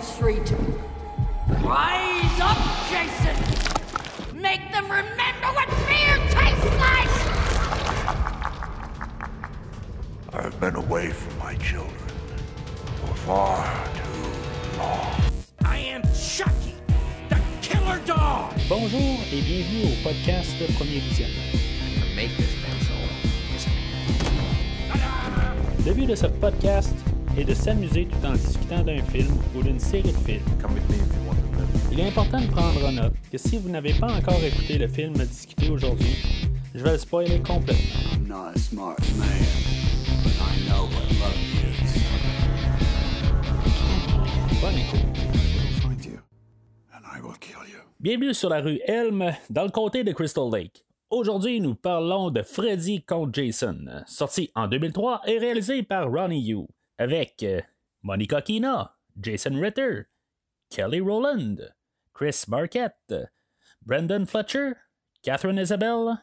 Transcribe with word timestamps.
Elm 0.00 0.06
Street. 0.06 0.54
Rise 1.62 2.40
up, 2.40 2.56
Jason! 2.88 3.36
Make 4.40 4.72
them 4.72 4.84
remember 4.84 5.48
what 5.52 5.68
fear 5.86 6.16
tastes 6.30 6.76
like! 6.78 7.10
I've 10.32 10.58
been 10.58 10.76
away 10.76 11.10
from 11.10 11.38
my 11.38 11.54
children 11.56 12.08
for 13.00 13.14
far 13.14 13.84
too 13.94 14.78
long. 14.78 15.20
I 15.64 15.78
am 15.78 16.02
Chucky, 16.14 16.76
the 17.28 17.38
killer 17.60 18.00
dog. 18.06 18.54
Bonjour 18.68 19.18
et 19.32 19.42
bienvenue 19.42 19.92
au 19.92 20.02
podcast 20.02 20.56
Premier 20.78 21.00
Visionnement. 21.00 21.60
Le 25.86 25.94
but 25.94 26.06
de 26.06 26.14
ce 26.14 26.26
podcast 26.26 26.94
est 27.40 27.44
de 27.44 27.54
s'amuser 27.54 28.06
tout 28.06 28.26
en 28.26 28.32
discutant 28.32 28.82
d'un 28.82 29.02
film 29.02 29.28
ou 29.56 29.62
d'une 29.62 29.80
série 29.80 30.12
de 30.12 30.18
films. 30.18 30.42
Il 31.90 31.98
est 31.98 32.08
important 32.08 32.38
de 32.38 32.46
prendre 32.48 32.86
en 32.86 32.92
note 32.92 33.14
que 33.32 33.38
si 33.38 33.56
vous 33.56 33.70
n'avez 33.70 33.94
pas 33.94 34.12
encore 34.12 34.42
écouté 34.44 34.76
le 34.76 34.86
film 34.88 35.14
discuté 35.14 35.70
aujourd'hui, 35.70 36.16
je 36.74 36.84
vais 36.84 36.92
le 36.92 36.98
spoiler 36.98 37.40
complètement. 37.40 38.12
I'm 38.12 38.28
not 38.28 38.52
a 38.54 38.58
smart 38.58 38.98
man, 39.18 39.42
but 40.22 40.34
I 40.38 40.68
know 40.68 40.84
what 40.84 41.08
love 41.18 41.34
is. 41.64 42.00
Bonne 44.60 44.76
écoute. 44.76 45.00
I'll 45.16 45.80
find 45.80 46.04
you, 46.04 46.18
and 46.92 47.04
I 47.06 47.22
will 47.22 47.38
kill 47.40 47.66
you. 47.66 47.80
Bienvenue 48.00 48.34
sur 48.34 48.50
la 48.50 48.60
rue 48.60 48.80
Elm, 48.84 49.32
dans 49.48 49.64
le 49.64 49.70
comté 49.70 50.04
de 50.04 50.12
Crystal 50.12 50.50
Lake. 50.52 50.84
Aujourd'hui, 51.08 51.60
nous 51.60 51.74
parlons 51.74 52.30
de 52.30 52.42
Freddy 52.42 53.02
contre 53.02 53.32
Jason, 53.32 53.78
sorti 54.06 54.50
en 54.54 54.68
2003 54.68 55.22
et 55.26 55.38
réalisé 55.38 55.82
par 55.82 56.08
Ronnie 56.08 56.42
Yu, 56.42 56.66
avec 57.00 57.42
euh, 57.42 57.62
Monica 58.02 58.42
Kina, 58.42 58.94
Jason 59.18 59.58
Ritter, 59.58 60.02
Kelly 60.68 61.00
Rowland, 61.00 61.74
Chris 62.12 62.44
Marquette, 62.46 63.14
Brendan 63.80 64.26
Fletcher, 64.26 64.72
Catherine 65.22 65.58
Isabelle, 65.58 66.18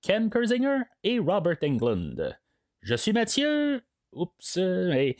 Ken 0.00 0.30
Kersinger 0.30 0.82
et 1.02 1.18
Robert 1.18 1.58
Englund. 1.62 2.38
Je 2.82 2.94
suis 2.94 3.12
Mathieu. 3.12 3.82
Oups, 4.12 4.58
euh, 4.58 4.90
mais 4.90 5.16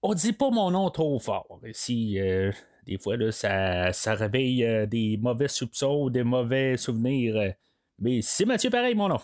on 0.00 0.14
dit 0.14 0.32
pas 0.32 0.50
mon 0.50 0.70
nom 0.70 0.88
trop 0.90 1.18
fort. 1.18 1.60
Ici, 1.66 2.18
euh, 2.20 2.52
des 2.86 2.96
fois, 2.98 3.16
ça, 3.32 3.92
ça 3.92 4.14
réveille 4.14 4.64
euh, 4.64 4.86
des 4.86 5.18
mauvais 5.20 5.48
soupçons, 5.48 6.08
des 6.08 6.22
mauvais 6.22 6.76
souvenirs. 6.78 7.36
euh, 7.36 7.50
mais 7.98 8.22
c'est 8.22 8.46
Mathieu 8.46 8.70
pareil, 8.70 8.94
mon 8.94 9.08
nom. 9.08 9.20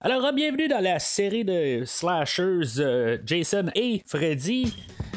Alors, 0.00 0.32
bienvenue 0.32 0.68
dans 0.68 0.80
la 0.80 1.00
série 1.00 1.44
de 1.44 1.82
slashers 1.84 2.78
euh, 2.78 3.18
Jason 3.26 3.64
et 3.74 4.00
Freddy. 4.06 4.72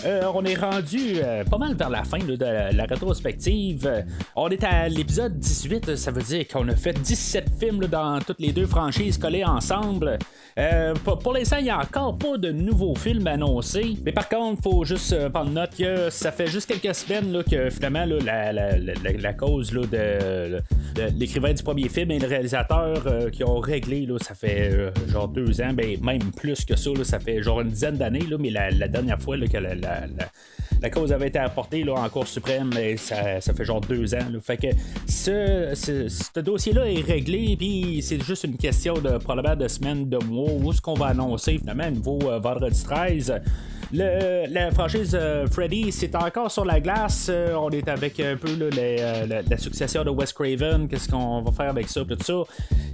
Euh, 0.06 0.24
on 0.34 0.44
est 0.44 0.56
rendu 0.56 1.18
euh, 1.18 1.44
pas 1.44 1.60
mal 1.60 1.76
vers 1.76 1.92
la 1.92 2.04
fin 2.04 2.18
de 2.18 2.36
la, 2.36 2.86
rétrospective. 2.86 3.86
Euh, 3.86 4.02
on 4.36 4.50
est 4.50 4.64
à 4.64 4.90
l'épisode 4.90 5.38
18, 5.38 5.96
ça 5.96 6.10
veut 6.10 6.24
dire 6.24 6.48
qu'on 6.48 6.68
a 6.68 6.76
fait 6.76 6.94
17 6.94 7.52
films 7.60 7.86
dans 7.86 8.20
toutes 8.22 8.40
les 8.40 8.52
deux 8.52 8.66
franchises 8.66 9.20
collées 9.20 9.46
ensemble. 9.46 10.18
Euh, 10.58 10.94
pour 10.94 11.34
l'instant, 11.34 11.58
il 11.60 11.66
n'y 11.66 11.70
a 11.70 11.80
encore 11.80 12.18
pas 12.18 12.38
de 12.38 12.52
nouveaux 12.52 12.96
films 12.96 13.28
annoncés. 13.28 13.96
Mais 14.04 14.12
par 14.12 14.28
contre, 14.28 14.62
faut 14.62 14.84
juste 14.84 15.14
euh, 15.14 15.30
prendre 15.30 15.52
note 15.52 15.76
que 15.78 16.10
ça 16.10 16.32
fait 16.32 16.48
juste 16.48 16.68
quelques 16.70 16.96
semaines 16.96 17.44
que 17.50 17.70
finalement 17.70 18.06
la, 18.06 19.34
cause 19.34 19.72
de, 19.72 20.62
l'écrivain 21.18 21.54
du 21.54 21.64
premier 21.64 21.90
film 21.90 22.12
et 22.12 22.20
le 22.20 22.28
réalisateur 22.28 23.04
euh, 23.08 23.30
qui 23.30 23.44
ont 23.44 23.60
réglé, 23.60 24.08
ça 24.22 24.34
fait 24.34 24.71
euh, 24.72 24.92
genre 25.08 25.28
deux 25.28 25.62
ans, 25.62 25.74
ben, 25.74 26.00
même 26.02 26.32
plus 26.32 26.66
que 26.66 26.76
ça, 26.76 26.90
là, 26.92 27.04
ça 27.04 27.20
fait 27.20 27.42
genre 27.42 27.62
une 27.62 27.70
dizaine 27.70 27.98
d'années, 27.98 28.26
mais 28.40 28.50
la, 28.50 28.72
dernière 28.88 29.22
fois 29.22 29.38
là, 29.38 29.48
que 29.48 29.58
la- 29.58 29.76
la- 30.82 30.90
cause 30.90 31.12
avait 31.12 31.28
été 31.28 31.40
apportée 31.40 31.84
là, 31.84 31.94
en 31.94 32.10
Cour 32.10 32.28
suprême, 32.28 32.70
ben, 32.70 32.98
ça, 32.98 33.40
ça 33.42 33.54
fait 33.54 33.66
genre 33.66 33.82
deux 33.82 34.14
ans. 34.16 34.20
Fait 34.42 34.58
que 34.58 34.68
ce, 35.08 35.74
ce, 35.76 36.40
dossier-là 36.40 36.90
est 36.90 37.02
réglé, 37.02 37.56
puis 37.58 38.02
c'est 38.02 38.22
juste 38.22 38.44
une 38.44 38.58
question 38.58 38.96
de 38.96 39.18
probablement 39.18 39.56
de 39.56 39.68
semaines, 39.68 40.10
de 40.10 40.18
mois, 40.18 40.52
où 40.52 40.72
est-ce 40.72 40.82
qu'on 40.82 40.94
va 40.94 41.08
annoncer 41.08 41.58
finalement 41.58 41.84
un 41.84 41.92
nouveau 41.92 42.20
euh, 42.24 42.40
vendredi 42.40 42.84
13. 42.84 43.42
Le, 43.94 44.46
la 44.48 44.72
franchise 44.72 45.18
euh, 45.20 45.48
Freddy, 45.48 45.92
c'est 45.92 46.16
encore 46.16 46.50
sur 46.50 46.64
la 46.64 46.80
glace. 46.80 47.28
Euh, 47.30 47.54
on 47.56 47.70
est 47.72 47.90
avec 47.90 48.20
un 48.22 48.38
peu 48.38 48.56
là, 48.56 49.44
la, 49.50 49.58
succession 49.58 50.06
de 50.06 50.10
Wes 50.10 50.32
Craven. 50.32 50.88
Qu'est-ce 50.88 51.10
qu'on 51.10 51.42
va 51.42 51.52
faire 51.52 51.70
avec 51.70 51.90
ça, 51.90 52.06
tout 52.06 52.18
ça? 52.24 52.44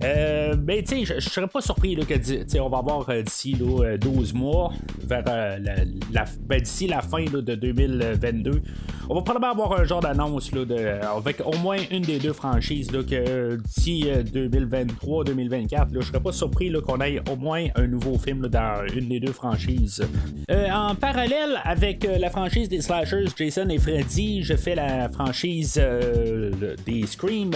Euh, 0.04 0.56
ben, 0.56 0.84
tu 0.84 1.06
sais, 1.06 1.19
je 1.19 1.30
serais 1.30 1.48
pas 1.48 1.62
surpris 1.62 1.96
là, 1.96 2.04
que 2.04 2.59
on 2.59 2.69
va 2.69 2.80
avoir 2.80 3.08
d'ici 3.24 3.54
là, 3.54 3.84
euh, 3.84 3.98
12 3.98 4.34
mois, 4.34 4.74
vers 5.04 5.24
la, 5.24 6.25
ben, 6.42 6.62
d'ici 6.62 6.88
la 6.88 7.02
fin 7.02 7.25
de 7.25 7.54
2022, 7.77 8.61
on 9.09 9.15
va 9.15 9.21
probablement 9.21 9.53
avoir 9.53 9.79
un 9.79 9.85
genre 9.85 10.01
d'annonce 10.01 10.51
là, 10.51 10.65
de, 10.65 10.75
avec 11.17 11.41
au 11.45 11.55
moins 11.59 11.77
une 11.91 12.01
des 12.01 12.19
deux 12.19 12.33
franchises 12.33 12.89
que 12.91 13.55
d'ici 13.55 14.05
euh, 14.07 14.23
2023-2024, 14.23 15.71
là, 15.71 15.85
je 15.99 16.07
serais 16.07 16.19
pas 16.19 16.31
surpris 16.31 16.69
là, 16.69 16.81
qu'on 16.81 16.99
ait 17.01 17.21
au 17.31 17.35
moins 17.35 17.65
un 17.75 17.88
nouveau 17.88 18.17
film 18.17 18.47
dans 18.47 18.85
une 18.93 19.07
des 19.09 19.19
deux 19.19 19.31
franchises. 19.31 20.03
Euh, 20.51 20.69
en 20.71 20.95
parallèle 20.95 21.59
avec 21.63 22.03
euh, 22.05 22.17
la 22.17 22.29
franchise 22.29 22.69
des 22.69 22.81
slashers 22.81 23.25
Jason 23.38 23.69
et 23.69 23.77
Freddy, 23.77 24.44
je 24.44 24.55
fais 24.55 24.75
la 24.75 25.09
franchise 25.09 25.79
euh, 25.81 26.75
des 26.85 27.05
Scream. 27.05 27.51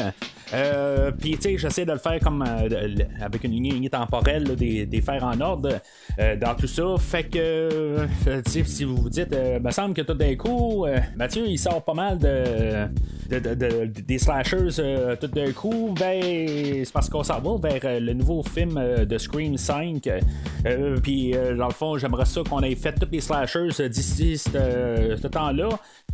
Euh, 0.54 1.12
Puis 1.12 1.32
tu 1.38 1.42
sais, 1.42 1.58
j'essaie 1.58 1.86
de 1.86 1.94
le 1.94 1.98
faire 1.98 2.20
comme 2.20 2.44
euh, 2.46 2.96
avec 3.22 3.44
une 3.46 3.52
lignée 3.52 3.90
temporelle, 3.90 4.56
des, 4.56 4.86
des 4.86 5.02
faire 5.02 5.24
en 5.24 5.40
ordre 5.40 5.80
euh, 6.20 6.36
dans 6.36 6.56
tout 6.56 6.68
ça. 6.68 6.84
Fait 7.00 7.24
que 7.24 7.38
euh, 7.40 8.08
si 8.46 8.84
vous 8.84 8.98
vous 8.98 9.10
dites, 9.10 9.32
euh, 9.34 9.60
me 9.60 9.72
semble 9.72 9.94
que 9.94 10.02
tout 10.12 10.18
d'un 10.18 10.36
coup, 10.36 10.86
euh, 10.86 11.00
Mathieu 11.16 11.44
il 11.48 11.58
sort 11.58 11.84
pas 11.84 11.94
mal 11.94 12.18
de, 12.18 12.88
de- 13.30 13.40
de- 13.40 13.56
de- 13.56 14.02
des 14.02 14.18
slashers 14.20 14.68
euh, 14.80 15.16
tout 15.16 15.28
d'un 15.28 15.52
coup, 15.52 15.94
ben 15.98 16.22
c'est 16.84 16.92
parce 16.94 17.10
qu'on 17.10 17.24
s'en 17.24 17.40
va 17.40 17.70
vers 17.70 17.82
euh, 17.86 18.00
le 18.00 18.14
nouveau 18.14 18.44
film 18.44 18.80
de 19.06 19.18
Scream 19.18 19.58
5. 19.58 20.08
Euh, 20.66 20.98
Puis 21.02 21.34
dans 21.58 21.68
le 21.68 21.74
fond, 21.74 21.98
j'aimerais 21.98 22.26
ça 22.26 22.42
qu'on 22.48 22.62
ait 22.62 22.76
fait 22.76 22.94
tous 22.94 23.08
les 23.12 23.22
slashers 23.22 23.90
d'ici 23.90 24.38
ce 24.38 25.28
temps-là. 25.28 25.70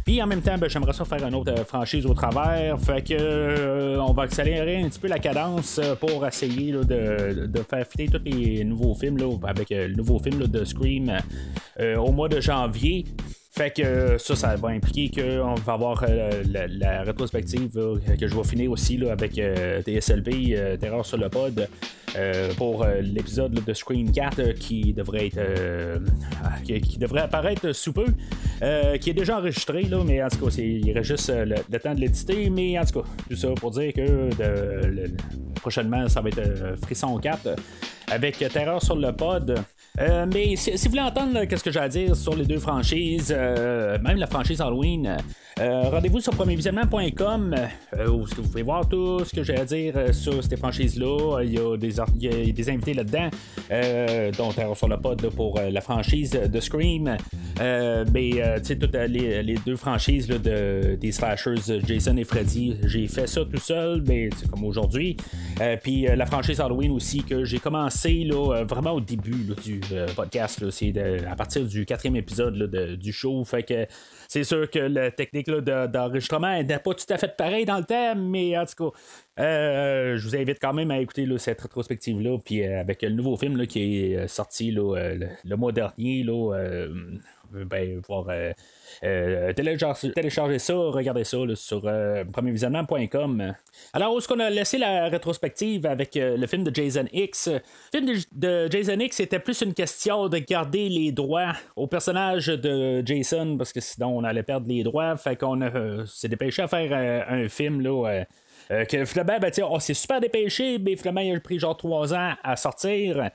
Puis 0.05 0.21
en 0.21 0.27
même 0.27 0.41
temps, 0.41 0.57
ben, 0.57 0.69
j'aimerais 0.69 0.93
ça 0.93 1.03
faire 1.03 1.25
une 1.27 1.35
autre 1.35 1.53
franchise 1.65 2.05
au 2.05 2.13
travers. 2.13 2.79
Fait 2.79 3.01
que 3.01 3.13
euh, 3.13 3.99
on 3.99 4.13
va 4.13 4.23
accélérer 4.23 4.77
un 4.81 4.87
petit 4.87 4.99
peu 4.99 5.07
la 5.09 5.19
cadence 5.19 5.81
pour 5.99 6.25
essayer 6.25 6.71
de, 6.71 7.45
de 7.47 7.59
faire 7.69 7.85
fitter 7.85 8.07
tous 8.07 8.21
les 8.23 8.63
nouveaux 8.63 8.93
films 8.95 9.17
là, 9.17 9.25
avec 9.47 9.69
le 9.69 9.93
nouveau 9.95 10.19
film 10.19 10.39
là, 10.39 10.47
de 10.47 10.63
Scream 10.63 11.11
au 11.97 12.11
mois 12.11 12.29
de 12.29 12.39
janvier. 12.39 13.05
Fait 13.57 13.71
que 13.71 13.81
euh, 13.81 14.17
ça, 14.19 14.35
ça 14.35 14.55
va 14.55 14.69
impliquer 14.69 15.09
qu'on 15.09 15.55
va 15.55 15.73
avoir 15.73 16.05
euh, 16.07 16.43
la, 16.45 17.01
rétrospective 17.01 17.71
là, 17.75 17.95
que 18.15 18.27
je 18.27 18.35
vais 18.35 18.43
finir 18.43 18.69
aussi 18.69 18.97
là, 18.97 19.11
avec 19.11 19.39
euh, 19.39 19.81
euh, 19.87 20.77
Terreur 20.77 21.03
sur 21.03 21.17
le 21.17 21.27
pod, 21.27 21.67
euh, 22.15 22.53
pour 22.53 22.83
euh, 22.83 23.01
l'épisode 23.01 23.53
de 23.53 23.73
Scream 23.73 24.11
4 24.11 24.39
euh, 24.39 24.53
qui 24.53 24.93
devrait 24.93 25.25
être 25.25 25.39
euh, 25.39 25.97
qui, 26.65 26.99
devrait 26.99 27.21
apparaître 27.21 27.71
sous 27.71 27.93
peu, 27.93 28.05
euh, 28.61 28.95
qui 28.97 29.09
est 29.09 29.15
déjà 29.15 29.39
enregistré, 29.39 29.81
là, 29.85 30.03
mais 30.05 30.21
en 30.21 30.27
tout 30.27 30.45
cas, 30.45 30.55
il 30.59 30.91
reste 30.91 31.07
juste 31.07 31.31
euh, 31.31 31.43
le, 31.45 31.79
temps 31.79 31.95
de 31.95 31.99
l'éditer, 31.99 32.51
mais 32.51 32.77
en 32.77 32.85
tout 32.85 33.01
cas, 33.01 33.07
tout 33.27 33.35
ça 33.35 33.47
pour 33.55 33.71
dire 33.71 33.91
que 33.91 34.29
de- 34.35 35.11
prochainement, 35.55 36.07
ça 36.07 36.21
va 36.21 36.29
être 36.29 36.37
euh, 36.37 36.77
Frisson 36.77 37.17
4 37.17 37.47
euh, 37.47 37.55
avec 38.11 38.39
euh, 38.43 38.49
Terreur 38.49 38.83
sur 38.83 38.95
le 38.95 39.11
pod. 39.13 39.59
Euh, 39.99 40.25
mais 40.31 40.55
si, 40.55 40.71
vous 40.71 40.89
voulez 40.89 41.01
entendre 41.01 41.45
qu'est-ce 41.45 41.63
que 41.63 41.71
j'ai 41.71 41.79
à 41.79 41.89
dire 41.89 42.15
sur 42.15 42.35
les 42.35 42.45
deux 42.45 42.59
franchises, 42.59 43.33
euh, 43.35 43.97
même 43.99 44.17
la 44.17 44.27
franchise 44.27 44.61
Halloween, 44.61 45.17
euh, 45.59 45.89
rendez-vous 45.89 46.19
sur 46.19 46.35
premiervisionnement.com 46.35 47.55
où 48.09 48.25
vous 48.25 48.43
pouvez 48.43 48.61
voir 48.61 48.87
tout 48.87 49.25
ce 49.25 49.35
que 49.35 49.41
j'ai 49.41 49.57
à 49.57 49.65
dire 49.65 50.13
sur 50.13 50.43
ces 50.43 50.55
franchises-là. 50.55 51.39
Il 51.43 51.53
y 51.53 51.57
a 51.57 51.75
des, 51.77 52.69
invités 52.69 52.93
là-dedans, 52.93 53.29
dont 54.37 54.75
sur 54.75 54.87
le 54.87 54.97
pod 54.97 55.29
pour 55.31 55.59
la 55.59 55.81
franchise 55.81 56.31
de 56.31 56.59
Scream. 56.59 57.17
Mais 57.59 58.31
tu 58.57 58.63
sais, 58.63 58.75
toutes 58.75 58.93
les, 58.93 59.55
deux 59.65 59.77
franchises 59.77 60.27
de, 60.27 60.95
des 60.95 61.11
slashers 61.11 61.81
Jason 61.87 62.17
et 62.17 62.23
Freddy, 62.23 62.77
j'ai 62.83 63.07
fait 63.07 63.27
ça 63.27 63.41
tout 63.43 63.57
seul, 63.57 64.03
mais 64.07 64.29
c'est 64.37 64.47
comme 64.47 64.63
aujourd'hui. 64.63 65.17
Puis 65.81 66.03
la 66.03 66.25
franchise 66.27 66.59
Halloween 66.59 66.91
aussi, 66.91 67.23
que 67.23 67.45
j'ai 67.45 67.57
commencé 67.57 68.25
là, 68.25 68.63
vraiment 68.63 68.91
au 68.91 69.01
début 69.01 69.55
du 69.63 69.81
euh, 69.91 70.07
podcast. 70.15 70.69
C'est 70.69 70.93
à 71.29 71.35
partir 71.35 71.63
du 71.65 71.85
quatrième 71.85 72.15
épisode 72.15 72.55
là, 72.55 72.67
de- 72.67 72.95
du 72.95 73.11
show. 73.11 73.43
Fait 73.45 73.63
que 73.63 73.85
c'est 74.27 74.43
sûr 74.43 74.69
que 74.69 74.79
la 74.79 75.11
technique 75.11 75.49
d'enregistrement 75.49 76.61
n'est 76.61 76.79
pas 76.79 76.93
tout 76.93 77.05
à 77.11 77.17
fait 77.17 77.35
pareil 77.37 77.65
dans 77.65 77.77
le 77.77 77.83
thème, 77.85 78.27
mais 78.29 78.57
en 78.57 78.65
tout 78.65 78.91
cas, 78.91 78.97
euh, 79.43 80.17
je 80.17 80.27
vous 80.27 80.35
invite 80.35 80.57
quand 80.61 80.73
même 80.73 80.91
à 80.91 80.99
écouter 80.99 81.27
cette 81.37 81.61
rétrospective-là. 81.61 82.37
Puis 82.43 82.65
euh, 82.65 82.79
avec 82.79 83.01
le 83.01 83.09
nouveau 83.09 83.37
film 83.37 83.57
là, 83.57 83.65
qui 83.65 83.97
est 84.13 84.27
sorti 84.27 84.71
là, 84.71 85.13
le, 85.13 85.27
le 85.43 85.55
mois 85.55 85.71
dernier, 85.71 86.23
là, 86.23 86.53
ben, 87.51 88.01
pouvoir 88.01 88.27
télécharger, 89.01 90.11
télécharger, 90.11 90.59
ça, 90.59 90.73
regarder 90.73 91.23
ça 91.23 91.37
sur 91.55 91.81
premiervisionnement.com. 92.33 93.53
Alors, 93.93 94.13
où 94.13 94.17
est-ce 94.17 94.27
qu'on 94.27 94.39
a 94.39 94.49
laissé 94.49 94.77
la 94.77 95.09
rétrospective 95.09 95.85
avec 95.85 96.11
le 96.15 96.45
film 96.47 96.63
de 96.63 96.73
Jason 96.73 97.05
X? 97.11 97.47
Le 97.47 97.99
film 97.99 98.19
de, 98.31 98.67
Jason 98.69 98.99
X 98.99 99.19
était 99.19 99.39
plus 99.39 99.61
une 99.61 99.73
question 99.73 100.27
de 100.29 100.37
garder 100.37 100.89
les 100.89 101.11
droits 101.11 101.53
au 101.75 101.87
personnage 101.87 102.47
de 102.47 103.05
Jason, 103.05 103.57
parce 103.57 103.73
que 103.73 103.81
sinon 103.81 104.17
on 104.17 104.23
allait 104.23 104.43
perdre 104.43 104.67
les 104.67 104.83
droits. 104.83 105.15
Fait 105.17 105.35
qu'on 105.35 105.59
s'est 106.05 106.29
dépêché 106.29 106.61
à 106.61 106.67
faire 106.67 107.25
un 107.29 107.49
film 107.49 107.81
là. 107.81 108.25
que 108.69 109.05
finalement, 109.05 109.39
ben, 109.39 109.79
s'est 109.79 109.93
super 109.93 110.19
dépêché, 110.19 110.77
mais 110.79 110.95
finalement, 110.95 111.21
il 111.21 111.35
a 111.35 111.39
pris 111.39 111.59
genre 111.59 111.77
trois 111.77 112.13
ans 112.13 112.33
à 112.43 112.55
sortir. 112.55 113.29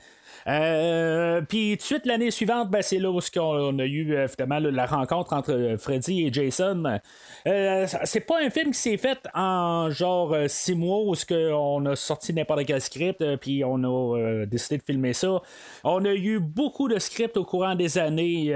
Euh, 0.49 1.41
puis 1.43 1.73
tout 1.73 1.83
de 1.83 1.83
suite, 1.83 2.07
l'année 2.07 2.31
suivante, 2.31 2.71
ben, 2.71 2.83
c'est 2.83 2.99
là 2.99 3.11
où 3.11 3.21
on 3.37 3.79
a 3.79 3.85
eu 3.85 4.15
euh, 4.15 4.29
finalement 4.29 4.59
la 4.59 4.87
rencontre 4.87 5.33
entre 5.33 5.53
euh, 5.53 5.77
Freddy 5.77 6.27
et 6.27 6.33
Jason. 6.33 6.99
c'est 7.45 8.27
pas 8.27 8.43
un 8.43 8.51
film 8.51 8.73
qui 8.73 8.79
s'est 8.79 8.97
fait 8.97 9.19
en 9.35 9.91
genre 9.91 10.37
six 10.49 10.75
mois 10.75 11.01
où 11.01 11.15
on 11.53 11.87
a 11.87 11.97
sorti 11.97 12.33
n'importe 12.33 12.65
quel 12.67 12.81
script, 12.81 13.25
puis 13.37 13.65
on 13.65 13.83
a 13.85 14.47
décidé 14.47 14.79
de 14.79 14.83
filmer 14.83 15.13
ça. 15.13 15.41
On 15.85 16.05
a 16.05 16.15
eu 16.15 16.39
beaucoup 16.39 16.89
de 16.89 16.99
scripts 16.99 17.37
au 17.37 17.45
courant 17.45 17.75
des 17.75 17.99
années. 17.99 18.53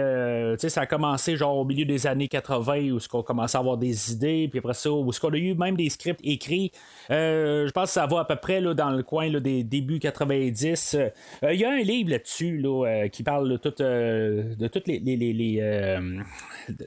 ça 0.58 0.82
a 0.82 0.86
commencé 0.86 1.36
genre 1.36 1.56
au 1.56 1.64
milieu 1.64 1.84
des 1.84 2.06
années 2.06 2.28
80 2.28 2.92
où 2.92 2.98
on 3.12 3.22
commençait 3.22 3.56
à 3.56 3.60
avoir 3.60 3.76
des 3.76 4.12
idées, 4.12 4.48
puis 4.48 4.58
après 4.58 4.74
ça, 4.74 4.90
où 4.90 5.10
on 5.22 5.32
a 5.32 5.36
eu 5.36 5.54
même 5.54 5.76
des 5.76 5.90
scripts 5.90 6.20
écrits. 6.24 6.72
je 7.10 7.70
pense 7.70 7.88
que 7.88 7.94
ça 7.94 8.06
va 8.06 8.20
à 8.20 8.24
peu 8.24 8.36
près 8.36 8.60
là, 8.60 8.74
dans 8.74 8.90
le 8.90 9.02
coin 9.02 9.30
des 9.30 9.64
débuts 9.64 9.98
90. 9.98 10.96
Il 11.42 11.60
y 11.60 11.64
a 11.64 11.70
un 11.70 11.75
livre 11.82 12.10
là-dessus 12.10 12.58
là, 12.58 12.86
euh, 12.86 13.08
qui 13.08 13.22
parle 13.22 13.48
de 13.50 13.56
tout, 13.56 13.74
euh, 13.80 14.54
toutes 14.72 14.86
les, 14.86 14.98
les, 15.00 15.58
euh, 15.60 16.20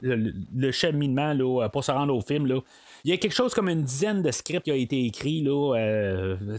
le, 0.02 0.72
cheminement 0.72 1.32
là, 1.32 1.68
pour 1.68 1.84
se 1.84 1.92
rendre 1.92 2.14
au 2.14 2.20
film. 2.20 2.46
Là. 2.46 2.60
Il 3.04 3.10
y 3.10 3.14
a 3.14 3.16
quelque 3.16 3.34
chose 3.34 3.54
comme 3.54 3.68
une 3.68 3.82
dizaine 3.82 4.22
de 4.22 4.30
scripts 4.30 4.64
qui 4.64 4.70
a 4.70 4.74
été 4.74 5.06
écrit, 5.06 5.42
là, 5.42 5.74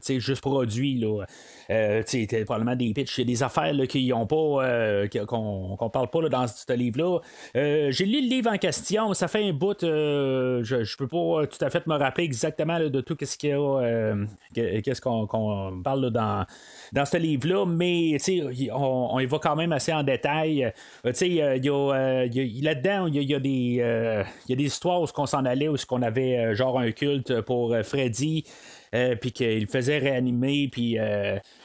juste 0.08 0.42
produits. 0.42 0.96
Là. 1.00 1.26
Euh, 1.70 2.04
probablement 2.46 2.76
des 2.76 2.94
pitchs, 2.94 3.20
des 3.20 3.44
affaires 3.44 3.74
qui 3.88 4.10
n'ont 4.10 4.26
pas, 4.26 5.08
qu'on 5.28 5.90
parle 5.92 6.10
pas 6.10 6.30
dans 6.30 6.48
ce 6.48 6.74
livre-là. 6.74 7.20
J'ai 7.54 8.06
lu 8.06 8.22
le 8.22 8.28
livre 8.28 8.52
en 8.52 8.58
question, 8.58 9.14
ça 9.14 9.28
fait 9.28 9.48
un 9.48 9.54
bout, 9.54 9.78
je, 9.82 10.62
je 10.64 10.98
peux 10.98 11.08
pas 11.08 11.46
tout 11.48 11.64
à 11.64 11.70
fait 11.70 11.86
me 11.88 11.96
rappeler 11.96 12.24
exactement 12.24 12.80
de 12.80 13.02
tout 13.02 13.16
ce 13.22 13.36
a, 13.48 14.82
qu'est-ce 14.82 15.02
qu'on 15.02 15.82
parle 15.84 16.10
dans, 16.10 16.46
dans 16.92 17.06
ce 17.06 17.18
livre-là, 17.18 17.66
mais 17.66 18.18
on, 18.74 19.10
on 19.12 19.20
y 19.20 19.26
va 19.26 19.40
quand 19.40 19.56
même 19.56 19.72
assez 19.72 19.94
en 19.94 20.04
détail. 20.04 20.72
là-dedans, 22.62 23.08
il 23.08 23.24
y 23.24 23.36
a, 23.36 23.40
des, 23.40 24.64
histoires 24.64 25.02
où 25.02 25.08
on 25.18 25.26
s'en 25.26 25.46
allait, 25.46 25.68
où 25.68 25.76
qu'on 25.88 26.02
avait 26.02 26.56
genre 26.56 26.80
un 26.80 26.92
culte 26.92 27.42
pour 27.42 27.76
Freddy. 27.84 28.46
puis 29.22 29.32
qu'il 29.32 29.68
faisait 29.68 30.00
réanimer, 30.00 30.68
puis 30.72 30.98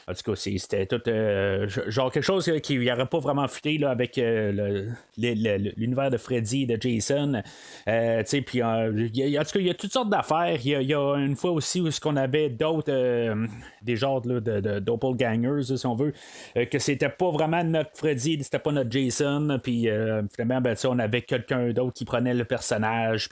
en 0.09 0.13
tout 0.13 0.31
cas, 0.31 0.35
c'était 0.37 0.85
tout 0.85 1.01
euh, 1.09 1.67
genre 1.87 2.09
quelque 2.09 2.23
chose 2.23 2.49
qui 2.63 2.77
n'aurait 2.77 3.07
pas 3.07 3.19
vraiment 3.19 3.45
fuité 3.49 3.77
là, 3.77 3.89
avec 3.89 4.17
euh, 4.17 4.89
l'univers 5.17 6.09
de 6.09 6.15
Freddy 6.15 6.63
et 6.63 6.65
de 6.65 6.81
Jason. 6.81 7.41
Euh, 7.89 8.23
puis, 8.45 8.63
en 8.63 8.89
tout 8.89 9.11
cas, 9.11 9.59
il 9.59 9.65
y 9.65 9.69
a 9.69 9.73
toutes 9.73 9.91
sortes 9.91 10.09
d'affaires. 10.09 10.57
Il 10.63 10.81
y, 10.83 10.93
a 10.93 11.15
une 11.15 11.35
fois 11.35 11.51
aussi 11.51 11.81
où 11.81 11.89
qu'on 12.01 12.15
avait 12.15 12.49
d'autres, 12.49 13.35
des 13.81 13.95
genres 13.97 14.21
de, 14.21 14.39
de, 14.39 14.79
doppelgangers, 14.79 15.75
si 15.75 15.85
on 15.85 15.95
veut, 15.95 16.13
que 16.55 16.79
c'était 16.79 17.09
pas 17.09 17.31
vraiment 17.31 17.63
notre 17.63 17.89
Freddy, 17.95 18.41
c'était 18.41 18.59
pas 18.59 18.71
notre 18.71 18.91
Jason. 18.91 19.59
Puis 19.61 19.89
finalement, 20.33 20.61
ben, 20.61 20.75
on 20.85 20.99
avait 20.99 21.21
quelqu'un 21.21 21.71
d'autre 21.73 21.93
qui 21.93 22.05
prenait 22.05 22.33
le 22.33 22.45
personnage. 22.45 23.27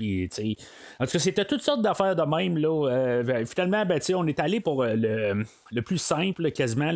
En 1.00 1.06
tout 1.06 1.12
cas, 1.12 1.20
c'était 1.20 1.46
toutes 1.46 1.62
sortes 1.62 1.82
d'affaires 1.82 2.18
de 2.18 2.24
même. 2.24 2.58
Là. 2.58 3.46
finalement, 3.46 3.86
ben, 3.86 4.02
on 4.14 4.28
est 4.28 4.40
allé 4.42 4.60
pour 4.60 4.84
le, 4.84 5.46
le 5.72 5.82
plus 5.82 6.00
simple, 6.00 6.52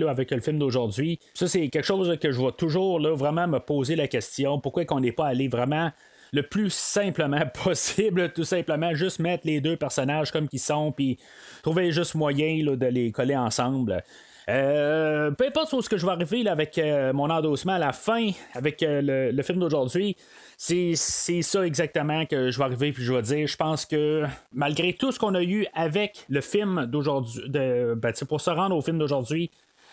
avec 0.08 0.32
le 0.32 0.40
film 0.40 0.60
d'aujourd'hui. 0.60 1.20
Ça, 1.34 1.48
c'est 1.48 1.70
quelque 1.70 1.86
chose 1.86 2.18
que 2.20 2.32
je 2.32 2.42
vais 2.42 2.52
toujours 2.52 3.00
là, 3.00 3.16
vraiment 3.16 3.48
me 3.48 3.60
poser 3.60 3.96
la 3.96 4.08
question. 4.08 4.60
Pourquoi 4.60 4.86
qu'on 4.86 5.00
n'est 5.00 5.12
pas 5.12 5.28
allé 5.28 5.48
vraiment 5.48 5.92
le 6.32 6.44
plus 6.44 6.72
simplement 6.72 7.46
possible, 7.64 8.32
tout 8.34 8.44
simplement, 8.44 8.94
juste 8.94 9.20
mettre 9.20 9.46
les 9.46 9.62
deux 9.62 9.78
personnages 9.78 10.32
comme 10.32 10.48
qu'ils 10.48 10.60
sont, 10.60 10.92
puis 10.92 11.18
trouver 11.64 11.92
juste 11.92 12.16
moyen 12.16 12.64
de 12.64 12.86
les 12.86 13.12
coller 13.12 13.36
ensemble. 13.36 14.04
Euh, 14.50 15.30
peu 15.32 15.46
importe 15.46 15.72
où 15.74 15.82
ce 15.82 15.90
que 15.90 15.98
je 15.98 16.06
vais 16.06 16.12
arriver 16.12 16.48
avec 16.48 16.78
euh, 16.80 17.14
mon 17.14 17.30
endossement 17.30 17.74
à 17.74 17.78
la 17.78 17.94
fin, 17.94 18.32
avec 18.56 18.82
euh, 18.82 19.32
le, 19.32 19.44
film 19.44 19.60
d'aujourd'hui, 19.60 20.18
c'est, 20.58 20.96
ça 20.96 21.66
exactement 21.66 22.26
que 22.26 22.50
je 22.50 22.58
vais 22.58 22.64
arriver 22.64 22.92
puis 22.92 23.04
je 23.04 23.14
vais 23.14 23.22
dire. 23.22 23.48
Je 23.48 23.56
pense 23.56 23.86
que 23.86 24.26
malgré 24.52 24.94
tout 24.94 25.12
ce 25.12 25.20
qu'on 25.20 25.36
a 25.36 25.44
eu 25.44 25.68
avec 25.76 26.26
le 26.30 26.42
film 26.42 26.88
d'aujourd'hui, 26.88 27.44
ben, 27.48 28.12
pour 28.28 28.42
se 28.42 28.50
rendre 28.50 28.76
au 28.76 28.82
film 28.82 28.98
d'aujourd'hui, 28.98 29.52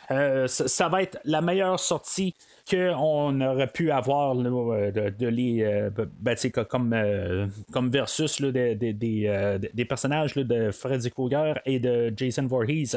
ça, 0.08 0.88
va 0.88 1.02
être 1.02 1.18
la 1.24 1.42
meilleure 1.42 1.78
sortie 1.78 2.34
qu'on 2.68 3.40
aurait 3.40 3.68
pu 3.68 3.92
avoir 3.92 4.36
euh, 4.36 4.90
de, 4.90 5.26
les 5.28 5.62
euh, 5.62 5.90
ben, 6.18 6.36
comme, 6.68 6.92
euh, 6.92 7.46
comme 7.70 7.90
versus 7.90 8.40
des, 8.42 9.86
personnages 9.88 10.34
de 10.34 10.72
Freddy 10.72 11.10
Krueger 11.10 11.60
et 11.64 11.78
de 11.78 12.12
Jason 12.16 12.46
Voorhees. 12.46 12.96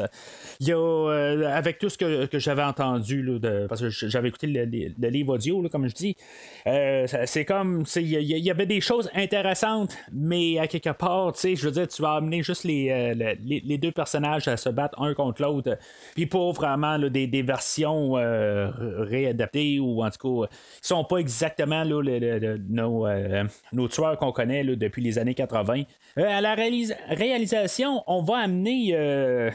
Il 0.58 0.68
y 0.68 0.72
a, 0.72 1.54
avec 1.54 1.78
tout 1.78 1.88
ce 1.88 1.98
que, 1.98 2.38
j'avais 2.38 2.64
entendu, 2.64 3.24
parce 3.68 3.80
que 3.80 3.90
j'avais 3.90 4.28
écouté 4.28 4.48
le, 4.48 5.08
livre 5.08 5.34
audio, 5.34 5.68
comme 5.70 5.88
je 5.88 5.94
dis, 5.94 6.16
c'est 6.64 7.44
comme 7.44 7.84
il 7.96 8.22
y, 8.22 8.50
avait 8.50 8.66
des 8.66 8.80
choses 8.80 9.08
intéressantes, 9.14 9.96
mais 10.12 10.58
à 10.58 10.66
quelque 10.66 10.90
part, 10.90 11.32
je 11.42 11.64
veux 11.64 11.72
dire, 11.72 11.86
tu 11.86 12.02
vas 12.02 12.14
amener 12.14 12.42
juste 12.42 12.64
les, 12.64 13.14
les, 13.14 13.78
deux 13.78 13.92
personnages 13.92 14.48
à 14.48 14.56
se 14.56 14.68
battre 14.68 15.00
un 15.00 15.14
contre 15.14 15.42
l'autre, 15.42 15.78
puis 16.14 16.26
pour 16.26 16.52
vraiment 16.52 16.98
des, 16.98 17.26
des, 17.26 17.42
versions 17.42 18.12
réadaptées 18.12 19.59
ou 19.80 20.02
en 20.02 20.10
tout 20.10 20.40
cas, 20.42 20.48
qui 20.80 20.88
sont 20.88 21.04
pas 21.04 21.18
exactement 21.18 21.84
nos, 21.84 23.06
euh, 23.06 23.44
nos, 23.72 23.88
tueurs 23.88 24.16
qu'on 24.18 24.32
connaît 24.32 24.64
depuis 24.64 25.02
les 25.02 25.18
années 25.18 25.34
80. 25.34 25.82
Euh, 26.18 26.24
à 26.24 26.40
la 26.40 26.54
réalisation, 26.54 28.02
on 28.06 28.22
va 28.22 28.38
amener 28.38 28.90
euh, 28.94 29.50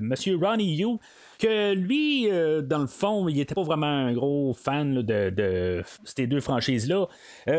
Monsieur 0.00 0.36
Ronnie 0.36 0.76
Yu 0.76 0.98
que 1.38 1.74
lui, 1.74 2.28
dans 2.62 2.78
le 2.78 2.86
fond, 2.86 3.28
il 3.28 3.40
était 3.40 3.56
pas 3.56 3.64
vraiment 3.64 3.86
un 3.86 4.12
gros 4.12 4.54
fan 4.54 5.02
de, 5.02 5.82
ces 6.04 6.28
deux 6.28 6.40
franchises-là. 6.40 7.08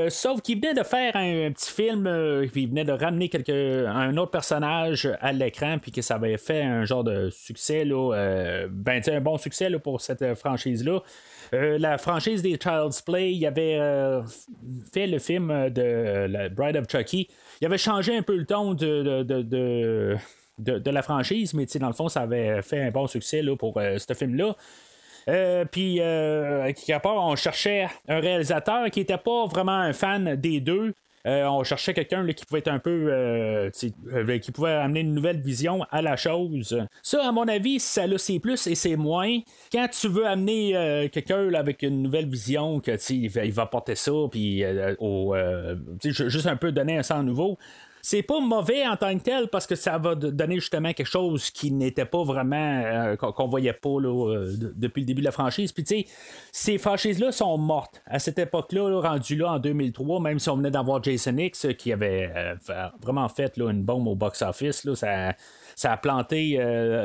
sauf 0.07 0.41
qu'il 0.41 0.61
venait 0.61 0.73
de 0.73 0.83
faire 0.83 1.17
un, 1.17 1.51
petit 1.51 1.69
film, 1.69 2.03
puis 2.49 2.63
il 2.63 2.69
venait 2.69 2.85
de 2.85 2.93
ramener 2.93 3.29
un 3.89 4.15
autre 4.15 4.31
personnage 4.31 5.09
à 5.19 5.33
l'écran, 5.33 5.79
puis 5.81 5.91
que 5.91 6.01
ça 6.01 6.15
avait 6.15 6.37
fait 6.37 6.61
un 6.61 6.85
genre 6.85 7.03
de 7.03 7.29
succès, 7.29 7.83
là, 7.83 8.67
ben, 8.69 9.01
un 9.05 9.19
bon 9.19 9.37
succès 9.37 9.69
pour 9.83 9.99
cette 9.99 10.33
franchise-là. 10.35 11.01
Euh, 11.53 11.77
la 11.77 11.97
franchise 11.97 12.41
des 12.41 12.57
Child's 12.57 13.01
Play, 13.01 13.33
il 13.33 13.45
avait 13.45 13.77
euh, 13.79 14.23
fait 14.91 15.07
le 15.07 15.19
film 15.19 15.69
de 15.69 16.25
la 16.27 16.49
Bride 16.49 16.77
of 16.77 16.85
Chucky. 16.89 17.29
Il 17.61 17.65
avait 17.65 17.77
changé 17.77 18.17
un 18.17 18.23
peu 18.23 18.35
le 18.35 18.45
ton 18.45 18.73
de, 18.73 20.17
la 20.89 21.01
franchise, 21.03 21.53
mais 21.53 21.65
dans 21.79 21.87
le 21.87 21.93
fond, 21.93 22.09
ça 22.09 22.21
avait 22.21 22.61
fait 22.61 22.81
un 22.81 22.91
bon 22.91 23.07
succès 23.07 23.41
là, 23.41 23.55
pour 23.55 23.77
euh, 23.77 23.97
ce 23.97 24.13
film-là. 24.13 24.55
puis, 25.71 25.95
quelque 25.97 27.01
part, 27.01 27.17
on 27.17 27.35
cherchait 27.35 27.87
un 28.07 28.19
réalisateur 28.19 28.89
qui 28.89 28.99
n'était 29.01 29.17
pas 29.17 29.45
vraiment 29.45 29.77
un 29.77 29.93
fan 29.93 30.35
des 30.35 30.59
deux, 30.59 30.93
euh, 31.25 31.45
on 31.45 31.63
cherchait 31.63 31.93
quelqu'un 31.93 32.25
qui 32.33 32.45
pouvait 32.45 32.59
être 32.59 32.67
un 32.67 32.79
peu. 32.79 33.07
Euh, 33.09 33.69
euh, 34.13 34.37
qui 34.39 34.51
pouvait 34.51 34.71
amener 34.71 35.01
une 35.01 35.13
nouvelle 35.13 35.39
vision 35.39 35.85
à 35.89 36.01
la 36.01 36.17
chose. 36.17 36.85
Ça, 37.01 37.27
à 37.27 37.31
mon 37.31 37.47
avis, 37.47 37.79
ça 37.79 38.03
c'est 38.17 38.39
plus 38.39 38.67
et 38.67 38.75
c'est 38.75 38.95
moins. 38.97 39.39
Quand 39.71 39.87
tu 39.89 40.09
veux 40.09 40.27
amener 40.27 41.09
quelqu'un 41.11 41.53
avec 41.53 41.81
une 41.83 42.03
nouvelle 42.03 42.29
vision, 42.29 42.79
que 42.79 42.91
il 43.11 43.29
va, 43.29 43.45
il 43.45 43.53
va 43.53 43.65
porter 43.65 43.95
ça, 43.95 44.11
puis 44.29 44.63
juste 46.01 46.47
un 46.47 46.55
peu 46.55 46.71
donner 46.71 46.97
un 46.97 47.03
sens 47.03 47.23
nouveau 47.23 47.57
c'est 48.05 48.21
pas 48.21 48.41
mauvais 48.41 48.85
en 48.85 48.97
tant 48.97 49.17
que 49.17 49.23
tel 49.23 49.47
parce 49.47 49.65
que 49.65 49.75
ça 49.75 49.97
va 49.97 50.13
donner 50.13 50.55
justement 50.55 50.91
quelque 50.91 51.07
chose 51.07 51.49
qui 51.49 51.71
n'était 51.71 52.03
pas 52.03 52.21
vraiment 52.23 52.81
euh, 52.85 53.15
qu'on 53.15 53.47
voyait 53.47 53.71
pas 53.71 53.89
euh, 53.89 54.53
depuis 54.75 54.99
le 54.99 55.05
début 55.05 55.21
de 55.21 55.25
la 55.25 55.31
franchise. 55.31 55.71
Puis 55.71 55.85
tu 55.85 55.95
sais, 55.95 56.05
ces 56.51 56.77
franchises-là 56.77 57.31
sont 57.31 57.57
mortes 57.57 58.01
à 58.05 58.19
cette 58.19 58.37
époque-là, 58.37 58.99
rendu 58.99 59.37
là 59.37 59.53
en 59.53 59.59
2003, 59.59 60.19
même 60.19 60.37
si 60.37 60.49
on 60.49 60.57
venait 60.57 60.69
d'avoir 60.69 61.01
Jason 61.01 61.37
X 61.37 61.63
euh, 61.63 61.71
qui 61.71 61.93
avait 61.93 62.29
vraiment 63.01 63.29
fait 63.29 63.57
une 63.57 63.83
bombe 63.83 64.07
au 64.07 64.15
box-office, 64.15 64.85
ça, 64.95 65.33
ça 65.75 65.91
a 65.93 65.97
planté 65.97 66.59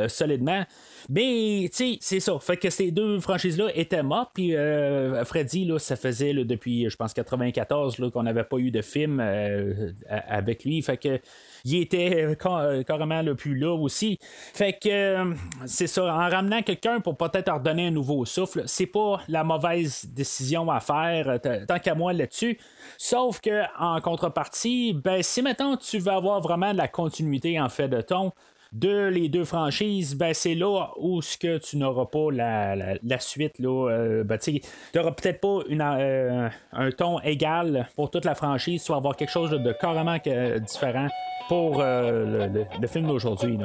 solidement. 0.08 0.64
Mais, 1.08 1.68
tu 1.70 1.76
sais, 1.94 1.98
c'est 2.00 2.20
ça. 2.20 2.38
Fait 2.40 2.56
que 2.56 2.68
ces 2.70 2.90
deux 2.90 3.18
franchises-là 3.20 3.68
étaient 3.74 4.02
mortes. 4.02 4.30
Puis, 4.34 4.54
euh, 4.54 5.24
Freddy, 5.24 5.64
là, 5.64 5.78
ça 5.78 5.96
faisait 5.96 6.34
depuis, 6.34 6.90
je 6.90 6.96
pense, 6.96 7.14
94 7.14 7.96
qu'on 8.12 8.22
n'avait 8.24 8.44
pas 8.44 8.58
eu 8.58 8.70
de 8.70 8.82
film 8.82 9.20
euh, 9.20 9.92
avec 10.08 10.64
lui. 10.64 10.82
Fait 10.82 10.96
que 10.98 11.20
il 11.64 11.80
était 11.80 12.24
euh, 12.24 12.34
car- 12.34 12.58
euh, 12.58 12.82
carrément 12.82 13.22
le 13.22 13.34
plus 13.34 13.56
là 13.56 13.72
aussi. 13.74 14.18
Fait 14.20 14.72
que 14.74 14.88
euh, 14.88 15.34
c'est 15.66 15.86
ça, 15.86 16.04
en 16.04 16.28
ramenant 16.28 16.62
quelqu'un 16.62 17.00
pour 17.00 17.16
peut-être 17.16 17.48
leur 17.48 17.60
donner 17.60 17.86
un 17.86 17.90
nouveau 17.90 18.24
souffle, 18.26 18.64
c'est 18.66 18.86
pas 18.86 19.20
la 19.28 19.44
mauvaise 19.44 20.04
décision 20.12 20.70
à 20.70 20.80
faire, 20.80 21.28
euh, 21.28 21.64
tant 21.66 21.78
qu'à 21.78 21.94
moi 21.94 22.12
là-dessus. 22.12 22.58
Sauf 22.98 23.40
que 23.40 23.62
en 23.78 24.00
contrepartie, 24.00 24.92
ben 24.92 25.22
si 25.22 25.40
maintenant 25.42 25.76
tu 25.76 25.98
veux 25.98 26.12
avoir 26.12 26.40
vraiment 26.40 26.72
de 26.72 26.78
la 26.78 26.88
continuité 26.88 27.58
en 27.60 27.68
fait 27.68 27.88
de 27.88 28.00
ton 28.02 28.32
de 28.72 29.06
les 29.06 29.28
deux 29.28 29.44
franchises, 29.44 30.14
ben 30.14 30.34
c'est 30.34 30.54
là 30.54 30.90
où 30.98 31.22
ce 31.22 31.38
que 31.38 31.58
tu 31.58 31.76
n'auras 31.76 32.06
pas 32.06 32.30
la, 32.30 33.18
suite. 33.18 33.58
Là, 33.58 33.90
euh, 33.90 34.24
ben, 34.24 34.38
tu 34.38 34.60
n'auras 34.94 35.12
peut-être 35.12 35.40
pas 35.40 35.60
euh, 35.70 36.48
un 36.72 36.90
ton 36.90 37.20
égal 37.20 37.88
pour 37.96 38.10
toute 38.10 38.24
la 38.24 38.34
franchise. 38.34 38.84
Tu 38.84 38.92
vas 38.92 38.98
avoir 38.98 39.16
quelque 39.16 39.30
chose 39.30 39.50
de, 39.50 39.72
carrément 39.72 40.18
que- 40.18 40.58
différent 40.58 41.08
pour 41.48 41.80
euh, 41.80 42.66
le, 42.80 42.86
film 42.86 43.06
d'aujourd'hui. 43.06 43.58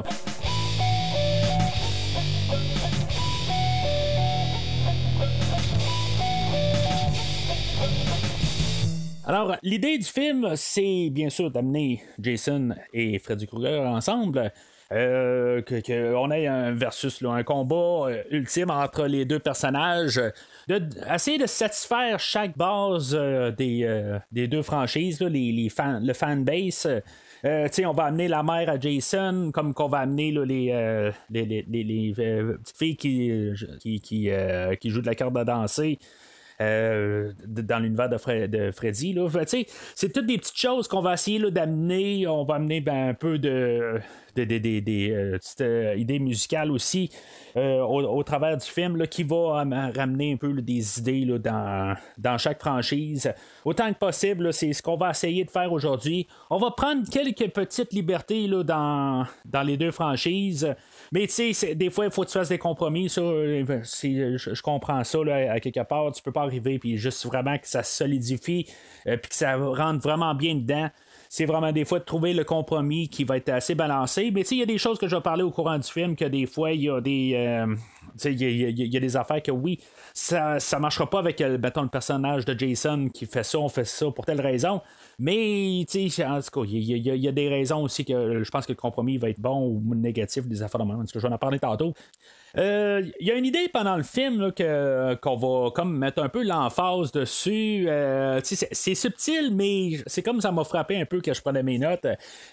Alors, 9.26 9.56
l'idée 9.64 9.98
du 9.98 10.06
film, 10.06 10.52
c'est 10.56 11.10
bien 11.10 11.30
sûr 11.30 11.50
d'amener 11.50 12.04
Jason 12.20 12.76
et 12.94 13.20
Freddy 13.20 13.48
Krueger 13.48 13.82
ensemble. 13.82 14.52
Euh, 14.92 15.62
que, 15.62 15.80
que 15.80 16.14
on 16.14 16.30
ait 16.30 16.46
un 16.46 16.72
versus, 16.74 17.22
là, 17.22 17.32
un 17.32 17.44
combat 17.44 18.10
euh, 18.10 18.22
ultime 18.30 18.70
entre 18.70 19.08
les 19.08 19.26
deux 19.26 19.40
personnages, 19.40 20.22
de, 20.68 20.82
essayer 21.12 21.40
de 21.40 21.48
satisfaire 21.48 22.20
chaque 22.20 22.56
base 22.56 23.16
euh, 23.18 23.50
des, 23.50 23.86
euh, 23.86 24.20
des 24.32 24.48
deux 24.48 24.62
franchises, 24.62 25.20
là, 25.20 25.30
les, 25.30 25.52
les 25.52 25.70
fans, 25.70 26.00
le 26.04 26.14
fanbase. 26.14 26.88
On 27.44 27.92
va 27.94 28.04
amener 28.04 28.28
la 28.28 28.44
mère 28.44 28.70
à 28.70 28.80
Jason, 28.80 29.52
comme 29.54 29.74
qu'on 29.74 29.88
va 29.88 30.00
amener 30.00 30.32
là, 30.32 30.46
les, 30.46 31.12
les, 31.30 31.66
les, 31.68 31.84
les- 31.84 32.14
petites 32.14 32.78
filles 32.78 32.96
qui, 32.96 33.52
qui, 33.80 34.00
qui, 34.00 34.30
qui 34.80 34.90
jouent 34.90 35.02
de 35.02 35.08
la 35.08 35.16
corde 35.16 35.38
à 35.38 35.44
danser. 35.44 36.00
dans 36.60 37.80
l'univers 37.82 38.08
de, 38.10 38.48
de 38.48 38.72
Freddy. 38.72 39.18
C'est 39.96 40.14
toutes 40.14 40.26
des 40.28 40.38
petites 40.38 40.58
choses 40.58 40.88
qu'on 40.88 41.02
va 41.02 41.16
essayer 41.16 41.52
d'amener. 41.52 42.28
On 42.28 42.46
va 42.46 42.56
amener 42.56 42.80
ben, 42.80 43.10
un 43.10 43.14
peu 43.14 43.38
de, 43.40 44.00
de- 44.36 44.46
de- 44.46 44.58
de- 44.58 44.80
des 44.80 45.12
euh, 45.12 45.38
petites 45.38 45.62
euh, 45.62 45.96
idées 45.96 46.20
musicales 46.20 46.72
aussi 46.72 47.10
euh, 47.56 47.82
au, 47.82 48.24
travers 48.24 48.58
du 48.58 48.66
film 48.66 48.98
là, 48.98 49.08
qui 49.08 49.24
va 49.24 49.60
am- 49.60 49.92
ramener 49.96 50.34
un 50.34 50.38
peu 50.38 50.54
des 50.62 51.00
idées 51.00 51.26
là, 51.26 51.38
dans, 51.38 51.96
dans 52.18 52.38
chaque 52.38 52.60
franchise. 52.60 53.32
Autant 53.66 53.92
que 53.94 53.98
possible, 54.00 54.52
c'est 54.54 54.74
ce 54.74 54.82
qu'on 54.82 54.98
va 54.98 55.12
essayer 55.12 55.44
de 55.44 55.52
faire 55.52 55.72
aujourd'hui. 55.72 56.28
On 56.50 56.58
va 56.58 56.72
prendre 56.72 57.08
quelques 57.10 57.50
petites 57.52 57.94
libertés 57.94 58.48
dans, 58.48 59.26
dans 59.46 59.62
les 59.64 59.78
deux 59.78 59.92
franchises. 59.92 60.74
Mais 61.12 61.28
tu 61.28 61.54
sais, 61.54 61.76
des 61.76 61.90
fois, 61.90 62.06
il 62.06 62.12
faut 62.12 62.24
que 62.24 62.28
tu 62.30 62.34
fasses 62.34 62.50
des 62.50 62.58
compromis. 62.58 63.10
Je, 63.10 63.74
je 64.38 64.62
comprends 64.62 65.04
ça 65.04 65.24
là, 65.24 65.54
à 65.54 65.60
quelque 65.60 65.84
part. 65.84 66.12
Tu 66.12 66.22
peux 66.24 66.32
pas 66.32 66.42
arriver 66.44 66.80
puis 66.80 66.98
juste 66.98 67.26
vraiment 67.26 67.58
que 67.58 67.68
ça 67.68 67.84
se 67.84 67.96
solidifie 67.96 68.68
euh, 69.08 69.18
puis 69.18 69.30
que 69.30 69.36
ça 69.36 69.56
rentre 69.56 70.02
vraiment 70.02 70.34
bien 70.36 70.56
dedans. 70.56 70.90
C'est 71.36 71.46
vraiment 71.46 71.72
des 71.72 71.84
fois 71.84 71.98
de 71.98 72.04
trouver 72.04 72.32
le 72.32 72.44
compromis 72.44 73.10
qui 73.10 73.24
va 73.24 73.38
être 73.38 73.50
assez 73.50 73.74
balancé. 73.74 74.30
Mais 74.32 74.42
il 74.42 74.60
y 74.60 74.62
a 74.62 74.68
des 74.68 74.78
choses 74.78 75.00
que 75.00 75.08
je 75.08 75.16
vais 75.16 75.22
parler 75.24 75.42
au 75.42 75.50
courant 75.50 75.80
du 75.80 75.88
film 75.88 76.16
que 76.16 76.26
des 76.26 76.46
fois, 76.46 76.74
il 76.74 76.82
y 76.82 76.90
a 76.92 77.02
des. 77.02 77.34
euh, 77.34 77.76
il 78.24 78.42
y, 78.42 78.98
a- 78.98 79.00
des 79.00 79.18
affaires 79.18 79.42
que 79.42 79.52
oui, 79.52 79.80
ça 80.14 80.60
ça 80.60 80.80
marchera 80.80 81.10
pas 81.10 81.20
avec 81.20 81.42
euh, 81.42 81.58
mettons, 81.58 81.82
le 81.84 81.90
personnage 81.90 82.46
de 82.46 82.58
Jason 82.58 83.10
qui 83.10 83.26
fait 83.26 83.44
ça, 83.44 83.60
on 83.60 83.70
fait 83.70 83.86
ça 83.86 84.10
pour 84.12 84.26
telle 84.26 84.42
raison. 84.42 84.82
Mais, 85.20 85.82
en 85.82 86.42
tout 86.42 86.62
cas, 86.62 86.68
il 86.68 86.98
y, 86.98 87.28
a- 87.28 87.32
des 87.32 87.50
raisons 87.50 87.82
aussi 87.84 88.06
que 88.06 88.44
je 88.44 88.52
pense 88.52 88.66
que 88.66 88.72
le 88.72 88.78
compromis 88.78 89.18
va 89.18 89.30
être 89.30 89.40
bon 89.40 89.68
ou 89.68 89.96
négatif, 89.96 90.48
des 90.48 90.62
affaires 90.64 90.84
de 90.86 90.92
tout 90.92 91.14
cas, 91.14 91.20
je 91.20 91.28
vais 91.28 91.34
en 91.34 91.38
parler 91.38 91.60
tantôt. 91.60 91.94
Euh, 92.58 93.02
Il 93.20 93.28
y 93.28 93.32
a 93.32 93.36
une 93.36 93.46
idée 93.46 93.68
pendant 93.72 93.98
le 93.98 94.04
film 94.04 94.40
là, 94.40 94.52
que, 94.52 95.16
qu'on 95.16 95.36
va 95.36 95.72
comme 95.72 95.98
mettre 95.98 96.22
un 96.22 96.30
peu 96.30 96.44
l'emphase 96.44 97.12
dessus. 97.12 97.86
Euh, 97.88 98.40
c'est, 98.44 98.96
subtil, 98.96 99.52
mais 99.56 100.04
c'est 100.06 100.22
comme 100.22 100.40
ça 100.40 100.52
m'a 100.52 100.64
frappé 100.64 101.00
un 101.00 101.06
peu 101.06 101.20
que 101.22 101.34
je 101.34 101.42
prenais 101.42 101.64
mes 101.64 101.80
notes. 101.80 102.06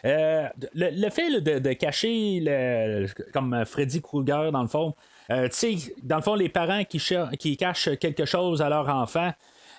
Euh, 0.04 0.46
le, 0.74 0.90
le 0.90 1.10
fait 1.10 1.40
de, 1.40 1.58
de 1.58 1.72
cacher 1.74 2.40
le, 2.42 3.06
comme 3.32 3.64
Freddy 3.66 4.00
Krueger 4.00 4.52
dans 4.52 4.62
le 4.62 4.68
fond. 4.68 4.94
Euh, 5.30 5.48
tu 5.48 5.78
sais, 5.78 5.94
dans 6.02 6.16
le 6.16 6.22
fond, 6.22 6.34
les 6.34 6.48
parents 6.48 6.84
qui, 6.84 7.00
qui 7.38 7.56
cachent 7.56 7.90
quelque 7.98 8.24
chose 8.24 8.62
à 8.62 8.68
leur 8.68 8.88
enfant. 8.88 9.32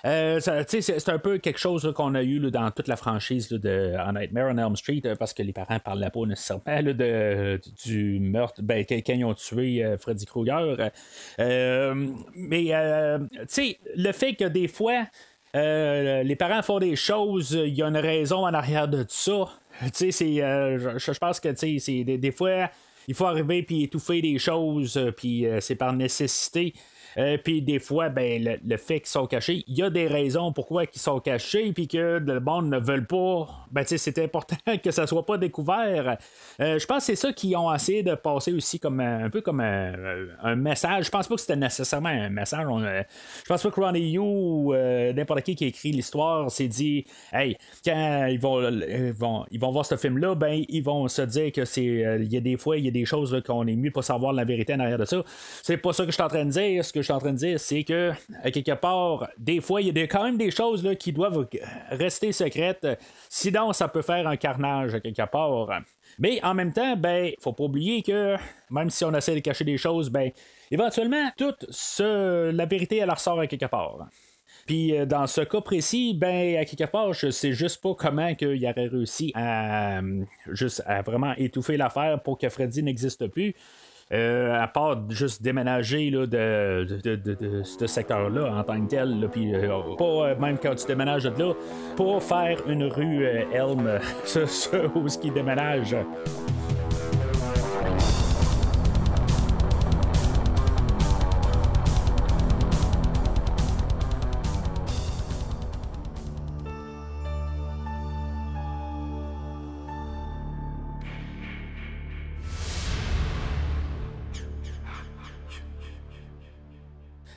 Euh, 0.06 0.40
c'est 0.40 1.10
un 1.10 1.20
peu 1.20 1.38
quelque 1.38 1.60
chose 1.60 1.92
qu'on 1.96 2.16
a 2.16 2.24
eu 2.24 2.40
dans 2.50 2.72
toute 2.72 2.88
la 2.88 2.96
franchise 2.96 3.50
de 3.50 3.94
A 3.98 4.12
Nightmare 4.12 4.52
on 4.52 4.58
Elm 4.58 4.76
Street 4.76 5.02
euh, 5.06 5.16
parce 5.16 5.34
que 5.34 5.44
les 5.44 5.54
parents 5.54 5.78
parlaient 5.80 6.10
pas 6.10 6.26
nécessairement 6.26 6.64
là, 6.66 6.94
de, 6.94 7.62
du 7.86 8.20
meurtre 8.20 8.62
ben, 8.64 8.84
quand 8.88 9.14
ils 9.14 9.24
ont 9.24 9.36
tué 9.36 9.84
euh, 9.84 9.98
Freddy 9.98 10.26
Krueger. 10.26 10.90
Mais 11.38 12.64
tu 13.42 13.46
sais, 13.48 13.78
le 13.96 14.12
fait 14.12 14.34
que 14.34 14.46
des 14.46 14.68
fois 14.68 15.06
les 15.54 16.36
parents 16.38 16.62
font 16.64 16.80
des 16.80 16.96
choses, 16.96 17.52
il 17.52 17.76
y 17.76 17.84
a 17.84 17.88
une 17.88 17.98
raison 17.98 18.48
en 18.48 18.54
arrière 18.54 18.88
de 18.88 19.06
ça. 19.08 19.50
Tu 19.96 20.12
sais, 20.12 20.36
je, 20.36 21.20
pense 21.20 21.40
que 21.40 21.50
tu 21.50 22.04
des 22.04 22.32
fois 22.32 22.70
il 23.08 23.16
faut 23.16 23.26
arriver 23.26 23.64
puis 23.64 23.84
étouffer 23.84 24.22
des 24.22 24.38
choses, 24.40 24.98
euh, 24.98 25.12
puis 25.12 25.46
euh, 25.46 25.60
c'est 25.60 25.76
par 25.76 25.94
nécessité. 25.94 26.74
Euh, 27.18 27.38
puis 27.44 27.62
des 27.62 27.80
fois, 27.80 28.10
ben, 28.10 28.44
le, 28.44 28.58
le 28.66 28.78
fait 28.78 29.00
qu'ils 29.00 29.10
sont 29.10 29.28
cachés, 29.28 29.64
il 29.68 29.78
y 29.78 29.84
a 29.84 29.90
des 29.90 30.08
raisons 30.08 30.52
pourquoi 30.54 30.84
ils 30.84 31.00
sont 31.00 31.20
cachés, 31.20 31.72
puis 31.74 31.88
que 31.88 32.20
le 32.20 32.40
monde 32.40 32.70
ne 32.70 32.80
veulent 32.80 33.08
pas. 33.08 33.48
Ben, 33.72 33.84
c'est 33.86 34.20
important 34.20 34.56
que 34.84 34.92
ça 34.92 35.08
soit 35.08 35.26
pas 35.26 35.38
découvert. 35.38 36.18
Euh, 36.60 36.80
je 36.80 36.86
pense 36.86 37.00
que 37.00 37.04
c'est 37.04 37.16
ça 37.16 37.34
qu'ils 37.34 37.56
ont 37.56 37.74
essayé 37.74 38.04
de 38.04 38.16
passer 38.16 38.54
aussi 38.54 38.80
comme 38.80 39.00
un, 39.00 39.26
un 39.26 39.30
peu 39.30 39.42
comme 39.42 39.60
un, 39.60 39.94
un 40.44 40.56
message. 40.56 41.06
Je 41.06 41.10
pense 41.10 41.28
pas 41.28 41.36
que 41.36 41.42
c'était 41.42 41.56
nécessairement 41.56 42.10
un 42.10 42.30
message. 42.30 42.66
On, 42.68 42.82
euh, 42.82 43.04
je 43.44 43.48
pense 43.48 43.64
pas 43.64 43.72
que 43.72 43.80
Ronnie 43.80 44.12
Yu 44.12 44.20
ou 44.20 44.74
euh, 44.74 45.14
n'importe 45.14 45.42
qui 45.42 45.56
qui 45.56 45.66
écrit 45.66 45.92
l'histoire 45.92 46.50
s'est 46.52 46.68
dit, 46.68 47.06
hey, 47.34 47.58
quand 47.86 48.28
ils 48.30 48.40
vont, 48.40 48.70
ils 48.70 49.14
vont, 49.14 49.46
ils 49.52 49.60
vont 49.60 49.72
voir 49.72 49.86
ce 49.86 49.98
film-là, 49.98 50.36
ben, 50.36 50.64
ils 50.68 50.84
vont 50.84 51.08
se 51.08 51.22
dire 51.22 51.52
que 51.52 51.66
c'est, 51.66 52.06
euh, 52.06 52.22
il 52.22 52.32
y 52.32 52.38
a 52.38 52.42
des 52.42 52.58
fois, 52.58 52.78
il 52.78 52.86
y 52.86 52.88
a 52.88 52.92
des 52.92 53.06
choses 53.06 53.42
qu'on 53.46 53.68
est 53.68 53.76
mieux 53.76 53.92
pas 53.92 54.02
savoir 54.02 54.34
la 54.34 54.44
vérité 54.44 54.74
en 54.74 54.80
arrière 54.80 54.98
de 54.98 55.06
ça. 55.06 55.24
C'est 55.64 55.78
pas 55.78 55.94
ça 55.94 56.04
que 56.04 56.12
je 56.12 56.16
suis 56.16 56.24
en 56.24 56.28
train 56.28 56.46
de 56.46 56.52
dire. 56.52 56.84
Ce 56.86 56.94
que 56.94 57.01
je 57.02 57.06
suis 57.06 57.14
en 57.14 57.20
train 57.20 57.34
de 57.34 57.38
dire, 57.38 57.60
c'est 57.60 57.84
que, 57.84 58.12
à 58.44 58.52
quelque 58.52 58.74
part, 58.74 59.30
des 59.38 59.62
fois, 59.62 59.82
il 59.82 59.98
y 59.98 60.02
a 60.02 60.08
quand 60.08 60.24
même 60.24 60.38
des 60.38 60.52
choses 60.52 60.84
là, 60.84 60.96
qui 60.96 61.12
doivent 61.12 61.48
rester 61.90 62.32
secrètes. 62.32 62.88
Sinon, 63.30 63.74
ça 63.74 63.88
peut 63.88 64.02
faire 64.02 64.28
un 64.28 64.38
carnage 64.38 64.96
à 64.96 65.00
quelque 65.00 65.26
part. 65.30 65.82
Mais 66.20 66.44
en 66.44 66.54
même 66.54 66.74
temps, 66.74 66.96
ben, 66.96 67.32
faut 67.40 67.54
pas 67.54 67.64
oublier 67.64 68.02
que 68.02 68.36
même 68.70 68.90
si 68.90 69.04
on 69.06 69.14
essaie 69.14 69.36
de 69.36 69.40
cacher 69.40 69.64
des 69.64 69.78
choses, 69.78 70.10
ben, 70.10 70.32
éventuellement, 70.70 71.30
toute 71.38 71.66
la 72.00 72.66
vérité, 72.66 72.98
elle 72.98 73.12
ressort 73.12 73.40
à 73.40 73.48
quelque 73.48 73.66
part. 73.66 74.08
Puis 74.66 74.96
euh, 74.96 75.06
dans 75.06 75.28
ce 75.28 75.42
cas 75.42 75.62
précis, 75.62 76.14
ben 76.14 76.58
à 76.58 76.66
quelque 76.66 76.90
part, 76.90 77.14
je 77.14 77.30
sais 77.30 77.54
juste 77.54 77.82
pas 77.82 77.96
comment 77.96 78.36
qu'il 78.36 78.64
aurait 78.66 78.88
réussi 78.88 79.32
à 79.34 80.00
euh, 80.00 80.24
juste 80.52 80.84
à 80.86 81.02
vraiment 81.02 81.34
étouffer 81.38 81.78
l'affaire 81.78 82.22
pour 82.22 82.38
que 82.38 82.48
Freddy 82.50 82.84
n'existe 82.84 83.28
plus. 83.28 83.56
Euh, 84.14 84.62
à 84.62 84.68
part 84.68 84.98
juste 85.10 85.42
déménager 85.42 86.10
là, 86.10 86.26
de, 86.26 86.84
de, 87.02 87.16
de- 87.16 87.64
ce 87.64 87.88
secteur-là 87.88 88.54
en 88.54 88.64
tant 88.64 88.82
que 88.82 88.90
tel, 88.90 89.30
puis 89.32 89.56
euh, 89.56 89.70
pas 89.98 90.04
euh, 90.04 90.36
même 90.38 90.58
quand 90.62 90.76
tu 90.76 90.86
déménages 90.86 91.24
de 91.24 91.30
là, 91.44 91.54
pour 91.96 92.22
faire 92.22 92.58
une 92.68 92.84
rue 92.84 93.24
Elm, 93.54 93.90
ce, 94.26 94.46
ce- 94.46 94.98
où 94.98 95.08
ce 95.08 95.18
qui 95.18 95.32
déménage. 95.32 95.96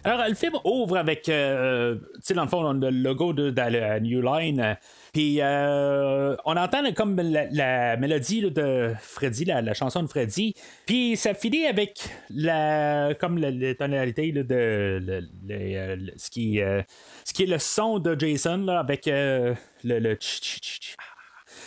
Alors, 0.06 0.28
le 0.28 0.34
film 0.34 0.52
ouvre 0.64 0.99
avec, 0.99 1.30
euh, 1.30 1.94
tu 2.16 2.20
sais, 2.23 2.34
dans 2.34 2.42
le 2.42 2.49
fond, 2.49 2.62
on 2.62 2.82
a 2.82 2.90
le 2.90 2.99
logo 2.99 3.32
de, 3.32 3.49
de 3.49 3.56
la 3.61 3.99
New 4.00 4.20
Line. 4.20 4.61
euh, 4.61 4.75
Puis, 5.14 5.38
euh, 5.40 6.37
on 6.44 6.56
entend 6.58 6.82
comme 6.92 7.16
la, 7.16 7.46
la 7.50 7.96
mélodie 7.96 8.42
là, 8.42 8.50
de 8.50 8.92
Freddy, 9.00 9.46
la, 9.46 9.62
la 9.62 9.73
chanson 9.73 10.02
de 10.02 10.08
Freddy. 10.08 10.54
Puis, 10.84 11.16
ça 11.16 11.32
finit 11.32 11.64
avec 11.66 12.06
la, 12.28 13.14
comme 13.18 13.38
la, 13.38 13.50
la 13.50 13.75
tonalité 13.75 14.30
là, 14.30 14.42
de 14.42 15.00
le- 15.02 15.28
euh, 15.50 15.96
ce, 16.16 16.28
qui, 16.28 16.61
euh, 16.61 16.82
ce 17.25 17.32
qui 17.32 17.44
est 17.44 17.46
le 17.46 17.58
son 17.58 17.99
de 17.99 18.14
Jason 18.18 18.58
là, 18.58 18.80
avec 18.80 19.08
euh, 19.08 19.54
le, 19.84 20.00
le 20.00 20.14
tch, 20.16 20.40
tch, 20.42 20.61
tch. 20.61 20.96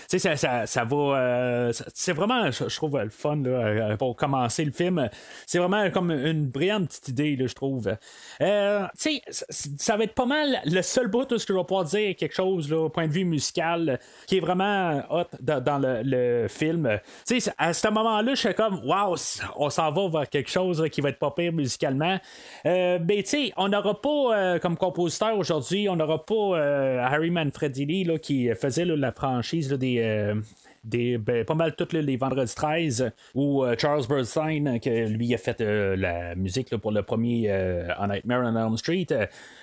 Sais, 0.07 0.19
ça, 0.19 0.37
ça, 0.37 0.65
ça 0.65 0.83
va. 0.83 0.95
euh, 0.95 1.73
c'est 1.93 2.13
vraiment, 2.13 2.49
je, 2.51 2.75
trouve, 2.75 2.97
le 2.97 3.09
fun 3.09 3.37
là, 3.37 3.49
euh, 3.49 3.97
pour 3.97 4.15
commencer 4.15 4.63
le 4.63 4.71
film. 4.71 5.09
C'est 5.45 5.59
vraiment 5.59 5.89
comme 5.91 6.11
une 6.11 6.47
brillante 6.47 6.87
petite 6.87 7.09
idée, 7.09 7.35
là, 7.35 7.47
je 7.47 7.53
trouve. 7.53 7.93
Euh, 8.41 8.85
tu 8.99 9.21
sais, 9.31 9.51
ça, 9.77 9.97
va 9.97 10.05
être 10.05 10.13
pas 10.13 10.25
mal 10.25 10.61
le 10.65 10.81
seul 10.81 11.07
bout 11.07 11.31
où 11.31 11.37
ce 11.37 11.45
que 11.45 11.53
je 11.53 11.57
vais 11.57 11.65
pouvoir 11.65 11.85
dire 11.85 12.15
quelque 12.15 12.35
chose, 12.35 12.69
là, 12.69 12.77
au 12.77 12.89
point 12.89 13.07
de 13.07 13.11
vue 13.11 13.25
musical, 13.25 13.99
qui 14.27 14.37
est 14.37 14.39
vraiment 14.39 15.03
hot 15.09 15.25
dans, 15.41 15.81
le, 15.81 16.47
film. 16.47 16.99
Tu 17.25 17.41
sais, 17.41 17.51
à 17.57 17.73
ce 17.73 17.87
moment-là, 17.89 18.33
je 18.33 18.39
suis 18.39 18.53
comme, 18.53 18.79
waouh, 18.85 19.15
on 19.57 19.69
s'en 19.69 19.91
va 19.91 20.07
vers 20.07 20.29
quelque 20.29 20.49
chose 20.49 20.83
qui 20.91 21.01
va 21.01 21.09
être 21.09 21.19
pas 21.19 21.31
pire 21.31 21.51
musicalement. 21.51 22.17
Euh, 22.65 22.97
ben, 22.99 23.21
tu 23.23 23.29
sais, 23.29 23.53
on 23.57 23.67
n'aura 23.67 23.99
pas 24.01 24.59
comme 24.59 24.77
compositeur 24.77 25.37
aujourd'hui, 25.37 25.89
on 25.89 25.95
n'aura 25.95 26.25
pas 26.25 26.57
Harry 27.03 27.29
Manfredini 27.29 28.03
là, 28.05 28.17
qui 28.17 28.49
faisait 28.55 28.85
la 28.85 29.11
franchise 29.11 29.69
là, 29.71 29.77
euh, 30.03 30.35
ben, 30.83 31.43
pas 31.45 31.53
mal 31.55 31.75
tous 31.75 31.91
les 31.93 32.15
vendredis 32.17 32.55
13 32.55 33.11
ou 33.35 33.63
euh, 33.63 33.75
Charles 33.77 34.05
Bernstein 34.07 34.79
que 34.79 35.07
lui 35.07 35.33
a 35.33 35.37
fait 35.37 35.59
euh, 35.59 35.95
la 35.97 36.33
musique 36.35 36.75
pour 36.77 36.91
le 36.91 37.03
premier 37.03 37.49
A 37.49 38.07
Nightmare 38.07 38.43
on 38.45 38.55
Elm 38.55 38.77
Street 38.77 39.07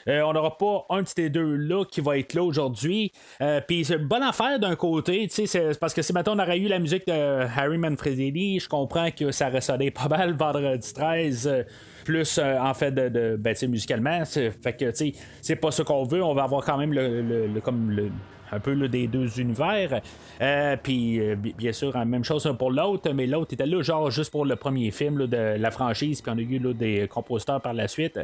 on 0.06 0.32
n'aura 0.32 0.58
pas 0.58 0.84
un 0.90 1.02
de 1.02 1.08
ces 1.08 1.30
deux 1.30 1.56
là 1.56 1.84
qui 1.84 2.00
va 2.02 2.18
être 2.18 2.34
là 2.34 2.42
aujourd'hui. 2.42 3.10
Puis 3.66 3.84
c'est 3.84 3.94
une 3.94 4.06
bonne 4.06 4.22
affaire 4.22 4.58
d'un 4.58 4.76
côté 4.76 5.26
c'est 5.30 5.78
parce 5.78 5.94
que 5.94 6.02
si 6.02 6.12
maintenant 6.12 6.34
on 6.36 6.38
aurait 6.40 6.58
eu 6.58 6.68
la 6.68 6.78
musique 6.78 7.06
de 7.06 7.12
Harry 7.56 7.78
Manfredini 7.78 8.60
je 8.60 8.68
comprends 8.68 9.10
que 9.10 9.30
ça 9.30 9.48
ressonnait 9.48 9.90
pas 9.90 10.08
mal 10.08 10.34
vendredi 10.38 10.92
13 10.92 11.46
euh, 11.46 11.62
plus 12.04 12.38
en 12.38 12.74
fait 12.74 12.92
de, 12.92 13.36
ben, 13.36 13.54
musicalement 13.68 14.24
c'est- 14.26 14.50
fait 14.50 14.74
que 14.74 14.92
c'est 15.40 15.56
pas 15.56 15.70
ce 15.70 15.82
qu'on 15.82 16.04
veut 16.04 16.22
on 16.22 16.34
va 16.34 16.42
avoir 16.42 16.62
quand 16.64 16.76
même 16.76 16.92
le- 16.92 17.22
le- 17.22 17.60
comme 17.62 17.90
le 17.90 18.10
un 18.54 18.60
peu 18.60 18.74
des 18.88 19.06
deux 19.06 19.40
univers. 19.40 20.00
Euh, 20.40 20.76
puis, 20.82 21.20
euh, 21.20 21.36
bi- 21.36 21.54
bien 21.56 21.72
sûr, 21.72 21.92
la 21.96 22.04
même 22.04 22.24
chose 22.24 22.52
pour 22.58 22.70
l'autre, 22.70 23.10
mais 23.12 23.26
l'autre 23.26 23.54
était 23.54 23.66
là, 23.66 23.82
genre, 23.82 24.10
juste 24.10 24.30
pour 24.30 24.44
le 24.44 24.56
premier 24.56 24.90
film 24.90 25.26
de 25.26 25.56
la 25.58 25.70
franchise, 25.70 26.20
puis 26.20 26.32
on 26.34 26.38
a 26.38 26.40
eu 26.40 26.74
des 26.74 27.08
compositeurs 27.08 27.60
par 27.60 27.72
la 27.74 27.88
suite. 27.88 28.18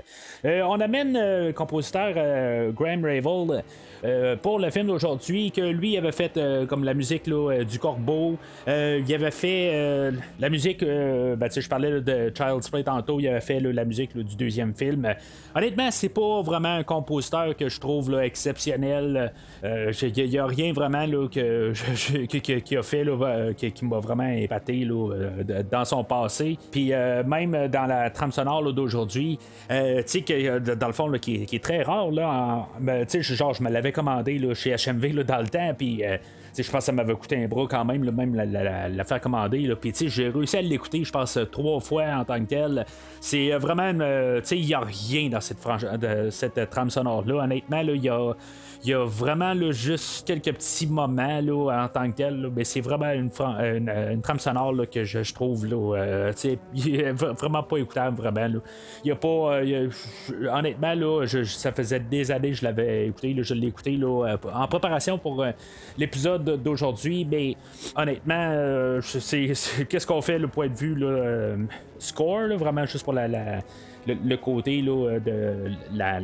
Euh, 0.45 0.63
on 0.63 0.81
amène 0.81 1.13
le 1.15 1.53
compositeur 1.53 2.15
Graham 2.73 3.05
Ravel 3.05 3.63
pour 4.43 4.59
le 4.59 4.71
film 4.71 4.87
d'aujourd'hui, 4.87 5.51
que 5.51 5.61
lui 5.61 5.97
avait 5.97 6.13
fait 6.13 6.39
comme 6.69 6.85
la 6.85 6.95
musique 6.95 7.25
du 7.25 7.79
Corbeau. 7.79 8.37
Il 8.67 9.15
avait 9.15 9.31
fait 9.31 10.11
la 10.39 10.49
musique, 10.49 10.81
ben, 10.83 11.49
je 11.55 11.69
parlais 11.69 12.01
de 12.01 12.33
Child's 12.35 12.71
Play 12.71 12.85
tantôt, 12.85 13.21
il 13.21 13.29
avait 13.29 13.41
fait 13.41 13.61
la 13.61 13.85
musique 13.85 14.17
du 14.17 14.37
deuxième 14.37 14.75
film. 14.75 15.07
Honnêtement, 15.55 15.91
c'est 15.91 16.09
pas 16.09 16.43
vraiment 16.43 16.77
un 16.77 16.83
compositeur 16.83 17.57
que 17.57 17.69
je 17.69 17.79
trouve 17.81 18.19
exceptionnel. 18.21 19.33
N'y 20.29 20.39
a, 20.39 20.47
rien 20.47 20.73
vraiment 20.73 21.07
là, 21.07 21.29
que, 21.29 21.73
qui 22.61 22.77
a 22.77 22.83
fait 22.83 23.05
là, 23.05 23.13
euh, 23.23 23.53
qui, 23.53 23.85
m'a 23.85 23.99
vraiment 24.01 24.29
épaté 24.29 24.85
là, 24.85 25.13
euh, 25.15 25.63
dans 25.71 25.85
son 25.85 26.05
passé. 26.05 26.59
Puis 26.71 26.93
euh, 26.93 27.23
même 27.25 27.69
dans 27.69 27.87
la 27.87 28.11
trame 28.11 28.33
sonore 28.33 28.73
d'aujourd'hui, 28.73 29.39
dans 29.69 30.87
le 30.87 30.93
fond 30.93 31.11
qui, 31.21 31.47
est- 31.51 31.63
très 31.65 31.83
rare 31.83 32.11
là, 32.11 32.29
en- 32.29 32.69
ben, 32.81 33.07
genre 33.09 33.55
je 33.55 33.63
me 33.63 33.71
l'avais 33.71 33.93
commandé 33.93 34.39
là, 34.39 34.55
chez 34.55 34.75
HMV 34.75 35.13
là, 35.13 35.23
dans 35.25 35.41
le 35.41 35.49
temps, 35.49 35.75
puis 35.77 36.03
je 36.57 36.63
pense 36.71 36.81
que 36.81 36.85
ça 36.85 36.93
m'avait 36.93 37.15
coûté 37.15 37.37
un 37.43 37.47
bras 37.47 37.67
quand 37.71 37.85
même, 37.85 38.11
même 38.11 38.35
la, 38.35 39.05
faire 39.05 39.21
commander. 39.21 39.73
Puis 39.81 39.93
j'ai 40.09 40.29
réussi 40.29 40.57
à 40.57 40.63
l'écouter, 40.63 41.05
je 41.05 41.13
pense, 41.13 41.39
trois 41.53 41.81
fois 41.81 42.05
en 42.17 42.25
tant 42.25 42.39
que 42.41 42.47
tel. 42.49 42.85
C'est 43.21 43.51
vraiment, 43.53 43.91
il 44.51 44.67
n'y 44.67 44.75
a 44.75 44.81
rien 44.81 45.29
dans 45.29 45.41
cette, 45.41 45.59
frange- 45.61 45.87
de 45.99 46.31
cette 46.31 46.69
trame 46.71 46.91
sonore-là. 46.91 47.45
Honnêtement, 47.45 47.81
il 47.81 48.03
y 48.03 48.09
a. 48.09 48.33
Il 48.83 48.91
y 48.91 48.95
a 48.95 49.05
vraiment 49.05 49.53
là, 49.53 49.73
juste 49.73 50.27
quelques 50.27 50.55
petits 50.57 50.87
moments 50.87 51.41
là, 51.43 51.85
en 51.85 51.89
tant 51.89 52.11
que 52.11 52.17
tel, 52.17 52.51
mais 52.57 52.65
c'est 52.65 52.81
vraiment 52.81 53.11
une, 53.13 53.31
euh, 53.41 54.13
une, 54.15 54.23
trame 54.23 54.39
sonore 54.39 54.73
que 54.91 55.05
je, 55.05 55.35
trouve 55.35 55.67
là, 55.67 55.97
euh, 55.99 56.33
est 56.43 57.13
vraiment 57.13 57.63
pas 57.63 57.77
écoutable 57.77 58.17
vraiment. 58.17 58.49
Là. 58.49 58.61
Il 59.05 59.09
y 59.09 59.11
a 59.13 59.17
pas. 59.17 59.29
euh, 59.63 59.91
honnêtement, 60.51 60.95
là, 60.95 61.27
je- 61.27 61.45
ça 61.45 61.73
faisait 61.73 62.01
des 62.01 62.31
années 62.31 62.51
que 62.53 62.57
je 62.57 62.65
l'avais 62.65 63.09
écouté. 63.09 63.37
Je 63.43 63.53
l'ai 63.53 63.67
écouté 63.67 63.99
euh, 64.03 64.37
en 64.55 64.67
préparation 64.67 65.19
pour 65.19 65.45
l'épisode 65.99 66.63
d'aujourd'hui, 66.63 67.27
mais 67.31 67.57
honnêtement, 67.97 68.49
euh, 68.51 69.01
c'est, 69.03 69.53
qu'est-ce 69.89 70.07
qu'on 70.07 70.23
fait 70.23 70.39
le 70.39 70.49
point 70.49 70.69
de 70.69 70.75
vue 70.75 70.97
score, 71.99 72.49
vraiment 72.57 72.87
juste 72.87 73.05
pour 73.05 73.13
la, 73.13 73.29
la- 73.29 73.59
le, 74.07 74.37
côté 74.37 74.83
là, 74.83 75.19
de 75.19 75.71
la, 75.95 76.21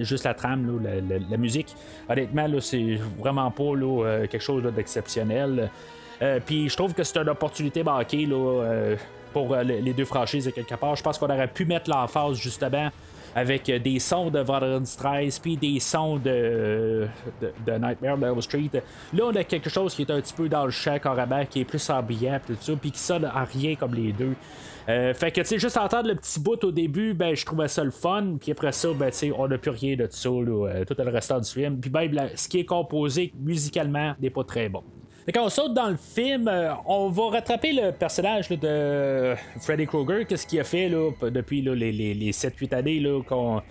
juste 0.00 0.24
la 0.24 0.34
trame, 0.34 0.80
là, 0.82 1.18
la, 1.30 1.36
musique. 1.36 1.74
Honnêtement, 2.08 2.46
c'est 2.60 2.98
vraiment 3.18 3.50
pas 3.50 3.74
là, 3.74 4.04
euh, 4.04 4.26
quelque 4.26 4.42
chose 4.42 4.62
d'exceptionnel. 4.74 5.70
Euh, 6.22 6.38
Puis 6.44 6.68
je 6.68 6.76
trouve 6.76 6.94
que 6.94 7.02
c'est 7.02 7.18
une 7.18 7.28
opportunité 7.28 7.82
manquée 7.82 8.26
là, 8.26 8.36
euh, 8.36 8.96
pour 9.32 9.54
euh, 9.54 9.62
les 9.62 9.92
deux 9.92 10.04
franchises 10.04 10.44
de 10.44 10.50
quelque 10.50 10.74
part. 10.74 10.96
Je 10.96 11.02
pense 11.02 11.18
qu'on 11.18 11.30
aurait 11.30 11.48
pu 11.48 11.64
mettre 11.64 11.88
l'emphase 11.88 12.36
justement 12.36 12.90
avec 13.34 13.68
euh, 13.68 13.78
des 13.78 13.98
sons 13.98 14.30
de 14.30 14.40
Vendredi 14.40 14.96
13 14.96 15.38
puis 15.38 15.56
des 15.56 15.78
sons 15.80 16.16
de, 16.16 17.06
de, 17.40 17.52
de 17.66 17.72
Nightmare 17.72 18.18
on 18.18 18.22
Elm 18.22 18.42
Street. 18.42 18.70
Là, 19.12 19.24
on 19.24 19.34
a 19.34 19.44
quelque 19.44 19.70
chose 19.70 19.94
qui 19.94 20.02
est 20.02 20.10
un 20.10 20.20
petit 20.20 20.34
peu 20.34 20.48
dans 20.48 20.64
le 20.64 20.70
champ 20.70 20.98
carrément, 20.98 21.44
qui 21.46 21.60
est 21.60 21.64
plus 21.64 21.90
ambiant 21.90 22.40
pis 22.44 22.54
tout 22.54 22.58
ça, 22.60 22.72
puis 22.80 22.90
qui 22.90 22.98
sonne 22.98 23.24
à 23.24 23.44
rien 23.44 23.76
comme 23.76 23.94
les 23.94 24.12
deux. 24.12 24.34
Euh, 24.90 25.14
fait 25.14 25.30
que, 25.30 25.40
tu 25.42 25.46
sais, 25.46 25.58
juste 25.58 25.76
entendre 25.76 26.08
le 26.08 26.14
petit 26.16 26.40
bout 26.40 26.62
au 26.64 26.72
début, 26.72 27.14
ben, 27.14 27.34
je 27.36 27.44
trouvais 27.44 27.68
ça 27.68 27.84
le 27.84 27.90
fun. 27.92 28.36
Puis 28.40 28.50
après 28.52 28.72
ça, 28.72 28.88
ben, 28.92 29.10
tu 29.10 29.16
sais, 29.16 29.32
on 29.36 29.46
n'a 29.46 29.56
plus 29.58 29.70
rien 29.70 29.94
de 29.96 30.06
ça, 30.10 30.28
euh, 30.28 30.84
tout 30.84 30.94
le 30.98 31.10
restant 31.10 31.38
du 31.38 31.48
film. 31.50 31.78
Puis 31.80 31.90
la- 32.08 32.36
ce 32.36 32.48
qui 32.48 32.60
est 32.60 32.64
composé 32.64 33.32
musicalement 33.38 34.14
n'est 34.20 34.30
pas 34.30 34.44
très 34.44 34.68
bon. 34.68 34.82
Fait 35.26 35.32
qu'on 35.32 35.48
saute 35.48 35.74
dans 35.74 35.88
le 35.90 35.96
film, 35.96 36.48
euh, 36.48 36.72
on 36.86 37.08
va 37.10 37.28
rattraper 37.30 37.72
le 37.72 37.92
personnage 37.92 38.48
de 38.48 39.34
Freddy 39.60 39.86
Krueger, 39.86 40.26
qu'est-ce 40.26 40.46
qu'il 40.46 40.58
a 40.58 40.64
fait 40.64 40.88
là, 40.88 41.10
depuis 41.30 41.60
les, 41.62 41.92
les- 41.92 42.14
les 42.14 42.32
7-8 42.32 42.72
années 42.72 43.02
qu'on, 43.28 43.62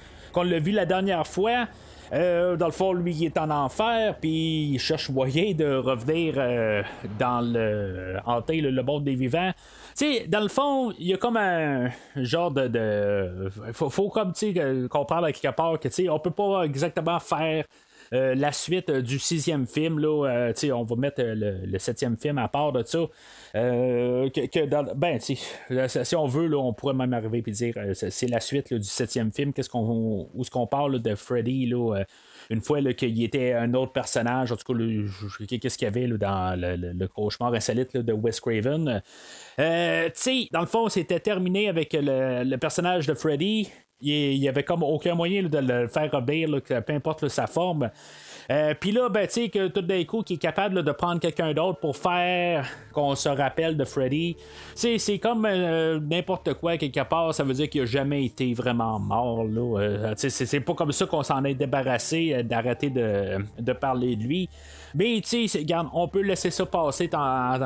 l'a 0.43 0.59
vu 0.59 0.71
la 0.71 0.85
dernière 0.85 1.25
fois? 1.27 1.67
Dans 2.11 2.65
le 2.65 2.71
fond, 2.71 2.93
lui, 2.93 3.13
il 3.13 3.25
est 3.25 3.37
en 3.37 3.51
enfer, 3.51 4.15
puis 4.19 4.71
il 4.73 4.79
cherche 4.79 5.09
moyen 5.11 5.53
de 5.53 5.75
revenir 5.75 6.33
dans 7.19 7.41
le 7.41 8.15
le, 8.61 8.69
le 8.71 8.83
monde 8.83 9.03
des 9.03 9.13
vivants. 9.15 9.51
Sais, 9.99 10.27
dans 10.29 10.39
le 10.39 10.47
fond, 10.47 10.93
il 10.97 11.07
y 11.07 11.13
a 11.13 11.17
comme 11.17 11.35
un 11.35 11.89
genre 12.15 12.51
de. 12.51 12.69
de 12.69 13.49
faut, 13.73 14.07
comme 14.07 14.31
tu 14.31 14.53
sais, 14.53 14.87
comprendre 14.89 15.25
à 15.25 15.33
quelque 15.33 15.53
part 15.53 15.77
que 15.77 15.89
tu 15.89 15.93
sais, 15.93 16.07
on 16.07 16.17
peut 16.19 16.31
pas 16.31 16.63
exactement 16.63 17.19
faire 17.19 17.65
euh, 18.13 18.35
la 18.35 18.51
suite 18.51 18.89
euh, 18.89 19.01
du 19.01 19.19
sixième 19.19 19.67
film, 19.67 19.99
là, 19.99 20.27
euh, 20.51 20.71
on 20.73 20.83
va 20.83 20.95
mettre 20.95 21.21
le, 21.21 21.65
le 21.65 21.79
septième 21.79 22.17
film 22.17 22.37
à 22.37 22.47
part 22.47 22.71
de 22.71 22.83
ça. 22.83 22.99
Que, 23.53 24.93
ben, 24.95 25.19
si 25.19 26.15
on 26.15 26.27
veut, 26.27 26.47
là, 26.47 26.57
on 26.57 26.73
pourrait 26.73 26.93
même 26.93 27.13
arriver 27.13 27.43
et 27.45 27.51
dire 27.51 27.75
c'est 27.93 28.27
la 28.27 28.39
suite 28.39 28.73
du 28.73 28.83
septième 28.83 29.31
film. 29.31 29.53
Qu'est-ce 29.53 29.69
qu'on, 29.69 30.29
où 30.33 30.41
est-ce 30.41 30.51
qu'on 30.51 30.67
parle 30.67 31.01
de 31.01 31.15
Freddy 31.15 31.65
là, 31.67 32.03
une 32.49 32.61
fois 32.61 32.81
qu'il 32.93 33.23
était 33.23 33.53
un 33.53 33.73
autre 33.73 33.91
personnage, 33.91 34.51
en 34.51 34.55
tout 34.55 34.73
cas, 34.73 34.79
qu'est-ce 35.57 35.77
qu'il 35.77 35.85
y 35.85 35.87
avait 35.87 36.07
là, 36.07 36.17
dans 36.17 36.59
le, 36.59 36.75
le- 36.75 36.93
le 36.93 37.07
cauchemar 37.07 37.53
insolite 37.53 37.95
de 37.95 38.13
Wes 38.13 38.39
Craven. 38.39 39.01
Tu 39.57 39.63
sais, 40.13 40.47
dans 40.51 40.61
le 40.61 40.65
fond, 40.65 40.89
c'était 40.89 41.19
terminé 41.19 41.69
avec 41.69 41.95
le 41.99 42.55
personnage 42.57 43.07
de 43.07 43.13
Freddy. 43.13 43.69
Il 44.01 44.39
n'y 44.39 44.47
avait 44.47 44.63
comme 44.63 44.83
aucun 44.83 45.13
moyen 45.13 45.43
de 45.43 45.57
le 45.57 45.87
faire 45.87 46.13
obéir, 46.13 46.49
peu 46.65 46.93
importe 46.93 47.27
sa 47.27 47.47
forme. 47.47 47.89
Euh, 48.49 48.73
Puis 48.79 48.91
là, 48.91 49.09
ben, 49.09 49.27
tu 49.27 49.33
sais, 49.33 49.49
que 49.49 49.67
tout 49.67 49.81
d'un 49.81 50.03
coup, 50.05 50.23
qui 50.23 50.35
est 50.35 50.37
capable 50.37 50.81
de 50.81 50.91
prendre 50.91 51.19
quelqu'un 51.19 51.53
d'autre 51.53 51.79
pour 51.79 51.95
faire 51.97 52.65
qu'on 52.93 53.13
se 53.13 53.29
rappelle 53.29 53.77
de 53.77 53.83
Freddy. 53.83 54.37
C'est 54.73 55.19
comme 55.19 55.45
euh, 55.45 55.99
n'importe 55.99 56.53
quoi, 56.55 56.77
quelque 56.77 57.03
part. 57.03 57.33
Ça 57.33 57.43
veut 57.43 57.53
dire 57.53 57.69
qu'il 57.69 57.81
n'a 57.81 57.87
jamais 57.87 58.25
été 58.25 58.53
vraiment 58.53 58.99
mort. 58.99 59.43
Là. 59.43 59.79
Euh, 59.81 60.13
c'est, 60.17 60.59
pas 60.61 60.73
comme 60.73 60.91
ça 60.93 61.05
qu'on 61.05 61.21
s'en 61.21 61.43
est 61.43 61.53
débarrassé 61.53 62.33
euh, 62.33 62.41
d'arrêter 62.43 62.89
de, 62.89 63.37
de 63.59 63.73
parler 63.73 64.15
de 64.15 64.23
lui. 64.23 64.49
Mais, 64.95 65.21
tu 65.23 65.47
sais, 65.47 65.65
on 65.93 66.07
peut 66.07 66.21
laisser 66.21 66.49
ça 66.49 66.65
passer 66.65 67.09
en, 67.13 67.59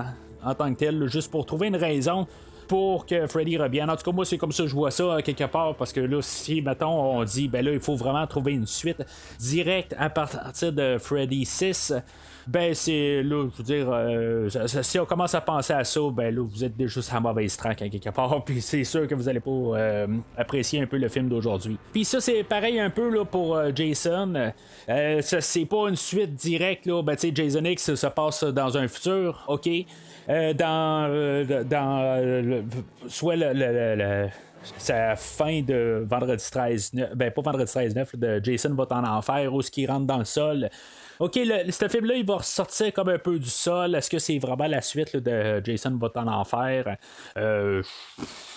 en- 0.43 0.55
tant 0.55 0.73
que 0.73 0.79
tel, 0.79 1.07
juste 1.07 1.31
pour 1.31 1.45
trouver 1.45 1.67
une 1.67 1.77
raison 1.77 2.27
pour 2.67 3.05
que 3.05 3.27
Freddy 3.27 3.57
revienne. 3.57 3.89
En 3.89 3.95
tout 3.95 4.03
cas, 4.03 4.11
moi, 4.11 4.25
c'est 4.25 4.37
comme 4.37 4.51
ça 4.51 4.63
que 4.63 4.69
je 4.69 4.75
vois 4.75 4.91
ça 4.91 5.03
euh, 5.03 5.21
quelque 5.21 5.43
part, 5.45 5.75
parce 5.75 5.93
que 5.93 5.99
là, 5.99 6.21
si, 6.21 6.61
mettons, 6.61 7.17
on 7.17 7.23
dit, 7.23 7.47
ben 7.47 7.63
là, 7.63 7.71
il 7.71 7.79
faut 7.79 7.95
vraiment 7.95 8.25
trouver 8.27 8.53
une 8.53 8.67
suite 8.67 9.03
directe 9.39 9.95
à 9.97 10.09
partir 10.09 10.71
de 10.73 10.97
Freddy 10.99 11.45
6, 11.45 11.93
ben 12.45 12.73
c'est 12.73 13.23
là, 13.23 13.47
je 13.53 13.57
veux 13.57 13.63
dire, 13.63 13.87
euh, 13.89 14.49
ça- 14.49 14.67
ça- 14.67 14.83
si 14.83 14.99
on 14.99 15.05
commence 15.05 15.33
à 15.33 15.39
penser 15.39 15.71
à 15.71 15.83
ça, 15.85 16.01
ben 16.11 16.35
là, 16.35 16.41
vous 16.45 16.63
êtes 16.63 16.75
déjà 16.75 17.01
sur 17.01 17.13
la 17.13 17.21
mauvaise 17.21 17.55
track 17.55 17.81
à 17.81 17.87
quelque 17.89 18.09
part, 18.09 18.43
puis 18.45 18.61
c'est 18.61 18.83
sûr 18.83 19.07
que 19.07 19.15
vous 19.15 19.29
allez 19.29 19.39
pas 19.39 19.49
euh, 19.51 20.07
apprécier 20.37 20.81
un 20.81 20.85
peu 20.85 20.97
le 20.97 21.07
film 21.07 21.29
d'aujourd'hui. 21.29 21.77
Puis 21.93 22.03
ça, 22.03 22.19
c'est 22.19 22.43
pareil 22.43 22.79
un 22.81 22.89
peu 22.89 23.09
là, 23.09 23.23
pour 23.23 23.55
euh, 23.55 23.71
Jason. 23.73 24.51
Ça, 24.87 25.39
c'est 25.41 25.65
pas 25.65 25.87
une 25.87 25.95
suite 25.95 26.35
directe, 26.35 26.85
là, 26.85 27.01
ben 27.01 27.15
tu 27.15 27.29
sais, 27.29 27.31
Jason 27.33 27.63
X 27.63 27.95
se 27.95 28.07
passe 28.07 28.43
dans 28.43 28.77
un 28.77 28.87
futur, 28.89 29.45
ok. 29.47 29.69
Euh, 30.29 30.53
dans 30.53 31.07
euh, 31.09 31.43
euh, 31.49 32.41
le- 32.41 32.63
soit 33.09 33.35
le, 33.35 34.27
sa 34.77 35.15
fin 35.17 35.61
de 35.61 36.05
vendredi 36.07 36.43
13 36.49 36.93
9, 36.93 37.15
ben 37.15 37.31
pas 37.31 37.41
vendredi 37.41 37.69
13 37.69 37.95
9 37.95 38.15
de 38.15 38.39
Jason 38.41 38.73
va 38.73 38.85
en 38.91 39.03
enfer 39.03 39.53
où 39.53 39.61
ce 39.61 39.69
qui 39.69 39.85
rentre 39.85 40.05
dans 40.05 40.19
le 40.19 40.25
sol 40.25 40.69
OK, 41.19 41.35
ce 41.35 41.87
film-là, 41.87 42.15
il 42.15 42.25
va 42.25 42.37
ressortir 42.37 42.91
comme 42.91 43.09
un 43.09 43.19
peu 43.19 43.37
du 43.37 43.49
sol. 43.49 43.95
Est-ce 43.95 44.09
que 44.09 44.19
c'est 44.19 44.39
vraiment 44.39 44.67
la 44.67 44.81
suite 44.81 45.15
de 45.15 45.61
Jason 45.63 45.97
va 45.97 46.09
en 46.15 46.27
enfer? 46.27 46.97
Euh, 47.37 47.83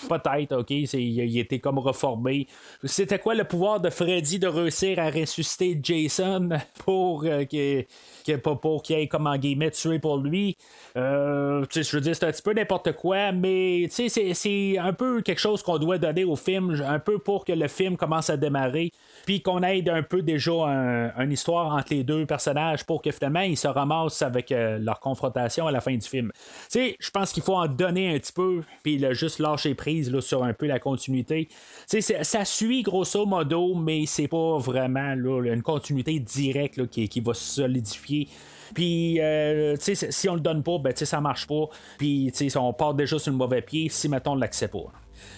peut-être, 0.09 0.57
OK. 0.57 0.71
Il, 0.71 0.93
il 0.93 1.39
était 1.39 1.59
comme 1.59 1.77
reformé. 1.79 2.47
C'était 2.83 3.19
quoi 3.19 3.35
le 3.35 3.43
pouvoir 3.43 3.79
de 3.79 3.89
Freddy 3.89 4.39
de 4.39 4.47
réussir 4.47 4.99
à 4.99 5.09
ressusciter 5.09 5.79
Jason 5.81 6.49
pour 6.85 7.23
euh, 7.25 7.45
que 7.45 7.85
que 8.25 8.35
pas 8.35 8.55
pour 8.55 8.83
qu'il 8.83 8.97
ait 8.97 9.07
comme 9.07 9.27
en 9.27 9.37
guillemets 9.37 9.71
tué 9.71 9.99
pour 9.99 10.17
lui? 10.17 10.57
Euh, 10.97 11.65
je 11.73 11.95
veux 11.95 12.01
dire, 12.01 12.15
c'est 12.15 12.25
un 12.25 12.31
petit 12.31 12.41
peu 12.41 12.53
n'importe 12.53 12.93
quoi, 12.93 13.31
mais 13.31 13.87
c'est, 13.89 14.77
un 14.77 14.93
peu 14.93 15.21
quelque 15.21 15.39
chose 15.39 15.63
qu'on 15.63 15.77
doit 15.77 15.97
donner 15.97 16.25
au 16.25 16.35
film, 16.35 16.75
un 16.85 16.99
peu 16.99 17.19
pour 17.19 17.45
que 17.45 17.53
le 17.53 17.67
film 17.67 17.95
commence 17.95 18.29
à 18.29 18.35
démarrer, 18.35 18.91
puis 19.25 19.41
qu'on 19.41 19.61
aide 19.63 19.87
un 19.89 20.03
peu 20.03 20.21
déjà 20.21 20.51
un, 20.51 21.23
une 21.23 21.31
histoire 21.31 21.73
entre 21.73 21.93
les 21.93 22.03
deux 22.03 22.25
personnages 22.25 22.46
pour 22.85 23.01
que 23.01 23.11
finalement 23.11 23.41
ils 23.41 23.57
se 23.57 23.67
ramassent 23.67 24.21
avec 24.21 24.51
euh, 24.51 24.77
leur 24.79 24.99
confrontation 24.99 25.67
à 25.67 25.71
la 25.71 25.81
fin 25.81 25.95
du 25.95 26.07
film. 26.07 26.31
Je 26.73 27.09
pense 27.11 27.31
qu'il 27.31 27.43
faut 27.43 27.55
en 27.55 27.67
donner 27.67 28.15
un 28.15 28.19
petit 28.19 28.33
peu, 28.33 28.63
puis 28.83 29.03
juste 29.13 29.39
lâcher 29.39 29.75
prise 29.75 30.11
là, 30.11 30.21
sur 30.21 30.43
un 30.43 30.53
peu 30.53 30.67
la 30.67 30.79
continuité. 30.79 31.49
ça 31.87 32.45
suit 32.45 32.83
grosso 32.83 33.25
modo, 33.25 33.75
mais 33.75 34.05
c'est 34.05 34.27
pas 34.27 34.57
vraiment 34.57 35.13
une 35.13 35.61
continuité 35.61 36.19
directe 36.19 36.87
qui, 36.87 37.19
va 37.19 37.33
se 37.33 37.55
solidifier 37.61 38.27
puis, 38.73 39.21
euh, 39.21 39.75
si 39.79 40.29
on 40.29 40.35
le 40.35 40.41
donne 40.41 40.63
pas, 40.63 40.77
ben, 40.77 40.93
ça 40.93 41.21
marche 41.21 41.47
pas. 41.47 41.69
Puis, 41.97 42.33
on 42.55 42.73
part 42.73 42.93
déjà 42.93 43.17
sur 43.17 43.31
le 43.31 43.37
mauvais 43.37 43.61
pied 43.61 43.87
si, 43.89 44.09
mettons, 44.09 44.33
on 44.33 44.35
l'accepte 44.35 44.73
pas. 44.73 44.91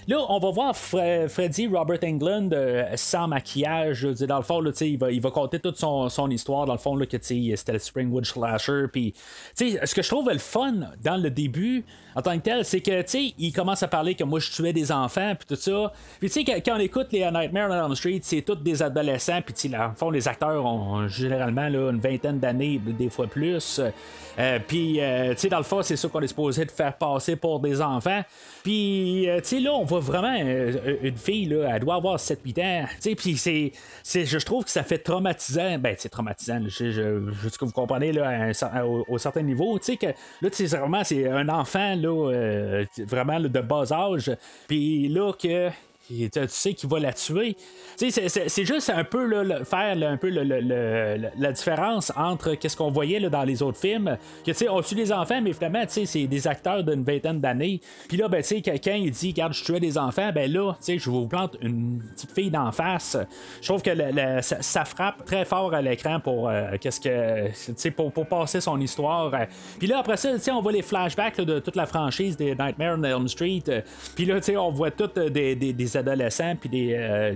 Là, 0.08 0.18
on 0.30 0.40
va 0.40 0.52
voir 0.52 0.76
Freddy 0.76 1.68
Robert 1.68 2.00
England 2.04 2.50
euh, 2.54 2.86
sans 2.96 3.28
maquillage. 3.28 4.04
dans 4.04 4.38
le 4.38 4.44
fond, 4.44 4.62
là, 4.62 4.72
il, 4.82 4.98
va, 4.98 5.12
il 5.12 5.22
va 5.22 5.32
compter 5.32 5.60
toute 5.60 5.78
son, 5.78 6.10
son 6.10 6.30
histoire. 6.30 6.66
Dans 6.66 6.74
le 6.74 6.80
fond, 6.80 6.98
que 6.98 7.18
c'était 7.22 7.74
le 7.74 7.80
Springwood 7.80 8.26
Slasher. 8.26 8.86
Ce 9.56 9.94
que 9.96 10.02
je 10.02 10.10
trouve 10.10 10.30
le 10.30 10.38
fun 10.38 10.74
dans 11.04 11.18
le 11.18 11.30
début, 11.30 11.86
en 12.16 12.22
tant 12.22 12.38
que 12.38 12.44
tel, 12.44 12.66
c'est 12.66 12.82
que 12.82 13.04
il 13.38 13.54
commence 13.54 13.84
à 13.84 13.88
parler 13.88 14.16
que 14.16 14.24
moi 14.24 14.40
je 14.40 14.52
tuais 14.52 14.74
des 14.74 14.92
enfants. 14.92 15.34
Puis 15.36 15.48
tout 15.48 15.62
ça. 15.62 15.92
Puis, 16.20 16.30
tu 16.30 16.46
sais, 16.46 16.62
quand 16.62 16.76
on 16.76 16.80
écoute 16.80 17.08
les 17.12 17.30
Nightmare 17.32 17.70
on 17.70 17.86
Elm 17.86 17.96
Street, 17.96 18.20
c'est 18.24 18.42
tous 18.42 18.56
des 18.56 18.82
adolescents. 18.82 19.42
Puis, 19.42 19.70
dans 19.70 19.88
le 19.88 19.96
fond, 19.96 20.10
les 20.10 20.28
acteurs 20.28 20.66
ont 20.66 21.08
généralement 21.08 21.68
une 21.68 22.00
vingtaine 22.00 22.40
d'années, 22.40 22.80
des 22.80 23.10
fois 23.10 23.28
plus. 23.28 23.80
Euh, 24.40 24.60
puis, 24.68 25.00
euh, 25.00 25.34
dans 25.50 25.58
le 25.58 25.64
fond, 25.64 25.82
c'est 25.82 25.96
ça 25.96 26.08
qu'on 26.08 26.22
est 26.22 26.28
supposé 26.28 26.66
de 26.66 26.72
faire 26.72 26.98
passer 26.98 27.36
pour 27.36 27.60
des 27.60 27.82
enfants. 27.82 28.22
Puis, 28.64 29.28
sais, 29.44 29.60
là, 29.60 29.69
on 29.70 29.84
voit 29.84 30.00
vraiment 30.00 30.36
euh, 30.40 30.98
une 31.02 31.18
fille, 31.18 31.46
là, 31.46 31.72
elle 31.74 31.82
doit 31.82 31.96
avoir 31.96 32.18
7-8 32.18 32.62
ans. 32.62 32.86
Puis 33.18 33.38
c'est, 33.38 33.72
c'est, 34.04 34.26
je 34.26 34.38
trouve 34.40 34.66
que 34.66 34.72
ça 34.72 34.84
fait 34.84 34.98
traumatisant. 34.98 35.78
Ben, 35.80 35.96
c'est 35.98 36.10
traumatisant. 36.10 36.62
Je, 36.68 36.92
je, 36.92 37.32
je, 37.32 37.50
que 37.58 37.66
vous 37.66 37.72
comprenez 37.72 38.12
là, 38.12 38.52
au, 39.08 39.18
certain 39.18 39.42
niveau. 39.42 39.78
Tu 39.80 39.86
sais, 39.86 39.98
que 39.98 40.08
là, 40.08 40.50
c'est 40.52 40.68
vraiment 40.68 41.04
c'est 41.04 41.28
un 41.28 41.50
enfant 41.50 41.96
là, 41.96 42.32
euh, 42.32 42.86
vraiment 43.00 43.40
de 43.40 43.62
bas 43.62 43.92
âge. 43.92 44.32
Puis 44.68 45.08
là, 45.10 45.32
que 45.34 45.70
tu 46.10 46.40
sais 46.48 46.74
qu'il 46.74 46.90
va 46.90 47.00
la 47.00 47.14
tuer. 47.14 47.56
C'est 47.96 48.66
juste 48.66 48.90
un 48.90 49.04
peu 49.04 49.26
là, 49.26 49.64
faire 49.64 49.98
un 50.02 50.18
peu 50.18 50.30
la 50.30 51.52
différence 51.52 52.12
entre 52.16 52.56
qu'est-ce 52.56 52.78
qu'on 52.78 52.92
voyait 52.92 53.20
là, 53.20 53.30
dans 53.30 53.44
les 53.44 53.62
autres 53.62 53.78
films. 53.78 54.18
Que 54.46 54.70
on 54.70 54.82
tue 54.82 54.96
des 54.96 55.12
enfants, 55.12 55.42
mais 55.42 55.54
finalement, 55.54 55.84
c'est 55.88 56.28
des 56.28 56.48
acteurs 56.48 56.84
d'une 56.84 57.04
vingtaine 57.04 57.40
d'années. 57.40 57.82
Puis 58.08 58.18
là, 58.18 58.28
ben, 58.28 58.44
quelqu'un 58.44 58.96
il 58.96 59.12
dit, 59.12 59.32
regarde, 59.32 59.54
je 59.54 59.64
tuais 59.64 59.80
des 59.80 59.98
enfants, 59.98 60.32
ben 60.34 60.52
là, 60.52 60.74
je 60.88 61.10
vous 61.10 61.28
plante 61.28 61.58
une 61.62 62.02
petite 62.16 62.32
fille 62.32 62.50
d'en 62.50 62.72
face. 62.72 63.18
Je 63.62 63.68
trouve 63.68 63.82
que 63.82 63.92
ça, 64.42 64.86
frappe 64.86 65.26
très 65.26 65.46
fort 65.46 65.74
à 65.74 65.82
l'écran 65.82 66.20
pour 66.20 66.50
euh, 66.50 66.78
qu'est-ce 66.80 67.00
que, 67.00 67.90
pour, 67.90 68.12
pour 68.12 68.26
passer 68.26 68.62
son 68.62 68.80
histoire. 68.80 69.32
Puis 69.78 69.88
là, 69.88 70.00
après 70.00 70.18
ça, 70.18 70.30
on 70.52 70.62
voit 70.62 70.72
les 70.72 70.82
flashbacks 70.82 71.40
de 71.40 71.60
toute 71.60 71.76
la 71.76 71.86
franchise 71.86 72.36
des 72.38 72.56
Nightmare 72.56 72.98
on 72.98 73.04
Elm 73.04 73.28
Street. 73.28 73.64
Puis 74.16 74.26
là, 74.26 74.36
tu 74.40 74.46
sais, 74.46 74.58
on 74.58 74.72
voit 74.72 74.92
toutes 74.92 75.20
des, 75.20 75.56
des, 75.56 75.74
des 75.74 75.98
adolescents, 76.00 76.56
puis 76.60 76.70
des, 76.70 76.94
euh, 76.94 77.34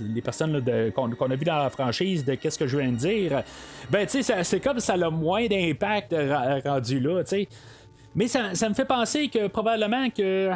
les 0.00 0.22
personnes 0.22 0.62
qu'on, 0.94 1.30
a 1.30 1.36
vu 1.36 1.44
dans 1.44 1.58
la 1.58 1.70
franchise, 1.70 2.24
de 2.24 2.34
qu'est-ce 2.34 2.58
que 2.58 2.66
je 2.66 2.78
viens 2.78 2.92
de 2.92 2.96
dire, 2.96 3.42
ben, 3.90 4.06
tu 4.06 4.22
sais, 4.22 4.44
c'est 4.44 4.60
comme 4.60 4.80
ça 4.80 4.94
a 4.94 5.10
moins 5.10 5.46
d'impact 5.46 6.14
rendu 6.64 7.00
là, 7.00 7.22
tu 7.22 7.30
sais. 7.30 7.48
Mais 8.14 8.28
ça, 8.28 8.54
ça, 8.54 8.68
me 8.70 8.74
fait 8.74 8.86
penser 8.86 9.28
que 9.28 9.46
probablement 9.48 10.08
que 10.08 10.48
euh, 10.48 10.54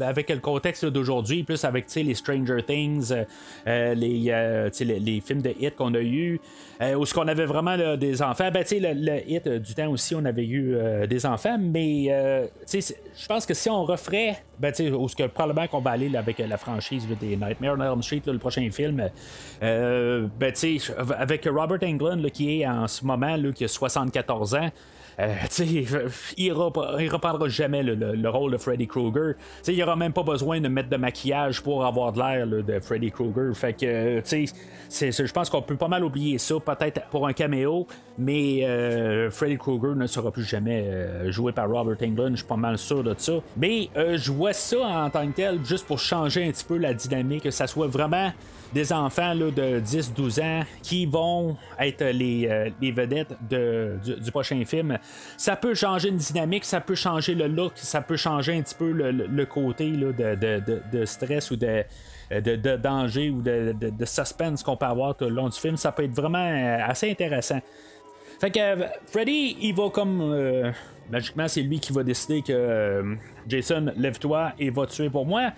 avec 0.00 0.30
le 0.30 0.38
contexte 0.38 0.84
d'aujourd'hui, 0.84 1.42
plus 1.42 1.64
avec 1.64 1.86
les 1.94 2.14
Stranger 2.14 2.62
Things, 2.66 3.12
euh, 3.12 3.24
euh, 3.66 3.94
les, 3.94 5.00
les, 5.00 5.20
films 5.20 5.42
de 5.42 5.54
hit 5.58 5.74
qu'on 5.76 5.94
a 5.94 6.00
eu, 6.00 6.40
où 6.96 7.06
ce 7.06 7.14
qu'on 7.14 7.28
avait 7.28 7.46
vraiment 7.46 7.96
des 7.96 8.22
enfants, 8.22 8.50
ben, 8.52 8.64
le, 8.70 8.92
le 8.92 9.30
hit 9.30 9.48
du 9.48 9.74
temps 9.74 9.90
aussi, 9.90 10.14
on 10.14 10.24
avait 10.24 10.46
eu 10.46 10.76
des 11.08 11.26
enfants, 11.26 11.56
mais 11.58 12.06
je 12.72 13.26
pense 13.26 13.46
que 13.46 13.54
si 13.54 13.70
on 13.70 13.84
referait, 13.84 14.36
ben, 14.58 14.72
où 14.92 15.08
ce 15.08 15.16
que 15.16 15.26
probablement 15.26 15.66
qu'on 15.66 15.80
va 15.80 15.92
aller 15.92 16.14
avec 16.16 16.38
la 16.38 16.56
franchise 16.56 17.06
des 17.20 17.36
Nightmare 17.36 17.76
on 17.78 17.82
Elm 17.82 18.02
Street, 18.02 18.22
le 18.26 18.38
prochain 18.38 18.68
film, 18.70 19.08
ben, 19.60 20.52
avec 21.18 21.46
Robert 21.46 21.82
Englund 21.82 22.30
qui 22.30 22.60
est 22.60 22.66
en 22.66 22.86
ce 22.88 23.04
moment 23.04 23.36
qui 23.54 23.64
a 23.64 23.68
74 23.68 24.54
ans, 24.54 24.70
euh, 25.20 25.34
il, 26.36 26.52
ne 26.52 27.10
reprendra 27.10 27.48
jamais 27.48 27.82
le, 27.82 28.28
rôle 28.28 28.52
de 28.52 28.56
Freddy 28.56 28.86
Krueger. 28.86 29.34
Il 29.66 29.82
aura 29.82 29.96
même 29.96 30.12
pas 30.12 30.22
besoin 30.22 30.60
de 30.60 30.68
mettre 30.68 30.88
de 30.88 30.96
maquillage 30.96 31.62
pour 31.62 31.84
avoir 31.84 32.12
de 32.12 32.18
l'air 32.18 32.46
de 32.46 32.80
Freddy 32.80 33.10
Krueger. 33.10 33.54
Fait 33.56 33.72
que, 33.72 34.22
je 34.24 35.32
pense 35.32 35.50
qu'on 35.50 35.62
peut 35.62 35.76
pas 35.76 35.88
mal 35.88 36.04
oublier 36.04 36.38
ça, 36.38 36.54
peut-être 36.58 37.06
pour 37.10 37.26
un 37.26 37.32
caméo, 37.32 37.86
mais 38.18 38.64
euh, 38.64 39.30
Freddy 39.30 39.56
Krueger 39.56 39.94
ne 39.94 40.06
sera 40.06 40.30
plus 40.30 40.44
jamais 40.44 40.84
euh, 40.86 41.30
joué 41.30 41.52
par 41.52 41.68
Robert 41.68 41.96
Englund. 42.02 42.32
Je 42.32 42.36
suis 42.36 42.46
pas 42.46 42.56
mal 42.56 42.78
sûr 42.78 43.02
de 43.02 43.14
ça. 43.16 43.34
Mais 43.56 43.88
je 43.94 44.32
vois 44.32 44.52
ça 44.52 44.78
en 44.78 45.10
tant 45.10 45.26
que 45.26 45.32
tel, 45.32 45.64
juste 45.64 45.86
pour 45.86 45.98
changer 45.98 46.44
un 46.46 46.50
petit 46.50 46.64
peu 46.64 46.76
la 46.76 46.94
dynamique, 46.94 47.44
que 47.44 47.50
ça 47.50 47.66
soit 47.66 47.86
vraiment 47.86 48.32
des 48.74 48.92
enfants 48.92 49.32
là, 49.32 49.50
de 49.50 49.80
10-12 49.80 50.42
ans 50.42 50.64
qui 50.82 51.06
vont 51.06 51.56
être 51.78 52.04
les, 52.04 52.48
euh, 52.48 52.92
vedettes 52.92 53.34
du, 53.48 54.30
prochain 54.32 54.62
film. 54.66 54.98
Ça 55.36 55.56
peut 55.56 55.74
changer 55.74 56.08
une 56.08 56.16
dynamique, 56.16 56.64
ça 56.64 56.80
peut 56.80 56.96
changer 56.96 57.34
le 57.34 57.46
look, 57.46 57.72
ça 57.76 58.02
peut 58.02 58.16
changer 58.16 58.56
un 58.56 58.62
petit 58.62 58.74
peu 58.74 58.90
le, 58.90 59.46
côté 59.46 59.90
de, 59.92 61.04
stress 61.04 61.50
ou 61.52 61.56
de, 61.56 61.84
de, 62.30 62.76
danger 62.76 63.30
ou 63.30 63.40
de, 63.40 64.04
suspense 64.04 64.62
qu'on 64.62 64.76
peut 64.76 64.86
avoir 64.86 65.16
tout 65.16 65.26
le 65.26 65.30
long 65.30 65.48
du 65.48 65.58
film. 65.58 65.76
Ça 65.76 65.92
peut 65.92 66.04
être 66.04 66.14
vraiment 66.14 66.38
euh, 66.38 66.78
assez 66.84 67.10
intéressant. 67.10 67.60
Fait 68.40 68.50
que 68.50 68.58
euh, 68.58 68.86
Freddy, 69.06 69.56
il 69.60 69.74
va 69.74 69.88
comme. 69.90 70.72
magiquement, 71.10 71.46
c'est 71.46 71.62
lui 71.62 71.78
qui 71.78 71.92
va 71.92 72.02
décider 72.02 72.42
que 72.42 73.16
Jason, 73.46 73.92
lève-toi 73.96 74.52
et 74.58 74.70
va 74.70 74.86
tuer 74.86 75.10
pour 75.10 75.24
moi. 75.24 75.52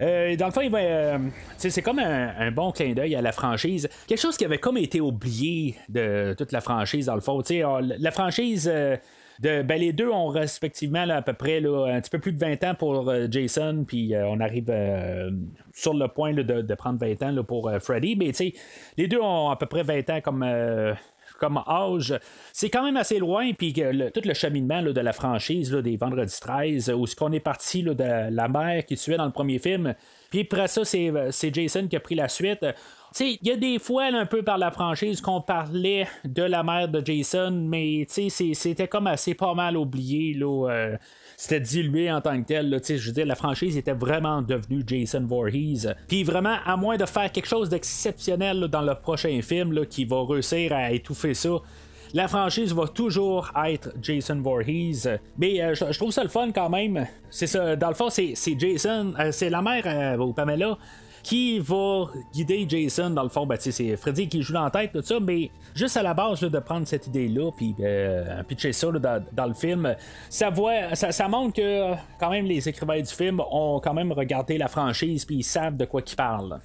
Euh, 0.00 0.36
dans 0.36 0.46
le 0.46 0.52
fond, 0.52 0.60
euh, 0.72 1.18
c'est 1.56 1.82
comme 1.82 1.98
un, 1.98 2.50
bon 2.50 2.70
clin 2.72 2.92
d'œil 2.92 3.14
à 3.16 3.22
la 3.22 3.32
franchise. 3.32 3.88
Quelque 4.06 4.20
chose 4.20 4.36
qui 4.36 4.44
avait 4.44 4.58
comme 4.58 4.76
été 4.76 5.00
oublié 5.00 5.76
de 5.88 6.34
toute 6.36 6.52
la 6.52 6.60
franchise, 6.60 7.06
dans 7.06 7.14
le 7.14 7.20
fond. 7.20 7.42
Euh, 7.50 7.80
la 7.98 8.10
franchise. 8.10 8.70
De, 9.40 9.62
ben, 9.62 9.80
les 9.80 9.92
deux 9.92 10.08
ont 10.08 10.26
respectivement 10.26 11.08
à 11.08 11.22
peu 11.22 11.32
près 11.32 11.58
un 11.58 12.00
petit 12.00 12.10
peu 12.10 12.18
plus 12.18 12.32
de 12.32 12.40
20 12.40 12.64
ans 12.64 12.74
pour 12.74 13.08
Jason, 13.30 13.84
puis 13.86 14.12
on 14.16 14.40
arrive 14.40 14.74
sur 15.72 15.94
le 15.94 16.08
point 16.08 16.34
de, 16.34 16.74
prendre 16.74 16.98
20 16.98 17.22
ans 17.22 17.44
pour 17.44 17.70
Freddy. 17.80 18.16
Mais 18.16 18.32
les 18.96 19.06
deux 19.06 19.20
ont 19.20 19.50
à 19.50 19.54
peu 19.54 19.66
près 19.66 19.84
20 19.84 20.10
ans 20.10 20.20
comme 20.20 20.44
comme 21.38 21.62
âge, 21.66 22.18
c'est 22.52 22.68
quand 22.68 22.82
même 22.82 22.96
assez 22.96 23.18
loin. 23.18 23.52
Puis 23.52 23.72
tout 23.72 24.20
le 24.24 24.34
cheminement 24.34 24.82
de 24.82 25.00
la 25.00 25.12
franchise 25.12 25.70
des 25.70 25.96
Vendredi 25.96 26.36
13, 26.38 26.92
où 26.96 27.06
ce 27.06 27.16
qu'on 27.16 27.32
est 27.32 27.40
parti 27.40 27.82
de 27.82 27.94
la 28.30 28.48
mère 28.48 28.84
qui 28.84 28.96
tuait 28.96 29.16
dans 29.16 29.26
le 29.26 29.32
premier 29.32 29.58
film. 29.58 29.94
Puis 30.30 30.40
après 30.40 30.68
ça, 30.68 30.84
c'est 30.84 31.54
Jason 31.54 31.86
qui 31.88 31.96
a 31.96 32.00
pris 32.00 32.14
la 32.14 32.28
suite. 32.28 32.66
Il 33.20 33.38
y 33.42 33.50
a 33.50 33.56
des 33.56 33.78
fois 33.78 34.04
un 34.04 34.26
peu 34.26 34.42
par 34.42 34.58
la 34.58 34.70
franchise 34.70 35.20
qu'on 35.20 35.40
parlait 35.40 36.06
de 36.24 36.42
la 36.42 36.62
mère 36.62 36.88
de 36.88 37.04
Jason, 37.04 37.50
mais 37.50 38.06
c'était 38.08 38.88
comme 38.88 39.06
assez 39.06 39.34
pas 39.34 39.54
mal 39.54 39.76
oublié. 39.76 40.34
Là, 40.34 40.68
euh, 40.70 40.96
c'était 41.36 41.60
dilué 41.60 42.10
en 42.10 42.20
tant 42.20 42.40
que 42.40 42.46
tel. 42.46 42.68
Là, 42.68 42.78
je 42.86 42.94
veux 42.94 43.12
dire, 43.12 43.26
la 43.26 43.34
franchise 43.34 43.76
était 43.76 43.92
vraiment 43.92 44.42
devenue 44.42 44.82
Jason 44.86 45.24
Voorhees. 45.26 45.86
Puis 46.06 46.24
vraiment, 46.24 46.56
à 46.64 46.76
moins 46.76 46.96
de 46.96 47.06
faire 47.06 47.30
quelque 47.32 47.48
chose 47.48 47.68
d'exceptionnel 47.68 48.68
dans 48.68 48.82
le 48.82 48.94
prochain 48.94 49.40
film 49.42 49.72
là, 49.72 49.86
qui 49.86 50.04
va 50.04 50.24
réussir 50.24 50.72
à 50.72 50.90
étouffer 50.92 51.34
ça, 51.34 51.60
la 52.14 52.28
franchise 52.28 52.72
va 52.72 52.88
toujours 52.88 53.50
être 53.66 53.90
Jason 54.00 54.40
Voorhees. 54.40 55.06
Mais 55.36 55.60
euh, 55.62 55.74
je, 55.74 55.96
trouve 55.96 56.10
ça 56.10 56.22
le 56.22 56.28
fun 56.28 56.50
quand 56.52 56.70
même. 56.70 57.06
C'est 57.30 57.46
ça, 57.46 57.76
dans 57.76 57.88
le 57.88 57.94
fond, 57.94 58.10
c'est, 58.10 58.34
Jason, 58.58 59.14
euh, 59.18 59.30
c'est 59.32 59.50
la 59.50 59.62
mère 59.62 59.82
euh, 59.86 60.32
Pamela 60.32 60.78
qui 61.22 61.58
va 61.58 62.06
guider 62.32 62.66
Jason 62.68 63.10
dans 63.10 63.22
le 63.22 63.28
fond? 63.28 63.46
Ben, 63.46 63.56
c'est 63.58 63.96
Freddy 63.96 64.28
qui 64.28 64.42
joue 64.42 64.52
dans 64.52 64.64
la 64.64 64.70
tête, 64.70 64.92
tout 64.92 65.02
ça, 65.02 65.18
mais 65.20 65.50
juste 65.74 65.96
à 65.96 66.02
la 66.02 66.14
base 66.14 66.40
de 66.40 66.58
prendre 66.58 66.86
cette 66.86 67.06
idée-là, 67.06 67.50
puis 67.56 67.74
euh, 67.80 68.42
pitcher 68.44 68.72
ça 68.72 68.88
dans, 68.90 69.46
le 69.46 69.54
film, 69.54 69.94
ça, 70.28 70.50
montre 71.28 71.54
que 71.54 71.94
quand 72.18 72.30
même 72.30 72.46
les 72.46 72.68
écrivains 72.68 73.00
du 73.00 73.12
film 73.12 73.40
ont 73.50 73.80
quand 73.82 73.94
même 73.94 74.12
regardé 74.12 74.58
la 74.58 74.68
franchise, 74.68 75.24
puis 75.24 75.36
ils 75.36 75.44
savent 75.44 75.76
de 75.76 75.84
quoi 75.84 76.02
ils 76.06 76.16
parlent. 76.16 76.60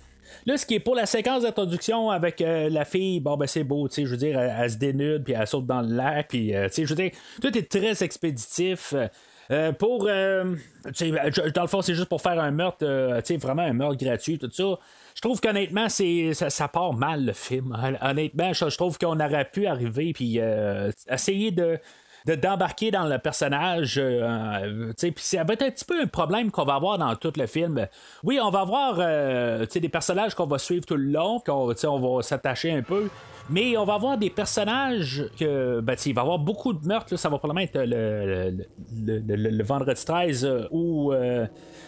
Là, 0.46 0.58
ce 0.58 0.66
qui 0.66 0.76
est 0.76 0.80
pour 0.80 0.96
la 0.96 1.06
séquence 1.06 1.44
d'introduction 1.44 2.10
avec 2.10 2.42
euh, 2.42 2.70
la 2.70 2.86
fille, 2.86 3.20
bon, 3.20 3.38
ben 3.38 3.48
c'est 3.48 3.64
beau, 3.64 3.88
tu 3.88 3.96
sais, 3.96 4.06
je 4.06 4.12
veux 4.12 4.18
dire, 4.18 4.40
elle, 4.40 4.56
elle 4.60 4.72
se 4.72 4.78
dénude, 4.78 5.24
puis 5.24 5.34
elle 5.34 5.48
saute 5.48 5.66
dans 5.66 5.82
le 5.82 5.96
lac, 5.96 6.28
puis, 6.30 6.56
euh, 6.56 6.68
tu 6.68 6.76
sais, 6.76 6.86
je 6.86 6.90
veux 6.90 7.02
dire, 7.02 7.12
tout 7.42 7.56
est 7.58 7.70
très 7.70 8.04
expéditif. 8.04 8.94
Euh, 9.52 9.72
pour. 9.72 10.06
euh, 10.08 10.56
dans 11.54 11.62
le 11.62 11.68
fond, 11.68 11.82
c'est 11.82 11.96
juste 11.96 12.10
pour 12.10 12.22
faire 12.22 12.40
un 12.42 12.52
meurtre, 12.52 12.84
euh, 12.84 13.22
vraiment 13.42 13.64
un 13.64 13.74
meurtre 13.74 13.98
gratuit, 14.04 14.38
tout 14.40 14.50
ça. 14.52 14.78
Je 15.16 15.22
trouve 15.22 15.40
qu'honnêtement, 15.42 15.88
ça, 15.90 16.68
part 16.68 16.94
mal 16.94 17.26
le 17.26 17.34
film. 17.34 17.78
Hon- 17.82 18.10
Honnêtement, 18.10 18.54
je, 18.54 18.66
trouve 18.76 18.98
qu'on 18.98 19.20
aurait 19.20 19.50
pu 19.52 19.66
arriver 19.68 20.14
puis 20.14 20.40
essayer 21.10 21.52
de. 21.52 21.78
de- 22.26 22.36
d'embarquer 22.36 22.90
dans 22.90 23.04
le 23.06 23.18
personnage, 23.20 23.96
euh, 24.02 24.94
puis 24.98 25.14
ça 25.18 25.44
va 25.44 25.54
être 25.56 25.62
un 25.64 25.70
petit 25.72 25.84
peu 25.84 26.02
un 26.02 26.08
problème 26.08 26.52
qu'on 26.52 26.64
va 26.64 26.76
avoir 26.76 26.98
dans 26.98 27.14
tout 27.18 27.34
le 27.36 27.48
film. 27.48 27.86
Oui, 28.24 28.40
on 28.42 28.50
va 28.50 28.62
avoir 28.62 28.96
des 28.98 29.90
personnages 29.90 30.34
qu'on 30.34 30.48
va 30.48 30.58
suivre 30.58 30.86
tout 30.86 30.96
le 30.96 31.12
long, 31.12 31.42
qu'on 31.46 31.74
on 31.86 32.16
va 32.16 32.24
s'attacher 32.24 32.72
un 32.72 32.82
peu, 32.82 33.10
mais 33.50 33.78
on 33.78 33.86
va 33.86 33.96
avoir 33.96 34.18
des 34.18 34.30
personnages 34.30 35.26
que, 35.38 35.80
ben, 35.82 35.96
il 36.06 36.14
va 36.14 36.22
y 36.22 36.24
avoir 36.24 36.40
beaucoup 36.40 36.74
de 36.74 36.86
meurtres. 36.88 37.08
là. 37.12 37.18
ça 37.18 37.30
va 37.30 37.38
probablement 37.38 37.64
être 37.66 37.80
le, 37.80 38.66
le, 39.06 39.64
vendredi 39.64 40.04
13 40.04 40.46
euh, 40.46 40.68
ou 40.72 41.12
euh, 41.12 41.46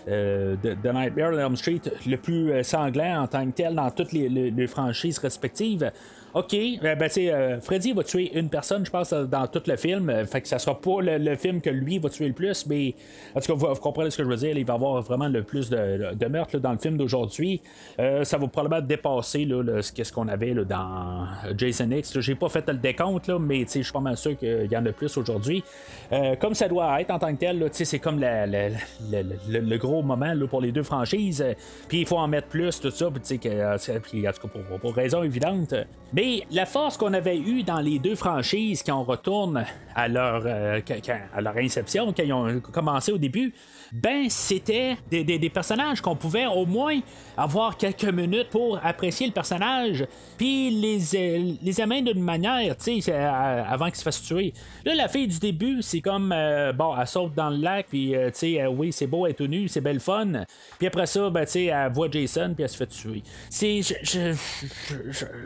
euh, 0.08 0.56
de, 0.62 0.92
Nightmare 0.92 1.34
on 1.34 1.40
Elm 1.40 1.56
Street 1.56 1.82
le 2.06 2.18
plus 2.18 2.52
euh, 2.52 2.64
sanglant 2.64 3.24
en 3.24 3.28
tant 3.28 3.46
que 3.46 3.52
tel 3.52 3.76
dans 3.76 3.90
toutes 3.92 4.12
les 4.12 4.68
franchises 4.68 5.18
respectives. 5.18 5.92
OK, 6.36 6.54
euh, 6.54 6.96
ben, 6.96 7.10
euh, 7.18 7.62
Freddy 7.62 7.94
va 7.94 8.04
tuer 8.04 8.38
une 8.38 8.50
personne, 8.50 8.86
je 8.86 8.92
pense, 8.92 9.14
dans 9.14 9.48
tout 9.48 9.62
le 9.68 9.78
film. 9.78 10.10
Euh, 10.10 10.26
Fait 10.26 10.42
que 10.42 10.50
ça 10.50 10.60
sera 10.60 10.78
pas 10.78 11.00
le, 11.02 11.36
film 11.38 11.62
que 11.62 11.70
lui 11.70 11.98
va 11.98 12.10
tuer 12.10 12.28
le 12.28 12.34
plus, 12.34 12.66
mais 12.68 12.94
en 13.34 13.40
tout 13.40 13.54
cas, 13.56 13.68
vous, 13.70 13.76
comprenez 13.76 14.10
ce 14.12 14.18
que 14.18 14.24
je 14.26 14.28
veux 14.28 14.36
dire. 14.36 14.58
Il 14.58 14.66
va 14.66 14.74
avoir 14.74 15.02
vraiment 15.02 15.30
le 15.30 15.44
plus 15.44 15.70
de, 15.70 16.26
meurtres 16.28 16.60
dans 16.60 16.74
le 16.74 16.78
film 16.78 16.98
d'aujourd'hui. 16.98 17.62
Euh, 18.02 18.26
ça 18.26 18.38
va 18.38 18.48
probablement 18.48 18.86
dépasser 18.86 19.48
ce 19.82 20.12
qu'on 20.12 20.28
avait 20.28 20.54
dans 20.54 21.26
Jason 21.58 21.90
X. 21.90 22.20
J'ai 22.20 22.36
pas 22.36 22.50
fait 22.50 22.68
le 22.68 22.80
décompte, 22.80 23.30
mais 23.30 23.62
je 23.62 23.82
suis 23.82 23.94
pas 23.94 24.02
mal 24.02 24.18
sûr 24.18 24.38
qu'il 24.38 24.68
y 24.70 24.76
en 24.76 24.86
a 24.86 24.92
plus 24.92 25.16
aujourd'hui. 25.18 25.64
Euh, 26.12 26.36
comme 26.36 26.54
ça 26.54 26.68
doit 26.68 27.00
être 27.00 27.12
en 27.12 27.20
tant 27.20 27.34
que 27.34 27.40
tel, 27.40 27.70
c'est 27.72 28.00
comme 28.00 28.20
le, 28.20 29.78
gros 29.78 30.02
moment 30.02 30.34
pour 30.50 30.60
les 30.60 30.74
deux 30.74 30.84
franchises. 30.84 31.46
Puis 31.88 32.02
il 32.02 32.06
faut 32.06 32.18
en 32.18 32.28
mettre 32.28 32.48
plus, 32.50 32.78
tout 32.82 32.92
ça. 32.92 33.08
Puis, 33.10 34.28
en 34.28 34.32
tout 34.34 34.48
cas, 34.48 34.54
pour- 34.54 34.80
pour 34.82 34.94
raison 34.94 35.24
évidente. 35.24 35.74
Mais 36.12 36.25
la 36.52 36.66
force 36.66 36.98
qu'on 36.98 37.14
avait 37.14 37.38
eue 37.38 37.64
dans 37.64 37.80
les 37.80 38.00
deux 38.00 38.16
franchises 38.16 38.84
quand 38.84 39.00
on 39.00 39.04
retourne 39.04 39.66
à 39.96 40.08
leur, 40.08 40.44
euh, 40.46 40.82
à 41.34 41.42
leur 41.42 41.58
inception, 41.58 42.14
quand 42.14 42.24
ils 42.24 42.34
ont 42.34 42.60
commencé 42.60 43.12
au 43.12 43.18
début, 43.18 43.54
ben 43.92 44.30
c'était 44.30 44.98
des 45.10 45.50
personnages 45.50 46.02
qu'on 46.02 46.16
pouvait 46.16 46.46
au 46.48 46.66
moins 46.66 47.00
avoir 47.38 47.78
quelques 47.78 48.06
minutes 48.06 48.50
pour 48.50 48.80
apprécier 48.84 49.28
le 49.28 49.34
personnage, 49.34 50.06
puis 50.38 50.70
les, 50.72 51.16
euh, 51.16 51.54
les 51.62 51.82
aimer 51.82 52.02
d'une 52.02 52.22
manière, 52.24 52.76
tu 52.78 53.02
sais, 53.02 53.12
euh, 53.14 53.64
avant 53.68 53.86
qu'ils 53.88 53.96
se 53.96 54.04
fassent 54.04 54.22
tuer. 54.24 54.54
Là, 54.86 54.96
la 54.96 55.08
fille 55.08 55.28
du 55.28 55.40
début, 55.40 55.82
c'est 55.82 56.02
comme, 56.02 56.32
euh, 56.32 56.72
bon, 56.74 56.96
elle 57.00 57.08
saute 57.08 57.34
dans 57.36 57.50
le 57.50 57.58
lac, 57.58 57.88
puis, 57.90 58.16
euh, 58.16 58.30
tu 58.32 58.38
sais, 58.38 58.62
euh, 58.62 58.70
oui, 58.70 58.92
c'est 58.92 59.08
beau, 59.08 59.26
elle 59.26 59.32
est 59.32 59.36
tout 59.36 59.48
nue, 59.48 59.68
c'est 59.68 59.82
belle 59.82 60.00
fun. 60.00 60.44
Puis 60.78 60.88
après 60.88 61.06
ça, 61.06 61.30
ben, 61.30 61.46
tu 61.46 61.52
sais, 61.52 61.66
elle 61.66 61.92
voit 61.92 62.10
Jason, 62.12 62.54
puis 62.54 62.64
elle 62.64 62.70
se 62.70 62.78
fait 62.78 62.88
tuer. 62.88 63.24
C'est. 63.50 63.82
je- 63.82 64.36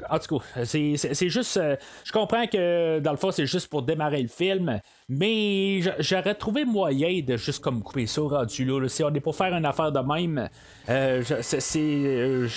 en 0.09 0.19
tout 0.19 0.39
cas, 0.39 0.65
c'est- 0.65 1.29
juste. 1.29 1.57
euh, 1.57 1.75
je 2.03 2.11
comprends 2.11 2.47
que, 2.47 2.99
dans 2.99 3.11
le 3.11 3.17
fond, 3.17 3.31
c'est 3.31 3.45
juste 3.45 3.67
pour 3.67 3.81
démarrer 3.81 4.21
le 4.21 4.27
film, 4.27 4.79
mais 5.09 5.81
j'aurais 5.99 6.35
trouvé 6.35 6.65
moyen 6.65 7.21
de 7.25 7.35
juste 7.35 7.63
comme 7.63 7.81
couper 7.81 8.05
ça 8.05 8.21
rendu 8.21 8.63
là. 8.63 8.87
Si 8.87 9.03
on 9.03 9.13
est 9.13 9.19
pour 9.19 9.35
faire 9.35 9.53
une 9.55 9.65
affaire 9.65 9.91
de 9.91 9.99
même, 9.99 10.47
euh, 10.87 11.23
euh, 11.29 12.47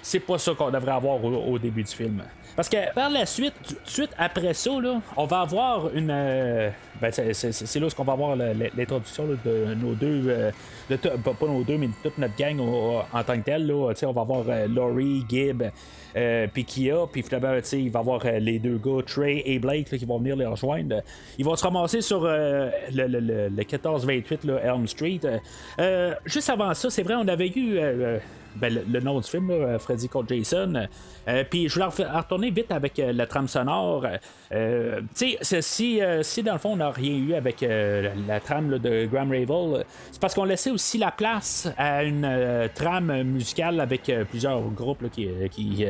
c'est 0.00 0.20
pas 0.20 0.38
ça 0.38 0.54
qu'on 0.54 0.70
devrait 0.70 0.92
avoir 0.92 1.22
au, 1.24 1.58
début 1.58 1.82
du 1.82 1.90
film. 1.90 2.22
Parce 2.54 2.68
que 2.68 2.92
par 2.94 3.10
la 3.10 3.26
suite, 3.26 3.54
tout 3.66 3.74
de 3.74 3.90
suite 3.90 4.10
après 4.16 4.54
ça, 4.54 4.70
on 5.16 5.26
va 5.26 5.40
avoir 5.40 5.92
une. 5.94 6.10
euh, 6.10 6.70
ben, 7.00 7.10
c'est- 7.12 7.76
là 7.80 7.86
où 7.86 7.90
on 7.98 8.04
va 8.04 8.12
avoir 8.12 8.36
l'introduction 8.36 9.26
de 9.44 9.74
nos 9.74 9.94
deux. 9.94 10.24
euh, 10.28 10.50
pas, 10.88 11.46
nos 11.46 11.62
deux, 11.64 11.78
mais 11.78 11.88
toute 12.02 12.18
notre 12.18 12.36
gang 12.36 12.60
en 12.60 13.22
tant 13.24 13.36
que 13.38 13.44
tel. 13.44 13.66
Là, 13.66 13.92
on 14.02 14.12
va 14.12 14.20
avoir 14.20 14.44
Laurie, 14.68 15.24
Gibb, 15.28 15.64
puis 16.52 16.64
Kia, 16.64 16.94
puis 17.12 17.22
finalement, 17.22 17.58
il 17.72 17.90
va 17.90 18.00
avoir 18.00 18.20
euh, 18.24 18.38
les 18.38 18.58
deux 18.58 18.78
gars, 18.78 19.02
Trey 19.06 19.42
et 19.44 19.58
Blake, 19.58 19.86
qui 19.88 20.04
vont 20.04 20.18
venir 20.18 20.36
les 20.36 20.46
rejoindre. 20.46 21.02
Ils 21.38 21.44
vont 21.44 21.56
se 21.56 21.64
ramasser 21.64 22.00
sur 22.00 22.24
euh, 22.24 22.70
le, 22.92 23.06
le, 23.06 23.20
le- 23.20 23.48
le 23.48 23.62
14-28 23.62 24.46
là, 24.46 24.60
Elm 24.74 24.86
Street. 24.86 25.20
Euh, 25.24 25.38
euh, 25.80 26.14
juste 26.24 26.50
avant 26.50 26.72
ça, 26.74 26.90
c'est 26.90 27.02
vrai, 27.02 27.14
on 27.16 27.28
avait 27.28 27.48
eu. 27.48 27.76
euh, 27.78 27.80
euh, 27.82 28.18
ben, 28.56 28.74
le, 28.90 29.00
nom 29.00 29.20
du 29.20 29.28
film, 29.28 29.52
Freddy 29.78 30.08
contre 30.08 30.34
Jason. 30.34 30.88
Euh, 31.28 31.44
puis 31.48 31.68
je 31.68 31.74
voulais 31.74 31.84
retourner 32.08 32.50
vite 32.50 32.72
avec 32.72 32.98
euh, 32.98 33.12
la 33.12 33.26
trame 33.26 33.46
sonore. 33.46 34.04
Euh, 34.52 35.00
tu 35.16 35.36
sais, 35.42 35.60
si, 35.62 36.00
euh, 36.02 36.22
dans 36.44 36.54
le 36.54 36.58
fond 36.58 36.70
on 36.72 36.76
n'a 36.76 36.90
rien 36.90 37.12
eu 37.14 37.34
avec 37.34 37.62
euh, 37.62 38.08
la, 38.26 38.40
trame 38.40 38.78
de 38.78 39.04
Graham 39.06 39.30
Ravel, 39.30 39.50
euh, 39.50 39.82
c'est 40.10 40.20
parce 40.20 40.34
qu'on 40.34 40.44
laissait 40.44 40.70
aussi 40.70 40.98
la 40.98 41.12
place 41.12 41.68
à 41.76 42.02
une 42.02 42.24
euh, 42.24 42.66
trame 42.74 43.22
musicale 43.22 43.78
avec 43.80 44.08
euh, 44.08 44.24
plusieurs 44.24 44.62
groupes 44.70 45.08
qui, 45.10 45.28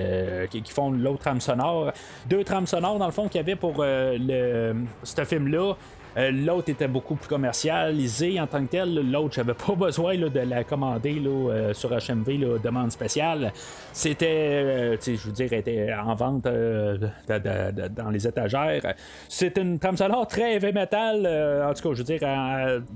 euh, 0.08 0.46
qui, 0.46 0.62
font 0.68 0.90
l'autre 0.90 1.20
trame 1.20 1.40
sonore. 1.40 1.92
Deux 2.26 2.44
trames 2.44 2.66
sonores 2.66 2.98
dans 2.98 3.06
le 3.06 3.12
fond 3.12 3.28
qu'il 3.28 3.38
y 3.38 3.40
avait 3.40 3.56
pour 3.56 3.76
euh, 3.78 4.16
le, 4.18 4.84
ce 5.02 5.24
film-là. 5.24 5.74
Euh, 6.16 6.30
L'autre 6.30 6.70
était 6.70 6.88
beaucoup 6.88 7.14
plus 7.14 7.28
commercialisé 7.28 8.40
en 8.40 8.46
tant 8.46 8.64
que 8.64 8.70
tel. 8.70 9.10
L'autre, 9.10 9.34
j'avais 9.34 9.54
pas 9.54 9.74
besoin 9.76 10.16
de 10.16 10.40
la 10.40 10.64
commander 10.64 11.20
euh, 11.24 11.74
sur 11.74 11.90
HMV, 11.90 12.60
demande 12.62 12.90
spéciale. 12.92 13.52
C'était, 13.92 14.26
euh, 14.26 14.96
je 15.00 15.26
veux 15.26 15.32
dire, 15.32 15.52
était 15.52 15.92
en 15.94 16.14
vente 16.14 16.44
dans 16.44 18.10
les 18.10 18.26
étagères. 18.26 18.94
C'est 19.28 19.56
une 19.58 19.78
trame 19.78 19.96
sonore 19.96 20.26
très 20.26 20.54
heavy 20.54 20.72
metal. 20.72 21.26
en 21.64 21.74
tout 21.74 21.88
cas, 21.88 21.94
je 21.94 21.98
veux 21.98 22.04
dire, 22.04 22.20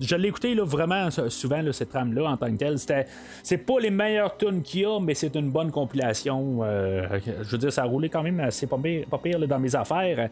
je 0.00 0.16
l'ai 0.16 0.28
écouté 0.28 0.54
vraiment 0.54 1.10
souvent, 1.10 1.60
cette 1.72 1.90
trame-là, 1.90 2.30
en 2.30 2.36
tant 2.36 2.50
que 2.50 2.56
telle. 2.56 2.78
C'était, 2.78 3.06
c'est 3.42 3.58
pas 3.58 3.78
les 3.80 3.90
meilleures 3.90 4.36
tunes 4.36 4.62
qu'il 4.62 4.82
y 4.82 4.84
a, 4.84 4.98
mais 5.00 5.14
c'est 5.14 5.34
une 5.34 5.50
bonne 5.50 5.70
compilation. 5.70 6.60
je 6.62 7.50
veux 7.50 7.58
dire, 7.58 7.72
ça 7.72 7.82
a 7.82 7.86
roulé 7.86 8.08
quand 8.08 8.22
même 8.22 8.40
assez 8.40 8.66
pas 8.66 8.78
pire, 8.78 9.06
pas 9.10 9.18
pire, 9.18 9.38
dans 9.40 9.58
mes 9.58 9.74
affaires. 9.74 10.28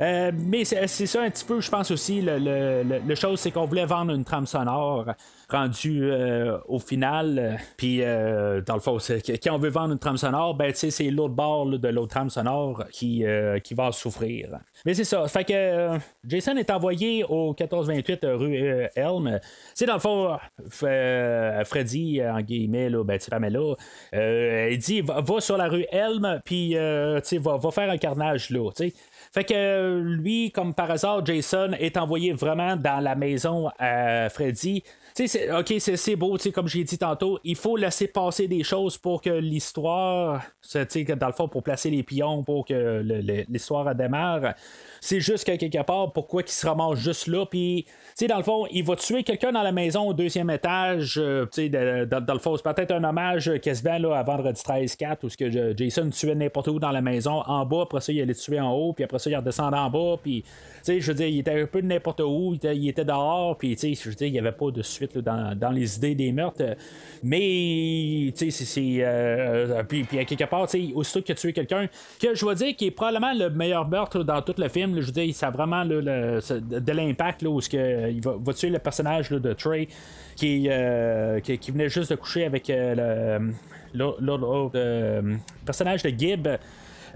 Mais 0.00 0.64
c'est 0.64 0.86
ça 0.86 1.22
un 1.22 1.30
petit 1.30 1.44
peu, 1.44 1.60
je 1.60 1.70
pense 1.70 1.90
aussi, 1.90 2.23
le, 2.24 3.14
chose, 3.14 3.40
c'est 3.40 3.50
qu'on 3.50 3.66
voulait 3.66 3.86
vendre 3.86 4.12
une 4.12 4.24
trame 4.24 4.46
sonore 4.46 5.06
rendue 5.48 6.10
euh, 6.10 6.58
au 6.68 6.78
final. 6.78 7.58
Puis, 7.76 8.02
euh, 8.02 8.60
dans 8.60 8.74
le 8.74 8.80
fond, 8.80 8.98
quand 8.98 9.54
on 9.54 9.58
veut 9.58 9.70
vendre 9.70 9.92
une 9.92 9.98
trame 9.98 10.16
sonore, 10.16 10.54
ben, 10.54 10.72
c'est 10.74 11.10
l'autre 11.10 11.34
bord 11.34 11.66
de 11.66 11.88
l'autre 11.88 12.14
trame 12.14 12.30
sonore 12.30 12.84
qui, 12.90 13.24
euh, 13.24 13.58
qui 13.58 13.74
va 13.74 13.92
souffrir. 13.92 14.58
Mais 14.84 14.94
c'est 14.94 15.04
ça. 15.04 15.26
Fait 15.28 15.44
que 15.44 15.98
Jason 16.26 16.56
est 16.56 16.70
envoyé 16.70 17.24
au 17.24 17.48
1428 17.48 18.20
rue 18.24 18.88
Elm. 18.94 19.40
C'est 19.74 19.86
dans 19.86 19.94
le 19.94 20.00
fond, 20.00 20.38
Freddy, 20.70 22.22
en 22.24 22.40
guillemets, 22.40 22.90
là, 22.90 23.04
ben, 23.04 23.18
il 24.12 24.78
dit 24.78 25.00
va, 25.02 25.40
sur 25.40 25.56
la 25.56 25.68
rue 25.68 25.86
Elm, 25.90 26.40
puis 26.44 26.74
va, 26.74 27.56
va 27.56 27.70
faire 27.70 27.90
un 27.90 27.98
carnage 27.98 28.50
là. 28.50 28.70
Fait 29.34 29.42
que 29.42 30.00
lui, 30.00 30.52
comme 30.52 30.74
par 30.74 30.92
hasard, 30.92 31.26
Jason 31.26 31.72
est 31.80 31.96
envoyé 31.96 32.32
vraiment 32.32 32.76
dans 32.76 33.00
la 33.02 33.16
maison 33.16 33.68
à 33.80 34.28
Freddy. 34.30 34.84
C'est- 35.12 35.52
ok, 35.52 35.74
c'est, 35.80 36.14
beau, 36.14 36.36
comme 36.54 36.68
j'ai 36.68 36.84
dit 36.84 36.98
tantôt, 36.98 37.40
il 37.42 37.56
faut 37.56 37.76
laisser 37.76 38.06
passer 38.06 38.46
des 38.46 38.62
choses 38.62 38.96
pour 38.96 39.20
que 39.20 39.30
l'histoire, 39.30 40.40
dans 40.72 41.26
le 41.26 41.32
fond, 41.32 41.48
pour 41.48 41.64
placer 41.64 41.90
les 41.90 42.04
pions, 42.04 42.44
pour 42.44 42.64
que 42.64 43.02
l'histoire 43.48 43.92
démarre. 43.96 44.54
C'est 45.06 45.20
juste 45.20 45.46
que 45.46 45.54
quelque 45.56 45.82
part, 45.82 46.14
pourquoi 46.14 46.42
qu'il 46.42 46.52
se 46.52 46.66
ramasse 46.66 46.98
juste 46.98 47.26
là, 47.26 47.44
puis, 47.44 47.84
dans 48.26 48.38
le 48.38 48.42
fond, 48.42 48.64
il 48.70 48.82
va 48.84 48.96
tuer 48.96 49.22
quelqu'un 49.22 49.52
dans 49.52 49.60
la 49.60 49.70
maison 49.70 50.08
au 50.08 50.14
deuxième 50.14 50.48
étage, 50.48 51.16
euh, 51.18 51.44
dans, 52.06 52.32
le 52.32 52.38
fond, 52.38 52.56
c'est 52.56 52.62
peut-être 52.62 52.92
un 52.92 53.04
hommage 53.04 53.52
quasiment 53.60 53.98
là, 53.98 54.14
à 54.18 54.22
vendredi 54.22 54.62
13-4, 54.62 55.18
où 55.24 55.28
ce 55.28 55.36
que 55.36 55.50
je- 55.50 55.76
Jason 55.76 56.08
tuait 56.08 56.34
n'importe 56.34 56.68
où 56.68 56.78
dans 56.78 56.90
la 56.90 57.02
maison, 57.02 57.42
en 57.46 57.66
bas, 57.66 57.82
après 57.82 58.00
ça, 58.00 58.12
il 58.14 58.22
allait 58.22 58.32
tuer 58.32 58.58
en 58.58 58.72
haut, 58.72 58.94
puis 58.94 59.04
après 59.04 59.18
ça, 59.18 59.28
il 59.28 59.36
redescendait 59.36 59.76
en 59.76 59.90
bas, 59.90 60.16
puis, 60.22 60.42
je 60.88 60.92
veux 61.06 61.12
dire, 61.14 61.26
il 61.28 61.40
était 61.40 61.60
un 61.62 61.66
peu 61.66 61.82
de 61.82 61.86
n'importe 61.86 62.20
où, 62.20 62.52
il 62.52 62.56
était, 62.56 62.74
il 62.74 62.88
était 62.88 63.04
dehors, 63.04 63.58
puis, 63.58 63.76
je 63.78 64.08
veux 64.08 64.14
dire, 64.14 64.26
il 64.28 64.32
n'y 64.32 64.38
avait 64.38 64.52
pas 64.52 64.70
de 64.70 64.80
suite 64.80 65.18
dans, 65.18 65.54
dans 65.54 65.70
les 65.70 65.96
idées 65.98 66.14
des 66.14 66.32
meurtres, 66.32 66.62
mais, 67.22 68.32
tu 68.36 68.50
sais, 68.50 68.50
c'est- 68.50 68.64
c'est. 68.64 68.96
euh, 69.00 69.82
puis, 69.86 70.04
puis, 70.04 70.18
à 70.18 70.24
quelque 70.24 70.44
part, 70.44 70.66
aussitôt 70.94 71.20
que 71.20 71.26
tu 71.26 71.34
tué 71.34 71.52
quelqu'un, 71.52 71.88
que 72.20 72.34
je 72.34 72.46
vais 72.46 72.54
dire 72.54 72.74
qui 72.74 72.86
est 72.86 72.90
probablement 72.90 73.34
le 73.34 73.50
meilleur 73.50 73.86
meurtre 73.86 74.22
dans 74.24 74.40
tout 74.40 74.54
le 74.56 74.68
film, 74.68 74.93
je 75.00 75.06
veux 75.06 75.12
dire, 75.12 75.34
ça 75.34 75.48
a 75.48 75.50
vraiment 75.50 75.84
le- 75.84 76.40
de, 76.80 76.92
l'impact, 76.92 77.42
où 77.42 77.60
il 77.60 78.20
va, 78.22 78.52
tuer 78.52 78.70
le 78.70 78.78
personnage 78.78 79.30
de 79.30 79.52
Trey, 79.52 79.88
qui, 80.36 80.66
euh, 80.68 81.40
qui, 81.40 81.70
venait 81.70 81.88
juste 81.88 82.10
de 82.10 82.16
coucher 82.16 82.44
avec 82.44 82.68
euh, 82.70 83.38
le, 83.94 84.14
l'autre, 84.20 84.72
euh, 84.74 85.36
personnage 85.64 86.02
de 86.02 86.10
Gibb. 86.10 86.48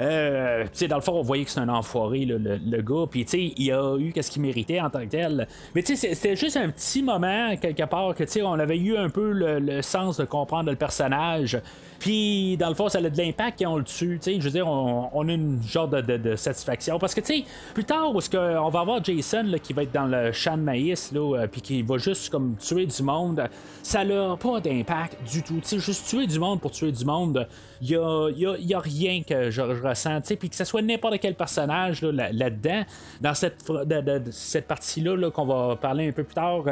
Euh, 0.01 0.65
dans 0.89 0.97
le 0.97 1.03
fond, 1.03 1.13
on 1.15 1.23
voyait 1.23 1.45
que 1.45 1.51
c'est 1.51 1.61
un 1.61 1.69
enfoiré, 1.69 2.25
le, 2.25 2.39
le 2.39 2.83
gars. 2.83 3.07
Puis, 3.11 3.25
tu 3.25 3.31
sais, 3.31 3.53
il 3.57 3.73
a 3.73 3.97
eu 3.99 4.13
qu'est-ce 4.13 4.31
qu'il 4.31 4.43
méritait 4.43 4.81
en 4.81 4.91
tant 4.91 5.01
que 5.01 5.11
tel. 5.11 5.49
Mais, 5.75 5.83
tu 5.83 5.97
sais, 5.97 6.15
c'était 6.15 6.37
juste 6.37 6.57
un 6.57 6.71
petit 6.71 7.03
moment, 7.03 7.57
quelque 7.57 7.85
part, 7.85 8.15
que, 8.15 8.25
tu 8.25 8.31
sais, 8.31 8.43
on 8.43 8.53
avait 8.53 8.79
eu 8.79 8.97
un 8.97 9.11
peu 9.11 9.33
le, 9.33 9.59
le 9.59 9.83
sens 9.83 10.17
de 10.19 10.25
comprendre 10.25 10.71
le 10.71 10.77
personnage. 10.77 11.61
Puis, 11.99 12.57
dans 12.57 12.69
le 12.69 12.75
fond, 12.75 12.89
ça 12.89 12.99
a 12.99 13.03
de 13.03 13.19
l'impact 13.19 13.59
quand 13.59 13.73
on 13.73 13.79
le 13.79 13.85
tue. 13.85 14.21
Je 14.25 14.39
veux 14.39 14.51
dire, 14.51 14.69
on, 14.69 15.29
a 15.29 15.33
une 15.33 15.61
genre 15.63 15.89
de, 15.89 16.01
de- 16.01 16.37
satisfaction. 16.37 16.99
Parce 16.99 17.15
que, 17.15 17.21
tu 17.21 17.39
sais, 17.39 17.45
plus 17.75 17.85
tard, 17.85 18.13
est-ce 18.17 18.31
que 18.31 18.59
on 18.59 18.69
va 18.69 18.81
avoir 18.81 19.03
Jason 19.03 19.43
là, 19.45 19.59
qui 19.59 19.73
va 19.73 19.83
être 19.83 19.93
dans 19.93 20.07
le 20.07 20.31
champ 20.33 20.57
de 20.57 20.63
maïs, 20.63 21.11
là, 21.13 21.39
euh, 21.41 21.47
puis 21.49 21.61
qui 21.61 21.83
va 21.83 21.99
juste 21.99 22.31
comme 22.31 22.57
tuer 22.57 22.87
du 22.87 23.03
monde, 23.03 23.49
ça 23.83 24.05
n'a 24.05 24.37
pas 24.37 24.61
d'impact 24.61 25.17
du 25.29 25.43
tout. 25.43 25.59
Tu 25.61 25.69
sais, 25.69 25.79
juste 25.81 26.07
tuer 26.07 26.27
du 26.27 26.39
monde 26.39 26.61
pour 26.61 26.71
tuer 26.71 26.93
du 26.93 27.05
monde, 27.05 27.49
il 27.81 27.91
y 27.91 27.97
a, 27.97 28.29
y 28.31 28.47
a- 28.47 28.57
y 28.59 28.75
a 28.75 28.79
rien 28.81 29.23
que 29.23 29.51
je, 29.51 29.51
je 29.75 29.83
ressens. 29.87 30.21
Puis 30.39 30.49
que 30.51 30.57
ce 30.57 30.65
soit 30.65 30.83
n'importe 30.83 31.19
quel 31.21 31.35
personnage 31.35 32.03
là, 32.03 32.13
là- 32.13 32.33
là-dedans, 32.33 32.83
dans 33.21 33.35
cette, 33.35 33.65
de- 33.69 34.23
cette 34.31 34.67
partie-là 34.67 35.17
là, 35.17 35.31
qu'on 35.31 35.47
va 35.47 35.77
parler 35.77 36.09
un 36.09 36.13
peu 36.13 36.25
plus 36.25 36.35
tard, 36.35 36.65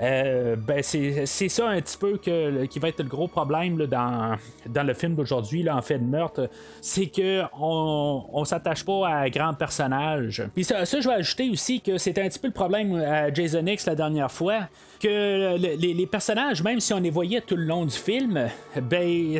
euh, 0.00 0.56
ben 0.56 0.82
c'est 0.82 1.26
ça 1.48 1.68
un 1.68 1.80
petit 1.80 1.98
peu 1.98 2.16
que, 2.18 2.64
qui 2.66 2.78
va 2.78 2.88
être 2.88 3.02
le 3.02 3.08
gros 3.08 3.28
problème 3.28 3.76
dans, 3.86 4.36
dans 4.66 4.82
le 4.82 4.94
film 4.94 5.14
d'aujourd'hui, 5.14 5.68
en 5.68 5.82
fait 5.82 5.98
de 5.98 6.04
meurtre, 6.04 6.48
c'est 6.80 7.06
que 7.06 7.42
on, 7.58 8.44
s'attache 8.44 8.84
pas 8.84 9.08
à 9.08 9.30
grands 9.30 9.54
personnages. 9.54 10.42
Puis 10.54 10.64
ça, 10.64 10.84
ça, 10.84 11.00
je 11.00 11.08
vais 11.08 11.14
ajouter 11.14 11.50
aussi 11.50 11.80
que 11.80 11.98
c'était 11.98 12.22
un 12.22 12.28
petit 12.28 12.38
peu 12.38 12.48
le 12.48 12.52
problème 12.52 12.94
à 12.96 13.32
Jason 13.32 13.64
X 13.66 13.86
la 13.86 13.94
dernière 13.94 14.30
fois, 14.30 14.68
que 15.00 15.56
le- 15.58 15.76
les, 15.76 16.06
personnages, 16.06 16.62
même 16.62 16.80
si 16.80 16.92
on 16.92 17.00
les 17.00 17.10
voyait 17.10 17.40
tout 17.40 17.56
le 17.56 17.64
long 17.64 17.84
du 17.84 17.94
film, 17.96 18.48
ben, 18.80 19.38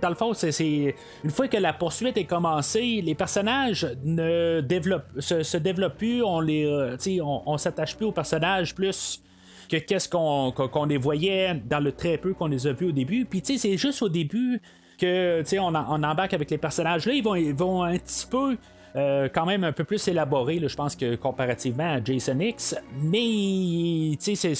dans 0.00 0.08
le 0.08 0.14
fond, 0.14 0.32
c'est- 0.34 0.47
c'est 0.50 0.94
une 1.24 1.30
fois 1.30 1.48
que 1.48 1.56
la 1.56 1.72
poursuite 1.72 2.16
est 2.16 2.24
commencée, 2.24 3.00
les 3.02 3.14
personnages 3.14 3.86
ne 4.04 4.60
développent, 4.60 5.20
se, 5.20 5.56
développent 5.56 5.98
plus, 5.98 6.22
on 6.22 6.40
les, 6.40 6.64
euh, 6.64 6.96
on, 7.22 7.58
s'attache 7.58 7.96
plus 7.96 8.06
aux 8.06 8.12
personnages 8.12 8.74
plus 8.74 9.22
que 9.68 9.76
qu'est-ce 9.76 10.08
qu'on 10.08 10.84
les 10.84 10.96
voyait 10.96 11.54
dans 11.68 11.80
le 11.80 11.92
très 11.92 12.16
peu 12.16 12.32
qu'on 12.32 12.46
les 12.46 12.66
a 12.66 12.72
vus 12.72 12.86
au 12.86 12.92
début. 12.92 13.24
Puis 13.24 13.42
tu 13.42 13.54
sais, 13.54 13.58
c'est 13.58 13.76
juste 13.76 14.02
au 14.02 14.08
début 14.08 14.60
que 14.98 15.40
tu 15.40 15.46
sais, 15.46 15.58
on, 15.58 15.68
on 15.68 16.02
embarque 16.02 16.34
avec 16.34 16.50
les 16.50 16.58
personnages 16.58 17.06
là, 17.06 17.12
ils 17.12 17.22
vont, 17.22 17.34
ils 17.34 17.54
vont 17.54 17.82
un 17.82 17.98
petit 17.98 18.26
peu. 18.26 18.56
Euh, 18.98 19.28
quand 19.32 19.46
même 19.46 19.62
un 19.62 19.70
peu 19.70 19.84
plus 19.84 20.08
élaboré, 20.08 20.60
je 20.66 20.74
pense 20.74 20.96
que 20.96 21.14
comparativement 21.14 21.94
à 21.94 22.04
Jason 22.04 22.38
X, 22.40 22.74
mais 23.00 24.16
tu 24.20 24.34
sais, 24.34 24.54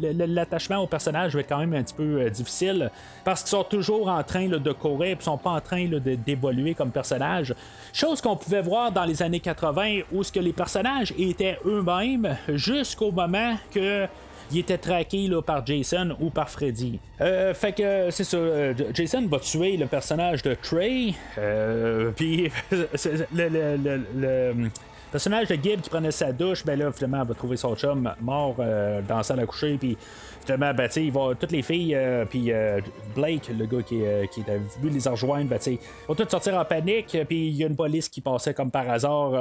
l'attachement 0.00 0.78
au 0.78 0.86
personnage 0.86 1.34
va 1.34 1.40
être 1.40 1.48
quand 1.48 1.58
même 1.58 1.74
un 1.74 1.82
petit 1.82 1.94
peu 1.94 2.22
euh, 2.22 2.30
difficile 2.30 2.90
parce 3.22 3.42
qu'ils 3.42 3.50
sont 3.50 3.64
toujours 3.64 4.08
en 4.08 4.22
train 4.22 4.48
de 4.48 4.72
courir, 4.72 5.16
puis 5.16 5.24
sont 5.24 5.36
pas 5.36 5.50
en 5.50 5.60
train 5.60 5.86
d'évoluer 5.86 6.74
comme 6.74 6.90
personnage. 6.90 7.54
Chose 7.92 8.22
qu'on 8.22 8.36
pouvait 8.36 8.62
voir 8.62 8.92
dans 8.92 9.04
les 9.04 9.22
années 9.22 9.40
80 9.40 10.00
où 10.12 10.22
ce 10.22 10.32
que 10.32 10.40
les 10.40 10.54
personnages 10.54 11.12
étaient 11.18 11.58
eux-mêmes 11.66 12.38
jusqu'au 12.48 13.12
moment 13.12 13.56
que 13.70 14.06
il 14.50 14.58
était 14.58 14.78
traqué 14.78 15.28
par 15.46 15.64
Jason 15.64 16.16
ou 16.20 16.30
par 16.30 16.50
Freddy. 16.50 16.98
Euh, 17.20 17.54
fait 17.54 17.72
que 17.72 18.10
c'est 18.10 18.24
ça. 18.24 18.36
euh, 18.36 18.74
Jason 18.94 19.26
va 19.26 19.38
tuer 19.38 19.76
le 19.76 19.86
personnage 19.86 20.42
de 20.42 20.54
Trey. 20.54 21.14
euh, 21.38 22.10
Puis 22.16 22.50
le, 23.32 24.68
personnage 25.12 25.48
de 25.48 25.54
Gibb 25.54 25.80
qui 25.80 25.90
prenait 25.90 26.10
sa 26.10 26.32
douche, 26.32 26.64
ben 26.64 26.78
là, 26.78 26.92
finalement, 26.92 27.24
va 27.24 27.34
trouver 27.34 27.56
son 27.56 27.74
chum 27.74 28.12
mort 28.20 28.56
dans 28.56 29.16
la 29.16 29.22
salle 29.22 29.40
à 29.40 29.46
coucher. 29.46 29.76
Puis 29.78 29.96
finalement, 30.44 30.72
ben, 30.74 30.88
il 30.96 31.12
va, 31.12 31.34
toutes 31.38 31.52
les 31.52 31.62
filles, 31.62 31.96
puis 32.28 32.52
Blake, 33.14 33.50
le 33.56 33.66
gars 33.66 33.82
qui, 33.82 34.02
qui 34.32 34.50
a 34.50 34.56
vu 34.80 34.88
les 34.90 35.08
rejoindre, 35.08 35.48
ben, 35.50 35.58
sais, 35.60 35.78
vont 36.08 36.14
toutes 36.14 36.30
sortir 36.30 36.56
en 36.58 36.64
panique. 36.64 37.16
Puis 37.28 37.48
il 37.48 37.56
y 37.56 37.64
a 37.64 37.66
une 37.66 37.76
police 37.76 38.08
qui 38.08 38.20
passait 38.20 38.54
comme 38.54 38.70
par 38.70 38.88
hasard. 38.88 39.32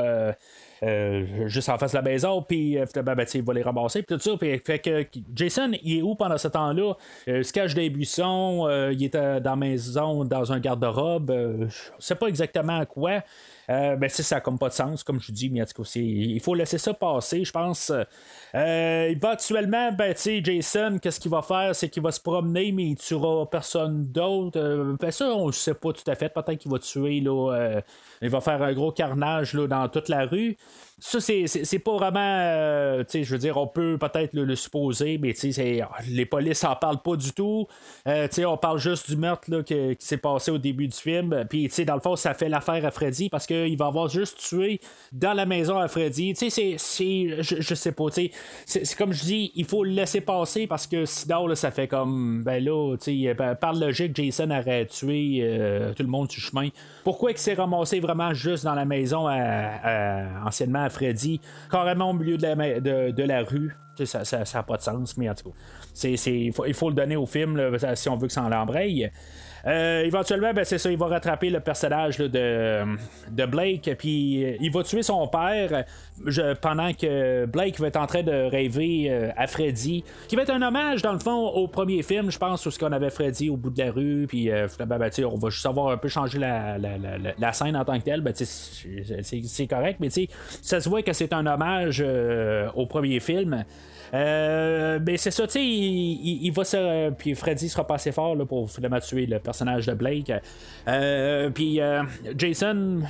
Euh, 0.83 1.25
euh, 1.39 1.47
juste 1.47 1.69
en 1.69 1.77
face 1.77 1.91
de 1.91 1.97
la 1.97 2.01
maison, 2.01 2.41
puis 2.41 2.77
euh, 2.77 2.85
ben, 3.03 3.25
sais, 3.25 3.39
il 3.39 3.43
va 3.43 3.53
les 3.53 3.61
ramasser, 3.61 4.03
puis 4.03 4.15
tout 4.15 4.21
ça. 4.21 4.37
Puis, 4.37 4.57
fait 4.59 4.79
que 4.79 5.05
Jason, 5.33 5.71
il 5.83 5.99
est 5.99 6.01
où 6.01 6.15
pendant 6.15 6.37
ce 6.37 6.47
temps-là? 6.47 6.93
Euh, 7.27 7.37
il 7.39 7.45
se 7.45 7.53
cache 7.53 7.73
des 7.73 7.89
buissons, 7.89 8.67
euh, 8.67 8.93
il 8.93 9.03
est 9.03 9.15
euh, 9.15 9.39
dans 9.39 9.51
la 9.51 9.55
maison, 9.55 10.25
dans 10.25 10.51
un 10.51 10.59
garde-robe, 10.59 11.31
euh, 11.31 11.67
je 11.69 11.89
sais 11.99 12.15
pas 12.15 12.27
exactement 12.27 12.79
à 12.79 12.85
quoi. 12.85 13.21
Euh, 13.69 13.95
ben, 13.95 14.09
ça 14.09 14.35
n'a 14.35 14.41
comme 14.41 14.57
pas 14.57 14.69
de 14.69 14.73
sens, 14.73 15.03
comme 15.03 15.19
je 15.19 15.31
dis, 15.31 15.49
tout 15.49 15.83
cas, 15.83 15.89
c'est- 15.89 15.99
il 16.03 16.39
faut 16.39 16.55
laisser 16.55 16.79
ça 16.79 16.93
passer, 16.93 17.45
je 17.45 17.51
pense. 17.51 17.91
Euh, 18.55 19.15
actuellement, 19.23 19.91
ben, 19.91 20.13
tu 20.15 20.21
sais, 20.21 20.41
Jason, 20.43 20.97
qu'est-ce 21.01 21.19
qu'il 21.19 21.29
va 21.31 21.41
faire? 21.43 21.75
C'est 21.75 21.89
qu'il 21.89 22.01
va 22.01 22.11
se 22.11 22.19
promener, 22.19 22.71
mais 22.71 22.85
il 22.85 22.95
tuera 22.95 23.47
personne 23.49 24.05
d'autre. 24.07 24.59
Euh, 24.59 24.95
ben, 24.99 25.11
ça, 25.11 25.25
on 25.35 25.47
ne 25.47 25.51
sait 25.51 25.75
pas 25.75 25.93
tout 25.93 26.09
à 26.09 26.15
fait. 26.15 26.29
Peut-être 26.29 26.57
qu'il 26.57 26.71
va 26.71 26.79
tuer, 26.79 27.19
là. 27.21 27.53
euh, 27.53 27.81
il 28.21 28.29
va 28.29 28.41
faire 28.41 28.61
un 28.63 28.73
gros 28.73 28.91
carnage, 28.91 29.53
là, 29.53 29.67
dans 29.67 29.87
toute 29.87 30.09
la 30.09 30.25
rue. 30.25 30.57
Ça, 30.99 31.19
c'est, 31.19 31.45
pas 31.79 31.95
vraiment. 31.97 32.19
euh, 32.19 33.03
je 33.11 33.23
veux 33.31 33.37
dire, 33.37 33.57
on 33.57 33.67
peut 33.67 33.97
peut-être 33.97 34.33
le, 34.33 34.55
supposer, 34.55 35.17
mais 35.17 35.33
c'est- 35.33 35.81
les 36.09 36.25
polices 36.25 36.63
en 36.63 36.75
parlent 36.75 37.01
pas 37.01 37.15
du 37.15 37.31
tout. 37.31 37.67
Euh, 38.07 38.27
on 38.45 38.57
parle 38.57 38.79
juste 38.79 39.09
du 39.09 39.15
meurtre 39.15 39.49
là, 39.49 39.63
que- 39.63 39.93
qui 39.93 40.05
s'est 40.05 40.17
passé 40.17 40.51
au 40.51 40.57
début 40.57 40.87
du 40.87 40.97
film. 40.97 41.45
Puis, 41.49 41.69
dans 41.85 41.95
le 41.95 42.01
fond, 42.01 42.15
ça 42.15 42.33
fait 42.33 42.49
l'affaire 42.49 42.83
à 42.85 42.91
Freddy 42.91 43.29
parce 43.29 43.45
qu'il 43.47 43.77
va 43.77 43.85
avoir 43.87 44.09
juste 44.09 44.39
tué 44.39 44.79
dans 45.11 45.33
la 45.33 45.45
maison 45.45 45.77
à 45.77 45.87
Freddy. 45.87 46.33
Tu 46.33 46.49
sais, 46.49 46.75
c'est. 46.77 47.41
Je, 47.41 47.61
je 47.61 47.75
sais 47.75 47.91
pas, 47.93 48.09
tu 48.09 48.29
sais. 48.65 48.83
C'est, 48.83 48.95
comme 48.95 49.13
je 49.13 49.23
dis, 49.23 49.51
il 49.55 49.65
faut 49.65 49.83
le 49.83 49.91
laisser 49.91 50.21
passer 50.21 50.67
parce 50.67 50.85
que 50.87 51.05
sinon, 51.05 51.47
là, 51.47 51.55
ça 51.55 51.71
fait 51.71 51.87
comme. 51.87 52.43
Ben 52.43 52.63
là, 52.63 52.95
sais, 52.99 53.33
ben, 53.33 53.55
par 53.55 53.73
logique, 53.73 54.15
Jason 54.15 54.49
aurait 54.51 54.85
tué 54.85 55.39
euh, 55.43 55.93
tout 55.93 56.03
le 56.03 56.09
monde 56.09 56.27
le 56.37 56.41
chemin. 56.41 56.69
Pourquoi 57.03 57.31
il 57.31 57.37
s'est 57.37 57.53
ramassé 57.53 57.99
vraiment 57.99 58.33
juste 58.33 58.63
dans 58.65 58.75
la 58.75 58.85
maison 58.85 59.27
à, 59.27 59.33
à- 59.35 60.45
anciennement 60.47 60.88
Freddy, 60.89 61.41
carrément 61.71 62.11
au 62.11 62.13
milieu 62.13 62.37
de 62.37 63.23
la, 63.23 63.43
rue? 63.43 63.75
Ça 64.03 64.23
n'a 64.53 64.63
pas 64.63 64.77
de 64.77 64.81
sens, 64.81 65.17
mais 65.17 65.29
en 65.29 65.35
tout 65.35 65.51
cas, 65.51 66.07
il, 66.07 66.73
faut, 66.73 66.89
le 66.89 66.95
donner 66.95 67.15
au 67.15 67.25
film 67.25 67.59
si 67.95 68.09
on 68.09 68.17
veut 68.17 68.27
que 68.27 68.33
ça 68.33 68.43
en 68.43 68.49
l'embraye. 68.49 69.11
Euh, 69.67 70.03
éventuellement, 70.03 70.53
ben, 70.53 70.63
c'est 70.63 70.77
ça, 70.77 70.89
il 70.91 70.97
va 70.97 71.07
rattraper 71.07 71.49
le 71.49 71.59
personnage 71.59 72.17
de, 72.17 72.29
de 73.31 73.45
Blake, 73.45 73.89
puis 73.97 74.43
euh, 74.45 74.55
il 74.61 74.71
va 74.71 74.83
tuer 74.83 75.03
son 75.03 75.27
père 75.27 75.83
pendant 76.61 76.93
que 76.93 77.45
Blake 77.45 77.79
va 77.79 77.87
être 77.87 77.97
en 77.97 78.07
train 78.07 78.23
de 78.23 78.31
rêver 78.49 79.07
euh, 79.09 79.29
à 79.37 79.47
Freddy, 79.47 80.03
qui 80.27 80.35
va 80.35 80.43
être 80.43 80.49
un 80.51 80.61
hommage, 80.61 81.01
dans 81.01 81.13
le 81.13 81.19
fond, 81.19 81.47
au 81.49 81.67
premier 81.67 82.03
film, 82.03 82.31
je 82.31 82.37
pense, 82.37 82.65
où 82.65 82.71
ce 82.71 82.79
qu'on 82.79 82.91
avait 82.91 83.09
Freddy 83.09 83.49
au 83.49 83.57
bout 83.57 83.69
de 83.69 83.83
la 83.83 83.91
rue, 83.91 84.25
puis 84.27 84.49
ben, 84.49 85.11
sais, 85.11 85.23
on 85.25 85.35
va 85.35 85.49
juste 85.49 85.65
avoir 85.65 85.89
un 85.91 85.97
peu 85.97 86.07
changé 86.07 86.39
la, 86.39 86.77
la, 86.77 86.97
la- 86.97 87.17
la- 87.37 87.53
scène 87.53 87.75
en 87.75 87.83
tant 87.85 87.97
que 87.99 88.03
telle, 88.05 88.21
ben, 88.21 88.33
c'est- 88.35 89.67
correct, 89.67 89.97
mais 89.99 90.09
ça 90.61 90.79
se 90.79 90.87
voit 90.89 91.01
que 91.01 91.13
c'est 91.13 91.33
un 91.33 91.45
hommage 91.45 92.03
au 92.75 92.85
premier 92.85 93.19
film. 93.19 93.63
Mais 94.13 95.17
c'est 95.17 95.31
ça, 95.31 95.45
tu 95.47 95.53
sais, 95.53 95.63
il, 95.65 96.45
il- 96.45 96.51
va 96.51 96.63
se. 96.63 97.09
Puis 97.11 97.35
Freddy 97.35 97.69
sera 97.69 97.85
pas 97.85 97.95
assez 97.95 98.11
fort 98.11 98.35
là, 98.35 98.45
pour 98.45 98.69
finalement 98.69 98.99
tuer 98.99 99.25
le 99.25 99.37
personnage 99.39 99.48
de 99.85 99.93
Blake. 99.93 100.31
Euh, 100.87 101.49
puis 101.49 101.79
euh, 101.81 102.03
Jason, 102.37 103.01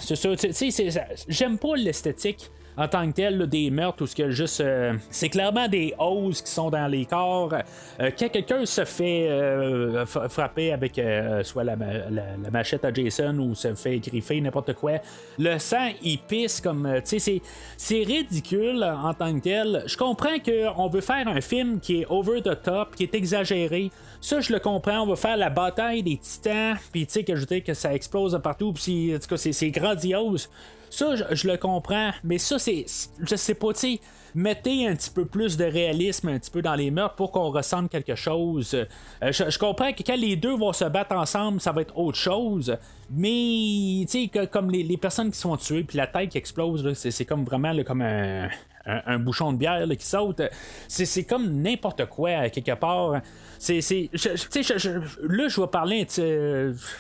c'est- 0.72 0.92
ça- 0.92 1.08
j'aime 1.28 1.58
pas 1.58 1.76
l'esthétique 1.76 2.50
en 2.80 2.88
tant 2.88 3.08
que 3.08 3.14
tel 3.16 3.46
des 3.48 3.70
meurtres 3.70 4.04
où 4.04 4.08
ce 4.08 4.16
que 4.16 4.32
juste 4.32 4.62
euh, 4.62 4.94
c'est 5.12 5.30
clairement 5.30 5.68
des 5.68 5.94
hausses 6.00 6.42
qui 6.42 6.52
sont 6.52 6.70
dans 6.70 6.88
les 6.88 7.06
corps 7.06 7.54
Euh, 8.00 8.12
quand 8.18 8.30
quelqu'un 8.30 8.66
se 8.66 8.86
fait 8.86 9.28
euh, 9.30 10.06
frapper 10.06 10.72
avec 10.74 11.00
soit 11.44 11.64
la, 11.64 11.76
ma- 11.76 11.86
la- 12.10 12.38
la 12.42 12.50
machette 12.52 12.86
à 12.86 12.94
Jason 12.94 13.38
ou 13.40 13.54
se 13.56 13.74
fait 13.74 14.00
griffer 14.00 14.40
n'importe 14.42 14.74
quoi 14.74 14.94
le 15.38 15.58
sang 15.60 15.90
il 16.02 16.18
pisse 16.20 16.62
comme 16.62 16.88
tu 17.06 17.20
sais 17.20 17.42
c'est 17.78 18.04
ridicule 18.04 18.84
en 18.84 19.14
tant 19.14 19.34
que 19.38 19.44
tel 19.44 19.84
je 19.86 19.98
comprends 19.98 20.38
qu'on 20.40 20.88
veut 20.88 21.02
faire 21.02 21.28
un 21.28 21.42
film 21.42 21.80
qui 21.80 22.02
est 22.02 22.06
over 22.10 22.42
the 22.42 22.62
top 22.62 22.96
qui 22.96 23.04
est 23.04 23.14
exagéré 23.16 23.92
ça, 24.22 24.42
je 24.42 24.52
le 24.52 24.60
comprends. 24.60 25.00
On 25.04 25.06
va 25.08 25.16
faire 25.16 25.38
la 25.38 25.50
bataille 25.50 26.04
des 26.04 26.18
titans. 26.18 26.76
Puis, 26.92 27.06
tu 27.06 27.14
sais, 27.14 27.24
que 27.24 27.38
je 27.38 27.46
dis 27.46 27.64
que 27.64 27.74
ça 27.74 27.94
explose 27.94 28.38
partout. 28.44 28.74
Puis, 28.74 29.16
en 29.16 29.18
tout 29.18 29.28
cas, 29.30 29.38
c'est 29.38 29.72
grandiose. 29.72 30.50
Ça, 30.90 31.16
je, 31.16 31.48
le 31.48 31.58
comprends. 31.58 32.12
Mais 32.24 32.38
ça, 32.38 32.60
c'est. 32.60 32.86
Je 33.22 33.36
sais 33.36 33.54
pas, 33.54 33.74
tu 33.74 33.80
sais. 33.80 34.00
Mettez 34.36 34.88
un 34.88 34.96
petit 34.96 35.10
peu 35.10 35.26
plus 35.26 35.58
de 35.58 35.66
réalisme 35.66 36.30
un 36.30 36.38
petit 36.38 36.52
peu 36.52 36.62
dans 36.62 36.76
les 36.76 36.92
meurtres 36.92 37.16
pour 37.16 37.32
qu'on 37.32 37.50
ressente 37.50 37.90
quelque 37.90 38.14
chose. 38.14 38.76
Euh, 38.76 39.32
je, 39.32 39.58
comprends 39.58 39.92
que 39.92 40.04
quand 40.04 40.16
les 40.16 40.36
deux 40.36 40.56
vont 40.56 40.72
se 40.72 40.86
battre 40.86 41.16
ensemble, 41.16 41.60
ça 41.60 41.72
va 41.72 41.82
être 41.82 41.98
autre 41.98 42.18
chose. 42.18 42.78
Mais, 43.10 44.06
tu 44.08 44.30
sais, 44.30 44.48
comme 44.48 44.70
les, 44.70 44.98
personnes 44.98 45.32
qui 45.32 45.40
sont 45.40 45.58
tuées, 45.58 45.84
puis 45.84 45.98
la 45.98 46.06
tête 46.06 46.30
qui 46.30 46.38
explose, 46.38 46.94
c'est, 46.94 47.26
comme 47.26 47.44
vraiment 47.44 47.74
comme 47.84 48.04
un, 48.04 49.20
bouchon 49.20 49.52
de 49.52 49.58
bière 49.58 49.88
qui 49.98 50.06
saute. 50.06 50.44
C'est, 50.88 51.24
comme 51.24 51.62
n'importe 51.64 52.06
quoi, 52.06 52.50
quelque 52.50 52.76
part. 52.76 53.22
C'est, 53.58 53.80
là, 54.14 55.48
je 55.48 55.60
vais 55.60 55.68
parler, 55.68 56.06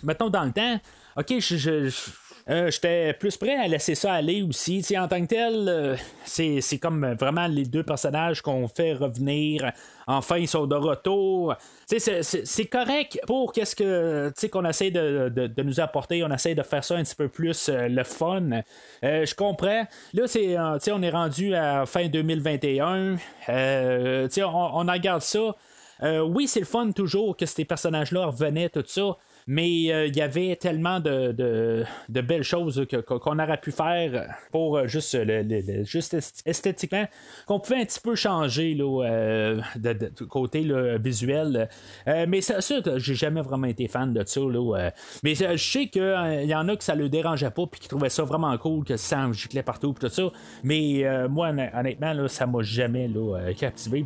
mettons, 0.02 0.30
dans 0.30 0.46
le 0.46 0.52
temps. 0.52 0.80
Ok, 1.16 1.36
je- 1.40 1.58
je- 1.58 2.12
euh, 2.50 2.72
j'étais 2.72 3.14
plus 3.14 3.38
prêt 3.38 3.56
à 3.56 3.68
laisser 3.68 3.94
ça 3.94 4.14
aller 4.14 4.42
aussi. 4.42 4.84
en 4.98 5.08
tant 5.08 5.22
que 5.22 5.28
tel, 5.28 5.70
euh, 5.70 5.96
c'est, 6.26 6.62
comme 6.82 7.14
vraiment 7.14 7.46
les 7.46 7.66
deux 7.66 7.84
personnages 7.84 8.42
qu'on 8.42 8.68
fait 8.68 8.94
revenir. 8.94 9.72
Enfin, 10.08 10.38
ils 10.38 10.48
sont 10.48 10.66
de 10.66 10.76
retour. 10.76 11.56
C'est, 11.86 12.66
correct 12.66 13.20
pour 13.28 13.54
qu'est-ce 13.54 13.76
que 13.76 14.32
qu'on 14.52 14.66
essaie 14.66 14.90
de, 14.90 15.62
nous 15.64 15.80
apporter. 15.80 16.24
On 16.24 16.32
essaie 16.32 16.56
de 16.56 16.64
faire 16.64 16.84
ça 16.84 16.96
un 16.96 17.04
petit 17.04 17.16
peu 17.16 17.28
plus 17.28 17.70
le 17.72 18.04
fun. 18.04 18.62
je 19.04 19.36
comprends. 19.36 19.86
Là, 20.14 20.28
c'est, 20.28 20.58
on 20.58 21.02
est 21.04 21.10
rendu 21.12 21.54
à 21.54 21.86
fin 21.86 22.08
2021. 22.08 23.18
on, 23.48 24.30
on 24.38 24.88
en 24.88 24.98
garde 24.98 25.22
ça. 25.22 25.56
oui, 26.02 26.48
c'est 26.48 26.62
le 26.62 26.66
fun 26.66 26.92
toujours 26.92 27.38
que 27.38 27.46
ces 27.46 27.66
personnages-là 27.66 28.26
revenaient, 28.26 28.70
tout 28.70 28.84
ça 28.88 29.18
mais 29.48 29.92
euh, 29.92 30.08
il 30.08 30.16
y 30.16 30.22
avait 30.22 30.56
tellement 30.56 31.00
de, 31.00 31.32
de, 31.32 32.22
belles 32.22 32.44
choses 32.44 32.86
qu'on 33.08 33.40
aurait 33.40 33.60
pu 33.60 33.72
faire 33.72 34.36
pour 34.52 34.78
euh, 34.78 34.88
juste, 34.88 35.16
le, 35.16 35.84
juste 35.84 36.16
esthétiquement 36.46 37.08
qu'on 37.46 37.60
pouvait 37.60 37.82
un 37.82 37.86
petit 37.86 38.00
peu 38.00 38.16
changer 38.16 38.76
là, 38.76 39.06
euh, 39.06 39.62
de, 39.76 40.10
côté 40.26 40.68
visuel. 41.00 41.70
mais 42.06 42.42
ça, 42.42 42.62
ça 42.62 42.76
j'ai 42.98 43.16
jamais 43.16 43.42
vraiment 43.42 43.68
été 43.68 43.88
fan 43.88 44.14
de 44.14 44.24
ça. 44.26 44.42
Là, 44.42 44.92
mais 45.24 45.36
je 45.36 45.58
sais 45.58 45.88
qu'il 45.88 46.46
y 46.46 46.56
en 46.56 46.68
a 46.68 46.76
que 46.76 46.84
ça 46.84 46.96
le 46.96 47.10
dérangeait 47.10 47.52
pas 47.52 47.66
puis 47.66 47.80
qui 47.82 47.88
trouvaient 47.88 48.10
ça 48.10 48.24
vraiment 48.24 48.56
cool 48.58 48.84
que 48.84 48.98
ça 48.98 49.32
giclait 49.32 49.64
partout 49.64 49.96
tout 50.00 50.10
ça. 50.10 50.30
Mais 50.64 51.04
moi, 51.30 51.50
honnêtement, 51.50 52.14
là, 52.14 52.28
ça 52.28 52.46
m'a 52.46 52.62
jamais 52.62 53.10
captivé. 53.58 54.06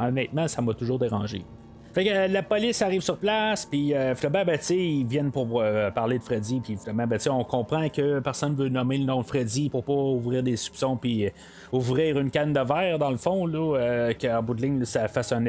honnêtement, 0.00 0.48
ça 0.48 0.62
m'a 0.62 0.74
toujours 0.74 0.98
dérangé. 0.98 1.44
Fait 1.92 2.04
que 2.04 2.10
euh, 2.10 2.28
la 2.28 2.42
police 2.42 2.82
arrive 2.82 3.00
sur 3.00 3.16
place, 3.16 3.66
puis 3.66 3.94
euh, 3.94 4.14
finalement, 4.14 4.44
ben, 4.44 4.58
ils 4.70 5.04
viennent 5.04 5.32
pour 5.32 5.60
euh, 5.60 5.90
parler 5.90 6.18
de 6.18 6.22
Freddy, 6.22 6.60
puis 6.60 6.76
finalement, 6.76 7.06
ben, 7.06 7.18
on 7.30 7.42
comprend 7.42 7.88
que 7.88 8.20
personne 8.20 8.54
veut 8.54 8.68
nommer 8.68 8.98
le 8.98 9.04
nom 9.04 9.22
de 9.22 9.26
Freddy 9.26 9.68
pour 9.68 9.82
pas 9.82 9.92
ouvrir 9.92 10.42
des 10.44 10.56
soupçons, 10.56 10.96
puis 10.96 11.28
ouvrir 11.72 12.18
une 12.18 12.30
canne 12.30 12.52
de 12.52 12.60
verre, 12.60 12.98
dans 12.98 13.10
le 13.10 13.16
fond, 13.16 13.44
là, 13.44 14.12
qu'en 14.14 14.42
bout 14.42 14.54
de 14.54 14.62
ligne, 14.62 14.84
ça 14.84 15.08
fasse 15.08 15.32
un, 15.32 15.44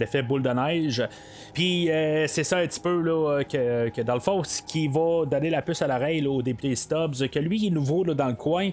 effet 0.00 0.22
boule 0.22 0.42
de 0.42 0.50
neige. 0.50 1.02
Puis 1.52 1.88
c'est 2.26 2.44
ça 2.44 2.58
un 2.58 2.66
petit 2.66 2.80
peu 2.80 3.00
là, 3.00 3.42
que, 3.44 4.02
dans 4.02 4.14
le 4.14 4.20
fond, 4.20 4.42
ce 4.44 4.62
qui 4.62 4.88
va 4.88 5.24
donner 5.24 5.50
la 5.50 5.62
puce 5.62 5.82
à 5.82 5.86
l'oreille 5.86 6.26
au 6.26 6.42
député 6.42 6.74
Stubbs, 6.74 7.28
que 7.32 7.38
lui, 7.38 7.58
il 7.58 7.66
est 7.68 7.70
nouveau 7.70 8.04
dans 8.04 8.28
le 8.28 8.34
coin. 8.34 8.70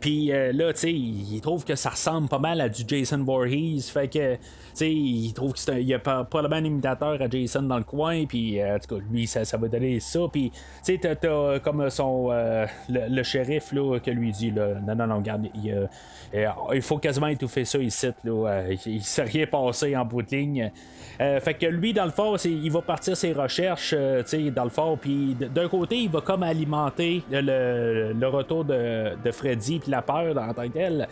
Puis 0.00 0.26
là, 0.28 0.72
tu 0.72 0.80
sais, 0.80 0.92
il 0.92 1.40
trouve 1.40 1.64
que 1.64 1.74
ça 1.74 1.90
ressemble 1.90 2.28
pas 2.28 2.38
mal 2.38 2.60
à 2.60 2.68
du 2.68 2.82
Jason 2.86 3.22
Voorhees. 3.24 3.90
Fait 3.92 4.08
que 4.08 4.38
il 4.80 5.32
trouve 5.32 5.52
qu'il 5.52 5.82
y 5.82 5.94
a 5.94 5.98
pas, 5.98 6.24
probablement 6.24 6.60
un 6.60 6.64
imitateur 6.64 7.20
à 7.20 7.28
Jason 7.28 7.62
dans 7.62 7.78
le 7.78 7.84
coin, 7.84 8.24
puis 8.26 8.60
euh, 8.60 8.76
en 8.76 8.78
tout 8.78 8.96
cas, 8.96 9.02
lui, 9.10 9.26
ça, 9.26 9.44
ça 9.44 9.56
va 9.56 9.68
donner 9.68 10.00
ça. 10.00 10.20
Puis, 10.32 10.50
tu 10.84 10.98
sais, 10.98 10.98
t'as, 10.98 11.58
comme 11.60 11.88
son. 11.90 12.28
Euh, 12.30 12.66
le, 12.88 13.22
shérif, 13.22 13.72
là, 13.72 13.98
que 13.98 14.10
lui 14.10 14.32
dit, 14.32 14.50
là, 14.50 14.74
non, 14.86 14.94
non, 14.94 15.06
non, 15.06 15.16
regarde, 15.18 15.48
il, 15.54 15.88
euh, 16.34 16.80
faut 16.80 16.98
quasiment 16.98 17.28
étouffer 17.28 17.64
ça 17.64 17.78
ici, 17.78 18.08
là. 18.24 18.62
il, 18.68 18.78
il 18.86 19.02
s'est 19.02 19.22
rien 19.22 19.46
passé 19.46 19.96
en 19.96 20.04
bout 20.04 20.22
de 20.22 20.36
ligne. 20.36 20.70
fait 21.18 21.54
que 21.54 21.66
lui, 21.66 21.92
dans 21.92 22.04
le 22.04 22.10
fond, 22.10 22.36
il 22.36 22.70
va 22.70 22.82
partir 22.82 23.16
ses 23.16 23.32
recherches, 23.32 23.90
tu 23.90 24.22
sais, 24.26 24.50
dans 24.50 24.64
le 24.64 24.70
fond, 24.70 24.98
puis 25.00 25.34
d'un 25.34 25.68
côté, 25.68 25.96
il 25.96 26.10
va 26.10 26.20
comme 26.20 26.42
alimenter 26.42 27.22
le, 27.30 28.12
le 28.12 28.28
retour 28.28 28.64
de, 28.64 29.12
de 29.22 29.30
Freddy, 29.30 29.71
puis 29.78 29.90
la 29.90 30.02
peur 30.02 30.36
en 30.36 30.54
tant 30.54 30.68
que 30.68 30.72
tel. 30.72 31.08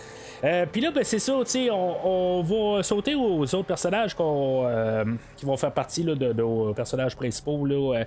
puis 0.73 0.81
là, 0.81 0.91
ben, 0.91 1.05
c'est 1.05 1.19
ça, 1.19 1.35
on, 1.73 1.97
on 2.05 2.43
va 2.43 2.83
sauter 2.83 3.15
aux 3.15 3.43
autres 3.43 3.67
personnages 3.67 4.15
euh, 4.21 5.05
qui 5.37 5.47
vont 5.47 5.57
faire 5.57 5.73
partie 5.73 6.05
de, 6.05 6.33
nos 6.33 6.73
personnages 6.75 7.17
principaux, 7.17 7.67
euh, 7.67 8.05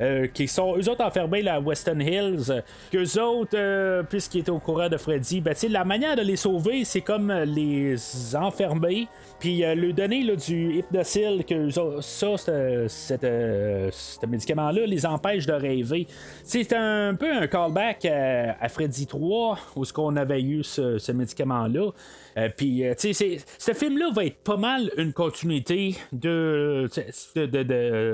euh, 0.00 0.26
qui 0.28 0.48
sont 0.48 0.76
eux 0.76 0.88
autres 0.88 1.04
enfermés 1.04 1.46
à 1.48 1.60
Western 1.60 2.00
Hills, 2.00 2.62
qu'eux 2.90 3.20
autres, 3.20 4.02
puisqu'ils 4.08 4.40
étaient 4.40 4.50
au 4.50 4.58
courant 4.58 4.88
de 4.88 4.96
Freddy, 4.96 5.40
ben, 5.40 5.54
la 5.70 5.84
manière 5.84 6.16
de 6.16 6.22
les 6.22 6.36
sauver, 6.36 6.84
c'est 6.84 7.00
comme 7.00 7.32
les 7.32 7.96
enfermer, 8.36 9.08
puis 9.38 9.64
lui 9.74 9.92
donner 9.92 10.24
du 10.36 10.78
hypnocil, 10.78 11.44
que 11.44 11.70
ça, 11.70 12.36
ce 12.36 14.26
médicament-là 14.26 14.86
les 14.86 15.06
empêche 15.06 15.46
de 15.46 15.52
rêver. 15.52 16.06
C'est 16.44 16.72
un 16.72 17.14
peu 17.14 17.32
un 17.32 17.46
callback 17.46 18.04
à, 18.06 18.68
Freddy 18.68 19.06
3, 19.06 19.58
où 19.76 19.84
qu'on 19.96 20.16
avait 20.16 20.42
eu 20.42 20.62
ce 20.62 21.12
médicament-là. 21.12 21.90
Euh, 22.36 22.48
puis, 22.54 22.84
euh, 22.84 22.94
tu 22.94 23.14
sais, 23.14 23.38
ce 23.58 23.72
film-là 23.72 24.10
va 24.14 24.26
être 24.26 24.42
pas 24.42 24.58
mal 24.58 24.90
une 24.98 25.14
continuité 25.14 25.96
de, 26.12 26.86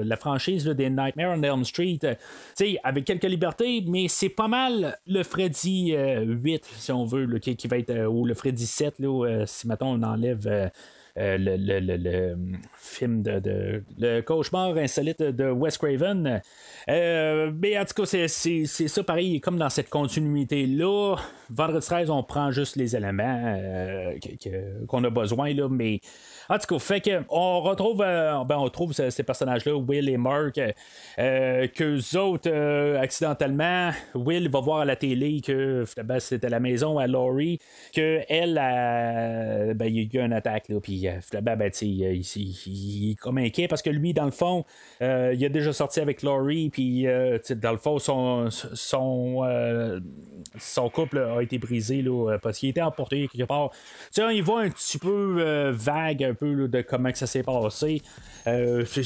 la 0.05 0.17
franchise 0.17 0.65
des 0.65 0.91
Nightmare 0.91 1.37
on 1.37 1.43
Elm 1.43 1.65
Street. 1.65 1.99
Euh, 2.05 2.15
tu 2.57 2.67
sais, 2.67 2.79
avec 2.85 3.05
quelques 3.05 3.25
libertés, 3.25 3.85
mais 3.87 4.07
c'est 4.09 4.29
pas 4.29 4.47
mal 4.47 4.97
le 5.09 5.25
Freddy 5.25 5.95
8, 5.97 6.65
si 6.65 6.93
on 6.93 7.05
veut, 7.05 7.27
qui, 7.39 7.67
va 7.67 7.79
être, 7.79 8.07
ou 8.07 8.25
le 8.25 8.35
Freddy 8.35 8.67
7, 8.67 9.01
là, 9.01 9.45
si 9.47 9.67
maintenant 9.67 9.95
on 9.99 10.03
enlève. 10.03 10.71
Le, 11.17 11.57
le, 11.57 11.97
le, 11.97 12.37
film 12.77 13.23
de, 13.23 13.83
le 13.99 14.21
cauchemar 14.21 14.77
insolite 14.77 15.23
de 15.23 15.51
Wes 15.51 15.77
Craven. 15.77 16.41
mais 16.89 17.79
en 17.79 17.85
tout 17.85 18.03
cas, 18.03 18.27
c'est, 18.29 18.67
ça 18.67 19.03
pareil, 19.03 19.41
comme 19.41 19.59
dans 19.59 19.71
cette 19.71 19.91
continuité-là. 19.91 21.17
Vendredi 21.51 21.87
13, 21.87 22.11
on 22.11 22.23
prend 22.23 22.51
juste 22.51 22.77
les 22.77 22.97
éléments 22.97 23.59
qu'on 24.89 25.05
a 25.05 25.11
besoin, 25.11 25.53
là, 25.53 25.69
mais 25.69 26.01
en 26.49 26.59
tout 26.59 26.75
cas, 26.75 26.79
fait 26.79 27.01
que 27.01 27.23
on 27.29 27.61
retrouve, 27.61 28.03
euh, 28.03 28.45
ben, 28.45 28.57
on 28.59 28.69
trouve 28.69 28.93
ces, 28.93 29.23
personnages-là, 29.23 29.75
Will 29.77 30.09
et 30.09 30.17
Mark, 30.17 30.61
euh, 31.19 31.69
qu'eux 31.69 32.19
autres, 32.19 32.51
euh, 32.51 33.01
accidentellement, 33.01 33.91
Will 34.15 34.49
va 34.49 34.61
voir 34.61 34.81
à 34.81 34.85
la 34.85 34.97
télé 34.97 35.41
que 35.41 35.85
ben, 36.05 36.21
c'était 36.21 36.49
la 36.49 36.61
maison 36.61 36.99
à 36.99 37.07
Laurie, 37.07 37.59
que 37.95 38.21
elle, 38.29 38.55
ben, 39.77 39.87
il 39.87 39.97
y 39.97 40.01
a 40.01 40.21
eu 40.21 40.25
une 40.25 40.33
attaque, 40.33 40.69
là, 40.69 40.81
puis 40.81 41.07
ben, 41.33 41.71
il, 41.83 43.11
est 43.11 43.15
comme 43.21 43.39
inquiet 43.39 43.69
parce 43.69 43.83
que 43.83 43.91
lui, 43.91 44.13
dans 44.13 44.25
le 44.25 44.31
fond, 44.31 44.65
il 45.01 45.45
a 45.45 45.49
déjà 45.49 45.73
sorti 45.73 46.01
avec 46.01 46.23
Laurie, 46.23 46.71
puis 46.71 47.05
dans 47.05 47.73
le 47.73 47.79
fond, 47.79 47.99
son, 47.99 48.51
son, 48.51 49.43
son 50.59 50.91
couple 50.91 51.19
a 51.19 51.43
été 51.43 51.59
brisé 51.59 52.03
là, 52.03 52.39
parce 52.43 52.59
qu'il 52.59 52.69
était 52.69 52.83
emporté 52.83 53.29
quelque 53.29 53.47
part. 53.47 53.71
Il 54.17 54.43
voit 54.43 54.63
un 54.63 54.71
petit 54.71 54.99
peu 54.99 55.71
vague, 55.71 56.32
un 56.33 56.35
peu 56.35 56.69
de 56.69 56.83
comment 56.83 57.13
que 57.13 57.19
ça 57.19 57.27
s'est 57.27 57.43
passé. 57.43 58.03
Euh, 58.47 58.85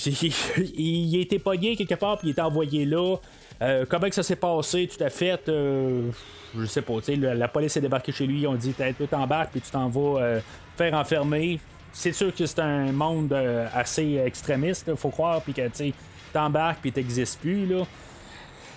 il, 0.77 1.21
été 1.21 1.39
pogné 1.39 1.77
quelque 1.77 1.95
part, 1.95 2.19
puis 2.19 2.29
il 2.29 2.31
est 2.31 2.41
envoyé 2.41 2.85
là. 2.85 3.17
Euh, 3.63 3.85
comment 3.89 4.09
que 4.09 4.15
ça 4.15 4.23
s'est 4.23 4.37
passé, 4.37 4.89
tout 4.89 5.03
à 5.03 5.11
fait, 5.11 5.49
euh, 5.49 6.11
je 6.57 6.65
sais 6.67 6.83
pas. 6.83 6.95
La, 7.09 7.35
la 7.35 7.49
police 7.49 7.77
est 7.77 7.81
débarquée 7.81 8.13
chez 8.13 8.27
lui, 8.27 8.41
ils 8.41 8.47
ont 8.47 8.55
dit 8.55 8.75
tu 8.75 9.07
t'embarques, 9.07 9.51
puis 9.51 9.61
tu 9.61 9.71
t'en 9.71 9.89
vas 9.89 10.41
faire 10.77 10.95
enfermer. 10.95 11.61
C'est 11.93 12.13
sûr 12.13 12.35
que 12.35 12.45
c'est 12.45 12.61
un 12.61 12.93
monde 12.93 13.33
assez 13.75 14.21
extrémiste, 14.25 14.95
faut 14.97 15.11
croire, 15.11 15.41
puis 15.41 15.55
que 15.55 15.67
tu 15.69 15.93
t'embarques, 16.33 16.81
puis 16.81 16.93
t'existes 16.93 17.41
plus. 17.41 17.67
là. 17.67 17.85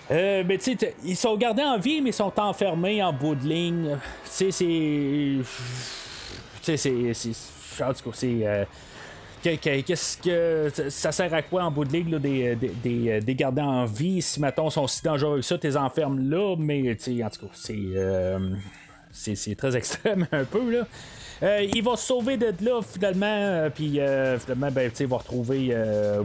mais 0.10 0.58
tu 0.58 0.78
sais, 0.78 0.95
ils 1.04 1.18
sont 1.18 1.36
gardés 1.36 1.64
en 1.64 1.78
vie, 1.78 2.02
mais 2.02 2.12
ils 2.12 2.14
sont 2.14 2.32
enfermés 2.39 3.04
en 3.04 3.12
bout 3.12 3.36
de 3.36 3.45
ligne. 3.45 3.97
Tu 4.24 4.52
sais, 4.52 4.52
c'est. 4.52 5.38
Tu 6.62 6.78
sais, 6.78 7.14
c'est 7.14 7.59
en 7.82 7.94
tout 7.94 8.10
cas, 8.10 8.16
c'est. 8.16 8.40
Euh, 8.44 8.66
qu'est-ce 9.42 10.18
que 10.18 10.90
ça 10.90 11.12
sert 11.12 11.34
à 11.34 11.42
quoi 11.42 11.64
en 11.64 11.72
bout 11.72 11.86
de 11.86 11.94
ligue 11.94 12.16
des, 12.16 12.56
des, 12.56 13.22
des, 13.22 13.36
garder 13.36 13.62
en 13.62 13.86
vie 13.86 14.22
si 14.22 14.42
mettons 14.42 14.70
sont 14.70 14.88
si 14.88 15.02
dangereux 15.02 15.38
que 15.38 15.44
ça, 15.44 15.58
t'es 15.58 15.78
enfermes 15.78 16.30
là, 16.30 16.56
mais 16.58 16.92
en 16.92 16.96
tout 17.30 17.48
cas, 17.48 17.72
euh, 17.72 18.40
c'est, 19.12 19.36
c'est, 19.36 19.56
très 19.56 19.76
extrême 19.78 20.28
un 20.32 20.44
peu 20.44 20.72
là. 20.72 20.88
Euh, 21.42 21.66
il 21.74 21.82
va 21.82 21.96
se 21.96 22.06
sauver 22.06 22.36
de 22.36 22.54
là 22.66 22.82
finalement, 22.82 23.70
puis 23.74 23.92
finalement, 24.40 24.72
ben, 24.72 24.92
il 25.00 25.08
va 25.08 25.18
retrouver 25.18 25.74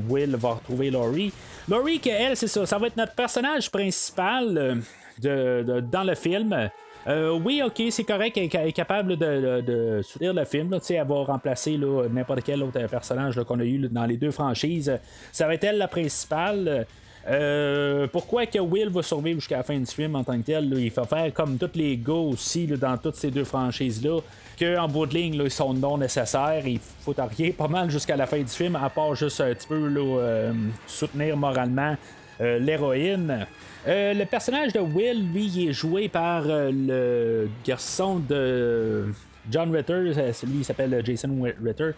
Will, 0.09 0.35
va 0.35 0.55
retrouver 0.55 0.91
Laurie. 0.91 1.33
Laurie, 1.69 2.01
elle, 2.07 2.37
c'est 2.37 2.49
ça, 2.49 2.67
ça 2.67 2.79
va 2.79 2.89
être 2.89 2.97
notre 2.97 3.15
personnage 3.15 3.71
principal 3.71 4.83
de, 5.21 5.81
dans 5.81 6.03
le 6.03 6.17
film. 6.17 6.69
Euh, 7.07 7.39
oui, 7.45 7.63
ok, 7.65 7.83
c'est 7.91 8.05
correct, 8.05 8.37
elle 8.37 8.69
est 8.69 8.73
capable 8.73 9.17
de, 9.17 10.01
soutenir 10.03 10.33
le 10.33 10.45
film. 10.45 10.71
Là, 10.71 10.79
elle 10.89 11.07
va 11.07 11.25
remplacer 11.25 11.79
n'importe 12.11 12.43
quel 12.43 12.63
autre 12.63 12.87
personnage 12.87 13.41
qu'on 13.45 13.61
a 13.61 13.65
eu 13.65 13.79
dans 13.91 14.07
les 14.07 14.17
deux 14.17 14.31
franchises. 14.31 14.99
Ça 15.33 15.47
va 15.47 15.55
être 15.55 15.65
elle 15.65 15.79
la 15.79 15.89
principale. 15.89 16.87
Euh, 17.27 18.07
pourquoi 18.07 18.45
que 18.47 18.59
Will 18.59 18.91
va 18.91 19.03
survivre 19.03 19.41
jusqu'à 19.41 19.59
la 19.59 19.63
fin 19.63 19.79
du 19.79 19.87
film 19.87 20.15
en 20.15 20.25
tant 20.25 20.37
que 20.37 20.45
tel? 20.45 20.71
il 20.77 20.91
faut 20.91 21.05
faire 21.05 21.33
comme 21.33 21.57
tous 21.57 21.71
les 21.75 21.97
gars 21.97 22.13
aussi 22.13 22.67
dans 22.67 22.99
toutes 22.99 23.15
ces 23.15 23.31
deux 23.31 23.45
franchises-là, 23.45 24.21
qu'en 24.59 24.89
bout 24.89 25.07
de 25.07 25.15
ligne, 25.15 25.35
ils 25.43 25.51
sont 25.51 25.73
non 25.73 25.97
nécessaires, 25.97 26.67
il 26.67 26.79
faut 26.79 27.15
rien 27.17 27.53
pas 27.57 27.69
mal 27.69 27.91
jusqu'à 27.91 28.17
la 28.17 28.27
fin 28.27 28.39
du 28.39 28.49
film, 28.49 28.77
à 28.77 28.91
part 28.91 29.15
juste 29.15 29.41
un 29.41 29.55
petit 29.55 29.67
peu 29.67 29.91
euh, 29.97 30.53
soutenir 30.87 31.37
moralement 31.37 31.97
l'héroïne. 32.41 33.47
Euh, 33.87 34.15
le 34.15 34.25
personnage 34.25 34.73
de 34.73 34.81
Will, 34.81 35.31
lui, 35.33 35.47
il 35.47 35.69
est 35.69 35.73
joué 35.73 36.09
par 36.09 36.45
euh, 36.47 36.71
le 36.73 37.49
garçon 37.67 38.19
de. 38.19 39.07
John 39.51 39.71
Ritter, 39.77 39.93
euh, 39.93 40.33
lui 40.45 40.59
il 40.61 40.65
s'appelle 40.65 41.03
Jason 41.05 41.29
Ritter. 41.63 41.91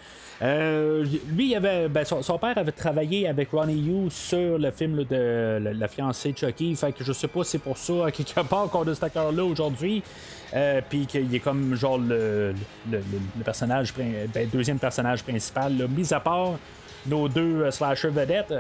Euh, 0.43 1.05
lui, 1.29 1.51
il 1.51 1.55
avait, 1.55 1.89
ben, 1.89 2.05
son, 2.05 2.39
père 2.39 2.59
avait 2.59 2.73
travaillé 2.73 3.29
avec 3.29 3.51
Ronnie 3.53 3.79
Yu 3.79 4.11
sur 4.11 4.59
le 4.59 4.73
film 4.73 5.05
de 5.05 5.61
la, 5.63 5.73
la 5.73 5.89
fiancée 5.89 6.35
Chucky. 6.37 6.75
Fait 6.75 6.91
que 6.91 7.05
je 7.05 7.13
sais 7.13 7.29
pas 7.29 7.45
si 7.45 7.53
c'est 7.53 7.59
pour 7.59 7.79
ça, 7.79 8.11
quelque 8.11 8.41
part, 8.49 8.69
qu'on 8.69 8.83
a 8.89 8.95
cet 8.95 9.05
acteur-là 9.05 9.45
aujourd'hui. 9.45 10.03
Euh, 10.55 10.81
puis 10.89 11.07
qu'il 11.07 11.35
est 11.35 11.41
comme 11.41 11.75
genre 11.75 11.99
le, 11.99 12.55
ben, 12.87 14.49
deuxième 14.53 14.79
personnage 14.79 15.23
principal, 15.23 15.77
là. 15.77 15.87
mis 15.89 16.13
à 16.13 16.21
part 16.21 16.55
nos 17.07 17.29
deux 17.29 17.63
euh, 17.63 18.11
vedettes. 18.11 18.55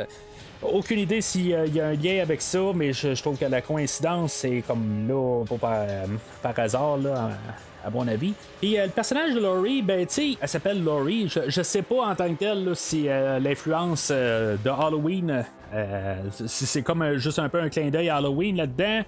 Euh, 0.66 0.78
aucune 0.78 0.98
idée 0.98 1.20
s'il 1.20 1.48
y 1.48 1.80
a 1.80 1.86
un 1.86 1.94
lien 1.94 2.20
avec 2.22 2.42
ça, 2.42 2.60
mais 2.74 2.92
je, 2.92 3.20
trouve 3.20 3.38
que 3.38 3.44
la 3.44 3.60
coïncidence, 3.60 4.32
c'est 4.32 4.62
comme 4.66 5.06
là, 5.08 5.44
pas 5.44 5.56
par, 5.56 5.86
par 6.42 6.64
hasard, 6.64 6.98
à, 7.84 7.90
mon 7.90 8.06
avis. 8.08 8.34
Et 8.62 8.80
euh, 8.80 8.86
le 8.86 8.90
personnage 8.90 9.34
de 9.34 9.40
Laurie, 9.40 9.80
ben, 9.80 10.06
tu 10.06 10.36
elle 10.40 10.48
s'appelle 10.48 10.82
Laurie. 10.82 11.28
Je, 11.28 11.48
je 11.48 11.62
sais 11.62 11.82
pas 11.82 12.06
en 12.06 12.14
tant 12.14 12.28
que 12.34 12.38
tel 12.38 12.64
là, 12.64 12.74
si 12.74 13.08
euh, 13.08 13.38
l'influence 13.38 14.08
euh, 14.10 14.56
de 14.62 14.70
Halloween, 14.70 15.44
euh, 15.74 16.16
c'est 16.46 16.82
comme 16.82 17.02
euh, 17.02 17.18
juste 17.18 17.38
un 17.38 17.48
peu 17.48 17.60
un 17.60 17.68
clin 17.68 17.90
d'œil 17.90 18.08
à 18.08 18.16
Halloween 18.16 18.56
là-dedans. 18.56 19.02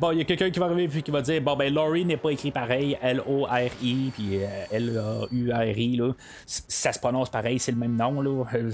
Bon, 0.00 0.12
il 0.12 0.18
y 0.18 0.20
a 0.22 0.24
quelqu'un 0.24 0.50
qui 0.50 0.58
va 0.58 0.64
arriver 0.64 0.88
puis 0.88 1.02
qui 1.02 1.10
va 1.10 1.20
dire 1.20 1.42
bon 1.42 1.56
ben 1.56 1.74
Laurie 1.74 2.06
n'est 2.06 2.16
pas 2.16 2.30
écrit 2.30 2.50
pareil, 2.50 2.96
L 3.02 3.20
O 3.28 3.44
R 3.44 3.68
I 3.82 4.10
puis 4.14 4.42
euh, 4.42 4.46
L 4.70 4.98
A 4.98 5.26
U 5.30 5.52
R 5.52 5.78
I 5.78 5.96
là, 5.96 6.12
ça 6.46 6.94
se 6.94 6.98
prononce 6.98 7.28
pareil, 7.28 7.58
c'est 7.58 7.72
le 7.72 7.76
même 7.76 7.96
nom 7.96 8.22
là. 8.22 8.44
Euh, 8.54 8.70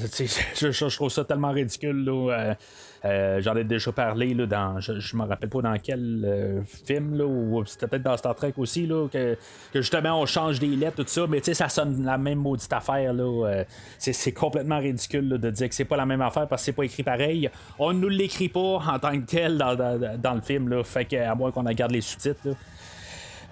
je, 0.70 0.96
trouve 0.96 1.10
ça 1.10 1.24
tellement 1.24 1.50
ridicule 1.50 2.04
là. 2.04 2.56
Euh, 3.04 3.40
J'en 3.40 3.54
ai 3.56 3.64
déjà 3.64 3.92
parlé 3.92 4.34
là, 4.34 4.46
dans, 4.46 4.80
je, 4.80 4.98
je 4.98 5.16
me 5.16 5.24
rappelle 5.24 5.48
pas 5.48 5.62
dans 5.62 5.76
quel 5.78 6.24
euh, 6.24 6.62
film 6.86 7.16
là, 7.16 7.24
ou 7.24 7.64
c'était 7.66 7.86
peut-être 7.86 8.02
dans 8.02 8.16
Star 8.16 8.34
Trek 8.34 8.54
aussi 8.56 8.86
là, 8.86 9.06
que, 9.08 9.36
que 9.72 9.80
justement 9.80 10.20
on 10.20 10.26
change 10.26 10.58
des 10.58 10.68
lettres 10.68 10.96
tout 10.96 11.04
ça, 11.06 11.26
mais 11.28 11.40
tu 11.40 11.46
sais 11.46 11.54
ça 11.54 11.68
sonne 11.68 12.04
la 12.04 12.18
même 12.18 12.38
maudite 12.38 12.72
affaire 12.72 13.12
euh, 13.18 13.64
c'est, 13.98 14.32
complètement 14.32 14.78
ridicule 14.78 15.28
de 15.28 15.50
dire 15.50 15.68
que 15.68 15.74
c'est 15.74 15.84
pas 15.84 15.96
la 15.96 16.06
même 16.06 16.22
affaire 16.22 16.46
parce 16.48 16.62
que 16.62 16.66
c'est 16.66 16.72
pas 16.72 16.84
écrit 16.84 17.02
pareil. 17.02 17.50
On 17.78 17.92
nous 17.92 18.08
l'écrit 18.08 18.48
pas 18.48 18.60
en 18.86 18.98
tant 18.98 19.12
que 19.12 19.26
tel 19.26 19.58
dans, 19.58 19.74
dans- 19.74 20.34
le 20.34 20.40
film 20.40 20.68
là, 20.68 20.82
fait 20.84 21.04
que 21.04 21.16
à 21.16 21.34
moins 21.34 21.50
qu'on 21.50 21.64
regarde 21.64 21.92
les 21.92 22.00
sous-titres. 22.00 22.56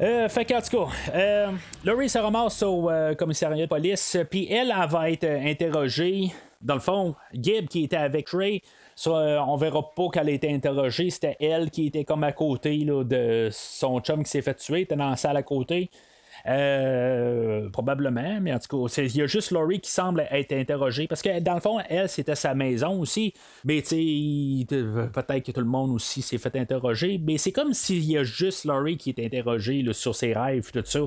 Euh, 0.01 0.29
fait 0.29 0.45
qu'en 0.45 0.61
tout 0.61 0.77
cas, 0.77 0.93
euh, 1.15 1.47
Laurie 1.85 2.09
se 2.09 2.19
ramasse 2.19 2.63
au 2.63 2.91
commissariat 3.17 3.65
de 3.65 3.69
police, 3.69 4.17
puis 4.31 4.51
elle, 4.51 4.73
elle 4.77 4.89
va 4.89 5.11
être 5.11 5.25
interrogée. 5.25 6.33
Dans 6.61 6.75
le 6.75 6.81
fond, 6.81 7.15
Gibb 7.33 7.69
qui 7.69 7.85
était 7.85 7.97
avec 7.97 8.29
Ray, 8.31 8.61
ça, 8.97 9.11
euh, 9.11 9.39
on 9.47 9.57
verra 9.57 9.95
pas 9.95 10.09
qu'elle 10.13 10.29
a 10.29 10.33
été 10.33 10.53
interrogée, 10.53 11.11
c'était 11.11 11.37
elle 11.41 11.71
qui 11.71 11.87
était 11.87 12.05
comme 12.05 12.25
à 12.25 12.33
côté 12.33 12.85
de 12.85 13.49
son 13.53 14.01
chum 14.01 14.25
qui 14.25 14.31
s'est 14.31 14.43
fait 14.43 14.55
tuer, 14.55 14.83
était 14.83 14.97
dans 14.97 15.11
la 15.11 15.17
salle 15.17 15.37
à 15.37 15.43
côté. 15.43 15.91
Euh, 16.47 17.71
probablement, 17.71 18.39
mais 18.41 18.53
en 18.53 18.59
tout 18.59 18.87
cas, 18.87 19.03
il 19.03 19.17
y 19.17 19.23
a 19.23 19.27
juste 19.27 19.51
Laurie 19.51 19.81
qui 19.81 19.91
semble 19.91 20.27
être 20.31 20.53
interrogée 20.53 21.07
parce 21.07 21.23
que 21.23 21.41
dans 21.41 21.55
le 21.55 21.61
fond, 21.61 21.79
elle, 21.89 22.09
c'était 22.09 22.35
sa 22.35 22.55
maison 22.55 23.01
aussi. 23.01 23.33
Mais 23.65 23.81
tu 23.81 24.67
peut-être 24.67 25.43
que 25.43 25.53
tout 25.53 25.61
le 25.61 25.67
monde 25.67 25.93
aussi 25.93 26.21
s'est 26.21 26.39
fait 26.39 26.55
interroger. 26.57 27.19
Mais 27.23 27.39
c'est 27.39 27.53
comme 27.53 27.73
s'il 27.73 28.05
y 28.05 28.19
a 28.19 28.25
juste 28.25 28.65
Laurie 28.65 28.99
qui 28.99 29.11
est 29.11 29.25
interrogée 29.25 29.83
là, 29.83 29.95
sur 29.95 30.15
ses 30.15 30.35
rêves, 30.35 30.71
tout 30.71 30.83
ça. 30.85 31.01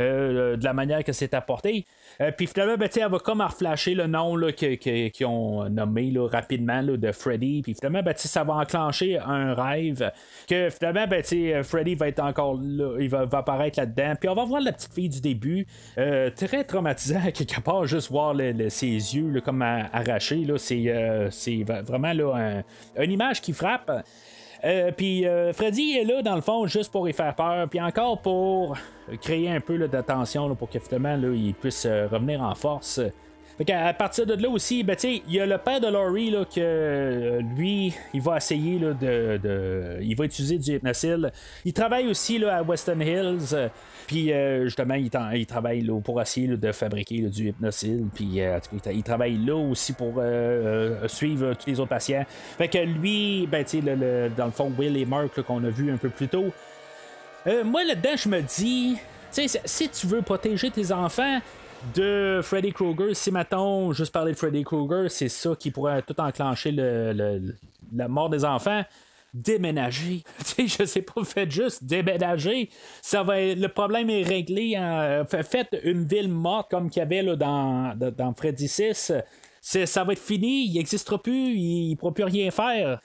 Euh, 0.00 0.56
de 0.56 0.64
la 0.64 0.72
manière 0.72 1.04
que 1.04 1.12
c'est 1.12 1.34
apporté. 1.34 1.84
Euh, 2.20 2.30
puis 2.36 2.46
finalement, 2.46 2.76
ben, 2.76 2.88
elle 2.94 3.10
va 3.10 3.18
comme 3.18 3.40
reflasher 3.40 3.94
le 3.94 4.06
nom 4.06 4.36
qu'ils 4.56 5.26
ont 5.26 5.68
nommé 5.68 6.10
là, 6.10 6.28
rapidement 6.28 6.80
là, 6.80 6.96
de 6.96 7.12
Freddy. 7.12 7.62
Puis 7.62 7.74
finalement, 7.74 8.02
ben, 8.02 8.14
ça 8.16 8.44
va 8.44 8.54
enclencher 8.54 9.18
un 9.18 9.54
rêve 9.54 10.10
que 10.48 10.70
finalement, 10.70 11.06
ben, 11.06 11.22
Freddy 11.64 11.94
va 11.94 12.08
être 12.08 12.20
encore 12.20 12.58
là, 12.62 12.96
il 13.00 13.08
va, 13.08 13.24
va 13.24 13.38
apparaître 13.38 13.78
là-dedans. 13.78 14.14
Puis 14.18 14.28
on 14.28 14.34
va 14.34 14.44
voir 14.44 14.60
la 14.60 14.72
petite 14.72 14.92
fille 14.92 15.08
du 15.08 15.20
début. 15.20 15.66
Euh, 15.98 16.30
très 16.30 16.64
traumatisant 16.64 17.20
quelque 17.34 17.60
part, 17.60 17.86
juste 17.86 18.10
voir 18.10 18.34
ses 18.68 18.86
yeux 18.86 19.40
comme 19.40 19.62
à- 19.62 19.88
arrachés. 19.92 20.46
C'est, 20.56 20.84
euh, 20.88 21.28
vraiment 21.82 22.12
là, 22.12 22.34
un- 22.96 23.02
une 23.02 23.10
image 23.12 23.40
qui 23.40 23.52
frappe. 23.52 23.90
Euh, 24.64 24.92
puis 24.96 25.26
euh, 25.26 25.52
Freddy 25.52 25.98
est 25.98 26.04
là 26.04 26.22
dans 26.22 26.34
le 26.34 26.40
fond 26.40 26.66
juste 26.66 26.90
pour 26.90 27.08
y 27.08 27.12
faire 27.12 27.34
peur, 27.34 27.68
puis 27.68 27.80
encore 27.80 28.20
pour 28.20 28.76
créer 29.20 29.50
un 29.50 29.60
peu 29.60 29.76
d'attention 29.88 30.54
pour 30.54 30.70
que 30.70 30.78
finalement 30.78 31.16
là, 31.16 31.34
il 31.34 31.54
puisse 31.54 31.84
euh, 31.84 32.08
revenir 32.10 32.40
en 32.42 32.54
force. 32.54 33.00
Fait 33.56 33.72
à 33.72 33.92
partir 33.94 34.26
de 34.26 34.34
là 34.34 34.48
aussi, 34.48 34.82
ben, 34.82 34.96
il 35.04 35.22
y 35.32 35.38
a 35.38 35.46
le 35.46 35.58
père 35.58 35.80
de 35.80 35.86
Laurie 35.86 36.30
là, 36.30 36.44
que 36.44 36.58
euh, 36.58 37.40
lui, 37.56 37.94
il 38.12 38.20
va 38.20 38.36
essayer 38.38 38.78
là, 38.80 38.92
de, 38.92 39.98
Il 40.02 40.16
va 40.16 40.24
utiliser 40.24 40.58
du 40.58 40.72
hypnosil. 40.74 41.30
Il 41.64 41.72
travaille 41.72 42.08
aussi 42.08 42.38
là, 42.38 42.56
à 42.56 42.62
Weston 42.62 43.00
Hills. 43.00 43.70
Puis 44.08 44.32
euh, 44.32 44.64
justement, 44.64 44.94
il, 44.94 45.46
travaille 45.46 45.82
là, 45.82 46.00
pour 46.00 46.20
essayer 46.20 46.48
de 46.48 46.72
fabriquer 46.72 47.20
du 47.22 47.48
hypnosil. 47.50 48.06
Puis 48.12 48.40
euh, 48.40 48.58
il 48.72 48.78
tra- 48.80 48.94
il 48.94 49.02
travaille 49.04 49.36
là 49.36 49.54
aussi 49.56 49.92
pour 49.92 50.14
euh, 50.18 51.06
suivre 51.06 51.54
tous 51.54 51.70
les 51.70 51.78
autres 51.78 51.90
patients. 51.90 52.24
Fait 52.58 52.68
que 52.68 52.78
lui, 52.78 53.46
ben, 53.46 53.64
le- 53.72 54.30
dans 54.36 54.46
le 54.46 54.50
fond, 54.50 54.72
Will 54.76 54.96
et 54.96 55.04
Mark 55.04 55.40
qu'on 55.42 55.62
a 55.64 55.70
vu 55.70 55.92
un 55.92 55.96
peu 55.96 56.08
plus 56.08 56.28
tôt. 56.28 56.46
Moi, 57.46 57.84
là-dedans, 57.84 58.16
je 58.16 58.28
me 58.28 58.40
dis, 58.40 58.96
si 59.30 59.88
tu 59.90 60.06
veux 60.06 60.22
protéger 60.22 60.70
tes 60.70 60.90
enfants 60.92 61.40
de 61.94 62.40
Freddy 62.42 62.72
Krueger, 62.72 63.14
si 63.14 63.30
mettons, 63.30 63.92
juste 63.92 64.12
parler 64.12 64.32
de 64.32 64.36
Freddy 64.38 64.62
Krueger, 64.64 65.10
c'est 65.10 65.28
ça 65.28 65.54
qui 65.58 65.70
pourrait 65.70 66.02
tout 66.02 66.18
enclencher 66.20 66.72
le, 66.72 67.12
le- 67.12 67.54
la 67.94 68.08
mort 68.08 68.30
des 68.30 68.44
enfants. 68.44 68.82
Déménager. 69.32 70.22
Sais, 70.44 70.68
je 70.68 70.84
sais 70.84 71.02
pas, 71.02 71.24
faites 71.24 71.50
juste 71.50 71.82
déménager. 71.84 72.70
Ça 73.02 73.24
va 73.24 73.40
le 73.40 73.66
problème 73.66 74.08
est 74.08 74.22
réglé. 74.22 74.74
Fa- 75.28 75.42
Faites 75.42 75.76
une 75.82 76.04
ville 76.04 76.28
morte 76.28 76.70
comme 76.70 76.88
qu'il 76.88 77.00
y 77.00 77.02
avait 77.02 77.22
là, 77.22 77.34
dans, 77.34 77.96
dans, 78.16 78.32
Freddy 78.34 78.68
6. 78.68 79.12
C'est- 79.60 79.86
Ça 79.86 80.04
va 80.04 80.12
être 80.12 80.20
fini, 80.20 80.66
il 80.68 80.74
n'existera 80.74 81.20
plus, 81.20 81.54
il 81.56 81.90
ne 81.90 81.96
pourra 81.96 82.14
plus 82.14 82.24
rien 82.24 82.50
faire. 82.52 83.00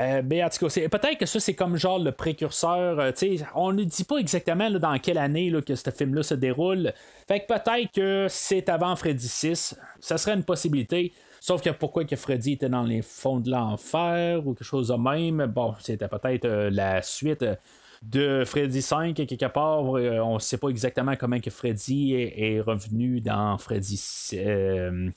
Euh, 0.00 0.22
mais 0.24 0.42
en 0.42 0.48
tout 0.48 0.58
cas, 0.60 0.68
c'est- 0.70 0.88
peut-être 0.88 1.18
que 1.18 1.26
ça, 1.26 1.40
c'est 1.40 1.54
comme 1.54 1.76
genre 1.76 1.98
le 1.98 2.12
précurseur. 2.12 2.98
euh, 3.00 3.12
on 3.54 3.72
ne 3.72 3.84
dit 3.84 4.04
pas 4.04 4.16
exactement 4.16 4.70
dans 4.70 4.98
quelle 4.98 5.18
année 5.18 5.52
que 5.66 5.74
ce 5.74 5.90
film-là 5.90 6.22
se 6.22 6.34
déroule. 6.34 6.92
Fait 7.28 7.40
que 7.40 7.46
peut-être 7.46 7.92
que 7.92 8.26
c'est 8.30 8.68
avant 8.70 8.96
Freddy 8.96 9.28
6. 9.28 9.76
Ça 10.00 10.16
serait 10.16 10.34
une 10.34 10.44
possibilité. 10.44 11.12
Sauf 11.40 11.60
que 11.62 11.70
pourquoi 11.70 12.04
que 12.04 12.16
Freddy 12.16 12.52
était 12.52 12.68
dans 12.68 12.84
les 12.84 13.02
fonds 13.02 13.40
de 13.40 13.50
l'enfer 13.50 14.46
ou 14.46 14.54
quelque 14.54 14.64
chose 14.64 14.88
de 14.88 14.94
même? 14.94 15.46
Bon, 15.46 15.74
c'était 15.80 16.08
peut-être 16.08 16.44
euh, 16.46 16.70
la 16.70 17.02
suite. 17.02 17.42
euh, 17.42 17.56
de 18.02 18.44
Freddy 18.46 18.80
5 18.80 19.14
quelque 19.14 19.44
part, 19.52 19.94
euh, 19.98 20.20
on 20.20 20.34
ne 20.36 20.38
sait 20.38 20.56
pas 20.56 20.68
exactement 20.70 21.16
comment 21.16 21.38
que 21.38 21.50
Freddy 21.50 22.14
est, 22.14 22.54
est 22.54 22.60
revenu 22.62 23.20
dans 23.20 23.58
Freddy 23.58 24.00
euh, 24.34 25.10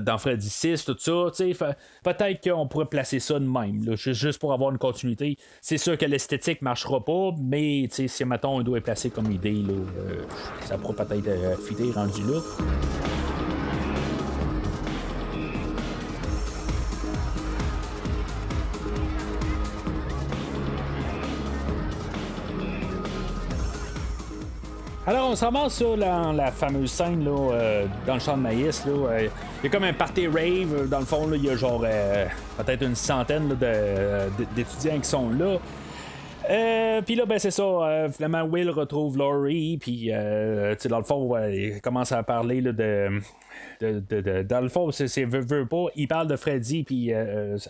dans, 0.00 0.18
Freddy 0.18 0.48
6, 0.48 0.84
tout 0.84 0.96
ça. 0.98 1.12
Peut-être 2.02 2.48
qu'on 2.50 2.66
pourrait 2.68 2.86
placer 2.86 3.18
ça 3.20 3.34
de 3.38 3.44
même, 3.46 3.84
là, 3.84 3.96
ju- 3.96 4.14
juste 4.14 4.38
pour 4.38 4.52
avoir 4.52 4.70
une 4.70 4.78
continuité. 4.78 5.36
C'est 5.60 5.78
sûr 5.78 5.98
que 5.98 6.06
l'esthétique 6.06 6.62
marchera 6.62 7.04
pas, 7.04 7.30
mais 7.40 7.88
si 7.90 8.24
mettons 8.24 8.56
on 8.56 8.62
doit 8.62 8.80
placé 8.80 9.10
comme 9.10 9.30
idée, 9.30 9.52
là, 9.62 9.72
euh, 9.72 10.22
ça 10.64 10.78
pourrait 10.78 11.04
peut-être 11.04 11.28
euh, 11.28 11.56
fitter 11.56 11.90
rendu 11.90 12.22
là. 12.22 12.40
Alors, 25.06 25.30
on 25.30 25.36
se 25.36 25.44
ramasse 25.44 25.74
sur 25.76 25.96
la, 25.98 26.32
la 26.32 26.50
fameuse 26.50 26.90
scène 26.90 27.22
là, 27.24 27.30
euh, 27.52 27.86
dans 28.06 28.14
le 28.14 28.20
champ 28.20 28.38
de 28.38 28.42
maïs. 28.42 28.86
là, 28.86 28.92
euh, 28.92 29.28
Il 29.62 29.66
y 29.66 29.66
a 29.66 29.70
comme 29.70 29.84
un 29.84 29.92
party 29.92 30.26
rave. 30.28 30.74
euh, 30.74 30.86
Dans 30.86 31.00
le 31.00 31.04
fond, 31.04 31.26
là, 31.26 31.36
il 31.36 31.44
y 31.44 31.50
a 31.50 31.56
genre 31.56 31.82
euh, 31.84 32.24
peut-être 32.56 32.82
une 32.82 32.94
centaine 32.94 33.50
là, 33.50 33.54
de- 33.54 33.60
euh, 33.66 34.28
d'étudiants 34.56 34.98
qui 34.98 35.08
sont 35.08 35.28
là. 35.28 35.58
Euh, 36.50 37.02
puis 37.02 37.14
là, 37.16 37.24
ben 37.26 37.38
c'est 37.38 37.50
ça. 37.50 37.62
euh, 37.62 38.08
finalement, 38.10 38.42
Will 38.44 38.70
retrouve 38.70 39.18
Laurie. 39.18 39.76
Puis, 39.78 40.08
euh, 40.10 40.74
tu 40.74 40.82
sais, 40.84 40.88
dans 40.88 40.98
le 40.98 41.04
fond, 41.04 41.36
il 41.50 41.80
commence 41.82 42.12
à 42.12 42.22
parler 42.22 42.62
là, 42.62 42.72
de, 42.72 43.20
de, 43.82 44.00
de- 44.20 44.42
Dans 44.42 44.60
le 44.62 44.68
fond, 44.70 44.90
c'est, 44.90 45.08
c'est 45.08 45.24
veut, 45.24 45.40
veut 45.44 45.66
pas. 45.66 45.86
Il 45.96 46.08
parle 46.08 46.28
de 46.28 46.36
Freddy, 46.36 46.82
puis 46.82 47.12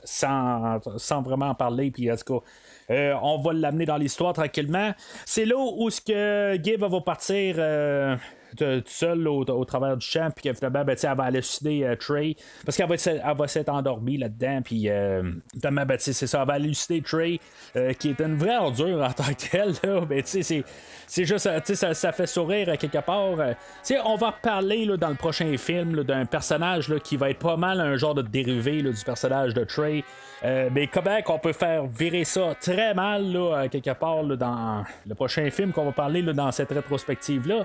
sans, 0.04 0.78
sans 0.98 1.22
vraiment 1.22 1.48
en 1.50 1.54
parler. 1.56 1.90
Puis, 1.90 2.10
en 2.12 2.16
tout 2.16 2.38
cas, 2.40 2.44
euh, 2.90 3.14
on 3.22 3.38
va 3.38 3.52
l'amener 3.52 3.86
dans 3.86 3.96
l'histoire 3.96 4.32
tranquillement. 4.32 4.92
C'est 5.24 5.44
là 5.44 5.56
où 5.56 5.88
ce 5.90 6.00
que 6.00 6.58
Gibb 6.62 6.82
va 6.82 7.00
partir. 7.00 7.56
euh, 7.58 8.16
de- 8.56 8.80
tout 8.80 8.84
seul 8.90 9.26
au, 9.28 9.44
travers 9.64 9.96
du 9.96 10.06
champ, 10.06 10.28
puis 10.34 10.48
que 10.50 10.54
finalement, 10.56 10.84
ben, 10.84 10.96
elle 11.02 11.16
va 11.16 11.24
aller 11.24 11.38
élucider 11.38 11.84
euh, 11.84 11.96
Trey, 11.96 12.36
parce 12.64 12.76
qu'elle 12.76 12.88
va, 12.88 13.46
s'être 13.48 13.68
endormie 13.68 14.16
là-dedans, 14.18 14.60
puis 14.64 14.88
euh, 14.88 15.22
finalement, 15.54 15.84
ben, 15.86 15.96
c'est 15.98 16.12
ça, 16.12 16.40
elle 16.40 16.46
va 16.46 16.54
aller 16.54 16.64
élucider 16.66 17.02
Trey, 17.02 17.40
euh, 17.76 17.92
qui 17.92 18.10
est 18.10 18.20
une 18.20 18.36
vraie 18.36 18.56
ordure 18.56 19.02
en 19.02 19.12
tant 19.12 19.24
que 19.24 19.48
telle, 19.50 19.72
là, 19.82 20.00
mais 20.08 20.22
tu 20.22 20.28
sais, 20.30 20.42
c'est- 20.42 20.64
c'est 21.06 21.24
juste, 21.24 21.46
euh, 21.46 21.60
ça, 21.62 21.94
ça 21.94 22.12
fait 22.12 22.26
sourire 22.26 22.68
à 22.70 22.76
quelque 22.76 22.98
part. 23.04 23.38
euh. 23.38 23.52
Tu 23.52 23.94
sais, 23.94 23.98
on 24.04 24.16
va 24.16 24.30
reparler 24.30 24.84
là, 24.84 24.96
dans 24.96 25.08
le 25.10 25.14
prochain 25.16 25.56
film 25.56 26.02
d'un 26.04 26.24
personnage 26.26 26.92
qui 27.04 27.16
va 27.16 27.30
être 27.30 27.38
pas 27.38 27.56
mal 27.56 27.80
un 27.80 27.96
genre 27.96 28.14
de 28.14 28.22
dérivé 28.22 28.82
du 28.82 29.04
personnage 29.04 29.54
de 29.54 29.64
Trey. 29.64 30.02
Euh, 30.44 30.68
mais 30.72 30.86
comment 30.88 31.20
qu'on 31.22 31.38
peut 31.38 31.52
faire 31.52 31.86
virer 31.86 32.24
ça 32.24 32.54
très 32.60 32.92
mal 32.94 33.32
là, 33.32 33.66
quelque 33.68 33.92
part 33.92 34.22
là, 34.22 34.36
dans 34.36 34.84
le 35.06 35.14
prochain 35.14 35.50
film 35.50 35.72
qu'on 35.72 35.84
va 35.86 35.92
parler 35.92 36.20
là, 36.22 36.32
dans 36.32 36.50
cette 36.52 36.70
rétrospective-là. 36.70 37.64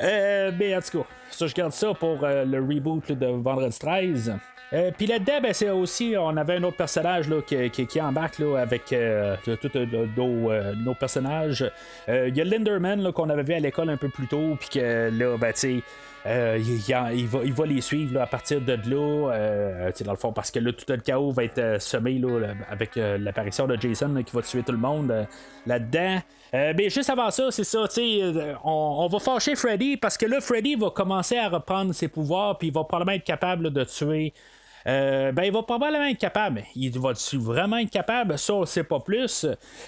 Euh, 0.00 0.50
mais 0.58 0.76
en 0.76 0.80
tout 0.80 0.98
cas, 0.98 1.06
ça, 1.30 1.46
je 1.46 1.54
garde 1.54 1.72
ça 1.72 1.94
pour 1.94 2.24
euh, 2.24 2.44
le 2.44 2.58
reboot 2.60 3.12
de 3.12 3.26
Vendredi 3.26 3.78
13. 3.78 4.34
Euh, 4.72 4.90
Puis 4.96 5.06
là-dedans, 5.06 5.40
ben, 5.42 5.52
c'est 5.52 5.70
aussi, 5.70 6.14
on 6.18 6.36
avait 6.36 6.56
un 6.56 6.62
autre 6.64 6.76
personnage 6.76 7.28
là, 7.28 7.40
qui, 7.42 7.70
qui, 7.70 7.86
qui 7.86 8.00
embarque 8.00 8.38
là, 8.38 8.58
avec 8.58 8.92
euh, 8.92 9.36
tous 9.44 9.70
euh, 9.76 10.74
nos, 10.74 10.94
personnages. 10.94 11.70
Euh, 12.08 12.28
Il 12.28 12.36
y 12.36 12.40
a 12.40 12.44
Linderman 12.44 13.12
qu'on 13.12 13.30
avait 13.30 13.42
vu 13.42 13.54
à 13.54 13.60
l'école 13.60 13.90
un 13.90 13.96
peu 13.96 14.08
plus 14.08 14.26
tôt, 14.26 14.56
puis 14.58 14.68
que 14.80 15.10
là, 15.12 15.36
ben, 15.36 15.52
tu. 15.52 15.82
Euh, 16.26 16.58
il, 16.58 17.26
va, 17.26 17.66
les 17.66 17.80
suivre 17.82 18.20
à 18.20 18.26
partir 18.26 18.60
de 18.60 18.72
là, 18.72 19.32
euh, 19.32 19.90
dans 20.04 20.12
le 20.12 20.18
fond, 20.18 20.32
parce 20.32 20.50
que 20.50 20.58
là, 20.58 20.72
tout 20.72 20.84
le 20.88 20.96
chaos 20.96 21.30
va 21.32 21.44
être 21.44 21.58
euh, 21.58 21.78
semé 21.78 22.18
là, 22.18 22.54
avec 22.70 22.96
euh, 22.96 23.18
l'apparition 23.18 23.66
de 23.66 23.76
Jason 23.78 24.22
qui 24.24 24.34
va 24.34 24.42
tuer 24.42 24.62
tout 24.62 24.72
le 24.72 24.78
monde 24.78 25.26
là-dedans. 25.66 26.20
Mais 26.52 26.88
juste 26.88 27.10
avant 27.10 27.32
ça, 27.32 27.50
c'est 27.50 27.64
ça, 27.64 27.84
on, 28.62 29.08
va 29.10 29.18
fâcher 29.18 29.56
Freddy 29.56 29.96
parce 29.96 30.16
que 30.16 30.24
là, 30.24 30.40
Freddy 30.40 30.76
va 30.76 30.90
commencer 30.90 31.36
à 31.36 31.48
reprendre 31.48 31.92
ses 31.92 32.06
pouvoirs, 32.06 32.58
puis 32.58 32.68
il 32.68 32.72
va 32.72 32.84
probablement 32.84 33.16
être 33.16 33.24
capable 33.24 33.72
de 33.72 33.82
tuer. 33.82 34.32
Euh, 34.86 35.32
ben, 35.32 35.44
il 35.44 35.52
va 35.52 35.62
probablement 35.62 36.04
être 36.04 36.18
capable. 36.18 36.64
Il 36.76 36.98
va-tu 36.98 37.38
vraiment 37.38 37.78
être 37.78 37.90
capable? 37.90 38.38
Ça, 38.38 38.54
on 38.54 38.64
sait 38.64 38.84
pas 38.84 39.00
plus. 39.00 39.46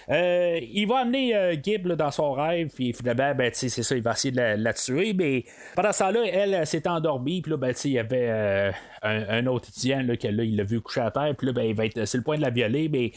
Euh, 0.09 0.61
il 0.63 0.87
va 0.87 0.99
amener 1.01 1.37
euh, 1.37 1.55
Gib 1.63 1.87
là, 1.87 1.97
dans 1.97 2.11
son 2.11 2.33
rêve, 2.33 2.71
puis 2.75 2.93
finalement, 2.93 3.35
ben, 3.35 3.51
c'est 3.53 3.69
ça, 3.69 3.97
il 3.97 4.03
va 4.03 4.13
essayer 4.13 4.33
de 4.33 4.63
la, 4.63 4.73
tuer. 4.73 5.13
Mais 5.13 5.45
pendant 5.75 5.93
ce 5.93 5.99
temps-là, 6.01 6.21
elle, 6.25 6.67
s'est 6.67 6.89
endormie, 6.89 7.43
puis 7.43 7.51
là, 7.51 7.57
ben, 7.57 7.75
il 7.85 7.91
y 7.91 7.99
avait 7.99 8.73
un, 9.03 9.47
autre 9.47 9.69
étudiant 9.69 10.03
là, 10.03 10.17
que 10.17 10.29
là, 10.29 10.45
il 10.45 10.57
l'a 10.57 10.65
vu 10.65 10.81
coucher 10.81 11.03
à 11.03 11.11
terre, 11.11 11.35
puis 11.37 11.47
là, 11.49 11.53
ben, 11.53 11.63
il 11.63 11.75
va 11.75 11.87
être, 11.87 12.05
c'est 12.07 12.19
le 12.19 12.25
point 12.25 12.37
de 12.37 12.43
la 12.43 12.51
violer, 12.51 12.89
mais. 12.89 13.13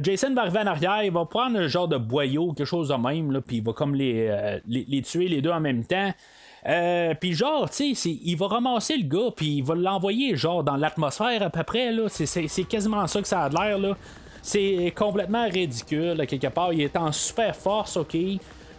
Jason 0.00 0.32
va 0.32 0.42
arriver 0.42 0.60
en 0.60 0.66
arrière, 0.68 1.02
il 1.02 1.10
va 1.10 1.24
prendre 1.24 1.58
un 1.58 1.66
genre 1.66 1.88
de 1.88 1.96
boyau, 1.96 2.52
quelque 2.52 2.68
chose 2.68 2.90
de 2.90 2.94
même, 2.94 3.40
puis 3.44 3.56
il 3.56 3.64
va 3.64 3.72
comme 3.72 3.96
les, 3.96 4.60
les 4.64 5.02
tuer 5.02 5.26
les 5.26 5.42
deux 5.42 5.50
en 5.50 5.58
même 5.58 5.84
temps. 5.84 6.12
Euh, 6.68 7.14
puis 7.20 7.32
genre, 7.32 7.70
tu 7.70 7.94
sais, 7.94 8.18
il 8.24 8.36
va 8.36 8.48
ramasser 8.48 8.96
le 8.96 9.04
gars, 9.06 9.30
puis 9.34 9.58
il 9.58 9.62
va 9.62 9.74
l'envoyer 9.76 10.34
genre 10.36 10.64
dans 10.64 10.76
l'atmosphère 10.76 11.42
à 11.42 11.50
peu 11.50 11.62
près, 11.62 11.92
là. 11.92 12.04
C'est- 12.08 12.64
quasiment 12.64 13.06
ça 13.06 13.22
que 13.22 13.28
ça 13.28 13.42
a 13.42 13.48
l'air, 13.48 13.78
là. 13.78 13.96
C'est 14.42 14.92
complètement 14.96 15.48
ridicule, 15.48 16.24
quelque 16.26 16.48
part. 16.48 16.72
Il 16.72 16.80
est 16.82 16.96
en 16.96 17.12
super 17.12 17.54
force, 17.54 17.96
ok? 17.96 18.16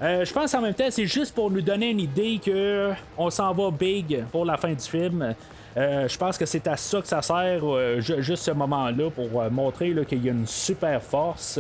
Euh, 0.02 0.24
je 0.26 0.32
pense 0.34 0.54
en 0.54 0.62
même 0.62 0.74
temps, 0.74 0.86
c'est 0.90 1.06
juste 1.08 1.34
pour 1.34 1.50
nous 1.50 1.62
donner 1.62 1.90
une 1.90 2.00
idée 2.02 2.40
que 2.44 2.92
on 3.18 3.30
s'en 3.30 3.52
va 3.54 3.72
big 3.72 4.24
pour 4.32 4.46
la 4.46 4.56
fin 4.58 4.72
du 4.74 4.84
film. 4.84 5.34
Euh, 5.76 6.08
je 6.08 6.18
pense 6.18 6.38
que 6.38 6.46
c'est 6.46 6.68
à 6.68 6.76
ça 6.78 7.02
que 7.02 7.08
ça 7.08 7.22
sert, 7.22 7.62
euh, 7.64 8.00
ju- 8.00 8.22
juste 8.22 8.44
ce 8.44 8.52
moment-là, 8.52 9.10
pour 9.12 9.42
euh, 9.42 9.50
montrer 9.50 9.94
qu'il 10.08 10.24
y 10.26 10.30
a 10.30 10.32
une 10.34 10.48
super 10.48 11.02
force. 11.02 11.60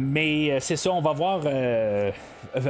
Mais 0.00 0.58
c'est 0.60 0.76
ça, 0.76 0.90
on 0.90 1.00
va 1.00 1.12
voir 1.12 1.40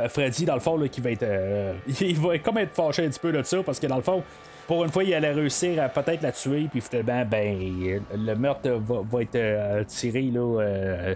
Freddy, 0.09 0.45
dans 0.45 0.55
le 0.55 0.61
fond, 0.61 0.76
là, 0.76 0.89
qui 0.89 1.01
va 1.01 1.11
être. 1.11 1.22
euh, 1.22 1.74
il 2.01 2.18
va 2.18 2.39
comme 2.39 2.59
être 2.59 2.74
fâché 2.74 3.05
un 3.05 3.09
petit 3.09 3.20
peu 3.20 3.33
de 3.33 3.43
ça, 3.43 3.62
parce 3.62 3.78
que 3.78 3.87
dans 3.87 3.97
le 3.97 4.03
fond, 4.03 4.22
pour 4.66 4.85
une 4.85 4.91
fois, 4.91 5.05
il 5.05 5.12
allait 5.14 5.33
réussir 5.33 5.83
à 5.83 5.89
peut-être 5.89 6.22
la 6.22 6.33
tuer, 6.33 6.68
puis 6.70 6.81
finalement, 6.81 7.24
ben, 7.28 8.01
le 8.14 8.35
meurtre 8.35 8.70
va, 8.70 9.22
être 9.22 9.37
euh, 9.37 9.85
tiré, 9.85 10.22
là. 10.22 10.61
euh, 10.61 11.14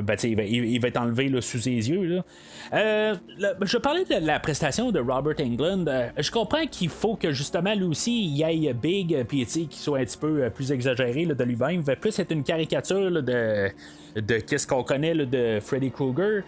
ben, 0.00 0.16
il, 0.22 0.80
va, 0.80 0.88
être 0.88 0.96
enlevé 0.96 1.30
sous 1.40 1.58
ses 1.58 1.70
yeux. 1.70 2.04
Là. 2.04 2.24
Euh, 2.72 3.14
je 3.62 3.76
parlais 3.76 4.04
de 4.04 4.24
la 4.24 4.40
prestation 4.40 4.90
de 4.90 5.00
Robert 5.00 5.36
Englund. 5.40 5.88
Euh, 5.88 6.08
je 6.18 6.30
comprends 6.30 6.66
qu'il 6.66 6.88
faut 6.88 7.16
que 7.16 7.32
justement 7.32 7.74
lui 7.74 7.84
aussi 7.84 8.26
il 8.26 8.44
aille 8.44 8.72
big, 8.80 9.14
euh, 9.14 9.24
puis 9.24 9.44
qu'il 9.44 9.68
soit 9.72 9.98
un 9.98 10.04
petit 10.04 10.18
peu 10.18 10.44
euh, 10.44 10.50
plus 10.50 10.72
exagéré 10.72 11.26
de 11.26 11.44
lui-même. 11.44 11.80
Va 11.82 11.96
plus 11.96 12.18
être 12.18 12.30
une 12.30 12.44
caricature 12.44 13.10
de, 13.22 13.68
de 14.16 14.38
qu'est-ce 14.38 14.66
qu'on 14.66 14.82
connaît 14.82 15.14
de 15.14 15.60
Freddy 15.60 15.90
Krueger. 15.90 16.42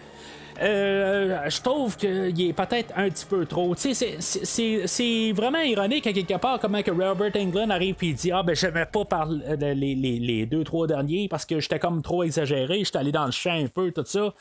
Euh, 0.60 1.48
je 1.50 1.60
trouve 1.60 1.96
qu'il 1.96 2.40
est 2.48 2.52
peut-être 2.52 2.92
un 2.96 3.08
petit 3.08 3.26
peu 3.26 3.44
trop. 3.46 3.74
Tu 3.74 3.94
sais, 3.94 4.16
c'est- 4.20 5.32
vraiment 5.32 5.60
ironique 5.60 6.06
à 6.06 6.12
quelque 6.12 6.36
part 6.38 6.60
comment 6.60 6.82
que 6.82 6.90
Robert 6.90 7.32
Englund 7.36 7.70
arrive 7.70 7.96
et 8.02 8.12
dit 8.12 8.30
Ah, 8.32 8.42
ben, 8.42 8.54
j'aimais 8.54 8.86
pas 8.86 9.04
par 9.04 9.26
les, 9.28 9.74
les, 9.74 9.94
les 9.94 10.46
deux, 10.46 10.64
trois 10.64 10.86
derniers 10.86 11.28
parce 11.28 11.44
que 11.44 11.60
j'étais 11.60 11.78
comme 11.78 12.02
trop 12.02 12.22
exagéré, 12.22 12.84
j'étais 12.84 12.98
allé 12.98 13.12
dans 13.12 13.26
le 13.26 13.32
champ 13.32 13.52
un 13.52 13.66
peu, 13.66 13.90
tout 13.90 14.04
ça. 14.06 14.32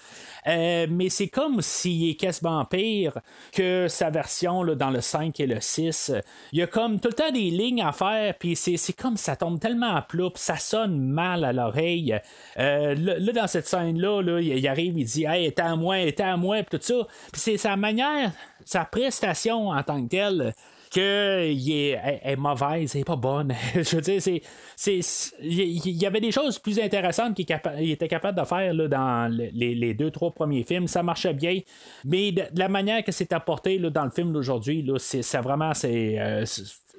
Euh, 0.47 0.87
mais 0.89 1.09
c'est 1.09 1.27
comme 1.27 1.61
s'il 1.61 2.09
est 2.09 2.15
quasiment 2.15 2.63
pire 2.65 3.19
que 3.51 3.87
sa 3.87 4.09
version 4.09 4.63
là, 4.63 4.75
dans 4.75 4.89
le 4.89 5.01
5 5.01 5.39
et 5.39 5.47
le 5.47 5.59
6. 5.59 6.11
Il 6.51 6.59
y 6.59 6.61
a 6.61 6.67
comme 6.67 6.99
tout 6.99 7.09
le 7.09 7.13
temps 7.13 7.31
des 7.31 7.49
lignes 7.49 7.81
à 7.81 7.91
faire, 7.91 8.35
puis 8.37 8.55
c'est 8.55 8.93
comme 8.93 9.17
ça 9.17 9.35
tombe 9.35 9.59
tellement 9.59 9.95
à 9.95 10.01
plat, 10.01 10.29
puis 10.33 10.43
ça 10.43 10.57
sonne 10.57 10.99
mal 10.99 11.43
à 11.43 11.53
l'oreille. 11.53 12.19
Euh, 12.59 12.95
là, 12.95 13.31
dans 13.33 13.47
cette 13.47 13.67
scène-là, 13.67 14.21
là, 14.21 14.39
il, 14.39 14.67
arrive, 14.67 14.97
il 14.97 15.05
dit 15.05 15.25
Hey, 15.25 15.53
à 15.57 15.75
moi, 15.75 15.99
était 15.99 16.23
à 16.23 16.37
moi, 16.37 16.61
puis 16.63 16.77
tout 16.77 16.85
ça. 16.85 17.07
Puis 17.31 17.41
c'est 17.41 17.57
sa 17.57 17.75
manière, 17.75 18.31
sa 18.65 18.85
prestation 18.85 19.69
en 19.69 19.83
tant 19.83 20.03
que 20.03 20.09
telle 20.09 20.53
que 20.93 21.49
il 21.49 21.71
est, 21.71 22.21
est 22.23 22.35
mauvaise, 22.35 22.95
elle 22.95 23.01
est 23.01 23.05
pas 23.05 23.15
bonne. 23.15 23.53
Je 23.75 23.95
veux 23.95 24.01
dire, 24.01 24.21
c'est, 24.21 24.99
il 25.41 26.01
y 26.01 26.05
avait 26.05 26.21
des 26.21 26.31
choses 26.31 26.59
plus 26.59 26.79
intéressantes 26.79 27.35
qu'il 27.35 27.47
était 27.91 28.07
capable 28.07 28.39
de 28.39 28.45
faire 28.45 28.73
là, 28.73 28.87
dans 28.87 29.35
le- 29.35 29.49
les, 29.53 29.93
deux, 29.93 30.11
trois 30.11 30.31
premiers 30.31 30.63
films. 30.63 30.87
Ça 30.87 31.03
marchait 31.03 31.33
bien, 31.33 31.59
mais 32.05 32.31
de, 32.31 32.43
la 32.55 32.69
manière 32.69 33.03
que 33.03 33.11
c'est 33.11 33.33
apporté 33.33 33.79
là, 33.79 33.89
dans 33.89 34.05
le 34.05 34.11
film 34.11 34.31
d'aujourd'hui, 34.33 34.87
c'est, 34.97 35.21
ça 35.21 35.41
vraiment, 35.41 35.73
c'est, 35.73 36.19
euh, 36.19 36.45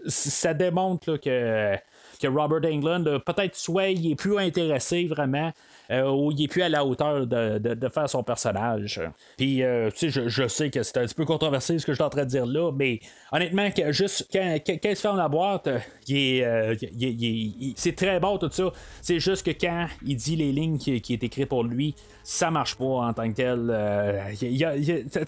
ça 0.06 0.54
démontre 0.54 1.10
là, 1.12 1.18
que 1.18 1.76
que 2.20 2.28
Robert 2.28 2.70
Englund, 2.70 3.18
peut-être 3.24 3.56
soit 3.56 3.88
il 3.88 4.12
est 4.12 4.14
plus 4.14 4.38
intéressé 4.38 5.06
vraiment, 5.06 5.52
euh, 5.90 6.10
ou 6.10 6.32
il 6.32 6.44
est 6.44 6.48
plus 6.48 6.62
à 6.62 6.68
la 6.68 6.84
hauteur 6.84 7.26
de, 7.26 7.58
de- 7.58 7.88
faire 7.88 8.08
son 8.08 8.22
personnage. 8.22 9.00
Puis, 9.36 9.62
euh, 9.62 9.90
tu 9.90 10.10
sais, 10.10 10.10
je, 10.10 10.28
je 10.28 10.48
sais 10.48 10.70
que 10.70 10.82
c'est 10.82 10.96
un 10.96 11.04
petit 11.04 11.14
peu 11.14 11.24
controversé 11.24 11.78
ce 11.78 11.84
que 11.86 11.92
je 11.92 11.96
suis 11.96 12.02
en 12.04 12.08
train 12.10 12.24
de 12.24 12.30
dire 12.30 12.46
là, 12.46 12.72
mais 12.72 13.00
honnêtement, 13.30 13.68
juste 13.90 14.26
quand, 14.32 14.58
il 14.66 14.96
se 14.96 15.00
ferme 15.00 15.18
la 15.18 15.28
boîte, 15.28 15.66
euh, 15.68 15.78
il 16.08 16.16
est, 16.40 17.74
c'est 17.76 17.94
très 17.94 18.18
bon 18.20 18.38
tout 18.38 18.50
ça. 18.50 18.72
C'est 19.02 19.20
juste 19.20 19.44
que 19.46 19.50
quand 19.50 19.86
il 20.04 20.16
dit 20.16 20.36
les 20.36 20.52
lignes 20.52 20.78
qui, 20.78 21.00
qui 21.00 21.12
est 21.12 21.22
écrites 21.22 21.48
pour 21.48 21.64
lui, 21.64 21.94
ça 22.22 22.50
marche 22.50 22.74
pas 22.76 22.84
en 22.84 23.12
tant 23.12 23.30
que 23.30 23.36
tel. 23.36 24.36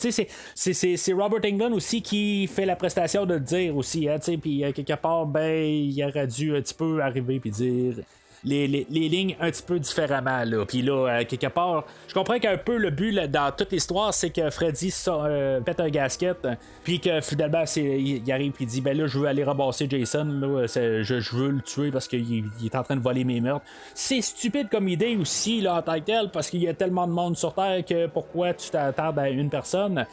Tu 0.01 0.13
sais, 0.13 0.27
c'est- 0.97 1.13
Robert 1.13 1.41
Englund 1.45 1.75
aussi 1.75 2.03
qui 2.03 2.47
fait 2.47 2.67
la 2.67 2.77
prestation 2.77 3.27
de 3.27 3.35
le 3.35 3.41
dire 3.41 3.77
aussi, 3.77 4.09
hein, 4.09 4.19
tu 4.19 4.39
puis 4.39 4.65
quelque 4.75 4.95
part, 4.95 5.27
ben, 5.27 5.63
il 5.65 6.05
aurait 6.05 6.27
dû 6.27 6.57
un 6.57 6.61
petit 6.61 6.75
peu 6.75 7.03
arriver 7.03 7.41
puis 7.41 7.51
dire 7.51 7.97
les, 8.45 8.87
lignes 8.91 9.37
un 9.41 9.51
petit 9.51 9.63
peu 9.63 9.79
différemment. 9.79 10.45
Là. 10.45 10.65
Puis 10.67 10.83
là, 10.83 11.21
euh, 11.21 11.25
quelque 11.25 11.49
part, 11.49 11.85
je 12.09 12.15
comprends 12.15 12.39
qu'un 12.39 12.57
peu 12.57 12.77
le 12.77 12.91
but 12.91 13.15
dans 13.15 13.53
toute 13.53 13.73
l'histoire, 13.73 14.13
c'est 14.15 14.31
que 14.31 14.51
Freddy 14.51 14.91
so- 14.91 15.25
euh, 15.25 15.61
pète 15.61 15.81
un 15.81 15.89
gasket, 15.89 16.47
puis 16.85 17.01
que 17.01 17.21
finalement, 17.21 17.65
il, 17.77 18.33
arrive 18.33 18.53
et 18.53 18.63
il 18.63 18.67
dit 18.67 18.81
Ben 18.81 18.97
là, 18.97 19.07
je 19.07 19.19
veux 19.19 19.27
aller 19.27 19.45
rabasser 19.45 19.87
Jason, 19.89 20.25
là, 20.25 20.67
je, 20.67 21.37
veux 21.37 21.51
le 21.51 21.61
tuer 21.61 21.91
parce 21.91 22.09
qu'il 22.09 22.47
il 22.61 22.67
est 22.67 22.75
en 22.75 22.83
train 22.83 22.97
de 22.97 23.03
voler 23.03 23.25
mes 23.25 23.41
meurtres. 23.41 23.65
C'est 23.95 24.21
stupide 24.21 24.69
comme 24.71 24.89
idée 24.89 25.17
aussi, 25.17 25.61
là, 25.61 25.77
en 25.77 25.83
tant 25.83 25.95
que 25.95 26.05
tel, 26.05 26.31
parce 26.31 26.51
qu'il 26.51 26.63
y 26.63 26.69
a 26.69 26.75
tellement 26.75 27.07
de 27.07 27.13
monde 27.13 27.37
sur 27.37 27.55
Terre 27.55 27.85
que 27.85 28.07
pourquoi 28.07 28.55
tu 28.55 28.71
t'attardes 28.71 29.19
à 29.19 29.29
une 29.29 29.51
personne? 29.51 30.07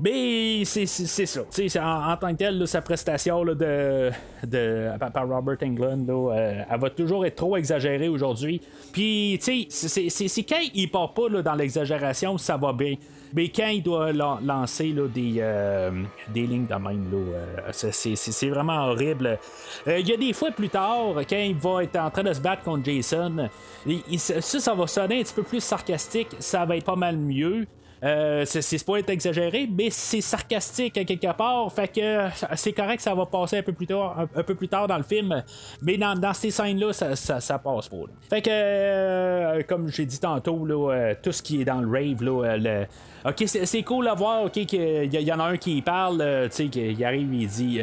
Mais 0.00 0.62
c'est 0.64 0.86
ça. 0.86 1.40
En, 1.80 2.12
en 2.12 2.16
tant 2.16 2.32
que 2.32 2.38
tel, 2.38 2.66
sa 2.68 2.82
prestation 2.82 3.44
de, 3.44 4.10
de, 4.46 4.88
par, 5.12 5.28
Robert 5.28 5.56
Englund, 5.62 6.08
euh, 6.10 6.62
elle 6.70 6.80
va 6.80 6.90
toujours 6.90 7.24
être 7.26 7.36
trop 7.36 7.56
exagérée 7.56 8.08
aujourd'hui. 8.08 8.60
Puis, 8.92 9.38
tu 9.42 9.66
sais, 9.70 10.08
c'est- 10.08 10.42
quand 10.42 10.60
il 10.74 10.90
part 10.90 11.14
pas 11.14 11.28
dans 11.42 11.54
l'exagération, 11.54 12.36
ça 12.38 12.56
va 12.56 12.72
bien. 12.72 12.94
Mais 13.36 13.48
quand 13.48 13.66
il 13.66 13.82
doit 13.82 14.12
lan- 14.12 14.38
lancer 14.44 14.94
des, 15.12 15.36
euh, 15.38 15.90
des 16.32 16.46
lignes 16.46 16.66
de 16.66 16.74
même, 16.74 17.10
euh, 17.12 17.70
c'est- 17.72 18.48
vraiment 18.48 18.86
horrible. 18.86 19.38
Il 19.86 20.08
y 20.08 20.12
a 20.12 20.16
des 20.16 20.32
fois 20.32 20.50
plus 20.52 20.68
tard, 20.68 21.14
quand 21.28 21.36
il 21.36 21.56
va 21.56 21.82
être 21.82 21.96
en 21.96 22.10
train 22.10 22.22
de 22.22 22.32
se 22.32 22.40
battre 22.40 22.62
contre 22.62 22.84
Jason, 22.84 23.48
il- 23.86 24.20
ça 24.20 24.74
va 24.74 24.86
sonner 24.86 25.20
un 25.20 25.22
petit 25.24 25.34
peu 25.34 25.42
plus 25.42 25.60
sarcastique, 25.62 26.28
ça 26.38 26.64
va 26.64 26.76
être 26.76 26.84
pas 26.84 26.94
mal 26.96 27.16
mieux. 27.16 27.66
Euh, 28.04 28.44
c'est 28.44 28.84
pas 28.84 28.98
être 28.98 29.08
exagéré, 29.10 29.66
mais 29.70 29.88
c'est 29.88 30.20
sarcastique 30.20 30.92
quelque 30.92 31.32
part. 31.32 31.72
Fait 31.72 31.88
que 31.88 32.28
c'est 32.54 32.72
correct, 32.72 33.00
ça 33.00 33.14
va 33.14 33.24
passer 33.24 33.58
un 33.58 33.62
peu 33.62 33.72
plus 33.72 33.86
tard, 33.86 34.86
dans 34.88 34.98
le 34.98 35.02
film. 35.02 35.42
Mais 35.80 35.96
dans, 35.96 36.34
ces 36.34 36.50
scènes-là, 36.50 36.92
ça, 36.92 37.58
passe 37.58 37.88
pas. 37.88 37.96
Fait 38.28 38.42
que, 38.42 38.50
euh, 38.50 39.62
comme 39.66 39.88
j'ai 39.88 40.04
dit 40.04 40.20
tantôt, 40.20 40.90
euh, 40.90 41.14
tout 41.22 41.32
ce 41.32 41.42
qui 41.42 41.62
est 41.62 41.64
dans 41.64 41.80
le 41.80 41.90
rave, 41.90 42.22
là, 42.22 42.86
ok, 43.24 43.44
c'est 43.46 43.82
cool 43.82 44.06
à 44.08 44.14
voir, 44.14 44.44
ok, 44.44 44.52
qu'il 44.66 45.14
y, 45.14 45.32
en 45.32 45.40
a 45.40 45.44
un 45.44 45.56
qui 45.56 45.80
parle, 45.80 46.20
euh, 46.20 46.48
tu 46.48 46.70
sais, 46.70 47.04
arrive, 47.04 47.32
il 47.32 47.48
dit, 47.48 47.80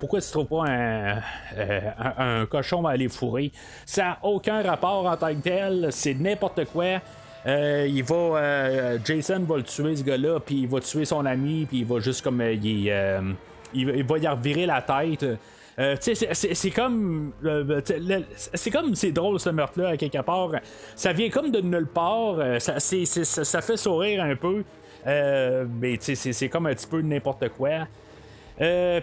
pourquoi 0.00 0.20
tu 0.20 0.30
trouves 0.30 0.46
pas 0.46 0.64
un, 0.66 1.20
un 2.18 2.46
cochon 2.46 2.86
à 2.86 2.92
aller 2.92 3.08
fourrer 3.08 3.52
Ça 3.86 4.02
n'a 4.02 4.18
aucun 4.22 4.62
rapport 4.62 5.06
en 5.06 5.16
tant 5.16 5.28
que 5.28 5.42
tel, 5.42 5.88
c'est 5.90 6.14
n'importe 6.14 6.64
quoi. 6.64 7.00
Euh, 7.46 7.86
il 7.88 8.04
va 8.04 8.14
euh, 8.16 8.98
Jason 9.02 9.40
va 9.48 9.56
le 9.56 9.62
tuer 9.62 9.96
ce 9.96 10.02
gars-là 10.04 10.40
puis 10.40 10.56
il 10.56 10.68
va 10.68 10.78
tuer 10.80 11.06
son 11.06 11.24
ami 11.24 11.64
puis 11.64 11.78
il 11.78 11.86
va 11.86 11.98
juste 11.98 12.22
comme 12.22 12.38
euh, 12.42 12.52
il, 12.52 12.90
euh, 12.90 13.20
il, 13.72 14.04
va- 14.04 14.18
y 14.18 14.26
revirer 14.28 14.66
la 14.66 14.82
tête 14.82 15.24
Euh, 15.78 15.96
c'est- 16.00 16.70
comme 16.74 17.32
c'est 18.54 18.70
comme 18.70 18.94
c'est 18.94 19.12
drôle 19.12 19.40
ce 19.40 19.48
meurtre 19.48 19.80
là 19.80 19.88
à 19.90 19.96
quelque 19.96 20.20
part 20.20 20.50
ça 20.94 21.14
vient 21.14 21.30
comme 21.30 21.50
de 21.50 21.60
nulle 21.62 21.86
part 21.86 22.36
ça, 22.60 22.78
ça, 22.78 23.62
fait 23.62 23.76
sourire 23.78 24.22
un 24.22 24.36
peu 24.36 24.62
mais 25.06 25.96
c'est- 26.00 26.48
comme 26.50 26.66
un 26.66 26.74
petit 26.74 26.86
peu 26.86 27.00
n'importe 27.00 27.48
quoi. 27.56 27.86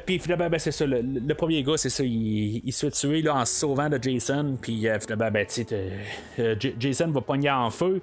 Puis 0.05 0.19
finalement, 0.19 0.49
ben, 0.51 0.59
c'est 0.59 0.71
ça, 0.71 0.85
le, 0.85 1.33
premier 1.33 1.63
gars, 1.63 1.77
c'est 1.77 1.89
ça, 1.89 2.03
il, 2.03 2.71
se 2.71 2.85
fait 2.85 2.91
tuer 2.91 3.21
là, 3.23 3.33
en 3.37 3.45
se 3.45 3.55
sauvant 3.61 3.89
de 3.89 3.97
Jason, 3.99 4.55
puis 4.61 4.85
finalement, 4.99 5.31
ben, 5.31 5.47
Jason 6.79 7.07
va 7.07 7.21
pogner 7.21 7.49
en 7.49 7.71
feu. 7.71 7.99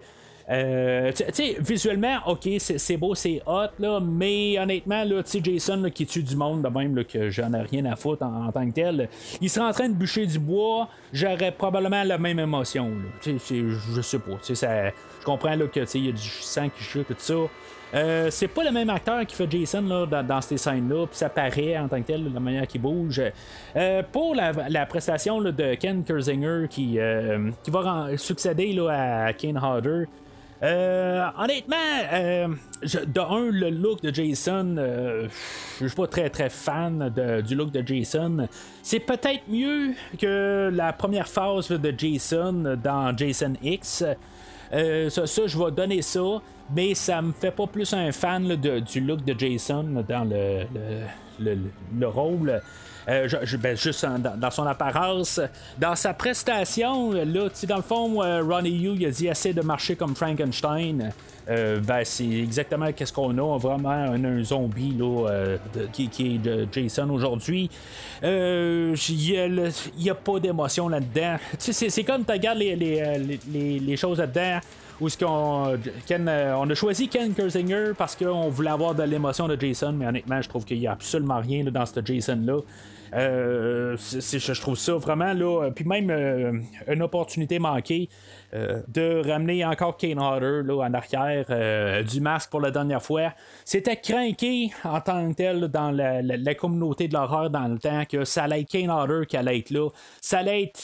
Euh, 0.50 1.10
tu 1.12 1.24
sais, 1.32 1.56
visuellement, 1.58 2.18
ok, 2.26 2.48
c'est 2.58 2.96
beau, 2.96 3.14
c'est 3.14 3.40
hot, 3.46 3.68
là, 3.78 4.00
mais 4.00 4.58
honnêtement, 4.58 5.02
là, 5.04 5.22
tu 5.22 5.42
Jason 5.42 5.76
là, 5.76 5.90
qui 5.90 6.06
tue 6.06 6.22
du 6.22 6.36
monde 6.36 6.62
de 6.62 6.68
même, 6.68 6.94
là, 6.94 7.04
que 7.04 7.30
j'en 7.30 7.52
ai 7.54 7.62
rien 7.62 7.86
à 7.86 7.96
foutre 7.96 8.24
en, 8.24 8.52
tant 8.52 8.66
que 8.68 8.74
tel, 8.74 9.08
il 9.40 9.48
serait 9.48 9.66
en 9.66 9.72
train 9.72 9.88
de 9.88 9.94
bûcher 9.94 10.26
du 10.26 10.38
bois, 10.38 10.88
j'aurais 11.12 11.52
probablement 11.52 12.04
la 12.04 12.18
même 12.18 12.38
émotion. 12.38 12.92
Tu 13.22 13.38
sais, 13.38 13.62
je 13.94 14.00
sais 14.02 14.18
pas, 14.18 14.32
tu 14.42 14.54
sais, 14.54 14.92
je 15.20 15.24
comprends 15.24 15.54
là, 15.54 15.66
que 15.66 15.80
il 15.96 16.06
y 16.06 16.08
a 16.08 16.12
du 16.12 16.18
sang 16.20 16.68
qui 16.68 16.82
chute, 16.82 17.08
tout 17.08 17.14
ça. 17.16 17.34
Euh, 17.94 18.28
c'est 18.30 18.48
pas 18.48 18.64
le 18.64 18.72
même 18.72 18.90
acteur 18.90 19.24
qui 19.24 19.36
fait 19.36 19.48
Jason 19.48 19.82
là, 19.82 20.22
dans, 20.22 20.40
ces 20.40 20.56
scènes-là, 20.56 21.06
puis 21.06 21.16
ça 21.16 21.28
paraît 21.28 21.78
en 21.78 21.86
tant 21.86 22.00
que 22.02 22.06
tel, 22.06 22.32
la 22.32 22.40
manière 22.40 22.66
qu'il 22.66 22.80
bouge. 22.80 23.22
Euh, 23.76 24.02
pour 24.10 24.34
la, 24.34 24.86
prestation 24.86 25.38
là, 25.38 25.52
de 25.52 25.74
Ken 25.74 26.02
Kersinger 26.02 26.66
qui, 26.68 26.98
euh, 26.98 27.50
qui 27.62 27.70
va 27.70 28.08
succéder 28.16 28.72
là, 28.72 29.26
à 29.26 29.32
Kane 29.32 29.58
Hodder, 29.58 30.06
euh, 30.62 31.26
honnêtement, 31.38 31.76
euh, 32.12 32.48
de 32.82 33.20
un, 33.20 33.50
le 33.50 33.70
look 33.70 34.00
de 34.02 34.14
Jason, 34.14 34.76
euh, 34.78 35.28
je 35.80 35.86
suis 35.86 35.94
pas 35.96 36.06
très 36.06 36.30
très 36.30 36.48
fan 36.48 37.12
de- 37.14 37.40
du 37.42 37.54
look 37.54 37.70
de 37.72 37.86
Jason. 37.86 38.48
C'est 38.82 39.00
peut-être 39.00 39.42
mieux 39.48 39.92
que 40.18 40.70
la 40.72 40.92
première 40.92 41.28
phase 41.28 41.68
de 41.68 41.94
Jason 41.96 42.76
dans 42.82 43.16
Jason 43.16 43.54
X. 43.62 44.04
Euh, 44.72 45.10
ça, 45.10 45.24
je 45.46 45.58
vais 45.58 45.70
donner 45.70 46.02
ça, 46.02 46.40
mais 46.74 46.94
ça 46.94 47.20
me 47.20 47.32
fait 47.32 47.50
pas 47.50 47.66
plus 47.66 47.92
un 47.92 48.10
fan 48.12 48.48
de- 48.56 48.80
du 48.80 49.00
look 49.00 49.24
de 49.24 49.38
Jason 49.38 50.04
dans 50.08 50.24
le, 50.24 50.64
le- 51.40 51.58
le 51.98 52.06
rôle. 52.08 52.60
Euh, 53.08 53.28
ben, 53.58 53.76
juste 53.76 54.06
dans, 54.36 54.50
son 54.50 54.66
apparence. 54.66 55.40
Dans 55.78 55.94
sa 55.94 56.14
prestation, 56.14 57.12
là, 57.12 57.48
dans 57.68 57.76
le 57.76 57.82
fond, 57.82 58.22
euh, 58.22 58.42
Ronnie 58.42 58.70
Yu 58.70 58.94
il 58.94 59.06
a 59.06 59.10
dit 59.10 59.28
assez 59.28 59.52
de 59.52 59.60
marcher 59.60 59.96
comme 59.96 60.14
Frankenstein. 60.14 61.12
Euh, 61.50 61.80
ben, 61.80 62.02
c'est 62.04 62.24
exactement 62.24 62.90
qu'est-ce 62.92 63.12
qu'on 63.12 63.36
a, 63.36 63.58
vraiment 63.58 63.90
un, 63.90 64.24
un 64.24 64.42
zombie 64.42 64.94
là, 64.98 65.58
qui, 65.92 66.04
est 66.06 66.38
de 66.38 66.66
Jason 66.72 67.10
aujourd'hui. 67.10 67.70
Il 68.22 68.94
n'y 69.98 70.10
a, 70.10 70.14
pas 70.14 70.40
d'émotion 70.40 70.88
là-dedans. 70.88 71.36
C'est, 71.58 72.04
comme 72.04 72.24
tu 72.24 72.32
regardes 72.32 72.58
les, 72.58 73.96
choses 73.96 74.18
là-dedans. 74.18 74.60
Où 75.00 75.08
euh, 75.08 76.54
on 76.56 76.70
a 76.70 76.74
choisi 76.74 77.08
Ken 77.08 77.34
Kersinger 77.34 77.92
parce 77.98 78.14
qu'on 78.14 78.48
voulait 78.48 78.70
avoir 78.70 78.94
de 78.94 79.02
l'émotion 79.02 79.48
de 79.48 79.60
Jason, 79.60 79.92
mais 79.92 80.06
honnêtement, 80.06 80.40
je 80.40 80.48
trouve 80.48 80.64
qu'il 80.64 80.78
n'y 80.78 80.86
a 80.86 80.92
absolument 80.92 81.40
rien 81.40 81.64
dans 81.64 81.84
ce 81.84 82.00
Jason-là. 82.04 82.60
Euh, 83.14 83.96
je 83.96 84.60
trouve 84.60 84.76
ça 84.76 84.94
vraiment 84.94 85.32
là. 85.32 85.70
Puis 85.74 85.84
même 85.84 86.10
euh, 86.10 86.52
une 86.88 87.02
opportunité 87.02 87.58
manquée 87.58 88.08
euh, 88.54 88.82
de 88.88 89.22
ramener 89.28 89.64
encore 89.64 89.96
Kane 89.96 90.18
Hodder 90.18 90.62
en 90.70 90.94
arrière 90.94 91.46
euh, 91.50 92.02
du 92.02 92.20
masque 92.20 92.50
pour 92.50 92.60
la 92.60 92.70
dernière 92.70 93.02
fois. 93.02 93.32
C'était 93.64 93.96
craqué 93.96 94.70
en 94.84 95.00
tant 95.00 95.28
que 95.30 95.34
tel 95.34 95.68
dans 95.68 95.90
la, 95.90 96.54
communauté 96.54 97.08
de 97.08 97.14
l'horreur 97.14 97.50
dans 97.50 97.66
le 97.66 97.78
temps 97.78 98.04
que 98.04 98.24
ça 98.24 98.44
allait 98.44 98.60
être 98.60 98.68
Kane 98.68 98.90
Hodder 98.90 99.26
qui 99.26 99.36
allait 99.36 99.58
être 99.58 99.70
là. 99.70 99.88
Ça 100.20 100.38
allait 100.38 100.64
être 100.64 100.80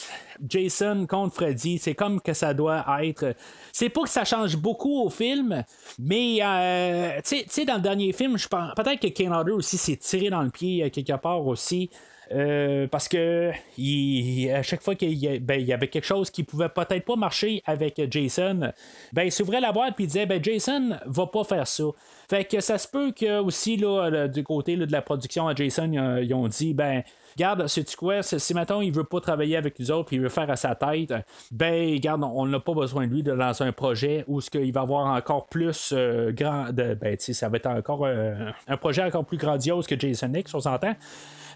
Jason 0.47 1.05
contre 1.07 1.35
Freddy. 1.35 1.77
C'est 1.77 1.95
comme 1.95 2.19
que 2.19 2.33
ça 2.33 2.53
doit 2.53 2.85
être. 3.03 3.35
C'est 3.71 3.89
pas 3.89 4.01
que 4.01 4.09
ça 4.09 4.25
change 4.25 4.57
beaucoup 4.57 5.01
au 5.01 5.09
film, 5.09 5.63
mais 5.99 6.39
euh, 6.43 7.19
tu 7.25 7.37
sais- 7.47 7.65
dans 7.65 7.75
le 7.75 7.81
dernier 7.81 8.11
film, 8.11 8.37
je 8.37 8.47
pense 8.47 8.73
peut-être 8.75 8.99
que 8.99 9.07
Kane 9.07 9.33
Hodder 9.33 9.51
aussi 9.51 9.77
s'est 9.77 9.97
tiré 9.97 10.29
dans 10.29 10.41
le 10.41 10.49
pied 10.49 10.83
euh, 10.83 10.89
quelque 10.89 11.13
part 11.13 11.45
aussi. 11.45 11.89
Euh, 12.33 12.87
parce 12.87 13.07
que 13.07 13.51
à 13.51 14.63
chaque 14.63 14.81
fois 14.81 14.95
qu'il 14.95 15.39
ben, 15.41 15.59
y 15.59 15.73
avait 15.73 15.87
quelque 15.87 16.05
chose 16.05 16.29
qui 16.29 16.43
pouvait 16.43 16.69
peut-être 16.69 17.05
pas 17.05 17.15
marcher 17.15 17.61
avec 17.65 18.01
Jason, 18.09 18.71
ben 19.11 19.23
il 19.23 19.31
s'ouvrait 19.31 19.59
la 19.59 19.71
boîte 19.71 19.95
puis 19.95 20.05
il 20.05 20.07
disait 20.07 20.25
ben 20.25 20.41
Jason 20.43 20.97
va 21.05 21.27
pas 21.27 21.43
faire 21.43 21.67
ça. 21.67 21.83
Fait 22.29 22.45
que 22.45 22.61
ça 22.61 22.77
se 22.77 22.87
peut 22.87 23.11
que 23.11 23.39
aussi 23.39 23.75
là, 23.75 24.27
du 24.27 24.43
côté 24.43 24.77
de 24.77 24.91
la 24.91 25.01
production 25.01 25.47
à 25.47 25.55
Jason, 25.55 25.91
ils, 26.21 26.33
ont- 26.33 26.47
dit 26.47 26.73
ben 26.73 27.03
Garde, 27.37 27.67
sais-tu 27.67 27.95
quoi, 27.95 28.23
si 28.23 28.53
mettons 28.53 28.81
il 28.81 28.91
veut 28.91 29.05
pas 29.05 29.21
travailler 29.21 29.55
avec 29.55 29.79
nous 29.79 29.89
autres 29.91 30.07
puis 30.07 30.17
il 30.17 30.21
veut 30.21 30.29
faire 30.29 30.49
à 30.49 30.55
sa 30.57 30.75
tête, 30.75 31.13
ben 31.51 31.97
garde, 31.99 32.23
on 32.23 32.45
n'a 32.45 32.59
pas 32.59 32.73
besoin 32.73 33.07
de 33.07 33.13
lui 33.13 33.23
de 33.23 33.31
lancer 33.31 33.63
un 33.63 33.71
projet 33.71 34.25
où 34.27 34.41
ce 34.41 34.49
qu'il 34.49 34.71
va 34.73 34.81
avoir 34.81 35.07
encore 35.07 35.47
plus 35.47 35.93
euh, 35.93 36.31
grand 36.31 36.71
de, 36.71 36.93
ben 36.93 37.15
ça 37.19 37.49
va 37.49 37.57
être 37.57 37.67
encore 37.67 38.05
euh, 38.05 38.49
un 38.67 38.77
projet 38.77 39.03
encore 39.03 39.25
plus 39.25 39.37
grandiose 39.37 39.87
que 39.87 39.97
Jason 39.99 40.33
X, 40.33 40.53
on 40.53 40.59
s'entend. 40.59 40.93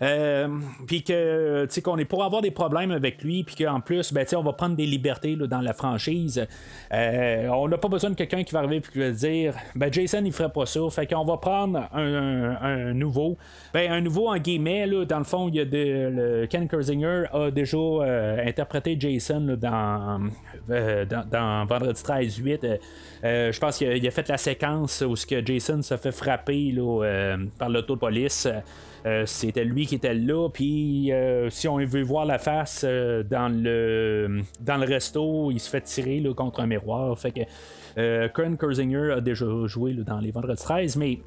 Euh, 0.02 0.48
puis 0.88 1.04
que 1.04 1.66
tu 1.66 1.82
qu'on 1.82 1.98
est 1.98 2.06
pour 2.06 2.24
avoir 2.24 2.42
des 2.42 2.52
problèmes 2.52 2.92
avec 2.92 3.24
lui 3.24 3.44
puis 3.44 3.56
qu'en 3.56 3.80
plus 3.80 4.14
ben 4.14 4.26
on 4.36 4.44
va 4.44 4.54
prendre 4.54 4.76
des 4.76 4.86
libertés 4.86 5.36
là, 5.36 5.48
dans 5.48 5.62
la 5.62 5.74
franchise. 5.74 6.46
Euh, 6.94 7.48
on 7.50 7.68
n'a 7.68 7.78
pas 7.78 7.88
besoin 7.88 8.10
de 8.10 8.16
quelqu'un 8.16 8.44
qui 8.44 8.54
va 8.54 8.60
arriver 8.60 8.82
puis 8.82 8.92
qui 8.92 9.00
va 9.00 9.12
dire 9.12 9.54
ben 9.76 9.92
Jason 9.92 10.22
il 10.26 10.32
ferait 10.32 10.52
pas 10.52 10.66
ça. 10.66 10.82
Fait 10.90 11.08
qu'on 11.08 11.24
va 11.24 11.38
prendre 11.38 11.88
un, 11.94 12.94
nouveau. 12.94 13.38
Ben 13.74 13.92
un 13.92 14.02
nouveau 14.02 14.30
en 14.30 14.38
guillemets 14.38 14.88
là, 14.88 15.06
dans 15.06 15.20
le 15.20 15.24
fond 15.24 15.50
il 15.50 15.56
y 15.56 15.60
a 15.60 15.66
le 15.66 16.48
Ken 16.48 16.68
Kersinger 16.68 17.24
a 17.32 17.52
déjà 17.52 17.78
euh, 17.78 18.48
interprété 18.48 18.98
Jason 19.00 19.40
là, 19.40 19.56
dans, 19.56 20.30
dans, 20.68 21.66
Vendredi 21.66 22.02
13 22.04 22.38
8 22.38 22.66
Euh, 22.66 22.78
euh, 23.24 23.52
je 23.52 23.60
pense 23.60 23.78
qu'il 23.78 24.08
a, 24.08 24.12
fait 24.12 24.28
la 24.28 24.38
séquence 24.38 25.04
où 25.08 25.16
ce 25.16 25.26
que 25.26 25.46
Jason 25.46 25.82
se 25.82 25.98
fait 25.98 26.12
frapper 26.12 26.72
là, 26.72 27.38
par 27.58 27.70
l'auto 27.70 27.96
de 27.96 28.00
police 28.00 28.48
c'était 29.26 29.64
lui 29.64 29.86
qui 29.86 29.96
était 29.96 30.16
là, 30.16 30.50
puis 30.50 31.12
euh, 31.12 31.50
si 31.52 31.68
on 31.68 31.78
veut 31.78 32.02
voir 32.02 32.26
la 32.26 32.40
face 32.40 32.84
euh, 32.84 33.22
dans 33.24 33.50
le 33.50 34.42
dans 34.62 34.78
le 34.78 34.86
resto, 34.86 35.52
il 35.52 35.60
se 35.60 35.70
fait 35.70 35.82
tirer 35.82 36.20
là, 36.20 36.34
contre 36.34 36.62
un 36.62 36.66
miroir. 36.66 37.18
Fait 37.18 37.32
que 37.32 37.42
euh, 37.98 38.28
Kern 38.30 38.58
a 39.12 39.22
déjà 39.22 39.46
joué 39.66 39.94
dans 39.94 40.20
les 40.20 40.32
Vendredis 40.32 40.62
13, 40.62 40.96
mais 40.98 41.20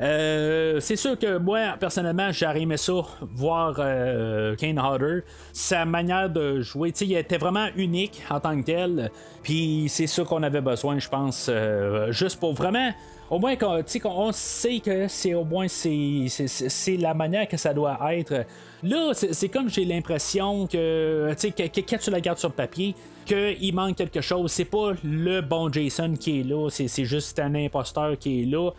euh, 0.00 0.80
c'est 0.80 0.96
sûr 0.96 1.18
que 1.18 1.38
moi, 1.38 1.76
personnellement, 1.78 2.30
j'aurais 2.32 2.62
aimé 2.62 2.76
ça, 2.76 2.94
voir 3.20 3.76
euh, 3.78 4.54
Kane 4.56 4.78
Hodder. 4.78 5.20
Sa 5.52 5.84
manière 5.84 6.30
de 6.30 6.60
jouer, 6.60 6.92
il 7.00 7.16
était 7.16 7.38
vraiment 7.38 7.66
unique 7.76 8.22
en 8.30 8.40
tant 8.40 8.58
que 8.58 8.64
tel. 8.64 9.10
Puis 9.42 9.86
c'est 9.88 10.06
ça 10.06 10.24
qu'on 10.24 10.42
avait 10.42 10.60
besoin, 10.60 10.98
je 10.98 11.08
pense, 11.08 11.48
euh, 11.48 12.12
juste 12.12 12.40
pour 12.40 12.54
vraiment 12.54 12.90
au 13.30 13.38
moins 13.38 13.56
qu'on, 13.56 13.82
qu'on 14.02 14.10
on 14.10 14.32
sait 14.32 14.80
que 14.80 15.08
c'est 15.08 15.34
au 15.34 15.44
moins 15.44 15.68
c'est, 15.68 16.96
la 16.98 17.14
manière 17.14 17.48
que 17.48 17.56
ça 17.56 17.74
doit 17.74 17.98
être. 18.14 18.44
Là, 18.82 19.12
c'est, 19.12 19.48
comme 19.48 19.68
j'ai 19.68 19.84
l'impression 19.84 20.66
que, 20.66 21.34
que, 21.34 21.68
que 21.68 21.80
quand 21.80 21.98
tu 21.98 22.10
la 22.10 22.20
gardes 22.20 22.38
sur 22.38 22.52
papier, 22.52 22.94
qu'il 23.28 23.74
manque 23.74 23.96
quelque 23.96 24.20
chose. 24.20 24.50
C'est 24.50 24.64
pas 24.64 24.92
le 25.04 25.40
bon 25.40 25.70
Jason 25.72 26.14
qui 26.18 26.40
est 26.40 26.42
là, 26.42 26.68
c'est, 26.70 27.04
juste 27.04 27.38
un 27.38 27.54
imposteur 27.54 28.18
qui 28.18 28.42
est 28.42 28.46
là. 28.46 28.70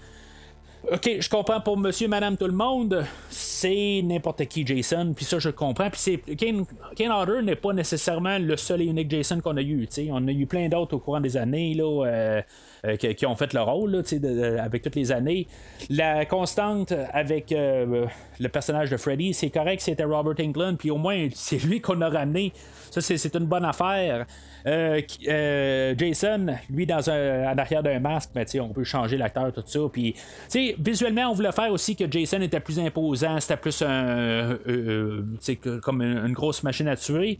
Ok, 0.91 1.17
je 1.19 1.29
comprends 1.29 1.59
pour 1.59 1.77
monsieur, 1.77 2.07
madame, 2.07 2.37
tout 2.37 2.47
le 2.47 2.53
monde, 2.53 3.03
c'est 3.29 4.01
n'importe 4.01 4.45
qui 4.45 4.65
Jason, 4.65 5.13
puis 5.13 5.25
ça 5.25 5.37
je 5.37 5.49
comprends. 5.49 5.89
Puis 5.89 5.99
c'est 5.99 6.35
Kane, 6.35 6.65
Kane 6.95 7.11
Hodder 7.11 7.41
n'est 7.43 7.57
pas 7.57 7.73
nécessairement 7.73 8.39
le 8.39 8.55
seul 8.55 8.81
et 8.81 8.85
unique 8.85 9.11
Jason 9.11 9.41
qu'on 9.41 9.57
a 9.57 9.61
eu. 9.61 9.85
sais. 9.89 10.07
On 10.09 10.25
a 10.25 10.31
eu 10.31 10.45
plein 10.45 10.69
d'autres 10.69 10.95
au 10.95 10.99
courant 10.99 11.19
des 11.19 11.35
années 11.35 11.73
là, 11.73 12.05
euh, 12.05 12.41
euh, 12.85 12.95
qui, 12.95 13.25
ont 13.25 13.35
fait 13.35 13.53
le 13.53 13.61
rôle 13.61 13.91
là, 13.91 14.63
avec 14.63 14.83
toutes 14.83 14.95
les 14.95 15.11
années. 15.11 15.47
La 15.89 16.25
constante 16.25 16.93
avec 17.11 17.51
euh, 17.51 18.05
le 18.39 18.49
personnage 18.49 18.89
de 18.89 18.95
Freddy, 18.95 19.33
c'est 19.33 19.49
correct, 19.49 19.81
c'était 19.81 20.05
Robert 20.05 20.35
Englund, 20.39 20.77
puis 20.77 20.89
au 20.89 20.97
moins 20.97 21.27
c'est 21.33 21.57
lui 21.57 21.81
qu'on 21.81 21.99
a 21.99 22.09
ramené. 22.09 22.53
Ça, 22.89 23.01
c'est, 23.01 23.35
une 23.35 23.45
bonne 23.45 23.65
affaire. 23.65 24.25
Euh, 24.65 25.01
Jason, 25.97 26.47
lui, 26.69 26.85
dans 26.85 27.09
un, 27.09 27.51
en 27.51 27.57
arrière 27.57 27.83
d'un 27.83 27.99
masque, 27.99 28.31
ben, 28.33 28.45
tu 28.45 28.51
sais, 28.51 28.59
on 28.59 28.69
peut 28.69 28.83
changer 28.83 29.17
l'acteur, 29.17 29.51
tout 29.51 29.63
ça. 29.65 29.79
Puis, 29.91 30.15
visuellement, 30.79 31.29
on 31.29 31.33
voulait 31.33 31.51
faire 31.51 31.71
aussi 31.71 31.95
que 31.95 32.09
Jason 32.09 32.41
était 32.41 32.59
plus 32.59 32.79
imposant, 32.79 33.39
c'était 33.39 33.57
plus 33.57 33.83
un, 33.83 34.57
comme 35.81 36.01
une, 36.01 36.17
une 36.17 36.33
grosse 36.33 36.63
machine 36.63 36.87
à 36.87 36.95
tuer. 36.95 37.37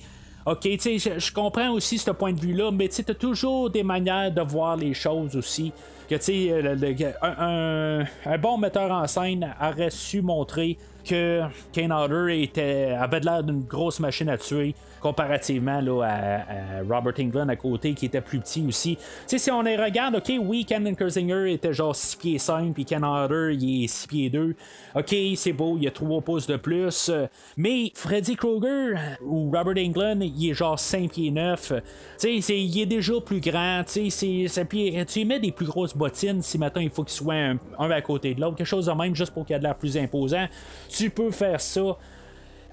Ok, 0.50 0.62
tu 0.62 1.00
sais, 1.00 1.20
je, 1.20 1.32
comprends 1.32 1.70
aussi 1.70 2.00
ce 2.00 2.10
point 2.10 2.34
de 2.34 2.40
vue-là, 2.40 2.72
mais 2.72 2.88
tu 2.88 3.04
t'as 3.04 3.14
toujours 3.14 3.70
des 3.70 3.84
manières 3.84 4.32
de 4.32 4.42
voir 4.42 4.76
les 4.78 4.96
choses 4.96 5.36
aussi. 5.36 5.72
Que, 6.10 6.16
tu 6.16 6.24
sais, 6.24 7.14
un 7.22 8.38
bon 8.40 8.58
metteur 8.58 8.90
en 8.90 9.06
scène 9.06 9.54
aurait 9.62 9.92
su 9.92 10.24
montrer 10.24 10.76
que 11.06 11.42
Kane 11.72 11.92
Hodder 11.92 12.42
était, 12.42 12.96
avait 13.00 13.20
l'air 13.20 13.44
d'une 13.44 13.64
grosse 13.64 14.00
machine 14.00 14.30
à 14.30 14.38
tuer 14.38 14.76
comparativement 15.00 15.82
là, 15.82 16.04
à, 16.04 16.82
Robert 16.84 17.14
England 17.20 17.50
à 17.50 17.56
côté 17.56 17.94
qui 17.94 18.06
était 18.06 18.22
plus 18.22 18.40
petit 18.40 18.64
aussi. 18.68 18.98
Si 19.26 19.52
on 19.52 19.62
les 19.62 19.78
regarde, 19.78 20.16
ok, 20.16 20.34
oui, 20.42 20.66
Ken 20.66 20.96
Kersinger 20.96 21.52
était 21.52 21.74
genre 21.74 21.96
6 21.96 22.16
pieds 22.18 22.38
5, 22.38 22.74
puis 22.74 22.86
Ken 22.86 23.04
Hodder 23.04 23.56
il 23.60 23.86
est 23.86 23.88
6 23.88 24.08
pieds 24.08 24.30
2. 24.30 24.56
Ok, 24.96 25.16
c'est 25.36 25.54
beau, 25.54 25.76
il 25.78 25.84
y 25.84 25.88
a 25.88 25.92
3 25.92 26.22
pouces 26.22 26.48
de 26.48 26.58
plus. 26.58 27.12
Mais 27.58 27.92
Freddy 27.96 28.36
Krueger 28.36 28.98
ou 29.24 29.52
Robert 29.52 29.84
England, 29.84 30.20
il 30.22 30.50
est 30.50 30.54
genre 30.54 30.78
5 30.78 31.12
pieds 31.12 31.32
9. 31.32 31.74
Tu 32.20 32.42
sais, 32.42 32.60
il 32.60 32.82
est 32.82 32.86
déjà 32.86 33.14
plus 33.26 33.40
grand. 33.40 33.84
Tu 33.86 34.10
sais, 34.10 34.46
tu 35.08 35.26
mets 35.26 35.40
des 35.40 35.52
plus 35.52 35.66
grosses 35.66 35.96
bottines 35.96 36.42
si 36.42 36.58
maintenant 36.58 36.82
il 36.82 36.90
faut 36.90 37.04
qu'il 37.04 37.14
soit 37.14 37.34
un, 37.34 37.58
à 37.78 38.02
côté 38.02 38.34
de 38.34 38.42
l'autre, 38.42 38.58
quelque 38.58 38.68
chose 38.68 38.88
de 38.88 38.92
même 38.92 39.16
juste 39.16 39.34
pour 39.34 39.46
qu'il 39.46 39.56
ait 39.56 39.60
de 39.60 39.64
l'air 39.64 39.76
plus 39.76 39.98
imposant. 39.98 40.48
Tu 41.00 41.10
peux 41.10 41.32
faire 41.32 41.62
ça. 41.62 41.98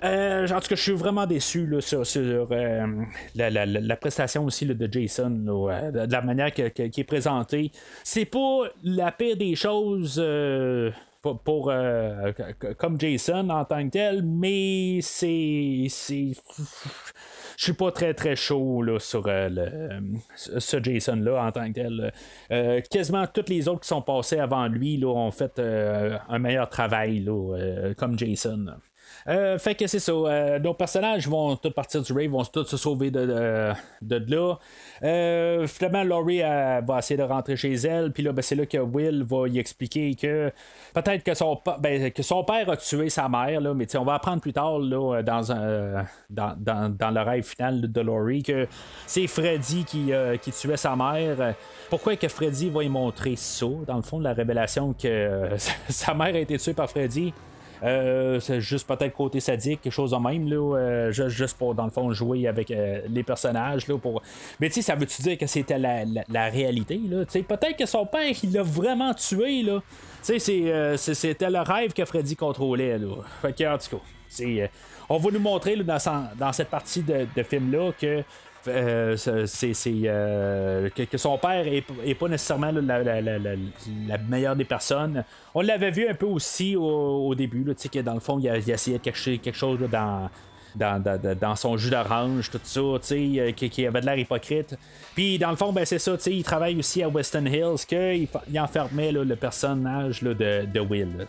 Euh, 0.03 0.49
en 0.49 0.61
tout 0.61 0.66
cas, 0.66 0.74
je 0.74 0.83
suis 0.83 0.93
vraiment 0.93 1.27
déçu 1.27 1.64
là, 1.64 1.81
sur, 1.81 2.03
euh, 2.51 2.87
la, 3.37 3.97
prestation 3.97 4.45
aussi 4.45 4.66
de 4.66 4.93
Jason, 4.93 5.45
euh, 5.47 5.93
de, 5.93 6.12
la 6.12 6.22
manière 6.22 6.53
qui 6.53 6.62
est 6.62 7.07
présentée. 7.07 7.70
C'est 8.03 8.24
pas 8.24 8.64
la 8.83 9.12
pire 9.12 9.37
des 9.37 9.55
choses 9.55 10.20
pour, 11.22 11.72
comme 12.79 13.01
Jason 13.01 13.49
en 13.49 13.64
tant 13.64 13.85
que 13.85 13.91
tel, 13.91 14.24
mais 14.24 14.99
c'est. 15.03 15.87
Je 17.57 17.64
suis 17.64 17.72
pas 17.72 17.90
très 17.90 18.14
très 18.14 18.36
chaud 18.36 18.82
là, 18.82 18.98
sur 18.98 19.24
ce 19.26 20.82
Jason-là 20.82 21.42
en 21.42 21.52
tant 21.52 21.72
que 21.72 22.12
tel. 22.48 22.82
quasiment 22.90 23.26
tous 23.26 23.48
les 23.48 23.68
autres 23.68 23.80
qui 23.80 23.88
sont 23.88 24.02
passés 24.02 24.38
avant 24.38 24.66
lui 24.68 24.96
là, 24.98 25.09
ont 25.09 25.30
fait 25.30 25.59
un 25.59 26.38
meilleur 26.38 26.68
travail 26.68 27.20
là, 27.20 27.92
comme 27.96 28.18
Jason. 28.18 28.66
Euh, 29.29 29.59
fait 29.59 29.74
que 29.74 29.87
c'est 29.87 29.99
ça. 29.99 30.12
Euh, 30.12 30.59
nos 30.59 30.74
personnages 30.74 31.29
vont 31.29 31.57
tous 31.57 31.70
partir 31.70 32.03
du 32.03 32.12
rave, 32.12 32.31
vont 32.31 32.45
tous 32.45 32.64
se 32.64 32.77
sauver 32.77 33.11
de, 33.11 33.72
de, 34.03 34.35
là. 34.35 34.59
Euh, 35.03 35.66
finalement, 35.66 36.05
Laurie 36.05 36.41
va 36.41 36.99
essayer 36.99 37.16
de 37.16 37.24
rentrer 37.24 37.57
chez 37.57 37.74
elle. 37.74 38.12
Puis 38.12 38.22
là, 38.22 38.33
ben, 38.33 38.43
c'est 38.43 38.55
là 38.55 38.66
que 38.66 38.79
Will 38.79 39.24
va 39.24 39.49
y 39.49 39.59
expliquer 39.59 40.14
que 40.14 40.53
peut-être 40.95 41.24
que 41.24 41.35
son, 41.35 41.61
ben, 41.81 42.11
père 42.47 42.70
a 42.70 42.77
tué 42.77 43.11
sa 43.11 43.29
mère. 43.29 43.61
Là, 43.61 43.74
mais 43.74 43.95
on 43.97 44.05
va 44.05 44.14
apprendre 44.14 44.41
plus 44.41 44.53
tard 44.53 44.79
là, 44.79 45.22
dans, 45.22 45.43
dans, 46.31 46.97
dans, 46.97 47.11
le 47.11 47.20
rêve 47.20 47.45
final 47.45 47.91
de 47.91 48.01
Laurie 48.01 48.43
que 48.43 48.68
c'est 49.07 49.27
Freddy 49.27 49.85
qui, 49.85 50.12
qui 50.43 50.51
tuait 50.53 50.77
sa 50.77 50.95
mère. 50.95 51.55
Pourquoi 51.91 52.16
que 52.16 52.29
Freddy 52.29 52.70
va 52.70 52.85
y 52.85 52.89
montrer 52.89 53.35
ça? 53.37 53.66
Dans 53.87 53.97
le 53.97 54.03
fond, 54.03 54.20
la 54.20 54.33
révélation 54.33 54.93
que 54.93 55.51
sa 55.89 56.14
mère 56.14 56.35
a 56.35 56.39
été 56.39 56.59
tuée 56.59 56.74
par 56.74 56.89
Freddy? 56.89 57.33
Euh, 57.83 58.41
c'est 58.41 58.61
juste 58.61 58.87
peut-être 58.87 59.14
côté 59.14 59.41
sadique, 59.41 59.83
quelque 59.83 59.93
chose 59.93 60.11
de 60.11 60.16
même, 60.16 60.49
là, 60.49 60.77
euh, 60.77 61.12
juste, 61.12 61.57
pour, 61.59 61.74
dans 61.74 61.85
le 61.85 61.91
fond, 61.91 62.11
jouer 62.12 62.47
avec 62.47 62.70
euh, 62.70 63.01
les 63.09 63.22
personnages. 63.22 63.87
Là, 63.87 63.99
pour... 63.99 64.22
Mais 64.61 64.68
tu 64.68 64.74
sais, 64.74 64.83
ça 64.83 64.95
veut-tu 64.95 65.22
dire 65.22 65.39
que 65.39 65.47
c'était 65.47 65.79
la, 65.79 66.05
la, 66.29 66.49
réalité? 66.49 67.01
Là? 67.09 67.24
Peut-être 67.27 67.77
que 67.77 67.87
son 67.87 68.07
père, 68.07 68.33
il 68.43 68.53
l'a 68.53 68.62
vraiment 68.62 69.12
tué. 69.14 69.62
Là. 69.62 69.83
C'était 70.22 71.51
le 71.51 71.61
rêve 71.61 71.93
que 71.93 72.05
Freddy 72.05 72.37
contrôlait. 72.37 72.99
Là. 72.99 73.14
Fait 73.43 73.53
que, 73.53 73.64
en 73.64 73.79
tout 73.79 73.97
cas, 73.97 74.68
on 75.09 75.18
va 75.18 75.31
nous 75.31 75.41
montrer 75.41 75.77
dans, 75.77 76.53
cette 76.53 76.68
partie 76.68 77.03
de, 77.03 77.27
de 77.35 77.43
film-là 77.43 77.93
que 77.99 78.22
euh, 78.69 79.17
c'est 79.17 79.73
euh, 80.07 80.89
que, 80.91 81.19
son 81.19 81.39
père 81.39 81.67
est, 81.67 82.14
pas 82.14 82.29
nécessairement 82.29 82.73
la, 82.73 84.19
meilleure 84.29 84.57
des 84.57 84.64
personnes. 84.64 85.25
On 85.55 85.61
l'avait 85.61 85.91
vu 85.91 86.09
un 86.09 86.14
peu 86.14 86.27
aussi 86.27 86.77
au, 86.77 87.35
début, 87.35 87.64
là, 87.64 87.75
que 87.75 87.99
dans 88.01 88.14
le 88.14 88.21
fond, 88.21 88.39
il 88.39 88.45
il 88.45 88.51
a 88.51 88.75
essayé 88.75 88.99
de 88.99 89.03
cacher 89.03 89.39
quelque 89.39 89.57
chose 89.57 89.79
dans 89.91 90.31
dans, 90.77 91.57
son 91.57 91.77
jus 91.77 91.91
d'orange, 91.91 92.51
tout 92.51 92.61
ça, 92.62 92.81
euh, 92.81 93.53
qui, 93.53 93.70
qui, 93.70 93.87
avait 93.87 94.01
de 94.01 94.07
l'air 94.07 94.18
hypocrite. 94.18 94.77
Puis 95.14 95.39
dans 95.39 95.51
le 95.51 95.57
fond, 95.57 95.72
ben, 95.72 95.85
c'est 95.85 95.99
ça, 95.99 96.12
il 96.27 96.45
travaille 96.45 96.79
aussi 96.79 97.03
à 97.03 97.09
Weston 97.09 97.47
Hills, 97.47 97.87
qu'il 97.87 98.29
il 98.51 98.61
enfermait 98.61 99.12
le 99.12 99.37
personnage 99.37 100.22
de, 100.22 100.81
Will. 100.81 101.27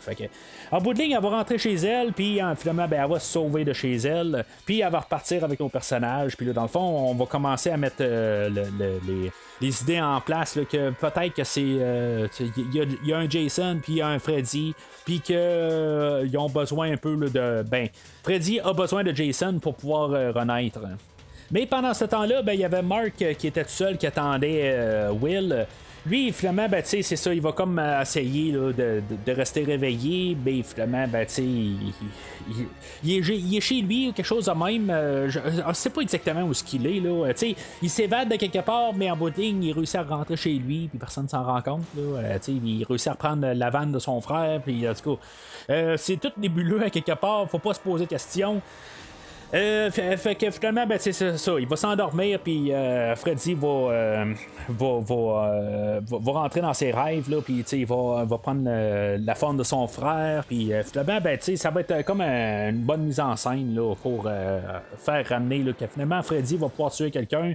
En 0.71 0.79
bout 0.79 0.93
de 0.93 0.99
ligne, 0.99 1.11
elle 1.11 1.21
va 1.21 1.29
rentrer 1.29 1.57
chez 1.57 1.75
elle, 1.75 2.13
puis 2.13 2.39
finalement, 2.57 2.87
ben, 2.87 3.03
elle 3.03 3.09
va 3.09 3.19
se 3.19 3.31
sauver 3.31 3.63
de 3.63 3.73
chez 3.73 3.95
elle, 3.95 4.45
puis 4.65 4.81
elle 4.81 4.91
va 4.91 4.99
repartir 4.99 5.43
avec 5.43 5.59
nos 5.59 5.69
personnages. 5.69 6.35
Puis 6.35 6.45
dans 6.47 6.63
le 6.63 6.67
fond, 6.67 6.79
on 6.79 7.15
va 7.15 7.25
commencer 7.25 7.69
à 7.69 7.77
mettre 7.77 7.97
euh, 8.01 8.49
les 9.07 9.31
des 9.59 9.81
idées 9.81 10.01
en 10.01 10.21
place 10.21 10.57
que 10.69 10.91
peut-être 10.91 11.33
que 11.33 11.43
c'est 11.43 11.63
euh, 11.65 12.27
il 12.57 12.87
y, 13.03 13.13
a 13.13 13.17
un 13.17 13.29
Jason 13.29 13.79
puis 13.81 13.93
il 13.93 13.97
y 13.97 14.01
a 14.01 14.07
un 14.07 14.19
Freddy 14.19 14.75
puis 15.05 15.19
qu'ils 15.19 15.35
euh, 15.37 16.27
ont 16.37 16.49
besoin 16.49 16.91
un 16.91 16.97
peu 16.97 17.15
de 17.15 17.63
ben 17.63 17.87
Freddy 18.23 18.59
a 18.59 18.73
besoin 18.73 19.03
de 19.03 19.15
Jason 19.15 19.59
pour 19.59 19.75
pouvoir 19.75 20.11
euh, 20.11 20.31
renaître. 20.31 20.79
Mais 21.49 21.65
pendant 21.65 21.93
ce 21.93 22.03
temps-là, 22.03 22.41
ben, 22.41 22.53
il 22.53 22.59
y 22.59 22.65
avait 22.65 22.81
Mark 22.81 23.13
qui 23.15 23.47
était 23.47 23.63
tout 23.63 23.69
seul, 23.69 23.97
qui 23.97 24.05
attendait 24.05 25.09
Will. 25.21 25.65
Lui, 26.07 26.31
finalement, 26.31 26.69
ben, 26.69 26.81
c'est 26.85 27.01
ça, 27.01 27.33
il 27.33 27.41
va 27.41 27.51
comme 27.51 27.81
essayer 28.01 28.51
de, 28.51 29.31
rester 29.31 29.63
réveillé, 29.63 30.37
mais 30.43 30.63
finalement, 30.63 31.05
ben, 31.07 31.27
il, 31.37 31.93
il, 33.03 33.55
est, 33.57 33.61
chez 33.61 33.81
lui 33.81 34.09
ou 34.09 34.13
quelque 34.13 34.25
chose 34.25 34.45
de 34.45 34.51
même. 34.51 34.89
Euh, 34.89 35.29
je 35.29 35.39
ne 35.39 35.73
sais 35.73 35.89
pas 35.89 36.01
exactement 36.01 36.43
où 36.43 36.53
ce 36.53 36.63
qu'il 36.63 36.85
est. 36.87 36.99
Là. 36.99 37.31
il 37.81 37.89
s'évade 37.89 38.29
de 38.29 38.35
quelque 38.35 38.59
part, 38.59 38.93
mais 38.95 39.11
en 39.11 39.17
bout 39.17 39.33
il 39.37 39.71
réussit 39.71 39.95
à 39.95 40.03
rentrer 40.03 40.37
chez 40.37 40.53
lui, 40.53 40.87
puis 40.87 40.97
personne 40.97 41.25
ne 41.25 41.29
s'en 41.29 41.43
rend 41.43 41.61
compte. 41.61 41.85
Là. 41.95 42.19
Euh, 42.19 42.37
il 42.47 42.85
réussit 42.85 43.07
à 43.07 43.15
prendre 43.15 43.47
la 43.47 43.69
vanne 43.69 43.91
de 43.91 43.99
son 43.99 44.21
frère, 44.21 44.61
puis 44.61 44.87
en 44.87 44.93
tout 44.93 45.15
cas, 45.15 45.21
euh, 45.73 45.97
c'est 45.97 46.17
tout 46.17 46.31
nébuleux 46.37 46.83
à 46.83 46.89
quelque 46.89 47.13
part, 47.13 47.49
faut 47.49 47.59
pas 47.59 47.73
se 47.73 47.79
poser 47.79 48.05
de 48.05 48.09
questions. 48.09 48.61
Euh, 49.53 49.89
fait, 49.91 50.35
que 50.35 50.51
finalement, 50.51 50.85
ben, 50.85 50.97
c'est 50.99 51.13
ça, 51.13 51.59
Il 51.59 51.67
va 51.67 51.75
s'endormir, 51.77 52.39
puis 52.39 52.73
euh, 52.73 53.15
Freddy 53.15 53.53
va, 53.53 53.67
euh, 53.67 54.33
va, 54.67 54.99
va, 54.99 56.01
va, 56.01 56.31
rentrer 56.33 56.59
dans 56.59 56.73
ses 56.73 56.91
rêves, 56.91 57.29
là, 57.29 57.37
puis 57.41 57.63
il 57.71 57.85
va, 57.85 58.25
va 58.25 58.37
prendre 58.37 58.69
la 59.17 59.35
forme 59.35 59.57
de 59.57 59.63
son 59.63 59.87
frère, 59.87 60.43
puis 60.45 60.71
finalement, 60.85 61.21
ben, 61.21 61.39
ça 61.39 61.69
va 61.69 61.81
être 61.81 62.03
comme 62.03 62.21
une 62.21 62.81
bonne 62.81 63.03
mise 63.03 63.21
en 63.21 63.35
scène 63.37 63.73
là, 63.73 63.95
pour 63.95 64.29
faire 64.97 65.25
ramener 65.27 65.63
que 65.73 65.87
finalement 65.87 66.21
Freddy 66.23 66.57
va 66.57 66.67
pouvoir 66.67 66.91
tuer 66.91 67.09
quelqu'un. 67.09 67.53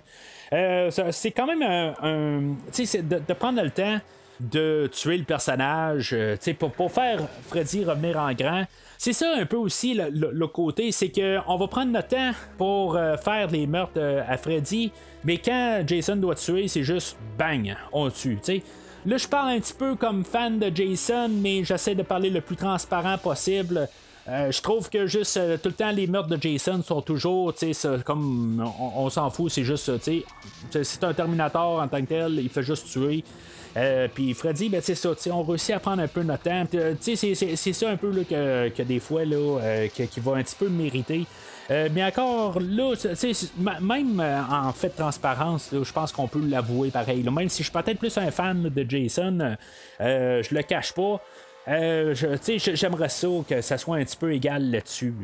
c'est 0.51 1.31
quand 1.33 1.47
même 1.47 1.63
un. 1.63 1.95
un 2.03 2.41
de, 2.41 3.23
de 3.27 3.33
prendre 3.35 3.63
le 3.63 3.71
temps 3.71 3.99
de 4.41 4.89
tuer 4.93 5.19
le 5.19 5.25
personnage, 5.25 6.17
pour, 6.59 6.73
pour 6.73 6.93
faire 6.93 7.21
Freddy 7.49 7.85
revenir 7.85 8.19
en 8.19 8.33
grand. 8.33 8.65
C'est 8.99 9.13
ça 9.13 9.35
un 9.37 9.47
peu 9.47 9.57
aussi 9.57 9.95
le, 9.95 10.47
côté, 10.47 10.93
c'est 10.93 11.11
qu'on 11.11 11.57
va 11.57 11.67
prendre 11.67 11.91
notre 11.91 12.09
temps 12.09 12.31
pour 12.57 12.97
euh, 12.97 13.17
faire 13.17 13.49
les 13.49 13.67
meurtres 13.67 13.99
euh, 13.99 14.23
à 14.29 14.37
Freddy, 14.37 14.93
mais 15.25 15.39
quand 15.39 15.83
Jason 15.87 16.17
doit 16.17 16.37
tuer, 16.37 16.69
c'est 16.69 16.85
juste 16.85 17.17
bang, 17.37 17.75
on 17.93 18.11
tue. 18.11 18.39
Là, 19.05 19.17
je 19.17 19.27
parle 19.27 19.51
un 19.51 19.61
petit 19.61 19.75
peu 19.75 19.97
comme 19.97 20.25
fan 20.25 20.61
de 20.61 20.71
Jason, 20.73 21.29
mais 21.29 21.65
j'essaie 21.65 21.97
de 21.97 22.05
parler 22.05 22.31
le 22.31 22.41
plus 22.41 22.55
transparent 22.55 23.19
possible. 23.19 23.89
Euh, 24.29 24.53
je 24.53 24.63
trouve 24.63 24.89
que 24.89 25.07
juste 25.07 25.39
tout 25.63 25.69
le 25.69 25.75
temps 25.75 25.91
les 25.91 26.07
meurtres 26.07 26.29
de 26.29 26.41
Jason 26.41 26.81
sont 26.83 27.03
toujours, 27.03 27.53
tu 27.55 27.75
sais, 27.75 27.89
comme 28.05 28.65
on, 28.79 29.11
s'en 29.11 29.31
fout, 29.31 29.51
c'est 29.51 29.65
juste, 29.65 29.91
tu 30.01 30.23
sais, 30.71 30.85
c'est 30.85 31.03
un 31.03 31.13
Terminator 31.13 31.81
en 31.81 31.89
tant 31.89 32.01
que 32.01 32.07
tel, 32.07 32.39
il 32.39 32.49
fait 32.49 32.63
juste 32.63 32.87
tuer. 32.87 33.25
Euh, 33.77 34.09
puis 34.13 34.35
Freddy, 34.35 34.69
ben, 34.69 34.81
c'est 34.83 34.95
ça, 34.95 35.11
on 35.31 35.43
réussit 35.43 35.75
à 35.75 35.81
prendre 35.81 36.03
un 36.03 36.09
peu 36.09 36.23
notre 36.23 36.43
temps. 36.43 36.65
Euh, 36.75 36.95
c'est, 37.01 37.73
ça 37.73 37.89
un 37.89 37.97
peu 37.97 38.11
là, 38.11 38.23
que, 38.25 38.69
que, 38.69 38.83
des 38.83 39.01
fois, 39.01 39.25
là, 39.25 39.59
euh, 39.61 39.89
qui 39.89 40.21
va 40.21 40.33
un 40.33 40.43
petit 40.43 40.57
peu 40.57 40.69
mériter. 40.69 41.27
mais 41.71 42.05
encore 42.05 42.61
là, 42.61 42.95
même 43.81 44.21
en 44.21 44.73
fait 44.73 44.91
transparence, 44.91 45.71
je 45.73 45.93
pense 45.93 46.13
qu'on 46.13 46.29
peut 46.29 46.45
l'avouer 46.47 46.91
pareil. 46.91 47.23
même 47.23 47.49
si 47.49 47.63
je 47.63 47.71
suis 47.71 47.73
peut-être 47.73 47.99
plus 47.99 48.17
un 48.19 48.31
fan 48.31 48.69
de 48.69 48.87
Jason, 48.89 49.57
je 49.99 50.55
le 50.55 50.63
cache 50.63 50.93
pas. 50.93 51.21
J'aimerais 51.67 53.09
ça 53.09 53.29
que 53.49 53.61
ça 53.61 53.79
soit 53.79 53.97
un 53.97 54.05
petit 54.05 54.17
peu 54.17 54.33
égal 54.33 54.71
là-dessus. 54.71 55.15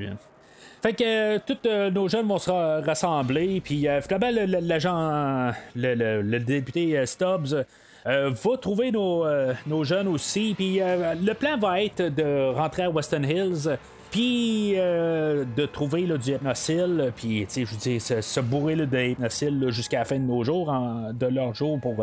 Fait 0.83 0.93
que 0.93 1.39
tous 1.39 1.69
nos 1.91 2.09
jeunes 2.09 2.29
vont 2.29 2.39
se 2.39 2.51
rassembler, 2.51 3.61
puis 3.61 3.87
finalement, 4.03 4.31
l'agent, 4.61 5.53
le, 5.75 6.23
le, 6.23 6.39
député 6.39 7.05
Stubbs 7.05 7.65
euh, 8.09 8.31
va 8.31 8.57
trouver 8.57 8.91
nos, 8.91 9.27
euh, 9.27 9.55
jeunes 9.83 10.09
aussi. 10.09 10.55
Puis 10.57 10.81
euh, 10.81 11.15
le 11.15 11.35
plan 11.35 11.59
va 11.59 11.83
être 11.83 12.03
de 12.03 12.55
rentrer 12.55 12.85
à 12.85 12.91
Weston 12.91 13.23
Hills. 13.23 13.77
Puis 14.11 14.73
de 14.75 15.67
trouver 15.67 16.07
là, 16.07 16.17
du 16.17 16.31
hypnocile, 16.31 17.13
puis 17.15 17.47
je 17.55 17.65
vous 17.67 17.77
dis, 17.77 18.01
se, 18.01 18.41
bourrer 18.41 18.75
là, 18.75 18.87
de 18.87 19.71
jusqu'à 19.71 19.99
la 19.99 20.05
fin 20.07 20.17
de 20.17 20.23
nos 20.23 20.43
jours, 20.45 20.75
de 21.13 21.27
leur 21.27 21.55
jour, 21.55 21.79
pour 21.79 22.03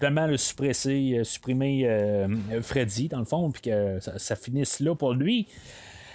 vraiment 0.00 0.26
le 0.26 0.36
suppresser, 0.36 1.20
supprimer 1.24 1.88
Freddy, 2.62 3.08
dans 3.08 3.18
le 3.18 3.24
fond, 3.24 3.50
puis 3.50 3.62
que 3.62 3.98
ça, 4.00 4.36
finisse 4.36 4.80
là 4.80 4.94
pour 4.94 5.14
lui. 5.14 5.48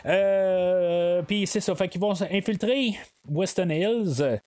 Euh, 0.05 1.21
puis 1.23 1.45
c'est 1.47 1.59
ça, 1.59 1.75
fait 1.75 1.87
qu'ils 1.87 2.01
vont 2.01 2.13
infiltrer 2.31 2.97
Weston 3.27 3.69
Hills. 3.69 4.39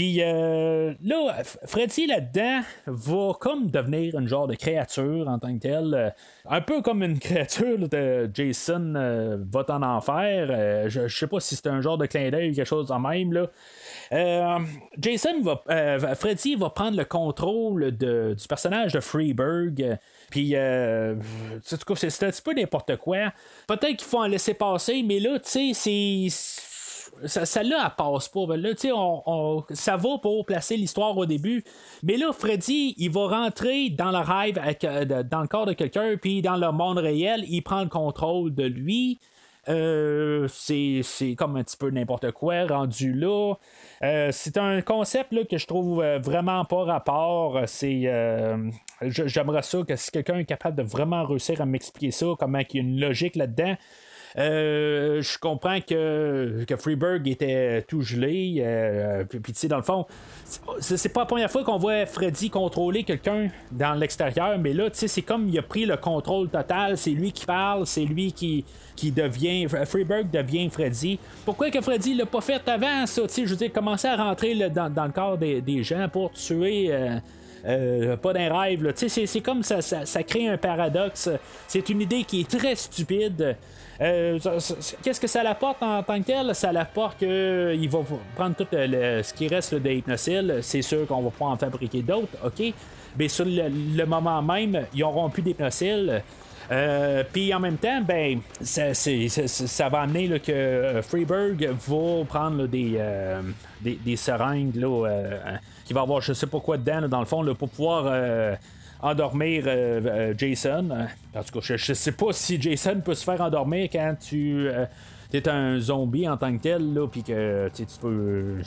Puis 0.00 0.22
euh, 0.22 0.94
là, 1.04 1.42
Freddy 1.66 2.06
là-dedans 2.06 2.60
va 2.86 3.34
comme 3.38 3.70
devenir 3.70 4.18
une 4.18 4.28
genre 4.28 4.46
de 4.46 4.54
créature 4.54 5.28
en 5.28 5.38
tant 5.38 5.54
que 5.54 5.60
telle. 5.60 5.92
Euh, 5.92 6.08
un 6.48 6.62
peu 6.62 6.80
comme 6.80 7.02
une 7.02 7.18
créature 7.18 7.86
de 7.86 8.30
Jason 8.32 8.94
euh, 8.96 9.36
va 9.52 9.62
en 9.68 9.82
enfer. 9.82 10.88
Je, 10.88 11.06
je 11.06 11.14
sais 11.14 11.26
pas 11.26 11.38
si 11.40 11.54
c'est 11.54 11.66
un 11.66 11.82
genre 11.82 11.98
de 11.98 12.06
clin 12.06 12.30
d'œil 12.30 12.52
ou 12.52 12.54
quelque 12.54 12.64
chose 12.64 12.90
en 12.90 12.98
même. 12.98 13.30
Là. 13.34 13.50
Jason 14.98 15.42
va. 15.42 16.14
Freddy 16.14 16.54
va 16.54 16.70
prendre 16.70 16.96
le 16.96 17.04
contrôle 17.04 17.94
de- 17.94 18.34
du 18.40 18.48
personnage 18.48 18.94
de 18.94 19.00
Freeberg. 19.00 19.98
Puis, 20.30 20.56
euh, 20.56 21.16
c'est 21.62 22.22
un 22.22 22.30
petit 22.30 22.42
peu 22.42 22.54
n'importe 22.54 22.96
quoi. 22.96 23.34
Peut-être 23.66 23.96
qu'il 23.96 24.08
faut 24.08 24.20
en 24.20 24.26
laisser 24.28 24.54
passer, 24.54 25.02
mais 25.02 25.20
là, 25.20 25.38
tu 25.40 25.74
sais, 25.74 26.28
c'est 26.30 26.69
celle-là, 27.26 27.84
elle 27.86 27.96
passe 27.96 28.28
pas. 28.28 28.46
Ben 28.46 28.60
là, 28.60 28.70
on, 28.94 29.64
ça 29.70 29.96
va 29.96 30.18
pour 30.18 30.44
placer 30.46 30.76
l'histoire 30.76 31.16
au 31.16 31.26
début. 31.26 31.64
Mais 32.02 32.16
là, 32.16 32.32
Freddy, 32.32 32.94
il 32.98 33.10
va 33.10 33.28
rentrer 33.28 33.90
dans 33.90 34.10
le 34.10 34.18
rêve, 34.18 34.60
euh, 34.84 35.22
dans 35.22 35.40
le 35.40 35.48
corps 35.48 35.66
de 35.66 35.72
quelqu'un, 35.72 36.16
puis 36.20 36.42
dans 36.42 36.56
le 36.56 36.72
monde 36.72 36.98
réel, 36.98 37.44
il 37.48 37.62
prend 37.62 37.82
le 37.82 37.88
contrôle 37.88 38.54
de 38.54 38.64
lui. 38.64 39.20
Euh, 39.68 40.48
c'est 40.48 41.02
comme 41.36 41.56
un 41.56 41.62
petit 41.62 41.76
peu 41.76 41.90
n'importe 41.90 42.32
quoi 42.32 42.66
rendu 42.66 43.12
là. 43.12 43.54
Euh, 44.02 44.30
c'est 44.32 44.56
un 44.56 44.80
concept 44.80 45.32
là, 45.32 45.44
que 45.44 45.58
je 45.58 45.66
trouve 45.66 46.02
vraiment 46.22 46.64
pas 46.64 46.84
rapport. 46.84 47.60
C'est 47.66 48.10
j'aimerais 49.02 49.62
ça 49.62 49.82
que 49.86 49.96
si 49.96 50.10
quelqu'un 50.10 50.38
est 50.38 50.44
capable 50.46 50.76
de 50.76 50.82
vraiment 50.82 51.24
réussir 51.24 51.60
à 51.60 51.66
m'expliquer 51.66 52.10
ça, 52.10 52.26
comment 52.38 52.58
il 52.58 52.76
y 52.76 52.78
a 52.78 52.82
une 52.82 53.00
logique 53.00 53.36
là-dedans. 53.36 53.76
Euh, 54.38 55.22
je 55.22 55.38
comprends 55.38 55.80
que, 55.80 56.64
que 56.66 57.28
était 57.28 57.82
tout 57.82 58.02
gelé. 58.02 58.56
euh, 58.60 59.24
puis, 59.24 59.52
tu 59.52 59.54
sais, 59.54 59.68
dans 59.68 59.76
le 59.76 59.82
fond, 59.82 60.06
c'est, 60.80 61.12
pas 61.12 61.20
la 61.20 61.26
première 61.26 61.50
fois 61.50 61.64
qu'on 61.64 61.78
voit 61.78 62.06
Freddy 62.06 62.50
contrôler 62.50 63.04
quelqu'un 63.04 63.48
dans 63.72 63.94
l'extérieur, 63.94 64.58
mais 64.58 64.72
là, 64.72 64.90
tu 64.90 64.98
sais, 64.98 65.08
c'est 65.08 65.22
comme 65.22 65.48
il 65.48 65.58
a 65.58 65.62
pris 65.62 65.86
le 65.86 65.96
contrôle 65.96 66.48
total. 66.48 66.96
C'est 66.96 67.10
lui 67.10 67.32
qui 67.32 67.46
parle, 67.46 67.86
c'est 67.86 68.04
lui 68.04 68.32
qui, 68.32 68.64
qui 68.96 69.10
devient. 69.10 69.66
Freeberg 69.86 70.30
devient 70.30 70.68
Freddy. 70.70 71.18
Pourquoi 71.44 71.70
que 71.70 71.80
Freddy 71.80 72.14
l'a 72.14 72.26
pas 72.26 72.40
fait 72.40 72.66
avant 72.68 73.06
ça? 73.06 73.22
Tu 73.22 73.28
sais, 73.28 73.46
je 73.46 73.50
veux 73.50 73.56
dire, 73.56 73.72
commencer 73.72 74.08
à 74.08 74.16
rentrer 74.16 74.54
dans, 74.70 74.90
dans 74.90 75.04
le 75.04 75.12
corps 75.12 75.38
des, 75.38 75.60
des 75.60 75.82
gens 75.82 76.08
pour 76.08 76.32
tuer. 76.32 76.90
Euh, 77.66 78.12
euh, 78.12 78.16
pas 78.16 78.32
d'un 78.32 78.52
rêve. 78.52 78.92
C'est, 78.96 79.40
comme 79.40 79.62
ça, 79.62 79.80
ça, 79.82 80.06
ça 80.06 80.22
crée 80.22 80.48
un 80.48 80.56
paradoxe. 80.56 81.28
C'est 81.68 81.88
une 81.88 82.00
idée 82.02 82.24
qui 82.24 82.40
est 82.40 82.58
très 82.58 82.74
stupide. 82.74 83.56
Euh, 84.00 84.38
Qu'est-ce 85.02 85.20
que 85.20 85.26
ça 85.26 85.42
l'apporte 85.42 85.82
en 85.82 86.02
tant 86.02 86.18
que 86.20 86.26
tel? 86.26 86.54
Ça 86.54 86.72
l'apporte 86.72 87.18
qu'il 87.18 87.88
va 87.90 87.98
prendre 88.34 88.56
tout 88.56 88.66
ce 88.72 89.34
qui 89.34 89.48
reste 89.48 89.72
là, 89.72 89.78
de 89.78 89.90
hypnocile. 89.90 90.58
C'est 90.62 90.82
sûr 90.82 91.06
qu'on 91.06 91.20
va 91.20 91.30
pouvoir 91.30 91.50
en 91.52 91.56
fabriquer 91.56 92.02
d'autres, 92.02 92.36
ok? 92.44 92.72
Mais 93.18 93.28
sur 93.28 93.44
le, 93.46 94.04
moment 94.04 94.40
même, 94.40 94.86
ils 94.94 95.04
auront 95.04 95.28
plus 95.28 95.42
d'hypnocile. 95.42 96.22
Euh, 96.70 97.24
Puis 97.32 97.52
en 97.52 97.60
même 97.60 97.78
temps, 97.78 98.00
ben, 98.00 98.40
ça, 98.62 99.88
va 99.88 100.00
amener 100.02 100.38
que 100.38 100.52
euh, 100.52 101.02
Freeberg 101.02 101.68
va 101.68 102.24
prendre 102.24 102.66
des, 102.66 102.92
euh, 102.96 103.42
des, 103.80 103.98
des 104.04 104.16
seringues 104.16 104.76
là, 104.76 105.06
euh, 105.06 105.56
qui 105.90 105.94
va 105.94 106.02
avoir 106.02 106.20
je 106.20 106.32
sais 106.32 106.46
pas 106.46 106.60
quoi 106.60 106.76
dedans, 106.76 107.08
dans 107.08 107.18
le 107.18 107.26
fond, 107.26 107.42
là, 107.42 107.52
pour 107.52 107.68
pouvoir 107.68 108.04
euh, 108.06 108.54
endormir 109.02 109.64
euh, 109.66 110.00
euh, 110.06 110.34
Jason. 110.38 110.88
En 111.34 111.42
tout 111.42 111.58
cas, 111.58 111.58
je, 111.60 111.76
je 111.76 111.94
sais 111.94 112.12
pas 112.12 112.32
si 112.32 112.62
Jason 112.62 113.00
peut 113.04 113.16
se 113.16 113.24
faire 113.24 113.40
endormir 113.40 113.88
quand 113.90 114.14
tu. 114.20 114.68
T'es 115.32 115.48
un 115.48 115.80
zombie 115.80 116.28
en 116.28 116.36
tant 116.36 116.56
que 116.56 116.62
tel, 116.62 116.94
là, 116.94 117.08
puis 117.08 117.24
que 117.24 117.68
tu 117.74 117.84
peux. 118.00 118.58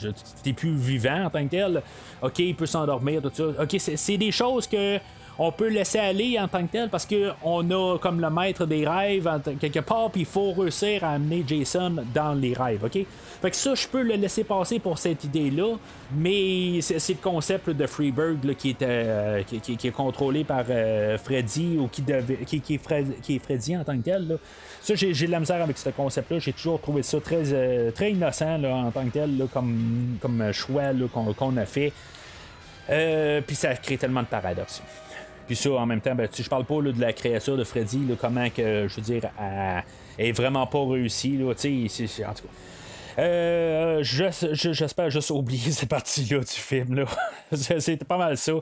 plus 0.54 0.76
vivant 0.76 1.24
en 1.24 1.30
tant 1.30 1.44
que 1.44 1.50
tel. 1.50 1.82
Ok, 2.20 2.40
il 2.40 2.54
peut 2.54 2.66
s'endormir, 2.66 3.22
tout 3.22 3.30
ça. 3.32 3.62
Ok, 3.62 3.74
c'est 3.78 4.18
des 4.18 4.30
choses 4.30 4.66
que 4.66 4.98
on 5.38 5.50
peut 5.52 5.68
laisser 5.68 5.98
aller 5.98 6.38
en 6.38 6.48
tant 6.48 6.64
que 6.66 6.72
tel 6.72 6.88
parce 6.88 7.06
que 7.06 7.32
on 7.42 7.68
a 7.70 7.98
comme 7.98 8.20
le 8.20 8.30
maître 8.30 8.66
des 8.66 8.86
rêves 8.86 9.28
quelque 9.60 9.80
part, 9.80 10.10
puis 10.10 10.22
il 10.22 10.26
faut 10.26 10.52
réussir 10.52 11.04
à 11.04 11.12
amener 11.12 11.44
Jason 11.46 11.96
dans 12.14 12.34
les 12.34 12.52
rêves, 12.52 12.84
ok? 12.84 13.04
Fait 13.44 13.50
que 13.50 13.56
ça, 13.56 13.74
je 13.74 13.86
peux 13.86 14.02
le 14.02 14.14
laisser 14.14 14.42
passer 14.42 14.78
pour 14.78 14.96
cette 14.96 15.24
idée-là, 15.24 15.76
mais 16.16 16.80
c'est 16.80 17.10
le 17.10 17.20
concept 17.20 17.68
de 17.68 17.86
Freeberg 17.86 18.42
là, 18.42 18.54
qui, 18.54 18.70
est, 18.70 18.82
euh, 18.82 19.42
qui, 19.42 19.72
est 19.86 19.90
contrôlé 19.90 20.44
par 20.44 20.64
euh, 20.70 21.18
Freddy 21.18 21.76
ou 21.78 21.88
qui, 21.88 22.02
qui, 22.46 22.56
est 22.56 23.20
qui 23.20 23.34
est 23.36 23.38
Freddy 23.38 23.76
en 23.76 23.84
tant 23.84 23.98
que 23.98 24.02
tel. 24.04 24.28
Là. 24.28 24.36
Ça, 24.80 24.94
j'ai 24.94 25.12
de 25.12 25.30
la 25.30 25.40
misère 25.40 25.60
avec 25.60 25.76
ce 25.76 25.90
concept-là. 25.90 26.38
J'ai 26.38 26.54
toujours 26.54 26.80
trouvé 26.80 27.02
ça 27.02 27.20
très, 27.20 27.52
euh, 27.52 27.90
très 27.90 28.12
innocent 28.12 28.56
là, 28.56 28.74
en 28.76 28.90
tant 28.90 29.04
que 29.04 29.10
tel, 29.10 29.36
là, 29.36 29.44
comme, 29.52 30.16
comme 30.22 30.50
choix 30.52 30.92
qu'on 31.12 31.34
qu'on 31.34 31.56
a 31.58 31.66
fait. 31.66 31.92
Puis 33.46 33.56
ça 33.56 33.74
crée 33.74 33.98
tellement 33.98 34.22
de 34.22 34.26
paradoxes. 34.26 34.82
Puis 35.46 35.56
ça, 35.56 35.70
en 35.72 35.86
même 35.86 36.00
temps, 36.00 36.14
ben, 36.14 36.28
je 36.36 36.48
parle 36.48 36.64
pas 36.64 36.80
là, 36.80 36.92
de 36.92 37.00
la 37.00 37.12
créature 37.12 37.56
de 37.56 37.64
Freddy, 37.64 38.06
là, 38.06 38.14
comment 38.20 38.48
que, 38.50 38.88
je 38.88 38.96
veux 38.96 39.02
dire, 39.02 39.22
elle 39.38 39.82
elle 40.16 40.26
est 40.26 40.32
vraiment 40.32 40.66
pas 40.66 40.84
réussie. 40.84 41.36
Là, 41.36 41.46
en 41.46 41.54
tout 41.54 42.42
cas. 42.42 42.48
Euh, 43.18 44.02
je- 44.02 44.24
je- 44.52 44.72
J'espère 44.72 45.10
juste 45.10 45.30
oublier 45.30 45.70
cette 45.70 45.88
partie-là 45.88 46.40
du 46.40 46.46
film. 46.46 47.04
C'était 47.52 48.04
pas 48.04 48.18
mal 48.18 48.36
ça. 48.36 48.52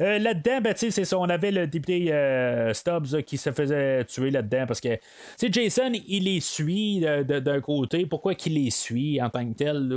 Euh, 0.00 0.18
là-dedans, 0.18 0.60
ben, 0.62 0.74
c'est 0.76 0.90
ça. 1.04 1.18
On 1.18 1.28
avait 1.28 1.50
le 1.50 1.66
député 1.66 2.12
euh, 2.12 2.74
Stubbs 2.74 3.22
qui 3.22 3.38
se 3.38 3.50
faisait 3.52 4.04
tuer 4.04 4.30
là-dedans 4.30 4.64
parce 4.66 4.80
que 4.80 4.98
Jason, 5.40 5.92
il 6.06 6.24
les 6.24 6.40
suit 6.40 7.00
d'un 7.00 7.60
côté. 7.60 8.04
Pourquoi 8.06 8.34
qu'il 8.34 8.54
les 8.54 8.70
suit 8.70 9.20
en 9.22 9.30
tant 9.30 9.46
que 9.46 9.54
tel? 9.54 9.90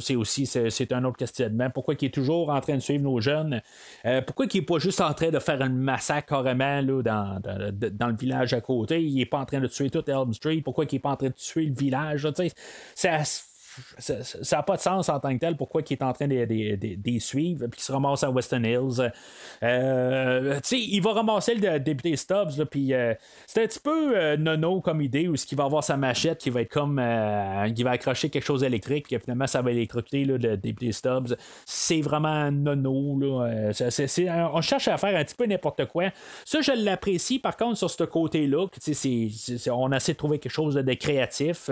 C'est 0.00 0.16
aussi 0.16 0.48
un 0.90 1.04
autre 1.04 1.16
questionnement. 1.16 1.70
Pourquoi 1.70 1.94
qu'il 1.94 2.08
est 2.08 2.12
toujours 2.12 2.50
en 2.50 2.60
train 2.60 2.74
de 2.76 2.80
suivre 2.80 3.02
nos 3.02 3.20
jeunes? 3.20 3.62
Euh, 4.04 4.20
pourquoi 4.20 4.46
qu'il 4.46 4.62
est 4.62 4.66
pas 4.66 4.78
juste 4.78 5.00
en 5.00 5.14
train 5.14 5.30
de 5.30 5.38
faire 5.38 5.60
un 5.62 5.68
massacre 5.70 6.28
carrément 6.28 6.80
là, 6.80 7.02
dans, 7.02 7.40
dans, 7.40 8.08
le 8.08 8.16
village 8.16 8.52
à 8.52 8.60
côté? 8.60 9.02
Il 9.02 9.20
est 9.20 9.26
pas 9.26 9.38
en 9.38 9.46
train 9.46 9.60
de 9.60 9.66
tuer 9.68 9.88
tout 9.90 10.04
Elm 10.08 10.34
Street. 10.34 10.60
Pourquoi 10.62 10.84
qu'il 10.86 10.96
est 10.96 11.00
pas 11.00 11.10
en 11.10 11.16
train 11.16 11.28
de 11.28 11.34
tuer 11.34 11.66
le 11.66 11.74
village? 11.74 12.24
là? 12.24 12.32
Ça 12.94 13.21
ça 13.98 14.56
n'a 14.56 14.62
pas 14.62 14.76
de 14.76 14.80
sens 14.80 15.08
en 15.08 15.18
tant 15.20 15.32
que 15.34 15.38
tel 15.38 15.56
pourquoi 15.56 15.82
il 15.88 15.92
est 15.92 16.02
en 16.02 16.12
train 16.12 16.28
de, 16.28 16.34
les 16.34 17.20
suivre 17.20 17.66
puis 17.66 17.78
qu'il 17.78 17.84
se 17.84 17.92
ramasse 17.92 18.22
à 18.22 18.30
Western 18.30 18.64
Hills. 18.64 19.10
Euh, 19.62 20.60
il 20.70 21.00
va 21.00 21.12
ramasser 21.12 21.54
le 21.54 21.78
député 21.78 22.16
Stubbs, 22.16 22.64
puis 22.70 22.92
euh, 22.92 23.14
c'est 23.46 23.62
un 23.62 23.66
petit 23.66 23.80
peu 23.80 24.16
euh, 24.16 24.36
nono 24.36 24.80
comme 24.80 25.00
idée 25.00 25.28
où 25.28 25.36
ce 25.36 25.54
va 25.54 25.64
avoir 25.64 25.84
sa 25.84 25.96
machette 25.96 26.38
qui 26.38 26.50
va 26.50 26.62
être 26.62 26.72
comme 26.72 27.00
qui 27.74 27.82
va 27.82 27.90
accrocher 27.90 28.30
quelque 28.30 28.44
chose 28.44 28.60
d'électrique 28.60 29.06
puis 29.06 29.18
finalement 29.18 29.46
ça 29.46 29.60
va 29.60 29.70
électrocuter 29.70 30.24
là, 30.24 30.36
le 30.38 30.56
député 30.56 30.92
Stubbs. 30.92 31.36
C'est 31.66 32.00
vraiment 32.00 32.50
nono. 32.50 33.18
Là, 33.20 33.70
on 34.52 34.60
cherche 34.60 34.88
à 34.88 34.96
faire 34.96 35.16
un 35.18 35.24
petit 35.24 35.34
peu 35.34 35.46
n'importe 35.46 35.86
quoi. 35.86 36.10
Ça, 36.44 36.60
je 36.60 36.72
l'apprécie 36.72 37.38
par 37.38 37.56
contre 37.56 37.76
sur 37.76 37.90
ce 37.90 38.04
côté-là. 38.04 38.66
on 39.70 39.92
essaie 39.92 40.12
de 40.12 40.18
trouver 40.18 40.38
quelque 40.38 40.52
chose 40.52 40.74
de 40.74 40.94
créatif. 40.94 41.70